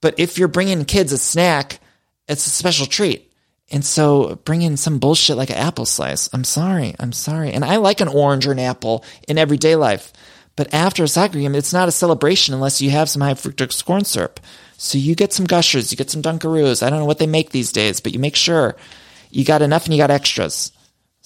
But 0.03 0.21
if 0.21 0.37
you're 0.37 0.47
bringing 0.47 0.85
kids 0.85 1.11
a 1.11 1.17
snack, 1.17 1.81
it's 2.29 2.47
a 2.47 2.51
special 2.51 2.85
treat. 2.85 3.33
And 3.71 3.83
so 3.83 4.35
bring 4.45 4.61
in 4.61 4.77
some 4.77 4.99
bullshit 4.99 5.39
like 5.39 5.49
an 5.49 5.57
apple 5.57 5.87
slice. 5.87 6.29
I'm 6.35 6.45
sorry. 6.45 6.95
I'm 7.01 7.13
sorry. 7.13 7.51
And 7.51 7.65
I 7.65 7.77
like 7.77 8.03
an 8.03 8.09
orange 8.09 8.47
or 8.47 8.53
an 8.53 8.59
apple 8.59 9.07
in 9.27 9.39
everyday 9.39 9.75
life. 9.75 10.13
But 10.55 10.75
after 10.75 11.03
a 11.03 11.09
soccer 11.09 11.39
game, 11.39 11.55
it's 11.55 11.73
not 11.73 11.89
a 11.89 11.93
celebration 11.93 12.53
unless 12.53 12.83
you 12.83 12.91
have 12.91 13.09
some 13.09 13.23
high 13.23 13.33
fructose 13.33 13.83
corn 13.83 14.05
syrup. 14.05 14.39
So 14.77 14.99
you 14.99 15.15
get 15.15 15.33
some 15.33 15.47
gushers, 15.47 15.91
you 15.91 15.97
get 15.97 16.11
some 16.11 16.21
Dunkaroos. 16.21 16.83
I 16.83 16.91
don't 16.91 16.99
know 16.99 17.07
what 17.07 17.21
they 17.21 17.27
make 17.27 17.51
these 17.51 17.73
days, 17.73 18.01
but 18.01 18.13
you 18.13 18.19
make 18.19 18.37
sure 18.37 18.77
you 19.31 19.47
got 19.47 19.63
enough 19.63 19.87
and 19.87 19.95
you 19.95 19.99
got 19.99 20.11
extras. 20.11 20.73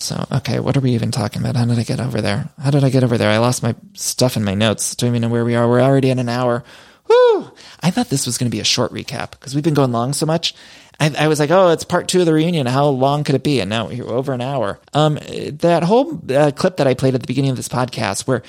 So, 0.02 0.26
okay, 0.32 0.60
what 0.60 0.76
are 0.78 0.80
we 0.80 0.92
even 0.92 1.10
talking 1.10 1.42
about? 1.42 1.56
How 1.56 1.66
did 1.66 1.78
I 1.78 1.82
get 1.82 2.00
over 2.00 2.22
there? 2.22 2.48
How 2.58 2.70
did 2.70 2.84
I 2.84 2.90
get 2.90 3.04
over 3.04 3.18
there? 3.18 3.30
I 3.30 3.36
lost 3.36 3.62
my 3.62 3.74
stuff 3.92 4.36
in 4.36 4.44
my 4.44 4.54
notes. 4.54 4.94
Don't 4.94 5.10
even 5.10 5.20
know 5.20 5.28
where 5.28 5.44
we 5.44 5.54
are. 5.54 5.68
We're 5.68 5.82
already 5.82 6.08
in 6.08 6.18
an 6.18 6.30
hour. 6.30 6.64
Woo! 7.06 7.50
I 7.80 7.90
thought 7.90 8.08
this 8.08 8.24
was 8.24 8.38
going 8.38 8.50
to 8.50 8.54
be 8.54 8.60
a 8.60 8.64
short 8.64 8.92
recap 8.92 9.32
because 9.32 9.54
we've 9.54 9.64
been 9.64 9.74
going 9.74 9.92
long 9.92 10.14
so 10.14 10.24
much. 10.24 10.54
I, 10.98 11.12
I, 11.18 11.28
was 11.28 11.38
like, 11.38 11.50
oh, 11.50 11.68
it's 11.68 11.84
part 11.84 12.08
two 12.08 12.20
of 12.20 12.26
the 12.26 12.32
reunion. 12.32 12.66
How 12.66 12.86
long 12.86 13.24
could 13.24 13.34
it 13.34 13.42
be? 13.42 13.60
And 13.60 13.68
now 13.68 13.88
we're 13.88 14.08
over 14.08 14.32
an 14.32 14.40
hour. 14.40 14.80
Um, 14.94 15.14
that 15.14 15.82
whole 15.82 16.18
uh, 16.32 16.52
clip 16.52 16.78
that 16.78 16.86
I 16.86 16.94
played 16.94 17.14
at 17.14 17.20
the 17.20 17.26
beginning 17.26 17.50
of 17.50 17.56
this 17.56 17.68
podcast 17.68 18.26
where 18.26 18.42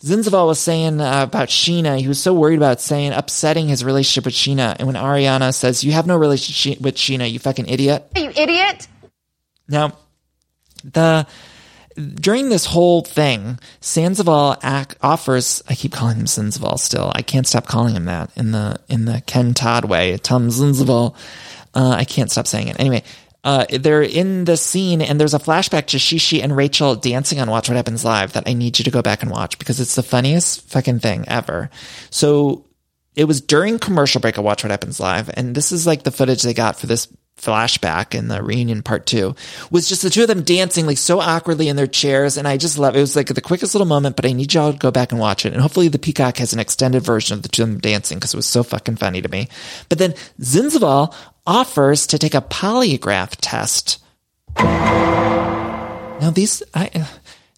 Zinzval 0.00 0.46
was 0.46 0.60
saying 0.60 1.00
uh, 1.00 1.24
about 1.24 1.48
Scheana, 1.48 1.98
he 1.98 2.06
was 2.06 2.20
so 2.20 2.34
worried 2.34 2.58
about 2.58 2.80
saying, 2.80 3.12
upsetting 3.12 3.66
his 3.68 3.84
relationship 3.84 4.24
with 4.24 4.34
Scheana. 4.34 4.76
And 4.78 4.86
when 4.86 4.96
Ariana 4.96 5.52
says, 5.52 5.82
you 5.82 5.92
have 5.92 6.06
no 6.06 6.16
relationship 6.16 6.80
with 6.80 6.96
Scheana, 6.96 7.30
you 7.30 7.38
fucking 7.38 7.68
idiot. 7.68 8.04
You 8.16 8.30
idiot. 8.36 8.86
Now, 9.68 9.96
the 10.84 11.26
during 12.14 12.48
this 12.48 12.64
whole 12.64 13.02
thing, 13.02 13.58
Sandoval 13.80 14.56
offers. 14.62 15.62
I 15.68 15.74
keep 15.74 15.92
calling 15.92 16.18
him 16.18 16.26
Sandoval 16.26 16.78
still. 16.78 17.12
I 17.14 17.22
can't 17.22 17.46
stop 17.46 17.66
calling 17.66 17.94
him 17.94 18.06
that 18.06 18.30
in 18.36 18.52
the 18.52 18.80
in 18.88 19.04
the 19.04 19.22
Ken 19.26 19.54
Todd 19.54 19.84
way. 19.84 20.16
Tom 20.18 20.50
Sandoval. 20.50 21.16
Uh, 21.74 21.90
I 21.90 22.04
can't 22.04 22.30
stop 22.30 22.46
saying 22.46 22.68
it. 22.68 22.78
Anyway, 22.78 23.02
uh, 23.44 23.64
they're 23.70 24.02
in 24.02 24.44
the 24.44 24.56
scene 24.56 25.00
and 25.00 25.18
there's 25.18 25.34
a 25.34 25.38
flashback 25.38 25.86
to 25.86 25.96
Shishi 25.96 26.42
and 26.42 26.54
Rachel 26.54 26.94
dancing 26.94 27.40
on 27.40 27.50
Watch 27.50 27.68
What 27.68 27.76
Happens 27.76 28.04
Live 28.04 28.34
that 28.34 28.44
I 28.46 28.52
need 28.52 28.78
you 28.78 28.84
to 28.84 28.90
go 28.90 29.02
back 29.02 29.22
and 29.22 29.30
watch 29.30 29.58
because 29.58 29.80
it's 29.80 29.94
the 29.94 30.02
funniest 30.02 30.68
fucking 30.68 31.00
thing 31.00 31.24
ever. 31.28 31.70
So 32.10 32.66
it 33.16 33.24
was 33.24 33.40
during 33.40 33.78
commercial 33.78 34.20
break 34.20 34.38
of 34.38 34.44
Watch 34.44 34.62
What 34.62 34.70
Happens 34.70 35.00
Live, 35.00 35.30
and 35.34 35.54
this 35.54 35.72
is 35.72 35.86
like 35.86 36.02
the 36.02 36.10
footage 36.10 36.42
they 36.42 36.54
got 36.54 36.78
for 36.78 36.86
this 36.86 37.08
flashback 37.40 38.14
in 38.14 38.28
the 38.28 38.42
reunion 38.42 38.82
part 38.82 39.04
two 39.04 39.34
was 39.70 39.88
just 39.88 40.02
the 40.02 40.10
two 40.10 40.22
of 40.22 40.28
them 40.28 40.42
dancing 40.42 40.86
like 40.86 40.98
so 40.98 41.18
awkwardly 41.18 41.68
in 41.68 41.74
their 41.74 41.86
chairs 41.88 42.36
and 42.36 42.46
i 42.46 42.56
just 42.56 42.78
love 42.78 42.94
it. 42.94 43.00
was 43.00 43.16
like 43.16 43.26
the 43.26 43.40
quickest 43.40 43.74
little 43.74 43.86
moment 43.86 44.14
but 44.14 44.24
i 44.24 44.32
need 44.32 44.52
y'all 44.54 44.72
to 44.72 44.78
go 44.78 44.90
back 44.92 45.10
and 45.10 45.20
watch 45.20 45.44
it 45.44 45.52
and 45.52 45.60
hopefully 45.60 45.88
the 45.88 45.98
peacock 45.98 46.36
has 46.36 46.52
an 46.52 46.60
extended 46.60 47.02
version 47.02 47.36
of 47.36 47.42
the 47.42 47.48
two 47.48 47.62
of 47.62 47.68
them 47.68 47.80
dancing 47.80 48.18
because 48.18 48.32
it 48.32 48.36
was 48.36 48.46
so 48.46 48.62
fucking 48.62 48.96
funny 48.96 49.20
to 49.20 49.28
me 49.28 49.48
but 49.88 49.98
then 49.98 50.12
zinzval 50.40 51.12
offers 51.46 52.06
to 52.06 52.18
take 52.18 52.34
a 52.34 52.42
polygraph 52.42 53.34
test 53.40 53.98
now 54.58 56.30
these 56.32 56.62
I, 56.74 57.08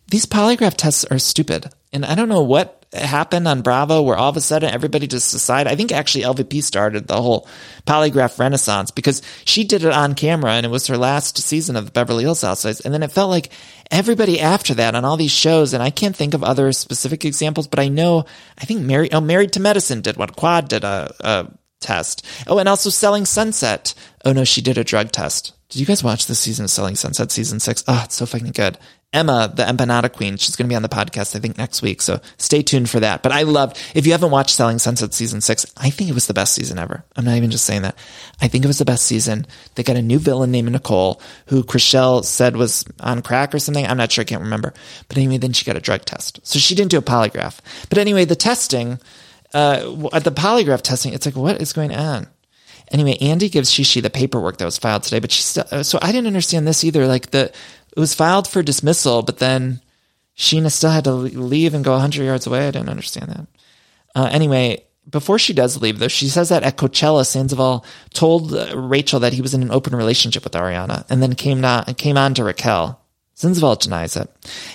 these 0.09 0.25
polygraph 0.25 0.77
tests 0.77 1.05
are 1.05 1.19
stupid 1.19 1.69
and 1.93 2.07
i 2.07 2.15
don't 2.15 2.31
know 2.31 2.43
what 2.43 2.84
happened 2.95 3.49
on 3.49 3.63
Bravo 3.63 4.03
where 4.03 4.17
all 4.17 4.31
of 4.31 4.37
a 4.37 4.41
sudden 4.41 4.73
everybody 4.73 5.07
just 5.07 5.33
decided. 5.33 5.71
I 5.71 5.77
think 5.77 5.93
actually 5.93 6.25
LVP 6.25 6.63
started 6.63 7.07
the 7.07 7.21
whole 7.21 7.49
polygraph 7.87 8.39
renaissance 8.39 8.91
because 8.91 9.23
she 9.45 9.65
did 9.65 9.85
it 9.85 9.93
on 9.93 10.15
camera 10.15 10.53
and 10.53 10.65
it 10.65 10.71
was 10.71 10.87
her 10.87 10.97
last 10.97 11.39
season 11.39 11.77
of 11.77 11.87
the 11.87 11.91
Beverly 11.93 12.25
Hills 12.25 12.43
Housewives. 12.43 12.81
And 12.81 12.93
then 12.95 13.03
it 13.03 13.13
felt 13.13 13.31
like 13.31 13.51
everybody 13.91 14.41
after 14.41 14.75
that 14.75 14.95
on 14.95 15.05
all 15.05 15.17
these 15.17 15.31
shows, 15.31 15.75
and 15.75 15.83
I 15.83 15.91
can't 15.91 16.17
think 16.17 16.35
of 16.35 16.45
other 16.45 16.73
specific 16.73 17.25
examples, 17.25 17.67
but 17.67 17.79
I 17.79 17.89
know, 17.89 18.25
I 18.59 18.65
think 18.65 18.81
Mary, 18.83 19.13
oh, 19.13 19.21
Married 19.21 19.53
to 19.55 19.61
Medicine 19.61 20.01
did 20.01 20.17
one. 20.17 20.29
Quad 20.31 20.69
did 20.69 20.85
a, 20.85 21.15
a 21.21 21.49
test. 21.81 22.27
Oh, 22.47 22.59
and 22.59 22.69
also 22.69 22.91
Selling 22.91 23.27
Sunset. 23.27 23.95
Oh 24.25 24.33
no, 24.33 24.45
she 24.45 24.63
did 24.63 24.79
a 24.79 24.85
drug 24.85 25.13
test. 25.13 25.53
Did 25.69 25.81
you 25.81 25.87
guys 25.87 26.05
watch 26.05 26.27
this 26.27 26.41
season 26.41 26.65
of 26.65 26.71
Selling 26.71 26.97
Sunset 26.97 27.31
season 27.31 27.61
six? 27.61 27.85
Oh, 27.87 28.03
it's 28.05 28.15
so 28.15 28.27
fucking 28.27 28.53
good. 28.53 28.79
Emma, 29.15 29.51
the 29.55 29.63
empanada 29.63 30.13
queen, 30.13 30.37
she's 30.37 30.57
going 30.57 30.69
to 30.69 30.73
be 30.73 30.75
on 30.75 30.83
the 30.83 30.89
podcast, 30.89 31.37
I 31.37 31.39
think 31.39 31.57
next 31.57 31.83
week. 31.83 32.03
So 32.03 32.21
stay 32.37 32.63
tuned 32.63 32.91
for 32.91 32.99
that. 33.01 33.23
But 33.23 33.31
I 33.31 33.43
love, 33.43 33.73
if 33.95 34.07
you 34.07 34.13
haven't 34.13 34.33
watched 34.33 34.57
Selling 34.57 34.81
Sunset 34.81 35.15
season 35.15 35.41
six, 35.41 35.65
I 35.77 35.89
think 35.91 36.11
it 36.11 36.15
was 36.15 36.27
the 36.27 36.35
best 36.35 36.53
season 36.53 36.79
ever. 36.79 37.05
I'm 37.15 37.25
not 37.25 37.37
even 37.37 37.53
just 37.53 37.65
saying 37.65 37.83
that. 37.83 37.97
I 38.43 38.49
think 38.49 38.65
it 38.65 38.69
was 38.69 38.79
the 38.79 38.85
best 38.85 39.07
season. 39.07 39.47
They 39.77 39.85
got 39.85 39.97
a 39.97 40.03
new 40.03 40.19
villain 40.19 40.51
named 40.51 40.73
Nicole 40.73 41.23
who 41.47 41.63
Chrishell 41.63 42.25
said 42.25 42.57
was 42.57 42.85
on 42.99 43.23
crack 43.23 43.55
or 43.55 43.61
something. 43.61 43.87
I'm 43.87 43.97
not 43.97 44.11
sure. 44.11 44.23
I 44.23 44.27
can't 44.27 44.43
remember. 44.43 44.75
But 45.09 45.17
anyway, 45.17 45.39
then 45.39 45.53
she 45.53 45.65
got 45.65 45.77
a 45.77 45.81
drug 45.81 46.05
test. 46.05 46.41
So 46.43 46.59
she 46.59 46.75
didn't 46.75 46.91
do 46.91 46.99
a 46.99 47.03
polygraph. 47.03 47.61
But 47.89 47.99
anyway, 47.99 48.25
the 48.25 48.35
testing, 48.35 48.99
uh, 49.55 50.09
at 50.13 50.25
the 50.25 50.33
polygraph 50.33 50.83
testing, 50.83 51.13
it's 51.13 51.25
like, 51.25 51.37
what 51.37 51.63
is 51.63 51.73
going 51.73 51.95
on? 51.95 52.27
Anyway, 52.93 53.17
Andy 53.21 53.49
gives 53.49 53.71
Shishi 53.71 54.03
the 54.03 54.11
paperwork 54.11 54.59
that 54.59 54.65
was 54.65 54.77
filed 54.77 55.05
today, 55.05 55.19
but 55.19 55.33
she 55.33 55.43
still, 55.43 55.65
uh, 55.71 55.83
so 55.83 55.99
I 56.03 56.13
didn't 56.13 56.27
understand 56.27 56.67
this 56.67 56.85
either. 56.85 57.07
Like 57.07 57.31
the, 57.31 57.51
it 57.97 58.01
was 58.01 58.15
filed 58.15 58.49
for 58.49 58.63
dismissal, 58.63 59.23
but 59.23 59.39
then 59.39 59.81
Scheana 60.37 60.71
still 60.71 60.91
had 60.91 61.05
to 61.05 61.13
leave 61.13 61.75
and 61.75 61.85
go 61.85 61.93
100 61.93 62.25
yards 62.25 62.47
away. 62.47 62.67
I 62.67 62.71
didn't 62.71 62.89
understand 62.89 63.31
that. 63.31 63.47
Uh, 64.15 64.29
anyway, 64.33 64.85
before 65.09 65.39
she 65.39 65.53
does 65.53 65.81
leave, 65.81 65.99
though, 65.99 66.09
she 66.09 66.29
says 66.29 66.49
that 66.49 66.63
at 66.63 66.77
Coachella, 66.77 67.27
Sandoval 67.27 67.85
told 68.13 68.55
uh, 68.55 68.77
Rachel 68.77 69.21
that 69.21 69.33
he 69.33 69.43
was 69.43 69.55
in 69.55 69.63
an 69.63 69.71
open 69.71 69.95
relationship 69.95 70.45
with 70.45 70.55
Ariana, 70.55 71.05
and 71.09 71.23
then 71.23 71.35
came 71.35 71.65
on 71.65 71.85
came 71.95 72.17
on 72.17 72.35
to 72.35 72.45
Raquel. 72.45 73.01
Sandoval 73.35 73.77
denies 73.77 74.17
it. 74.17 74.31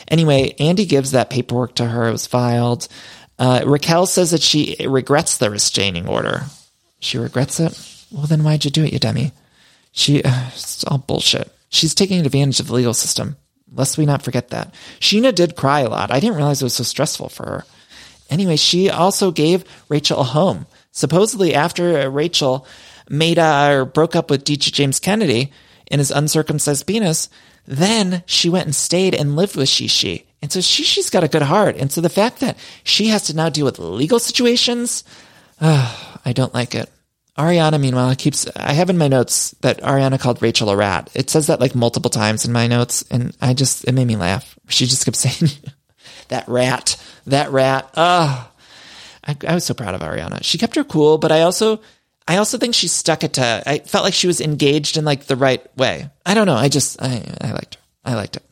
Anyway, 0.09 0.53
Andy 0.59 0.86
gives 0.86 1.11
that 1.11 1.30
paperwork 1.30 1.76
to 1.76 1.86
her. 1.86 2.07
It 2.07 2.11
was 2.11 2.28
filed. 2.28 2.88
Uh, 3.38 3.61
Raquel 3.65 4.05
says 4.05 4.32
that 4.32 4.41
she 4.41 4.76
regrets 4.86 5.38
the 5.38 5.49
restraining 5.49 6.07
order. 6.07 6.43
She 6.99 7.17
regrets 7.17 7.59
it. 7.59 7.78
Well, 8.11 8.28
then 8.28 8.43
why'd 8.43 8.65
you 8.65 8.72
do 8.72 8.84
it, 8.84 8.91
you 8.91 8.99
dummy? 8.99 9.32
She, 9.91 10.22
uh, 10.24 10.47
it's 10.53 10.84
all 10.86 10.97
bullshit. 10.97 11.51
She's 11.70 11.95
taking 11.95 12.26
advantage 12.26 12.59
of 12.59 12.67
the 12.67 12.74
legal 12.74 12.93
system. 12.93 13.38
Lest 13.72 13.97
we 13.97 14.05
not 14.05 14.24
forget 14.24 14.49
that. 14.49 14.74
Scheana 14.99 15.34
did 15.34 15.55
cry 15.55 15.82
a 15.82 15.89
lot. 15.89 16.11
I 16.11 16.20
didn't 16.20 16.38
realize 16.38 16.61
it 16.61 16.65
was 16.65 16.74
so 16.74 16.84
stressful 16.84 17.30
for 17.30 17.45
her. 17.45 17.65
Anyway, 18.30 18.55
she 18.55 18.89
also 18.89 19.32
gave 19.32 19.63
Rachel 19.89 20.20
a 20.20 20.24
home. 20.24 20.65
Supposedly, 20.91 21.53
after 21.53 22.09
Rachel 22.09 22.65
made 23.09 23.39
uh, 23.39 23.70
or 23.72 23.86
broke 23.86 24.15
up 24.15 24.30
with 24.30 24.43
DJ 24.43 24.72
James 24.72 24.99
Kennedy 24.99 25.51
and 25.89 25.99
his 25.99 26.11
uncircumcised 26.11 26.86
penis, 26.86 27.30
then 27.65 28.24
she 28.26 28.49
went 28.49 28.65
and 28.65 28.76
stayed 28.76 29.13
and 29.13 29.36
lived 29.36 29.55
with 29.55 29.70
Shishi. 29.70 30.26
And 30.41 30.51
so 30.51 30.59
Shishi's 30.59 31.09
got 31.09 31.24
a 31.24 31.28
good 31.28 31.41
heart. 31.41 31.76
And 31.78 31.91
so 31.91 32.01
the 32.01 32.09
fact 32.09 32.39
that 32.39 32.57
she 32.84 33.07
has 33.07 33.24
to 33.24 33.36
now 33.36 33.49
deal 33.49 33.65
with 33.65 33.80
legal 33.80 34.20
situations, 34.20 35.03
uh, 35.59 36.17
I 36.26 36.34
don't 36.34 36.53
like 36.53 36.76
it. 36.76 36.89
Ariana, 37.39 37.79
meanwhile, 37.79 38.13
keeps, 38.15 38.49
I 38.57 38.73
have 38.73 38.89
in 38.89 38.97
my 38.97 39.07
notes 39.07 39.51
that 39.61 39.79
Ariana 39.79 40.19
called 40.19 40.41
Rachel 40.41 40.69
a 40.69 40.75
rat. 40.75 41.09
It 41.15 41.29
says 41.29 41.47
that 41.47 41.61
like 41.61 41.73
multiple 41.73 42.09
times 42.09 42.43
in 42.43 42.51
my 42.51 42.67
notes, 42.67 43.05
and 43.09 43.33
I 43.39 43.53
just, 43.53 43.85
it 43.85 43.93
made 43.93 44.07
me 44.07 44.17
laugh. 44.17 44.59
She 44.67 44.85
just 44.85 45.05
kept 45.05 45.15
saying, 45.17 45.49
that 46.27 46.45
rat, 46.49 47.01
that 47.27 47.49
rat. 47.51 47.89
Ah, 47.95 48.51
I, 49.25 49.37
I 49.47 49.53
was 49.53 49.63
so 49.63 49.73
proud 49.73 49.95
of 49.95 50.01
Ariana. 50.01 50.43
She 50.43 50.57
kept 50.57 50.75
her 50.75 50.83
cool, 50.83 51.17
but 51.17 51.31
I 51.31 51.43
also, 51.43 51.79
I 52.27 52.37
also 52.37 52.57
think 52.57 52.75
she 52.75 52.89
stuck 52.89 53.23
it 53.23 53.33
to, 53.33 53.63
I 53.65 53.79
felt 53.79 54.03
like 54.03 54.13
she 54.13 54.27
was 54.27 54.41
engaged 54.41 54.97
in 54.97 55.05
like 55.05 55.25
the 55.25 55.37
right 55.37 55.65
way. 55.77 56.09
I 56.25 56.33
don't 56.33 56.45
know. 56.45 56.55
I 56.57 56.67
just, 56.67 57.01
I, 57.01 57.23
I 57.39 57.53
liked 57.53 57.75
her. 57.75 57.81
I 58.03 58.15
liked 58.15 58.35
it. 58.35 58.43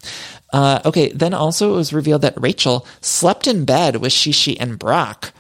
Uh, 0.54 0.80
okay. 0.86 1.12
Then 1.12 1.34
also 1.34 1.74
it 1.74 1.76
was 1.76 1.92
revealed 1.92 2.22
that 2.22 2.40
Rachel 2.40 2.88
slept 3.02 3.48
in 3.48 3.66
bed 3.66 3.98
with 3.98 4.14
Shishi 4.14 4.56
and 4.58 4.80
Brock. 4.80 5.34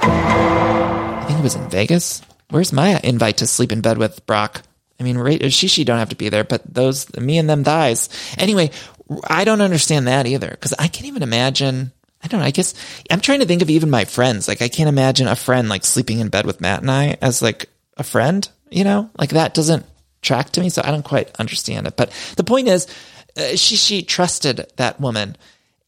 I 0.00 1.24
think 1.26 1.40
it 1.40 1.42
was 1.42 1.54
in 1.54 1.68
Vegas. 1.68 2.22
Where's 2.50 2.72
my 2.72 2.98
invite 3.04 3.38
to 3.38 3.46
sleep 3.46 3.72
in 3.72 3.80
bed 3.80 3.98
with 3.98 4.24
Brock? 4.26 4.62
I 5.00 5.04
mean, 5.04 5.16
Shishi 5.16 5.84
don't 5.84 5.98
have 5.98 6.08
to 6.08 6.16
be 6.16 6.28
there, 6.28 6.44
but 6.44 6.62
those, 6.72 7.14
me 7.16 7.38
and 7.38 7.48
them 7.48 7.62
dies. 7.62 8.08
Anyway, 8.36 8.70
I 9.28 9.44
don't 9.44 9.60
understand 9.60 10.08
that 10.08 10.26
either 10.26 10.48
because 10.50 10.74
I 10.78 10.88
can't 10.88 11.06
even 11.06 11.22
imagine. 11.22 11.92
I 12.22 12.26
don't 12.26 12.40
know. 12.40 12.46
I 12.46 12.50
guess 12.50 12.74
I'm 13.10 13.20
trying 13.20 13.40
to 13.40 13.46
think 13.46 13.62
of 13.62 13.70
even 13.70 13.90
my 13.90 14.04
friends. 14.04 14.48
Like, 14.48 14.60
I 14.60 14.68
can't 14.68 14.88
imagine 14.88 15.28
a 15.28 15.36
friend 15.36 15.68
like 15.68 15.84
sleeping 15.84 16.18
in 16.18 16.28
bed 16.30 16.46
with 16.46 16.60
Matt 16.60 16.80
and 16.80 16.90
I 16.90 17.16
as 17.22 17.42
like 17.42 17.68
a 17.96 18.02
friend, 18.02 18.48
you 18.70 18.82
know, 18.82 19.10
like 19.18 19.30
that 19.30 19.54
doesn't 19.54 19.86
track 20.20 20.50
to 20.50 20.60
me. 20.60 20.68
So 20.68 20.82
I 20.84 20.90
don't 20.90 21.04
quite 21.04 21.30
understand 21.38 21.86
it. 21.86 21.96
But 21.96 22.10
the 22.36 22.44
point 22.44 22.68
is, 22.68 22.86
uh, 23.36 23.52
Shishi 23.52 24.06
trusted 24.06 24.66
that 24.76 25.00
woman 25.00 25.36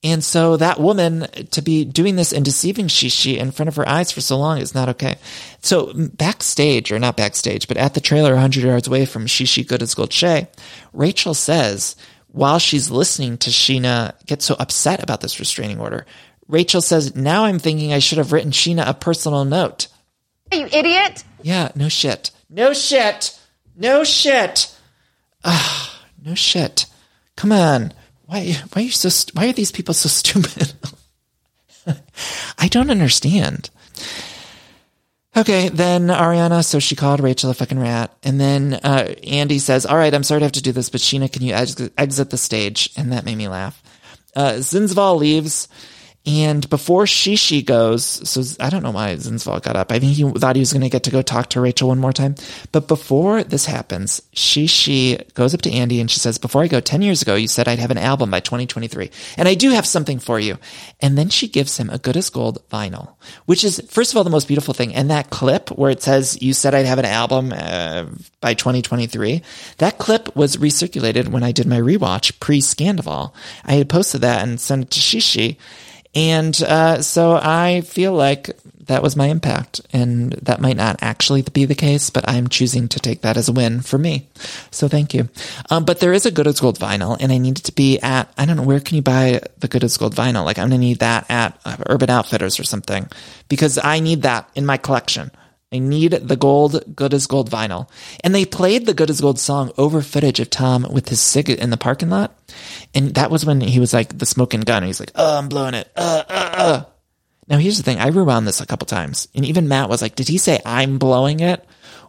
and 0.02 0.24
so 0.24 0.56
that 0.56 0.80
woman 0.80 1.26
to 1.50 1.60
be 1.60 1.84
doing 1.84 2.16
this 2.16 2.32
and 2.32 2.44
deceiving 2.44 2.86
Shishi 2.86 3.36
in 3.36 3.50
front 3.50 3.68
of 3.68 3.76
her 3.76 3.88
eyes 3.88 4.10
for 4.10 4.22
so 4.22 4.38
long 4.38 4.58
is 4.58 4.74
not 4.74 4.88
okay. 4.90 5.16
So 5.60 5.92
backstage, 5.94 6.90
or 6.90 6.98
not 6.98 7.18
backstage, 7.18 7.68
but 7.68 7.76
at 7.76 7.92
the 7.94 8.00
trailer 8.00 8.32
100 8.32 8.64
yards 8.64 8.88
away 8.88 9.04
from 9.04 9.26
Shishi 9.26 9.66
Good 9.66 9.82
as 9.82 9.94
Gold 9.94 10.12
Shay, 10.12 10.48
Rachel 10.94 11.34
says, 11.34 11.96
while 12.28 12.58
she's 12.58 12.90
listening 12.90 13.36
to 13.38 13.50
Scheana 13.50 14.14
get 14.26 14.40
so 14.40 14.56
upset 14.58 15.02
about 15.02 15.20
this 15.20 15.38
restraining 15.38 15.80
order, 15.80 16.06
Rachel 16.48 16.80
says, 16.80 17.14
Now 17.14 17.44
I'm 17.44 17.58
thinking 17.58 17.92
I 17.92 17.98
should 17.98 18.18
have 18.18 18.32
written 18.32 18.52
Scheana 18.52 18.88
a 18.88 18.94
personal 18.94 19.44
note. 19.44 19.88
You 20.50 20.66
idiot! 20.66 21.24
Yeah, 21.42 21.70
no 21.74 21.88
shit. 21.88 22.30
No 22.48 22.72
shit. 22.72 23.38
No 23.76 24.02
shit. 24.02 24.74
Ah, 25.44 26.02
no 26.24 26.34
shit. 26.34 26.86
Come 27.36 27.52
on. 27.52 27.92
Why 28.30 28.52
why 28.72 28.82
are 28.82 28.84
you 28.84 28.92
so 28.92 29.10
why 29.32 29.48
are 29.48 29.52
these 29.52 29.72
people 29.72 29.92
so 29.92 30.08
stupid? 30.20 30.72
I 32.58 32.68
don't 32.68 32.90
understand. 32.90 33.70
Okay, 35.36 35.68
then 35.68 36.08
Ariana, 36.08 36.64
so 36.64 36.78
she 36.78 36.94
called 36.94 37.20
Rachel 37.20 37.50
a 37.50 37.54
fucking 37.54 37.78
rat. 37.78 38.16
And 38.22 38.40
then 38.40 38.74
uh, 38.74 39.14
Andy 39.24 39.58
says, 39.58 39.84
All 39.84 39.96
right, 39.96 40.12
I'm 40.12 40.22
sorry 40.22 40.40
to 40.40 40.44
have 40.44 40.52
to 40.52 40.62
do 40.62 40.70
this, 40.72 40.90
but 40.90 41.00
Scheana, 41.00 41.32
can 41.32 41.42
you 41.42 41.54
ex- 41.54 41.80
exit 41.98 42.30
the 42.30 42.36
stage? 42.36 42.90
And 42.96 43.12
that 43.12 43.24
made 43.24 43.36
me 43.36 43.48
laugh. 43.48 43.82
Uh, 44.36 44.54
Zinzval 44.54 45.18
leaves. 45.18 45.68
And 46.26 46.68
before 46.68 47.04
Shishi 47.04 47.64
goes, 47.64 48.04
so 48.04 48.42
I 48.62 48.68
don't 48.68 48.82
know 48.82 48.90
why 48.90 49.14
Zinsval 49.14 49.62
got 49.62 49.74
up. 49.74 49.90
I 49.90 49.98
think 49.98 50.12
he 50.12 50.30
thought 50.30 50.54
he 50.54 50.60
was 50.60 50.72
going 50.72 50.82
to 50.82 50.90
get 50.90 51.04
to 51.04 51.10
go 51.10 51.22
talk 51.22 51.48
to 51.50 51.62
Rachel 51.62 51.88
one 51.88 51.98
more 51.98 52.12
time. 52.12 52.34
But 52.72 52.88
before 52.88 53.42
this 53.42 53.64
happens, 53.64 54.20
Shishi 54.34 55.32
goes 55.32 55.54
up 55.54 55.62
to 55.62 55.72
Andy 55.72 55.98
and 55.98 56.10
she 56.10 56.20
says, 56.20 56.36
Before 56.36 56.62
I 56.62 56.68
go, 56.68 56.78
10 56.78 57.00
years 57.00 57.22
ago, 57.22 57.36
you 57.36 57.48
said 57.48 57.68
I'd 57.68 57.78
have 57.78 57.90
an 57.90 57.96
album 57.96 58.30
by 58.30 58.40
2023. 58.40 59.10
And 59.38 59.48
I 59.48 59.54
do 59.54 59.70
have 59.70 59.86
something 59.86 60.18
for 60.18 60.38
you. 60.38 60.58
And 61.00 61.16
then 61.16 61.30
she 61.30 61.48
gives 61.48 61.78
him 61.78 61.88
a 61.88 61.96
good 61.96 62.18
as 62.18 62.28
gold 62.28 62.62
vinyl, 62.68 63.14
which 63.46 63.64
is, 63.64 63.80
first 63.88 64.12
of 64.12 64.18
all, 64.18 64.24
the 64.24 64.28
most 64.28 64.46
beautiful 64.46 64.74
thing. 64.74 64.94
And 64.94 65.10
that 65.10 65.30
clip 65.30 65.70
where 65.70 65.90
it 65.90 66.02
says, 66.02 66.40
You 66.42 66.52
said 66.52 66.74
I'd 66.74 66.84
have 66.84 66.98
an 66.98 67.06
album 67.06 67.50
uh, 67.56 68.04
by 68.42 68.52
2023, 68.52 69.40
that 69.78 69.96
clip 69.96 70.36
was 70.36 70.58
recirculated 70.58 71.28
when 71.28 71.42
I 71.42 71.52
did 71.52 71.66
my 71.66 71.80
rewatch 71.80 72.38
pre 72.40 72.60
Scandoval. 72.60 73.32
I 73.64 73.72
had 73.72 73.88
posted 73.88 74.20
that 74.20 74.46
and 74.46 74.60
sent 74.60 74.82
it 74.82 74.90
to 74.90 75.00
Shishi. 75.00 75.56
And 76.14 76.60
uh, 76.62 77.02
so 77.02 77.38
I 77.40 77.82
feel 77.82 78.12
like 78.12 78.50
that 78.86 79.02
was 79.02 79.14
my 79.14 79.28
impact. 79.28 79.80
And 79.92 80.32
that 80.32 80.60
might 80.60 80.76
not 80.76 80.96
actually 81.00 81.42
be 81.42 81.64
the 81.64 81.76
case, 81.76 82.10
but 82.10 82.28
I'm 82.28 82.48
choosing 82.48 82.88
to 82.88 82.98
take 82.98 83.20
that 83.20 83.36
as 83.36 83.48
a 83.48 83.52
win 83.52 83.80
for 83.80 83.98
me. 83.98 84.26
So 84.72 84.88
thank 84.88 85.14
you. 85.14 85.28
Um, 85.70 85.84
but 85.84 86.00
there 86.00 86.12
is 86.12 86.26
a 86.26 86.32
Good 86.32 86.48
as 86.48 86.58
Gold 86.58 86.78
vinyl, 86.78 87.16
and 87.20 87.30
I 87.30 87.38
need 87.38 87.58
it 87.60 87.64
to 87.66 87.72
be 87.72 88.00
at, 88.00 88.32
I 88.36 88.46
don't 88.46 88.56
know, 88.56 88.64
where 88.64 88.80
can 88.80 88.96
you 88.96 89.02
buy 89.02 89.42
the 89.58 89.68
Good 89.68 89.84
as 89.84 89.96
Gold 89.96 90.16
vinyl? 90.16 90.44
Like, 90.44 90.58
I'm 90.58 90.68
going 90.68 90.80
to 90.80 90.86
need 90.86 90.98
that 90.98 91.30
at 91.30 91.56
Urban 91.88 92.10
Outfitters 92.10 92.58
or 92.58 92.64
something 92.64 93.08
because 93.48 93.78
I 93.78 94.00
need 94.00 94.22
that 94.22 94.48
in 94.56 94.66
my 94.66 94.76
collection. 94.76 95.30
I 95.72 95.78
need 95.78 96.12
the 96.12 96.36
gold 96.36 96.96
Good 96.96 97.14
as 97.14 97.28
Gold 97.28 97.48
vinyl. 97.48 97.88
And 98.24 98.34
they 98.34 98.44
played 98.44 98.86
the 98.86 98.94
Good 98.94 99.08
as 99.08 99.20
Gold 99.20 99.38
song 99.38 99.70
over 99.78 100.02
footage 100.02 100.40
of 100.40 100.50
Tom 100.50 100.84
with 100.90 101.08
his 101.08 101.20
cig 101.20 101.48
in 101.48 101.70
the 101.70 101.76
parking 101.76 102.10
lot. 102.10 102.36
And 102.92 103.14
that 103.14 103.30
was 103.30 103.46
when 103.46 103.60
he 103.60 103.78
was 103.78 103.94
like 103.94 104.18
the 104.18 104.26
smoking 104.26 104.62
gun. 104.62 104.82
He's 104.82 104.98
like, 104.98 105.12
oh, 105.14 105.38
I'm 105.38 105.48
blowing 105.48 105.74
it. 105.74 105.88
Uh, 105.94 106.24
uh, 106.28 106.50
uh. 106.56 106.84
Now 107.46 107.58
here's 107.58 107.76
the 107.76 107.84
thing. 107.84 107.98
I 107.98 108.08
rewound 108.08 108.48
this 108.48 108.60
a 108.60 108.66
couple 108.66 108.86
times. 108.86 109.28
And 109.34 109.44
even 109.44 109.68
Matt 109.68 109.88
was 109.88 110.02
like, 110.02 110.16
did 110.16 110.28
he 110.28 110.38
say 110.38 110.60
I'm 110.66 110.98
blowing 110.98 111.38
it? 111.38 111.64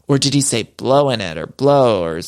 Or 0.08 0.18
did 0.18 0.34
he 0.34 0.42
say 0.42 0.64
blowing 0.64 1.22
it 1.22 1.38
or 1.38 1.48
blow 1.48 2.04
or 2.04 2.20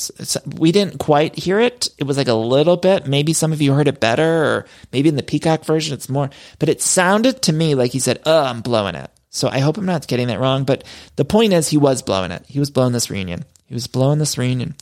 we 0.46 0.72
didn't 0.72 1.00
quite 1.00 1.38
hear 1.38 1.60
it. 1.60 1.90
It 1.98 2.06
was 2.06 2.16
like 2.16 2.28
a 2.28 2.34
little 2.34 2.78
bit. 2.78 3.08
Maybe 3.08 3.34
some 3.34 3.52
of 3.52 3.62
you 3.62 3.74
heard 3.74 3.88
it 3.88 4.00
better 4.00 4.46
or 4.46 4.66
maybe 4.92 5.10
in 5.10 5.16
the 5.16 5.24
Peacock 5.24 5.66
version 5.66 5.94
it's 5.94 6.08
more, 6.08 6.30
but 6.60 6.70
it 6.70 6.82
sounded 6.82 7.42
to 7.42 7.54
me 7.54 7.76
like 7.76 7.92
he 7.92 8.00
said, 8.00 8.22
oh, 8.26 8.44
I'm 8.44 8.62
blowing 8.62 8.96
it. 8.96 9.12
So 9.34 9.50
I 9.50 9.60
hope 9.60 9.78
I'm 9.78 9.86
not 9.86 10.08
getting 10.08 10.28
that 10.28 10.40
wrong, 10.40 10.64
but 10.64 10.84
the 11.16 11.26
point 11.26 11.54
is 11.54 11.68
he 11.68 11.78
was 11.78 12.04
blowing 12.04 12.30
it. 12.30 12.46
He 12.48 12.60
was 12.60 12.70
blowing 12.70 12.94
this 12.94 13.10
reunion. 13.10 13.46
He 13.66 13.74
was 13.74 13.88
blowing 13.88 14.20
this 14.20 14.38
reunion. 14.38 14.76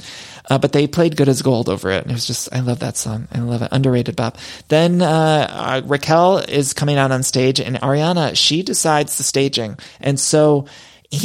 Uh, 0.50 0.58
but 0.58 0.74
they 0.74 0.88
played 0.88 1.16
good 1.16 1.30
as 1.30 1.42
gold 1.42 1.70
over 1.70 1.90
it. 1.90 2.04
And 2.04 2.12
it 2.12 2.16
was 2.16 2.28
just, 2.28 2.54
I 2.54 2.60
love 2.60 2.80
that 2.80 2.98
song. 2.98 3.30
I 3.32 3.40
love 3.40 3.62
it. 3.62 3.70
Underrated 3.72 4.18
Bob. 4.18 4.38
Then, 4.68 5.02
uh, 5.02 5.48
uh, 5.50 5.82
Raquel 5.86 6.40
is 6.40 6.74
coming 6.74 6.98
out 6.98 7.14
on 7.14 7.24
stage 7.24 7.62
and 7.62 7.78
Ariana, 7.78 8.36
she 8.36 8.62
decides 8.62 9.18
the 9.18 9.24
staging. 9.24 9.80
And 10.02 10.20
so, 10.20 10.66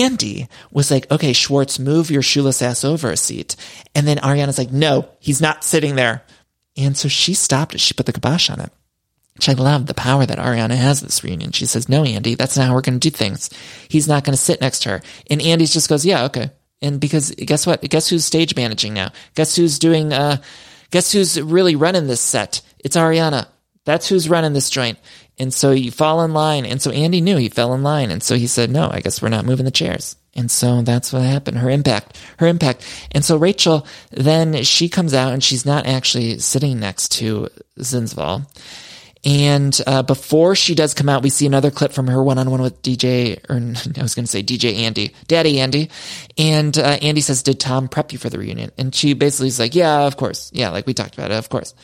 Andy 0.01 0.49
was 0.71 0.93
like, 0.93 1.11
okay, 1.11 1.33
Schwartz, 1.33 1.79
move 1.81 2.11
your 2.11 2.23
shoeless 2.23 2.63
ass 2.63 2.85
over 2.85 3.11
a 3.11 3.17
seat. 3.17 3.57
And 3.95 4.07
then 4.07 4.19
Ariana's 4.19 4.59
like, 4.59 4.73
no, 4.73 5.09
he's 5.19 5.41
not 5.41 5.65
sitting 5.65 5.97
there. 5.97 6.23
And 6.77 6.97
so 6.97 7.09
she 7.09 7.35
stopped 7.35 7.75
it. 7.75 7.81
She 7.81 7.95
put 7.95 8.07
the 8.07 8.13
kibosh 8.13 8.51
on 8.51 8.61
it. 8.61 8.73
Which 9.37 9.49
I 9.49 9.53
love 9.53 9.87
the 9.87 9.95
power 9.95 10.25
that 10.27 10.39
Ariana 10.39 10.77
has 10.77 11.01
this 11.01 11.23
reunion. 11.23 11.53
She 11.53 11.67
says, 11.67 11.89
no, 11.89 12.05
Andy, 12.05 12.35
that's 12.35 12.57
not 12.57 12.67
how 12.67 12.75
we're 12.75 12.81
going 12.81 12.99
to 12.99 13.11
do 13.11 13.15
things. 13.15 13.51
He's 13.89 14.09
not 14.09 14.25
going 14.25 14.33
to 14.33 14.43
sit 14.43 14.61
next 14.61 14.81
to 14.81 14.89
her. 14.89 15.03
And 15.31 15.43
Andy 15.43 15.67
just 15.67 15.89
goes, 15.89 16.07
yeah, 16.07 16.25
okay. 16.25 16.51
And 16.83 17.01
because 17.01 17.31
guess 17.33 17.67
what? 17.67 17.83
Guess 17.83 18.09
who's 18.09 18.25
stage 18.25 18.57
managing 18.57 18.95
now? 18.95 19.13
Guess 19.35 19.57
who's 19.57 19.79
doing, 19.79 20.13
uh, 20.13 20.39
guess 20.91 21.13
who's 21.13 21.41
really 21.41 21.77
running 21.77 22.07
this 22.07 22.21
set? 22.21 22.63
It's 22.79 22.97
Ariana. 22.97 23.47
That's 23.85 24.09
who's 24.09 24.29
running 24.29 24.53
this 24.53 24.71
joint. 24.71 24.99
And 25.39 25.53
so 25.53 25.71
you 25.71 25.91
fall 25.91 26.25
in 26.25 26.33
line. 26.33 26.65
And 26.65 26.81
so 26.81 26.91
Andy 26.91 27.21
knew 27.21 27.37
he 27.37 27.49
fell 27.49 27.75
in 27.75 27.83
line. 27.83 28.11
And 28.11 28.23
so 28.23 28.37
he 28.37 28.47
said, 28.47 28.71
no, 28.71 28.89
I 28.91 29.01
guess 29.01 29.21
we're 29.21 29.29
not 29.29 29.45
moving 29.45 29.65
the 29.65 29.71
chairs. 29.71 30.17
And 30.35 30.51
so 30.51 30.83
that's 30.83 31.13
what 31.13 31.23
happened. 31.23 31.59
Her 31.59 31.71
impact, 31.71 32.19
her 32.39 32.47
impact. 32.47 32.87
And 33.13 33.25
so 33.25 33.37
Rachel, 33.37 33.87
then 34.11 34.65
she 34.65 34.89
comes 34.89 35.15
out 35.15 35.33
and 35.33 35.43
she's 35.43 35.65
not 35.65 35.87
actually 35.87 36.39
sitting 36.39 36.79
next 36.79 37.13
to 37.13 37.49
Zinsval. 37.79 38.47
And 39.27 39.77
uh, 39.89 40.05
before 40.05 40.55
she 40.55 40.77
does 40.77 40.95
come 40.95 41.09
out, 41.09 41.25
we 41.25 41.31
see 41.31 41.47
another 41.47 41.73
clip 41.73 41.91
from 41.91 42.07
her 42.07 42.23
one 42.23 42.39
on 42.39 42.49
one 42.49 42.63
with 42.63 42.81
DJ, 42.81 43.39
or 43.51 43.57
I 43.99 44.03
was 44.03 44.15
going 44.15 44.25
to 44.25 44.31
say 44.31 44.45
DJ 44.45 44.77
Andy, 44.77 45.15
Daddy 45.27 45.59
Andy. 45.59 45.91
And 46.39 46.79
uh, 46.79 46.99
Andy 47.03 47.21
says, 47.21 47.43
Did 47.43 47.59
Tom 47.59 47.89
prep 47.89 48.13
you 48.13 48.19
for 48.19 48.31
the 48.31 48.39
reunion? 48.39 48.71
And 48.79 48.95
she 48.95 49.15
basically 49.15 49.49
is 49.49 49.59
like, 49.59 49.75
Yeah, 49.75 50.07
of 50.07 50.17
course. 50.17 50.53
Yeah, 50.55 50.71
like 50.71 50.87
we 50.87 50.95
talked 50.95 51.15
about 51.15 51.33
it, 51.33 51.39
of 51.39 51.49
course. 51.49 51.75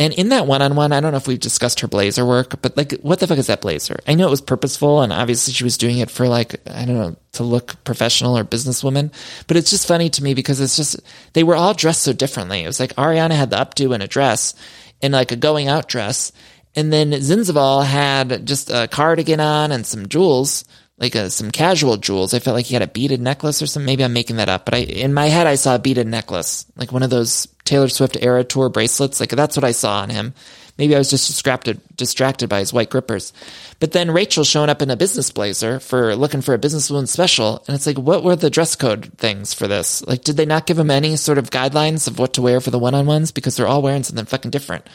And 0.00 0.12
in 0.12 0.30
that 0.30 0.48
one 0.48 0.60
on 0.60 0.74
one, 0.74 0.92
I 0.92 0.98
don't 0.98 1.12
know 1.12 1.18
if 1.18 1.28
we've 1.28 1.38
discussed 1.38 1.80
her 1.80 1.88
blazer 1.88 2.26
work, 2.26 2.60
but 2.62 2.76
like, 2.76 2.92
what 3.00 3.20
the 3.20 3.28
fuck 3.28 3.38
is 3.38 3.46
that 3.46 3.60
blazer? 3.60 3.98
I 4.06 4.14
know 4.14 4.26
it 4.26 4.30
was 4.30 4.40
purposeful 4.40 5.02
and 5.02 5.12
obviously 5.12 5.52
she 5.52 5.64
was 5.64 5.76
doing 5.76 5.98
it 5.98 6.10
for 6.10 6.28
like, 6.28 6.60
I 6.68 6.84
don't 6.84 6.96
know, 6.98 7.16
to 7.32 7.42
look 7.42 7.82
professional 7.82 8.38
or 8.38 8.44
businesswoman. 8.44 9.12
But 9.48 9.56
it's 9.56 9.70
just 9.70 9.88
funny 9.88 10.08
to 10.10 10.22
me 10.22 10.34
because 10.34 10.60
it's 10.60 10.76
just, 10.76 11.00
they 11.32 11.42
were 11.42 11.56
all 11.56 11.74
dressed 11.74 12.02
so 12.02 12.12
differently. 12.12 12.62
It 12.62 12.68
was 12.68 12.78
like 12.78 12.94
Ariana 12.94 13.32
had 13.32 13.50
the 13.50 13.56
updo 13.56 13.92
and 13.92 14.02
a 14.02 14.08
dress 14.08 14.54
and 15.02 15.12
like 15.12 15.32
a 15.32 15.36
going 15.36 15.68
out 15.68 15.88
dress. 15.88 16.32
And 16.78 16.92
then 16.92 17.10
Zinzaval 17.10 17.84
had 17.84 18.46
just 18.46 18.70
a 18.70 18.86
cardigan 18.86 19.40
on 19.40 19.72
and 19.72 19.84
some 19.84 20.08
jewels, 20.08 20.64
like 20.96 21.16
a, 21.16 21.28
some 21.28 21.50
casual 21.50 21.96
jewels. 21.96 22.34
I 22.34 22.38
felt 22.38 22.54
like 22.54 22.66
he 22.66 22.74
had 22.74 22.84
a 22.84 22.86
beaded 22.86 23.20
necklace 23.20 23.60
or 23.60 23.66
something. 23.66 23.84
Maybe 23.84 24.04
I'm 24.04 24.12
making 24.12 24.36
that 24.36 24.48
up, 24.48 24.64
but 24.64 24.74
I, 24.74 24.78
in 24.78 25.12
my 25.12 25.26
head, 25.26 25.48
I 25.48 25.56
saw 25.56 25.74
a 25.74 25.80
beaded 25.80 26.06
necklace, 26.06 26.66
like 26.76 26.92
one 26.92 27.02
of 27.02 27.10
those 27.10 27.48
Taylor 27.64 27.88
Swift 27.88 28.16
era 28.20 28.44
tour 28.44 28.68
bracelets. 28.68 29.18
Like 29.18 29.30
that's 29.30 29.56
what 29.56 29.64
I 29.64 29.72
saw 29.72 30.02
on 30.02 30.10
him. 30.10 30.34
Maybe 30.78 30.94
I 30.94 30.98
was 30.98 31.10
just 31.10 31.26
distracted, 31.26 31.80
distracted 31.96 32.48
by 32.48 32.60
his 32.60 32.72
white 32.72 32.90
grippers. 32.90 33.32
But 33.80 33.90
then 33.90 34.12
Rachel 34.12 34.44
showing 34.44 34.70
up 34.70 34.80
in 34.80 34.92
a 34.92 34.96
business 34.96 35.32
blazer 35.32 35.80
for 35.80 36.14
looking 36.14 36.42
for 36.42 36.54
a 36.54 36.60
businesswoman 36.60 37.08
special. 37.08 37.64
And 37.66 37.74
it's 37.74 37.88
like, 37.88 37.98
what 37.98 38.22
were 38.22 38.36
the 38.36 38.50
dress 38.50 38.76
code 38.76 39.10
things 39.18 39.52
for 39.52 39.66
this? 39.66 40.06
Like, 40.06 40.22
did 40.22 40.36
they 40.36 40.46
not 40.46 40.66
give 40.66 40.78
him 40.78 40.92
any 40.92 41.16
sort 41.16 41.38
of 41.38 41.50
guidelines 41.50 42.06
of 42.06 42.20
what 42.20 42.34
to 42.34 42.42
wear 42.42 42.60
for 42.60 42.70
the 42.70 42.78
one 42.78 42.94
on 42.94 43.06
ones? 43.06 43.32
Because 43.32 43.56
they're 43.56 43.66
all 43.66 43.82
wearing 43.82 44.04
something 44.04 44.26
fucking 44.26 44.52
different. 44.52 44.86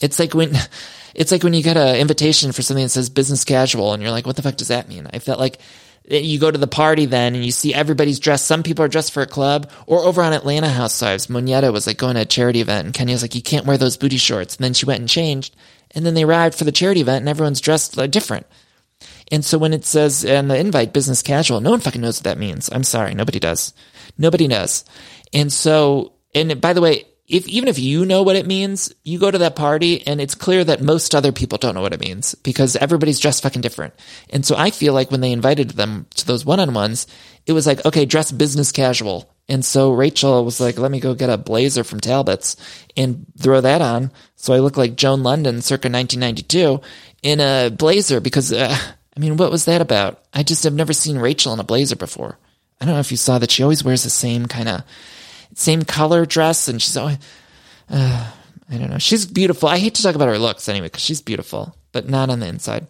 It's 0.00 0.20
like 0.20 0.34
when, 0.34 0.52
it's 1.14 1.32
like 1.32 1.42
when 1.42 1.54
you 1.54 1.62
get 1.62 1.76
an 1.76 1.96
invitation 1.96 2.52
for 2.52 2.62
something 2.62 2.84
that 2.84 2.90
says 2.90 3.08
business 3.08 3.44
casual 3.44 3.92
and 3.92 4.02
you're 4.02 4.12
like, 4.12 4.26
what 4.26 4.36
the 4.36 4.42
fuck 4.42 4.56
does 4.56 4.68
that 4.68 4.88
mean? 4.88 5.08
I 5.12 5.18
felt 5.18 5.38
like 5.38 5.58
you 6.06 6.38
go 6.38 6.50
to 6.50 6.58
the 6.58 6.66
party 6.66 7.06
then 7.06 7.34
and 7.34 7.44
you 7.44 7.50
see 7.50 7.72
everybody's 7.72 8.18
dressed. 8.18 8.46
Some 8.46 8.62
people 8.62 8.84
are 8.84 8.88
dressed 8.88 9.12
for 9.12 9.22
a 9.22 9.26
club 9.26 9.70
or 9.86 10.00
over 10.00 10.22
on 10.22 10.32
Atlanta 10.32 10.68
Housewives. 10.68 11.28
Monyetta 11.28 11.72
was 11.72 11.86
like 11.86 11.96
going 11.96 12.16
to 12.16 12.22
a 12.22 12.26
charity 12.26 12.60
event 12.60 12.86
and 12.86 12.94
Kenya 12.94 13.14
was 13.14 13.22
like, 13.22 13.34
you 13.34 13.42
can't 13.42 13.66
wear 13.66 13.78
those 13.78 13.96
booty 13.96 14.18
shorts. 14.18 14.56
And 14.56 14.64
then 14.64 14.74
she 14.74 14.86
went 14.86 15.00
and 15.00 15.08
changed 15.08 15.56
and 15.92 16.04
then 16.04 16.14
they 16.14 16.24
arrived 16.24 16.56
for 16.56 16.64
the 16.64 16.72
charity 16.72 17.00
event 17.00 17.22
and 17.22 17.28
everyone's 17.28 17.60
dressed 17.60 17.96
like 17.96 18.10
different. 18.10 18.46
And 19.32 19.44
so 19.44 19.56
when 19.56 19.72
it 19.72 19.84
says 19.84 20.24
in 20.24 20.48
the 20.48 20.58
invite 20.58 20.92
business 20.92 21.22
casual, 21.22 21.60
no 21.60 21.70
one 21.70 21.80
fucking 21.80 22.00
knows 22.00 22.18
what 22.18 22.24
that 22.24 22.38
means. 22.38 22.68
I'm 22.70 22.84
sorry. 22.84 23.14
Nobody 23.14 23.38
does. 23.38 23.72
Nobody 24.18 24.46
knows. 24.48 24.84
And 25.32 25.52
so, 25.52 26.12
and 26.34 26.60
by 26.60 26.74
the 26.74 26.80
way, 26.80 27.06
if 27.26 27.48
even 27.48 27.68
if 27.68 27.78
you 27.78 28.04
know 28.04 28.22
what 28.22 28.36
it 28.36 28.46
means, 28.46 28.92
you 29.02 29.18
go 29.18 29.30
to 29.30 29.38
that 29.38 29.56
party 29.56 30.06
and 30.06 30.20
it's 30.20 30.34
clear 30.34 30.62
that 30.62 30.82
most 30.82 31.14
other 31.14 31.32
people 31.32 31.56
don't 31.56 31.74
know 31.74 31.80
what 31.80 31.94
it 31.94 32.00
means 32.00 32.34
because 32.34 32.76
everybody's 32.76 33.18
dressed 33.18 33.42
fucking 33.42 33.62
different. 33.62 33.94
And 34.28 34.44
so 34.44 34.56
I 34.56 34.70
feel 34.70 34.92
like 34.92 35.10
when 35.10 35.22
they 35.22 35.32
invited 35.32 35.70
them 35.70 36.06
to 36.16 36.26
those 36.26 36.44
one-on-ones, 36.44 37.06
it 37.46 37.52
was 37.52 37.66
like, 37.66 37.84
okay, 37.86 38.04
dress 38.04 38.30
business 38.30 38.72
casual. 38.72 39.30
And 39.48 39.64
so 39.64 39.92
Rachel 39.92 40.44
was 40.44 40.60
like, 40.60 40.78
let 40.78 40.90
me 40.90 41.00
go 41.00 41.14
get 41.14 41.30
a 41.30 41.38
blazer 41.38 41.82
from 41.82 42.00
Talbot's 42.00 42.56
and 42.96 43.26
throw 43.38 43.60
that 43.62 43.80
on. 43.80 44.10
So 44.36 44.52
I 44.52 44.58
look 44.58 44.76
like 44.76 44.96
Joan 44.96 45.20
Lunden 45.20 45.62
circa 45.62 45.88
1992 45.88 46.80
in 47.22 47.40
a 47.40 47.70
blazer 47.70 48.20
because, 48.20 48.52
uh, 48.52 48.76
I 49.16 49.20
mean, 49.20 49.38
what 49.38 49.50
was 49.50 49.64
that 49.64 49.80
about? 49.80 50.22
I 50.34 50.42
just 50.42 50.64
have 50.64 50.74
never 50.74 50.92
seen 50.92 51.18
Rachel 51.18 51.54
in 51.54 51.60
a 51.60 51.64
blazer 51.64 51.96
before. 51.96 52.38
I 52.80 52.84
don't 52.84 52.94
know 52.94 53.00
if 53.00 53.10
you 53.10 53.16
saw 53.16 53.38
that 53.38 53.50
she 53.50 53.62
always 53.62 53.84
wears 53.84 54.02
the 54.02 54.10
same 54.10 54.46
kind 54.46 54.68
of 54.68 54.82
same 55.54 55.82
color 55.82 56.26
dress, 56.26 56.68
and 56.68 56.80
she's 56.80 56.96
always, 56.96 57.18
uh, 57.90 58.30
I 58.70 58.78
don't 58.78 58.90
know. 58.90 58.98
She's 58.98 59.26
beautiful. 59.26 59.68
I 59.68 59.78
hate 59.78 59.94
to 59.96 60.02
talk 60.02 60.14
about 60.14 60.28
her 60.28 60.38
looks 60.38 60.68
anyway, 60.68 60.86
because 60.86 61.02
she's 61.02 61.20
beautiful, 61.20 61.76
but 61.92 62.08
not 62.08 62.30
on 62.30 62.40
the 62.40 62.46
inside. 62.46 62.86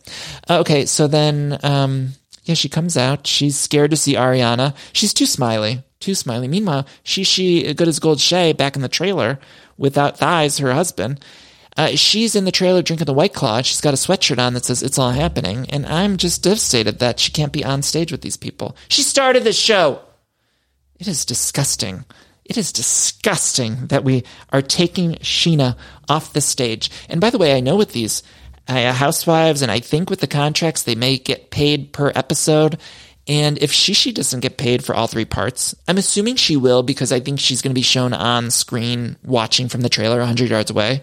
Uh, 0.48 0.60
okay, 0.60 0.86
so 0.86 1.06
then, 1.06 1.58
um, 1.62 2.10
yeah, 2.44 2.54
she 2.54 2.68
comes 2.68 2.96
out. 2.96 3.26
She's 3.26 3.58
scared 3.58 3.90
to 3.90 3.96
see 3.96 4.14
Ariana. 4.14 4.74
She's 4.92 5.14
too 5.14 5.26
smiley, 5.26 5.82
too 6.00 6.14
smiley. 6.14 6.48
Meanwhile, 6.48 6.86
she, 7.02 7.24
she, 7.24 7.72
good 7.74 7.88
as 7.88 7.98
gold 7.98 8.20
Shay 8.20 8.52
back 8.52 8.76
in 8.76 8.82
the 8.82 8.88
trailer 8.88 9.38
without 9.76 10.18
thighs, 10.18 10.58
her 10.58 10.72
husband. 10.72 11.24
Uh, 11.76 11.88
she's 11.96 12.36
in 12.36 12.44
the 12.44 12.52
trailer 12.52 12.82
drinking 12.82 13.06
the 13.06 13.12
White 13.12 13.34
Claw. 13.34 13.60
She's 13.62 13.80
got 13.80 13.94
a 13.94 13.96
sweatshirt 13.96 14.38
on 14.38 14.54
that 14.54 14.64
says 14.64 14.82
"It's 14.82 14.98
all 14.98 15.10
happening," 15.10 15.66
and 15.70 15.84
I'm 15.86 16.18
just 16.18 16.44
devastated 16.44 17.00
that 17.00 17.18
she 17.18 17.32
can't 17.32 17.52
be 17.52 17.64
on 17.64 17.82
stage 17.82 18.12
with 18.12 18.20
these 18.20 18.36
people. 18.36 18.76
She 18.88 19.02
started 19.02 19.42
this 19.42 19.58
show. 19.58 20.00
It 21.00 21.08
is 21.08 21.24
disgusting. 21.24 22.04
It 22.44 22.58
is 22.58 22.72
disgusting 22.72 23.86
that 23.86 24.04
we 24.04 24.24
are 24.52 24.62
taking 24.62 25.12
Scheana 25.16 25.76
off 26.08 26.32
the 26.32 26.40
stage. 26.40 26.90
And 27.08 27.20
by 27.20 27.30
the 27.30 27.38
way, 27.38 27.56
I 27.56 27.60
know 27.60 27.76
with 27.76 27.92
these 27.92 28.22
uh, 28.68 28.92
housewives, 28.92 29.62
and 29.62 29.70
I 29.70 29.80
think 29.80 30.10
with 30.10 30.20
the 30.20 30.26
contracts, 30.26 30.82
they 30.82 30.94
may 30.94 31.18
get 31.18 31.50
paid 31.50 31.92
per 31.92 32.12
episode. 32.14 32.78
And 33.26 33.56
if 33.58 33.72
Shishi 33.72 34.12
doesn't 34.12 34.40
get 34.40 34.58
paid 34.58 34.84
for 34.84 34.94
all 34.94 35.06
three 35.06 35.24
parts, 35.24 35.74
I'm 35.88 35.96
assuming 35.96 36.36
she 36.36 36.56
will 36.56 36.82
because 36.82 37.12
I 37.12 37.20
think 37.20 37.40
she's 37.40 37.62
going 37.62 37.70
to 37.70 37.74
be 37.74 37.82
shown 37.82 38.12
on 38.12 38.50
screen 38.50 39.16
watching 39.24 39.68
from 39.68 39.80
the 39.80 39.88
trailer 39.88 40.18
100 40.18 40.50
yards 40.50 40.70
away. 40.70 41.02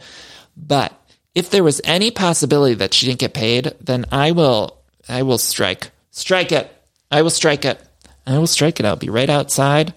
But 0.55 0.93
if 1.33 1.49
there 1.49 1.63
was 1.63 1.81
any 1.83 2.11
possibility 2.11 2.75
that 2.75 2.93
she 2.93 3.07
didn't 3.07 3.19
get 3.19 3.33
paid, 3.33 3.73
then 3.81 4.05
I 4.11 4.31
will, 4.31 4.77
I 5.09 5.23
will 5.23 5.39
strike. 5.39 5.89
Strike 6.11 6.51
it. 6.51 6.71
I 7.09 7.23
will 7.23 7.29
strike 7.31 7.65
it. 7.65 7.81
I 8.27 8.37
will 8.37 8.47
strike 8.47 8.79
it. 8.79 8.85
I'll 8.85 8.95
be 8.95 9.09
right 9.09 9.29
outside. 9.29 9.93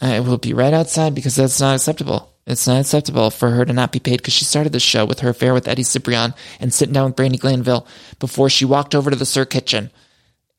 Uh, 0.00 0.06
I 0.06 0.20
will 0.20 0.38
be 0.38 0.52
right 0.52 0.74
outside 0.74 1.14
because 1.14 1.36
that's 1.36 1.60
not 1.60 1.76
acceptable. 1.76 2.32
It's 2.46 2.66
not 2.66 2.80
acceptable 2.80 3.30
for 3.30 3.50
her 3.50 3.64
to 3.64 3.72
not 3.72 3.92
be 3.92 3.98
paid 3.98 4.18
because 4.18 4.34
she 4.34 4.44
started 4.44 4.72
the 4.72 4.80
show 4.80 5.04
with 5.04 5.20
her 5.20 5.30
affair 5.30 5.52
with 5.52 5.66
Eddie 5.66 5.82
Cibrian 5.82 6.34
and 6.60 6.72
sitting 6.72 6.92
down 6.92 7.06
with 7.06 7.16
Brandi 7.16 7.40
Glanville 7.40 7.86
before 8.20 8.48
she 8.48 8.64
walked 8.64 8.94
over 8.94 9.10
to 9.10 9.16
the 9.16 9.26
SUR 9.26 9.44
Kitchen 9.44 9.90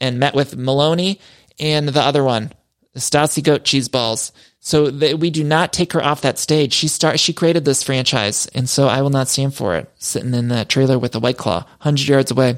and 0.01 0.19
met 0.19 0.35
with 0.35 0.57
Maloney 0.57 1.19
and 1.59 1.87
the 1.87 2.01
other 2.01 2.23
one, 2.23 2.51
the 2.93 2.99
Stassi 2.99 3.43
Goat 3.43 3.63
Cheese 3.63 3.87
Balls. 3.87 4.31
So 4.59 4.89
that 4.89 5.19
we 5.19 5.29
do 5.29 5.45
not 5.45 5.71
take 5.71 5.93
her 5.93 6.03
off 6.03 6.21
that 6.21 6.37
stage. 6.37 6.73
She 6.73 6.89
start 6.89 7.21
she 7.21 7.31
created 7.31 7.63
this 7.63 7.83
franchise, 7.83 8.47
and 8.47 8.67
so 8.67 8.87
I 8.87 9.01
will 9.01 9.11
not 9.11 9.29
stand 9.29 9.53
for 9.53 9.77
it. 9.77 9.89
Sitting 9.97 10.33
in 10.33 10.49
the 10.49 10.65
trailer 10.65 10.99
with 10.99 11.15
a 11.15 11.21
white 11.21 11.37
claw, 11.37 11.65
hundred 11.79 12.05
yards 12.09 12.31
away. 12.31 12.57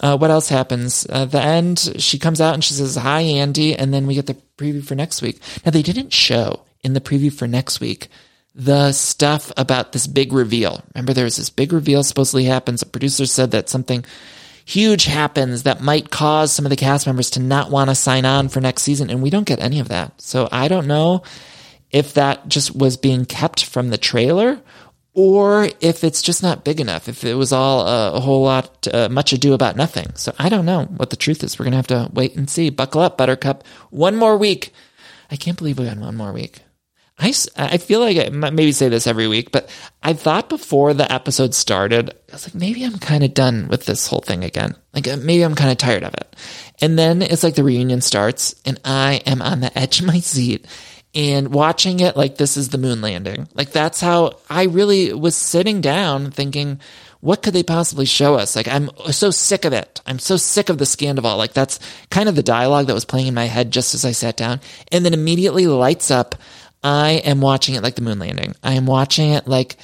Uh, 0.00 0.16
what 0.16 0.30
else 0.30 0.48
happens? 0.48 1.06
Uh, 1.08 1.24
the 1.24 1.40
end, 1.40 1.94
she 1.98 2.18
comes 2.18 2.40
out 2.40 2.54
and 2.54 2.62
she 2.62 2.74
says, 2.74 2.96
Hi, 2.96 3.20
Andy. 3.20 3.74
And 3.74 3.92
then 3.92 4.06
we 4.06 4.14
get 4.14 4.26
the 4.26 4.36
preview 4.56 4.84
for 4.84 4.94
next 4.94 5.22
week. 5.22 5.40
Now, 5.64 5.70
they 5.70 5.82
didn't 5.82 6.12
show 6.12 6.64
in 6.82 6.92
the 6.92 7.00
preview 7.00 7.32
for 7.32 7.46
next 7.46 7.80
week 7.80 8.08
the 8.54 8.92
stuff 8.92 9.52
about 9.56 9.92
this 9.92 10.06
big 10.06 10.32
reveal. 10.32 10.82
Remember, 10.94 11.12
there 11.12 11.24
was 11.24 11.36
this 11.36 11.50
big 11.50 11.72
reveal 11.72 12.02
supposedly 12.02 12.44
happens. 12.44 12.82
A 12.82 12.86
producer 12.86 13.26
said 13.26 13.52
that 13.52 13.68
something 13.68 14.04
huge 14.64 15.04
happens 15.04 15.62
that 15.62 15.80
might 15.80 16.10
cause 16.10 16.52
some 16.52 16.66
of 16.66 16.70
the 16.70 16.76
cast 16.76 17.06
members 17.06 17.30
to 17.30 17.40
not 17.40 17.70
want 17.70 17.88
to 17.88 17.94
sign 17.94 18.24
on 18.24 18.48
for 18.48 18.60
next 18.60 18.82
season. 18.82 19.10
And 19.10 19.22
we 19.22 19.30
don't 19.30 19.46
get 19.46 19.60
any 19.60 19.80
of 19.80 19.88
that. 19.88 20.20
So 20.20 20.48
I 20.50 20.68
don't 20.68 20.86
know 20.88 21.22
if 21.90 22.14
that 22.14 22.48
just 22.48 22.74
was 22.74 22.96
being 22.96 23.24
kept 23.24 23.64
from 23.64 23.90
the 23.90 23.96
trailer 23.96 24.60
or 25.14 25.68
if 25.80 26.04
it's 26.04 26.22
just 26.22 26.42
not 26.42 26.64
big 26.64 26.80
enough, 26.80 27.08
if 27.08 27.24
it 27.24 27.34
was 27.34 27.52
all 27.52 27.86
a, 27.86 28.12
a 28.14 28.20
whole 28.20 28.42
lot, 28.42 28.86
uh, 28.92 29.08
much 29.08 29.32
ado 29.32 29.52
about 29.52 29.76
nothing. 29.76 30.06
So 30.14 30.32
I 30.38 30.48
don't 30.48 30.66
know 30.66 30.84
what 30.84 31.10
the 31.10 31.16
truth 31.16 31.42
is. 31.42 31.58
We're 31.58 31.64
going 31.64 31.72
to 31.72 31.76
have 31.78 31.86
to 31.88 32.10
wait 32.12 32.36
and 32.36 32.48
see. 32.48 32.70
Buckle 32.70 33.00
up, 33.00 33.18
Buttercup. 33.18 33.64
One 33.90 34.16
more 34.16 34.36
week. 34.36 34.72
I 35.30 35.36
can't 35.36 35.58
believe 35.58 35.78
we 35.78 35.86
got 35.86 35.98
one 35.98 36.16
more 36.16 36.32
week. 36.32 36.60
I, 37.18 37.34
I 37.56 37.78
feel 37.78 37.98
like 37.98 38.16
I 38.16 38.28
maybe 38.28 38.70
say 38.70 38.88
this 38.88 39.08
every 39.08 39.26
week, 39.26 39.50
but 39.50 39.68
I 40.02 40.12
thought 40.12 40.48
before 40.48 40.94
the 40.94 41.10
episode 41.12 41.52
started, 41.52 42.10
I 42.10 42.32
was 42.32 42.46
like, 42.46 42.54
maybe 42.54 42.84
I'm 42.84 42.98
kind 42.98 43.24
of 43.24 43.34
done 43.34 43.66
with 43.66 43.86
this 43.86 44.06
whole 44.06 44.20
thing 44.20 44.44
again. 44.44 44.76
Like, 44.94 45.08
uh, 45.08 45.16
maybe 45.16 45.42
I'm 45.42 45.56
kind 45.56 45.72
of 45.72 45.78
tired 45.78 46.04
of 46.04 46.14
it. 46.14 46.36
And 46.80 46.96
then 46.96 47.22
it's 47.22 47.42
like 47.42 47.56
the 47.56 47.64
reunion 47.64 48.02
starts, 48.02 48.54
and 48.64 48.80
I 48.84 49.20
am 49.26 49.42
on 49.42 49.60
the 49.60 49.76
edge 49.76 49.98
of 49.98 50.06
my 50.06 50.20
seat 50.20 50.64
and 51.14 51.52
watching 51.52 52.00
it 52.00 52.16
like 52.16 52.36
this 52.36 52.56
is 52.56 52.68
the 52.68 52.78
moon 52.78 53.00
landing. 53.00 53.48
Like 53.54 53.70
that's 53.70 54.00
how 54.00 54.38
I 54.48 54.64
really 54.64 55.12
was 55.12 55.36
sitting 55.36 55.80
down 55.80 56.30
thinking, 56.30 56.80
what 57.20 57.42
could 57.42 57.54
they 57.54 57.62
possibly 57.62 58.04
show 58.04 58.34
us? 58.34 58.54
Like 58.54 58.68
I'm 58.68 58.90
so 59.10 59.30
sick 59.30 59.64
of 59.64 59.72
it. 59.72 60.00
I'm 60.06 60.18
so 60.18 60.36
sick 60.36 60.68
of 60.68 60.78
the 60.78 60.86
scandal. 60.86 61.36
Like 61.36 61.52
that's 61.52 61.80
kind 62.10 62.28
of 62.28 62.36
the 62.36 62.42
dialogue 62.42 62.86
that 62.86 62.94
was 62.94 63.04
playing 63.04 63.26
in 63.26 63.34
my 63.34 63.46
head 63.46 63.70
just 63.70 63.94
as 63.94 64.04
I 64.04 64.12
sat 64.12 64.36
down. 64.36 64.60
And 64.92 65.04
then 65.04 65.14
immediately 65.14 65.66
lights 65.66 66.10
up. 66.10 66.36
I 66.82 67.22
am 67.24 67.40
watching 67.40 67.74
it 67.74 67.82
like 67.82 67.96
the 67.96 68.02
moon 68.02 68.20
landing. 68.20 68.54
I 68.62 68.74
am 68.74 68.86
watching 68.86 69.32
it 69.32 69.48
like, 69.48 69.76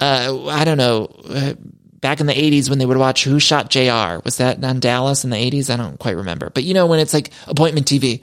uh, 0.00 0.46
I 0.48 0.64
don't 0.64 0.76
know, 0.76 1.04
uh, 1.30 1.54
back 2.02 2.20
in 2.20 2.26
the 2.26 2.34
80s 2.34 2.68
when 2.68 2.78
they 2.78 2.84
would 2.84 2.98
watch 2.98 3.24
Who 3.24 3.40
Shot 3.40 3.70
JR. 3.70 4.20
Was 4.22 4.36
that 4.36 4.62
on 4.62 4.80
Dallas 4.80 5.24
in 5.24 5.30
the 5.30 5.36
80s? 5.36 5.72
I 5.72 5.76
don't 5.76 5.98
quite 5.98 6.16
remember. 6.16 6.50
But 6.50 6.64
you 6.64 6.74
know, 6.74 6.86
when 6.86 6.98
it's 6.98 7.14
like 7.14 7.30
appointment 7.46 7.86
TV 7.86 8.20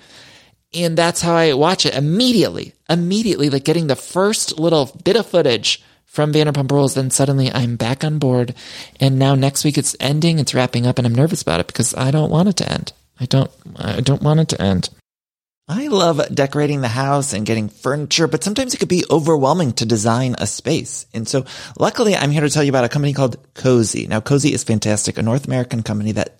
and 0.74 0.98
that's 0.98 1.22
how 1.22 1.36
I 1.36 1.54
watch 1.54 1.86
it 1.86 1.96
immediately, 1.96 2.74
immediately, 2.90 3.50
like 3.50 3.64
getting 3.64 3.88
the 3.88 3.96
first 3.96 4.60
little 4.60 4.92
bit 5.04 5.16
of 5.16 5.26
footage 5.26 5.84
from 6.06 6.34
Vanderpump 6.34 6.72
Rules. 6.72 6.94
Then 6.94 7.10
suddenly 7.10 7.52
I'm 7.52 7.76
back 7.76 8.04
on 8.04 8.20
board. 8.20 8.54
And 9.00 9.18
now 9.18 9.36
next 9.36 9.64
week 9.64 9.78
it's 9.78 9.96
ending, 10.00 10.40
it's 10.40 10.54
wrapping 10.54 10.86
up, 10.86 10.98
and 10.98 11.08
I'm 11.08 11.16
nervous 11.16 11.42
about 11.42 11.60
it 11.60 11.68
because 11.68 11.96
I 11.96 12.12
don't 12.12 12.32
want 12.32 12.50
it 12.50 12.58
to 12.58 12.72
end. 12.72 12.94
I 13.20 13.26
don't, 13.26 13.52
I 13.76 14.02
don't 14.02 14.22
want 14.22 14.40
it 14.40 14.50
to 14.50 14.62
end. 14.62 14.90
I 15.68 15.88
love 15.88 16.34
decorating 16.34 16.82
the 16.82 16.88
house 16.88 17.32
and 17.32 17.46
getting 17.46 17.70
furniture, 17.70 18.28
but 18.28 18.44
sometimes 18.44 18.74
it 18.74 18.78
could 18.80 18.90
be 18.90 19.06
overwhelming 19.12 19.74
to 19.74 19.86
design 19.86 20.36
a 20.40 20.48
space. 20.48 21.06
And 21.14 21.28
so 21.28 21.46
luckily 21.78 22.16
I'm 22.16 22.32
here 22.32 22.42
to 22.42 22.50
tell 22.50 22.64
you 22.64 22.72
about 22.72 22.86
a 22.86 22.90
company 22.90 23.14
called 23.14 23.38
Cozey. 23.54 24.08
Now 24.08 24.20
Cozey 24.20 24.52
is 24.52 24.64
fantastic, 24.64 25.20
a 25.20 25.22
North 25.22 25.46
American 25.46 25.84
company 25.84 26.14
that 26.14 26.40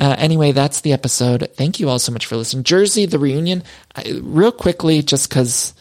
Uh, 0.00 0.16
anyway, 0.16 0.50
that's 0.52 0.80
the 0.80 0.94
episode. 0.94 1.50
Thank 1.54 1.78
you 1.78 1.90
all 1.90 1.98
so 1.98 2.10
much 2.10 2.24
for 2.24 2.36
listening. 2.36 2.64
Jersey, 2.64 3.04
the 3.04 3.18
reunion, 3.18 3.62
I, 3.94 4.18
real 4.22 4.50
quickly, 4.50 5.02
just 5.02 5.28
because 5.28 5.74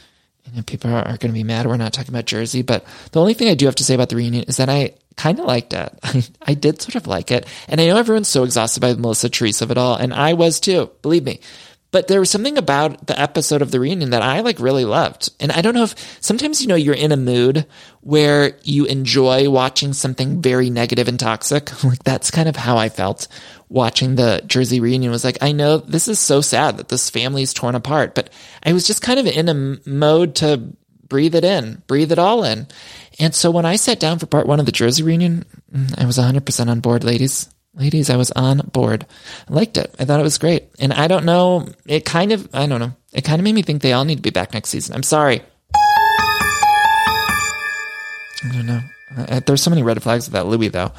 you 0.45 0.57
know, 0.57 0.63
people 0.63 0.91
are, 0.91 1.07
are 1.07 1.17
going 1.17 1.31
to 1.31 1.33
be 1.33 1.43
mad 1.43 1.65
we're 1.65 1.77
not 1.77 1.93
talking 1.93 2.13
about 2.13 2.25
Jersey, 2.25 2.61
but 2.61 2.85
the 3.13 3.21
only 3.21 3.33
thing 3.33 3.47
I 3.47 3.53
do 3.53 3.65
have 3.65 3.75
to 3.75 3.83
say 3.83 3.95
about 3.95 4.09
the 4.09 4.17
reunion 4.17 4.43
is 4.43 4.57
that 4.57 4.67
I 4.67 4.95
kind 5.15 5.39
of 5.39 5.45
liked 5.45 5.73
it. 5.73 6.31
I, 6.41 6.53
did 6.53 6.81
sort 6.81 6.95
of 6.95 7.07
like 7.07 7.31
it. 7.31 7.45
And 7.67 7.79
I 7.79 7.87
know 7.87 7.97
everyone's 7.97 8.27
so 8.27 8.43
exhausted 8.43 8.81
by 8.81 8.93
the 8.93 8.99
Melissa 8.99 9.29
Teresa 9.29 9.63
of 9.63 9.71
it 9.71 9.77
all, 9.77 9.95
and 9.95 10.13
I 10.13 10.33
was 10.33 10.59
too, 10.59 10.91
believe 11.01 11.23
me. 11.23 11.39
But 11.91 12.07
there 12.07 12.19
was 12.19 12.29
something 12.29 12.57
about 12.57 13.07
the 13.07 13.19
episode 13.19 13.63
of 13.63 13.71
the 13.71 13.79
reunion 13.79 14.11
that 14.11 14.21
I 14.21 14.41
like 14.41 14.59
really 14.59 14.85
loved. 14.85 15.31
And 15.39 15.51
I 15.51 15.61
don't 15.61 15.73
know 15.73 15.83
if 15.83 15.95
sometimes, 16.21 16.61
you 16.61 16.67
know, 16.67 16.75
you're 16.75 16.93
in 16.93 17.11
a 17.11 17.17
mood 17.17 17.65
where 18.01 18.57
you 18.63 18.85
enjoy 18.85 19.49
watching 19.49 19.93
something 19.93 20.41
very 20.41 20.69
negative 20.69 21.07
and 21.07 21.19
toxic. 21.19 21.71
Like 21.89 22.03
that's 22.03 22.29
kind 22.29 22.47
of 22.47 22.55
how 22.55 22.77
I 22.77 22.89
felt 22.89 23.27
watching 23.67 24.15
the 24.15 24.43
Jersey 24.45 24.79
reunion 24.79 25.11
was 25.11 25.23
like, 25.23 25.39
I 25.41 25.53
know 25.53 25.77
this 25.77 26.07
is 26.07 26.19
so 26.19 26.41
sad 26.41 26.77
that 26.77 26.89
this 26.89 27.09
family 27.09 27.41
is 27.41 27.53
torn 27.53 27.73
apart, 27.73 28.13
but 28.13 28.29
I 28.63 28.73
was 28.73 28.85
just 28.85 29.01
kind 29.01 29.19
of 29.19 29.25
in 29.25 29.49
a 29.49 29.89
mode 29.89 30.35
to 30.35 30.75
breathe 31.07 31.33
it 31.33 31.43
in, 31.43 31.81
breathe 31.87 32.11
it 32.11 32.19
all 32.19 32.43
in. 32.43 32.67
And 33.19 33.33
so 33.33 33.49
when 33.49 33.65
I 33.65 33.75
sat 33.75 33.99
down 33.99 34.19
for 34.19 34.27
part 34.27 34.45
one 34.45 34.59
of 34.59 34.67
the 34.67 34.71
Jersey 34.71 35.01
reunion, 35.01 35.45
mm, 35.73 35.99
I 35.99 36.05
was 36.05 36.17
100% 36.17 36.69
on 36.69 36.79
board, 36.79 37.03
ladies. 37.03 37.49
Ladies, 37.75 38.09
I 38.09 38.15
was 38.17 38.31
on 38.31 38.57
board. 38.73 39.05
I 39.49 39.53
liked 39.53 39.77
it. 39.77 39.93
I 39.99 40.05
thought 40.05 40.19
it 40.19 40.23
was 40.23 40.37
great. 40.37 40.69
And 40.79 40.91
I 40.91 41.07
don't 41.07 41.25
know, 41.25 41.67
it 41.85 42.03
kind 42.03 42.31
of, 42.31 42.49
I 42.53 42.65
don't 42.65 42.79
know, 42.79 42.93
it 43.13 43.23
kind 43.23 43.39
of 43.39 43.43
made 43.43 43.55
me 43.55 43.61
think 43.61 43.81
they 43.81 43.93
all 43.93 44.05
need 44.05 44.15
to 44.17 44.21
be 44.21 44.31
back 44.31 44.53
next 44.53 44.69
season. 44.69 44.95
I'm 44.95 45.03
sorry. 45.03 45.41
I 48.43 48.53
don't 48.53 48.65
know. 48.65 48.81
Uh, 49.17 49.41
there's 49.45 49.61
so 49.61 49.69
many 49.69 49.83
red 49.83 50.01
flags 50.01 50.27
with 50.27 50.33
that 50.33 50.45
Luis 50.45 50.71
though, 50.71 50.91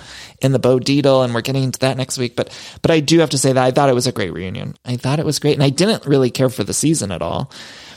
in 0.42 0.52
the 0.52 0.58
Bo 0.58 0.78
Dietl, 0.78 1.24
and 1.24 1.32
we're 1.32 1.40
getting 1.42 1.64
into 1.64 1.78
that 1.80 1.96
next 1.96 2.18
week. 2.18 2.34
But 2.36 2.52
but 2.82 2.90
I 2.90 3.00
do 3.00 3.20
have 3.20 3.30
to 3.30 3.38
say 3.38 3.52
that 3.52 3.64
I 3.64 3.70
thought 3.70 3.88
it 3.88 3.94
was 3.94 4.06
a 4.06 4.12
great 4.12 4.32
reunion. 4.32 4.74
I 4.84 4.96
thought 4.96 5.20
it 5.20 5.24
was 5.24 5.38
great, 5.38 5.54
and 5.54 5.62
I 5.62 5.70
didn't 5.70 6.06
really 6.06 6.30
care 6.30 6.48
for 6.48 6.64
the 6.64 6.74
season 6.74 7.12
at 7.12 7.22
all. 7.22 7.52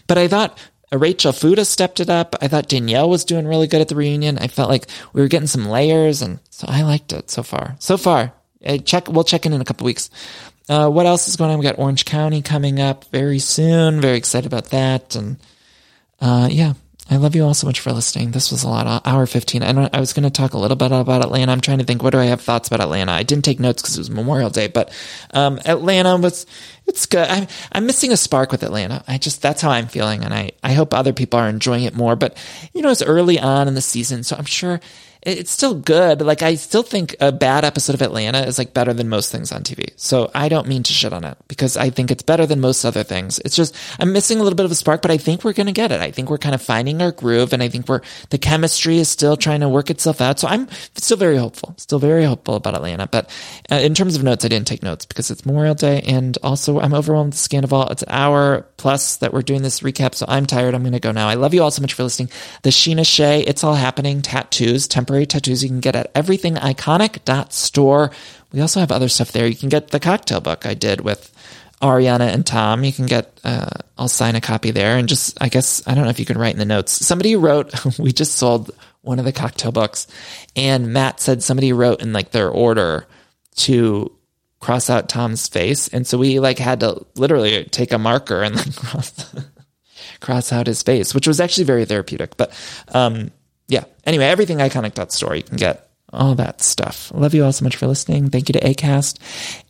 But 0.07 0.19
I 0.19 0.27
thought 0.27 0.57
Rachel 0.91 1.31
Fuda 1.31 1.65
stepped 1.65 1.99
it 1.99 2.09
up. 2.09 2.35
I 2.41 2.47
thought 2.47 2.69
Danielle 2.69 3.09
was 3.09 3.25
doing 3.25 3.47
really 3.47 3.67
good 3.67 3.81
at 3.81 3.87
the 3.87 3.95
reunion. 3.95 4.37
I 4.37 4.47
felt 4.47 4.69
like 4.69 4.85
we 5.13 5.21
were 5.21 5.27
getting 5.27 5.47
some 5.47 5.65
layers, 5.65 6.21
and 6.21 6.39
so 6.51 6.67
I 6.69 6.83
liked 6.83 7.11
it 7.11 7.31
so 7.31 7.41
far. 7.41 7.75
So 7.79 7.97
far, 7.97 8.33
I 8.65 8.77
check. 8.77 9.07
We'll 9.07 9.23
check 9.23 9.45
in 9.45 9.53
in 9.53 9.61
a 9.61 9.65
couple 9.65 9.85
weeks. 9.85 10.09
Uh, 10.69 10.89
what 10.89 11.05
else 11.05 11.27
is 11.27 11.35
going 11.35 11.51
on? 11.51 11.59
We 11.59 11.63
got 11.63 11.77
Orange 11.77 12.05
County 12.05 12.41
coming 12.41 12.79
up 12.79 13.05
very 13.05 13.39
soon. 13.39 14.01
Very 14.01 14.17
excited 14.17 14.47
about 14.47 14.65
that, 14.71 15.15
and 15.15 15.37
uh, 16.21 16.47
yeah, 16.51 16.73
I 17.09 17.17
love 17.17 17.35
you 17.35 17.43
all 17.43 17.53
so 17.53 17.67
much 17.67 17.81
for 17.81 17.91
listening. 17.91 18.31
This 18.31 18.49
was 18.49 18.63
a 18.63 18.69
lot, 18.69 19.05
hour 19.05 19.25
15. 19.25 19.61
I, 19.61 19.89
I 19.91 19.99
was 19.99 20.13
going 20.13 20.23
to 20.23 20.29
talk 20.29 20.53
a 20.53 20.57
little 20.57 20.77
bit 20.77 20.91
about 20.91 21.21
Atlanta. 21.21 21.51
I'm 21.51 21.59
trying 21.59 21.79
to 21.79 21.83
think, 21.83 22.01
what 22.01 22.11
do 22.11 22.19
I 22.19 22.25
have 22.25 22.39
thoughts 22.39 22.69
about 22.69 22.79
Atlanta? 22.79 23.11
I 23.11 23.23
didn't 23.23 23.43
take 23.43 23.59
notes 23.59 23.81
because 23.81 23.97
it 23.97 23.99
was 23.99 24.09
Memorial 24.09 24.49
Day, 24.49 24.67
but 24.67 24.91
um, 25.31 25.59
Atlanta 25.65 26.15
was, 26.15 26.45
it's 26.87 27.05
good. 27.05 27.27
I'm, 27.27 27.47
I'm 27.73 27.85
missing 27.85 28.13
a 28.13 28.17
spark 28.17 28.53
with 28.53 28.63
Atlanta. 28.63 29.03
I 29.05 29.17
just, 29.17 29.41
that's 29.41 29.61
how 29.61 29.71
I'm 29.71 29.87
feeling. 29.87 30.23
And 30.23 30.33
I, 30.33 30.51
I 30.63 30.73
hope 30.73 30.93
other 30.93 31.11
people 31.11 31.39
are 31.39 31.49
enjoying 31.49 31.83
it 31.83 31.93
more. 31.93 32.15
But, 32.15 32.37
you 32.73 32.81
know, 32.81 32.89
it's 32.89 33.01
early 33.01 33.37
on 33.37 33.67
in 33.67 33.73
the 33.73 33.81
season, 33.81 34.23
so 34.23 34.37
I'm 34.37 34.45
sure 34.45 34.79
it's 35.25 35.51
still 35.51 35.73
good. 35.73 36.21
Like 36.21 36.41
I 36.41 36.55
still 36.55 36.83
think 36.83 37.15
a 37.19 37.31
bad 37.31 37.63
episode 37.63 37.93
of 37.93 38.01
Atlanta 38.01 38.41
is 38.41 38.57
like 38.57 38.73
better 38.73 38.93
than 38.93 39.09
most 39.09 39.31
things 39.31 39.51
on 39.51 39.63
TV. 39.63 39.91
So 39.95 40.29
I 40.35 40.49
don't 40.49 40.67
mean 40.67 40.83
to 40.83 40.93
shit 40.93 41.13
on 41.13 41.23
it 41.23 41.37
because 41.47 41.77
I 41.77 41.89
think 41.89 42.11
it's 42.11 42.23
better 42.23 42.45
than 42.45 42.59
most 42.59 42.83
other 42.83 43.03
things. 43.03 43.39
It's 43.39 43.55
just 43.55 43.75
I'm 43.99 44.11
missing 44.11 44.39
a 44.39 44.43
little 44.43 44.57
bit 44.57 44.65
of 44.65 44.71
a 44.71 44.75
spark, 44.75 45.01
but 45.01 45.11
I 45.11 45.17
think 45.17 45.43
we're 45.43 45.53
gonna 45.53 45.71
get 45.71 45.91
it. 45.91 46.01
I 46.01 46.11
think 46.11 46.29
we're 46.29 46.37
kind 46.37 46.55
of 46.55 46.61
finding 46.61 47.01
our 47.01 47.11
groove, 47.11 47.53
and 47.53 47.63
I 47.63 47.69
think 47.69 47.87
we're 47.87 48.01
the 48.29 48.37
chemistry 48.37 48.97
is 48.97 49.09
still 49.09 49.37
trying 49.37 49.61
to 49.61 49.69
work 49.69 49.89
itself 49.89 50.21
out. 50.21 50.39
So 50.39 50.47
I'm 50.47 50.67
still 50.95 51.17
very 51.17 51.37
hopeful, 51.37 51.75
still 51.77 51.99
very 51.99 52.25
hopeful 52.25 52.55
about 52.55 52.75
Atlanta. 52.75 53.07
But 53.07 53.29
uh, 53.71 53.75
in 53.75 53.93
terms 53.95 54.15
of 54.15 54.23
notes, 54.23 54.43
I 54.43 54.49
didn't 54.49 54.67
take 54.67 54.83
notes 54.83 55.05
because 55.05 55.31
it's 55.31 55.45
Memorial 55.45 55.75
Day, 55.75 56.01
and 56.01 56.37
also 56.43 56.79
I'm 56.79 56.93
overwhelmed 56.93 57.33
with 57.33 57.41
the 57.41 57.49
Scandoval. 57.49 57.91
It's 57.91 58.03
an 58.03 58.09
hour 58.11 58.67
plus 58.77 59.17
that 59.17 59.33
we're 59.33 59.41
doing 59.41 59.61
this 59.61 59.79
recap, 59.79 60.15
so 60.15 60.25
I'm 60.27 60.45
tired. 60.45 60.75
I'm 60.75 60.83
gonna 60.83 60.99
go 60.99 61.11
now. 61.11 61.29
I 61.29 61.35
love 61.35 61.53
you 61.53 61.63
all 61.63 61.71
so 61.71 61.81
much 61.81 61.93
for 61.93 62.03
listening. 62.03 62.29
The 62.63 62.71
Scheana 62.71 63.05
Shay, 63.05 63.41
it's 63.41 63.63
all 63.63 63.75
happening. 63.75 64.21
Tattoos, 64.21 64.87
tattoos 65.25 65.63
you 65.63 65.69
can 65.69 65.79
get 65.79 65.95
at 65.95 66.13
everythingiconic.store. 66.13 68.11
We 68.51 68.61
also 68.61 68.79
have 68.79 68.91
other 68.91 69.09
stuff 69.09 69.31
there. 69.31 69.47
You 69.47 69.55
can 69.55 69.69
get 69.69 69.89
the 69.89 69.99
cocktail 69.99 70.41
book 70.41 70.65
I 70.65 70.73
did 70.73 71.01
with 71.01 71.31
Ariana 71.81 72.33
and 72.33 72.45
Tom. 72.45 72.83
You 72.83 72.93
can 72.93 73.05
get, 73.05 73.39
uh, 73.43 73.69
I'll 73.97 74.07
sign 74.07 74.35
a 74.35 74.41
copy 74.41 74.71
there 74.71 74.97
and 74.97 75.07
just, 75.09 75.37
I 75.41 75.49
guess, 75.49 75.85
I 75.85 75.93
don't 75.93 76.05
know 76.05 76.09
if 76.09 76.19
you 76.19 76.25
can 76.25 76.37
write 76.37 76.53
in 76.53 76.59
the 76.59 76.65
notes. 76.65 76.91
Somebody 76.91 77.35
wrote, 77.35 77.73
we 77.99 78.11
just 78.13 78.35
sold 78.35 78.71
one 79.01 79.19
of 79.19 79.25
the 79.25 79.33
cocktail 79.33 79.71
books 79.71 80.07
and 80.55 80.93
Matt 80.93 81.19
said 81.19 81.43
somebody 81.43 81.73
wrote 81.73 82.01
in 82.01 82.13
like 82.13 82.31
their 82.31 82.49
order 82.49 83.05
to 83.55 84.11
cross 84.61 84.89
out 84.89 85.09
Tom's 85.09 85.47
face. 85.49 85.89
And 85.89 86.07
so 86.07 86.17
we 86.17 86.39
like 86.39 86.57
had 86.57 86.79
to 86.79 87.05
literally 87.15 87.65
take 87.65 87.91
a 87.91 87.97
marker 87.97 88.41
and 88.41 88.55
like 88.55 88.75
cross, 88.77 89.35
cross 90.21 90.53
out 90.53 90.67
his 90.67 90.81
face, 90.83 91.13
which 91.13 91.27
was 91.27 91.41
actually 91.41 91.65
very 91.65 91.83
therapeutic. 91.83 92.37
But, 92.37 92.53
um, 92.93 93.31
yeah. 93.73 93.85
Anyway, 94.05 94.25
everything 94.25 94.59
iconic.store. 94.59 95.35
You 95.35 95.43
can 95.43 95.57
get 95.57 95.89
all 96.13 96.35
that 96.35 96.61
stuff. 96.61 97.11
Love 97.15 97.33
you 97.33 97.43
all 97.43 97.51
so 97.51 97.63
much 97.63 97.75
for 97.75 97.87
listening. 97.87 98.29
Thank 98.29 98.47
you 98.47 98.53
to 98.53 98.59
ACAST. 98.59 99.17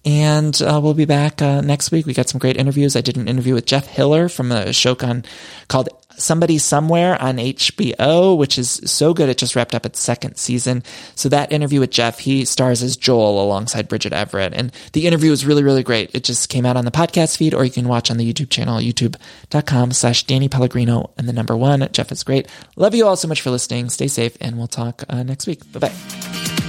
And 0.03 0.61
uh, 0.61 0.81
we'll 0.83 0.93
be 0.93 1.05
back 1.05 1.41
uh, 1.41 1.61
next 1.61 1.89
week. 1.91 2.05
We 2.05 2.13
got 2.13 2.27
some 2.27 2.39
great 2.39 2.57
interviews. 2.57 2.97
I 2.97 3.01
did 3.01 3.15
an 3.15 3.29
interview 3.29 3.53
with 3.53 3.65
Jeff 3.65 3.87
Hiller 3.87 4.27
from 4.27 4.51
a 4.51 4.73
show 4.73 4.93
con- 4.93 5.23
called 5.69 5.87
Somebody 6.17 6.57
Somewhere 6.57 7.21
on 7.21 7.37
HBO, 7.37 8.37
which 8.37 8.57
is 8.57 8.81
so 8.85 9.13
good. 9.13 9.29
It 9.29 9.37
just 9.37 9.55
wrapped 9.55 9.75
up 9.75 9.85
its 9.85 9.99
second 9.99 10.37
season. 10.37 10.83
So 11.15 11.29
that 11.29 11.51
interview 11.51 11.79
with 11.79 11.91
Jeff, 11.91 12.19
he 12.19 12.45
stars 12.45 12.81
as 12.81 12.95
Joel 12.97 13.43
alongside 13.43 13.87
Bridget 13.87 14.13
Everett. 14.13 14.53
And 14.53 14.71
the 14.93 15.07
interview 15.07 15.31
was 15.31 15.45
really, 15.45 15.63
really 15.63 15.83
great. 15.83 16.13
It 16.13 16.23
just 16.23 16.49
came 16.49 16.65
out 16.65 16.77
on 16.77 16.85
the 16.85 16.91
podcast 16.91 17.37
feed 17.37 17.53
or 17.53 17.65
you 17.65 17.71
can 17.71 17.87
watch 17.87 18.09
on 18.09 18.17
the 18.17 18.31
YouTube 18.31 18.49
channel, 18.49 18.79
youtube.com 18.79 19.91
slash 19.91 20.23
Danny 20.23 20.49
Pellegrino 20.49 21.11
and 21.17 21.27
the 21.27 21.33
number 21.33 21.55
one. 21.55 21.87
Jeff 21.91 22.11
is 22.11 22.23
great. 22.23 22.47
Love 22.75 22.95
you 22.95 23.05
all 23.05 23.15
so 23.15 23.27
much 23.27 23.41
for 23.41 23.49
listening. 23.51 23.89
Stay 23.89 24.07
safe 24.07 24.37
and 24.39 24.57
we'll 24.57 24.67
talk 24.67 25.03
uh, 25.09 25.23
next 25.23 25.47
week. 25.47 25.71
Bye 25.71 25.79
bye. 25.79 26.62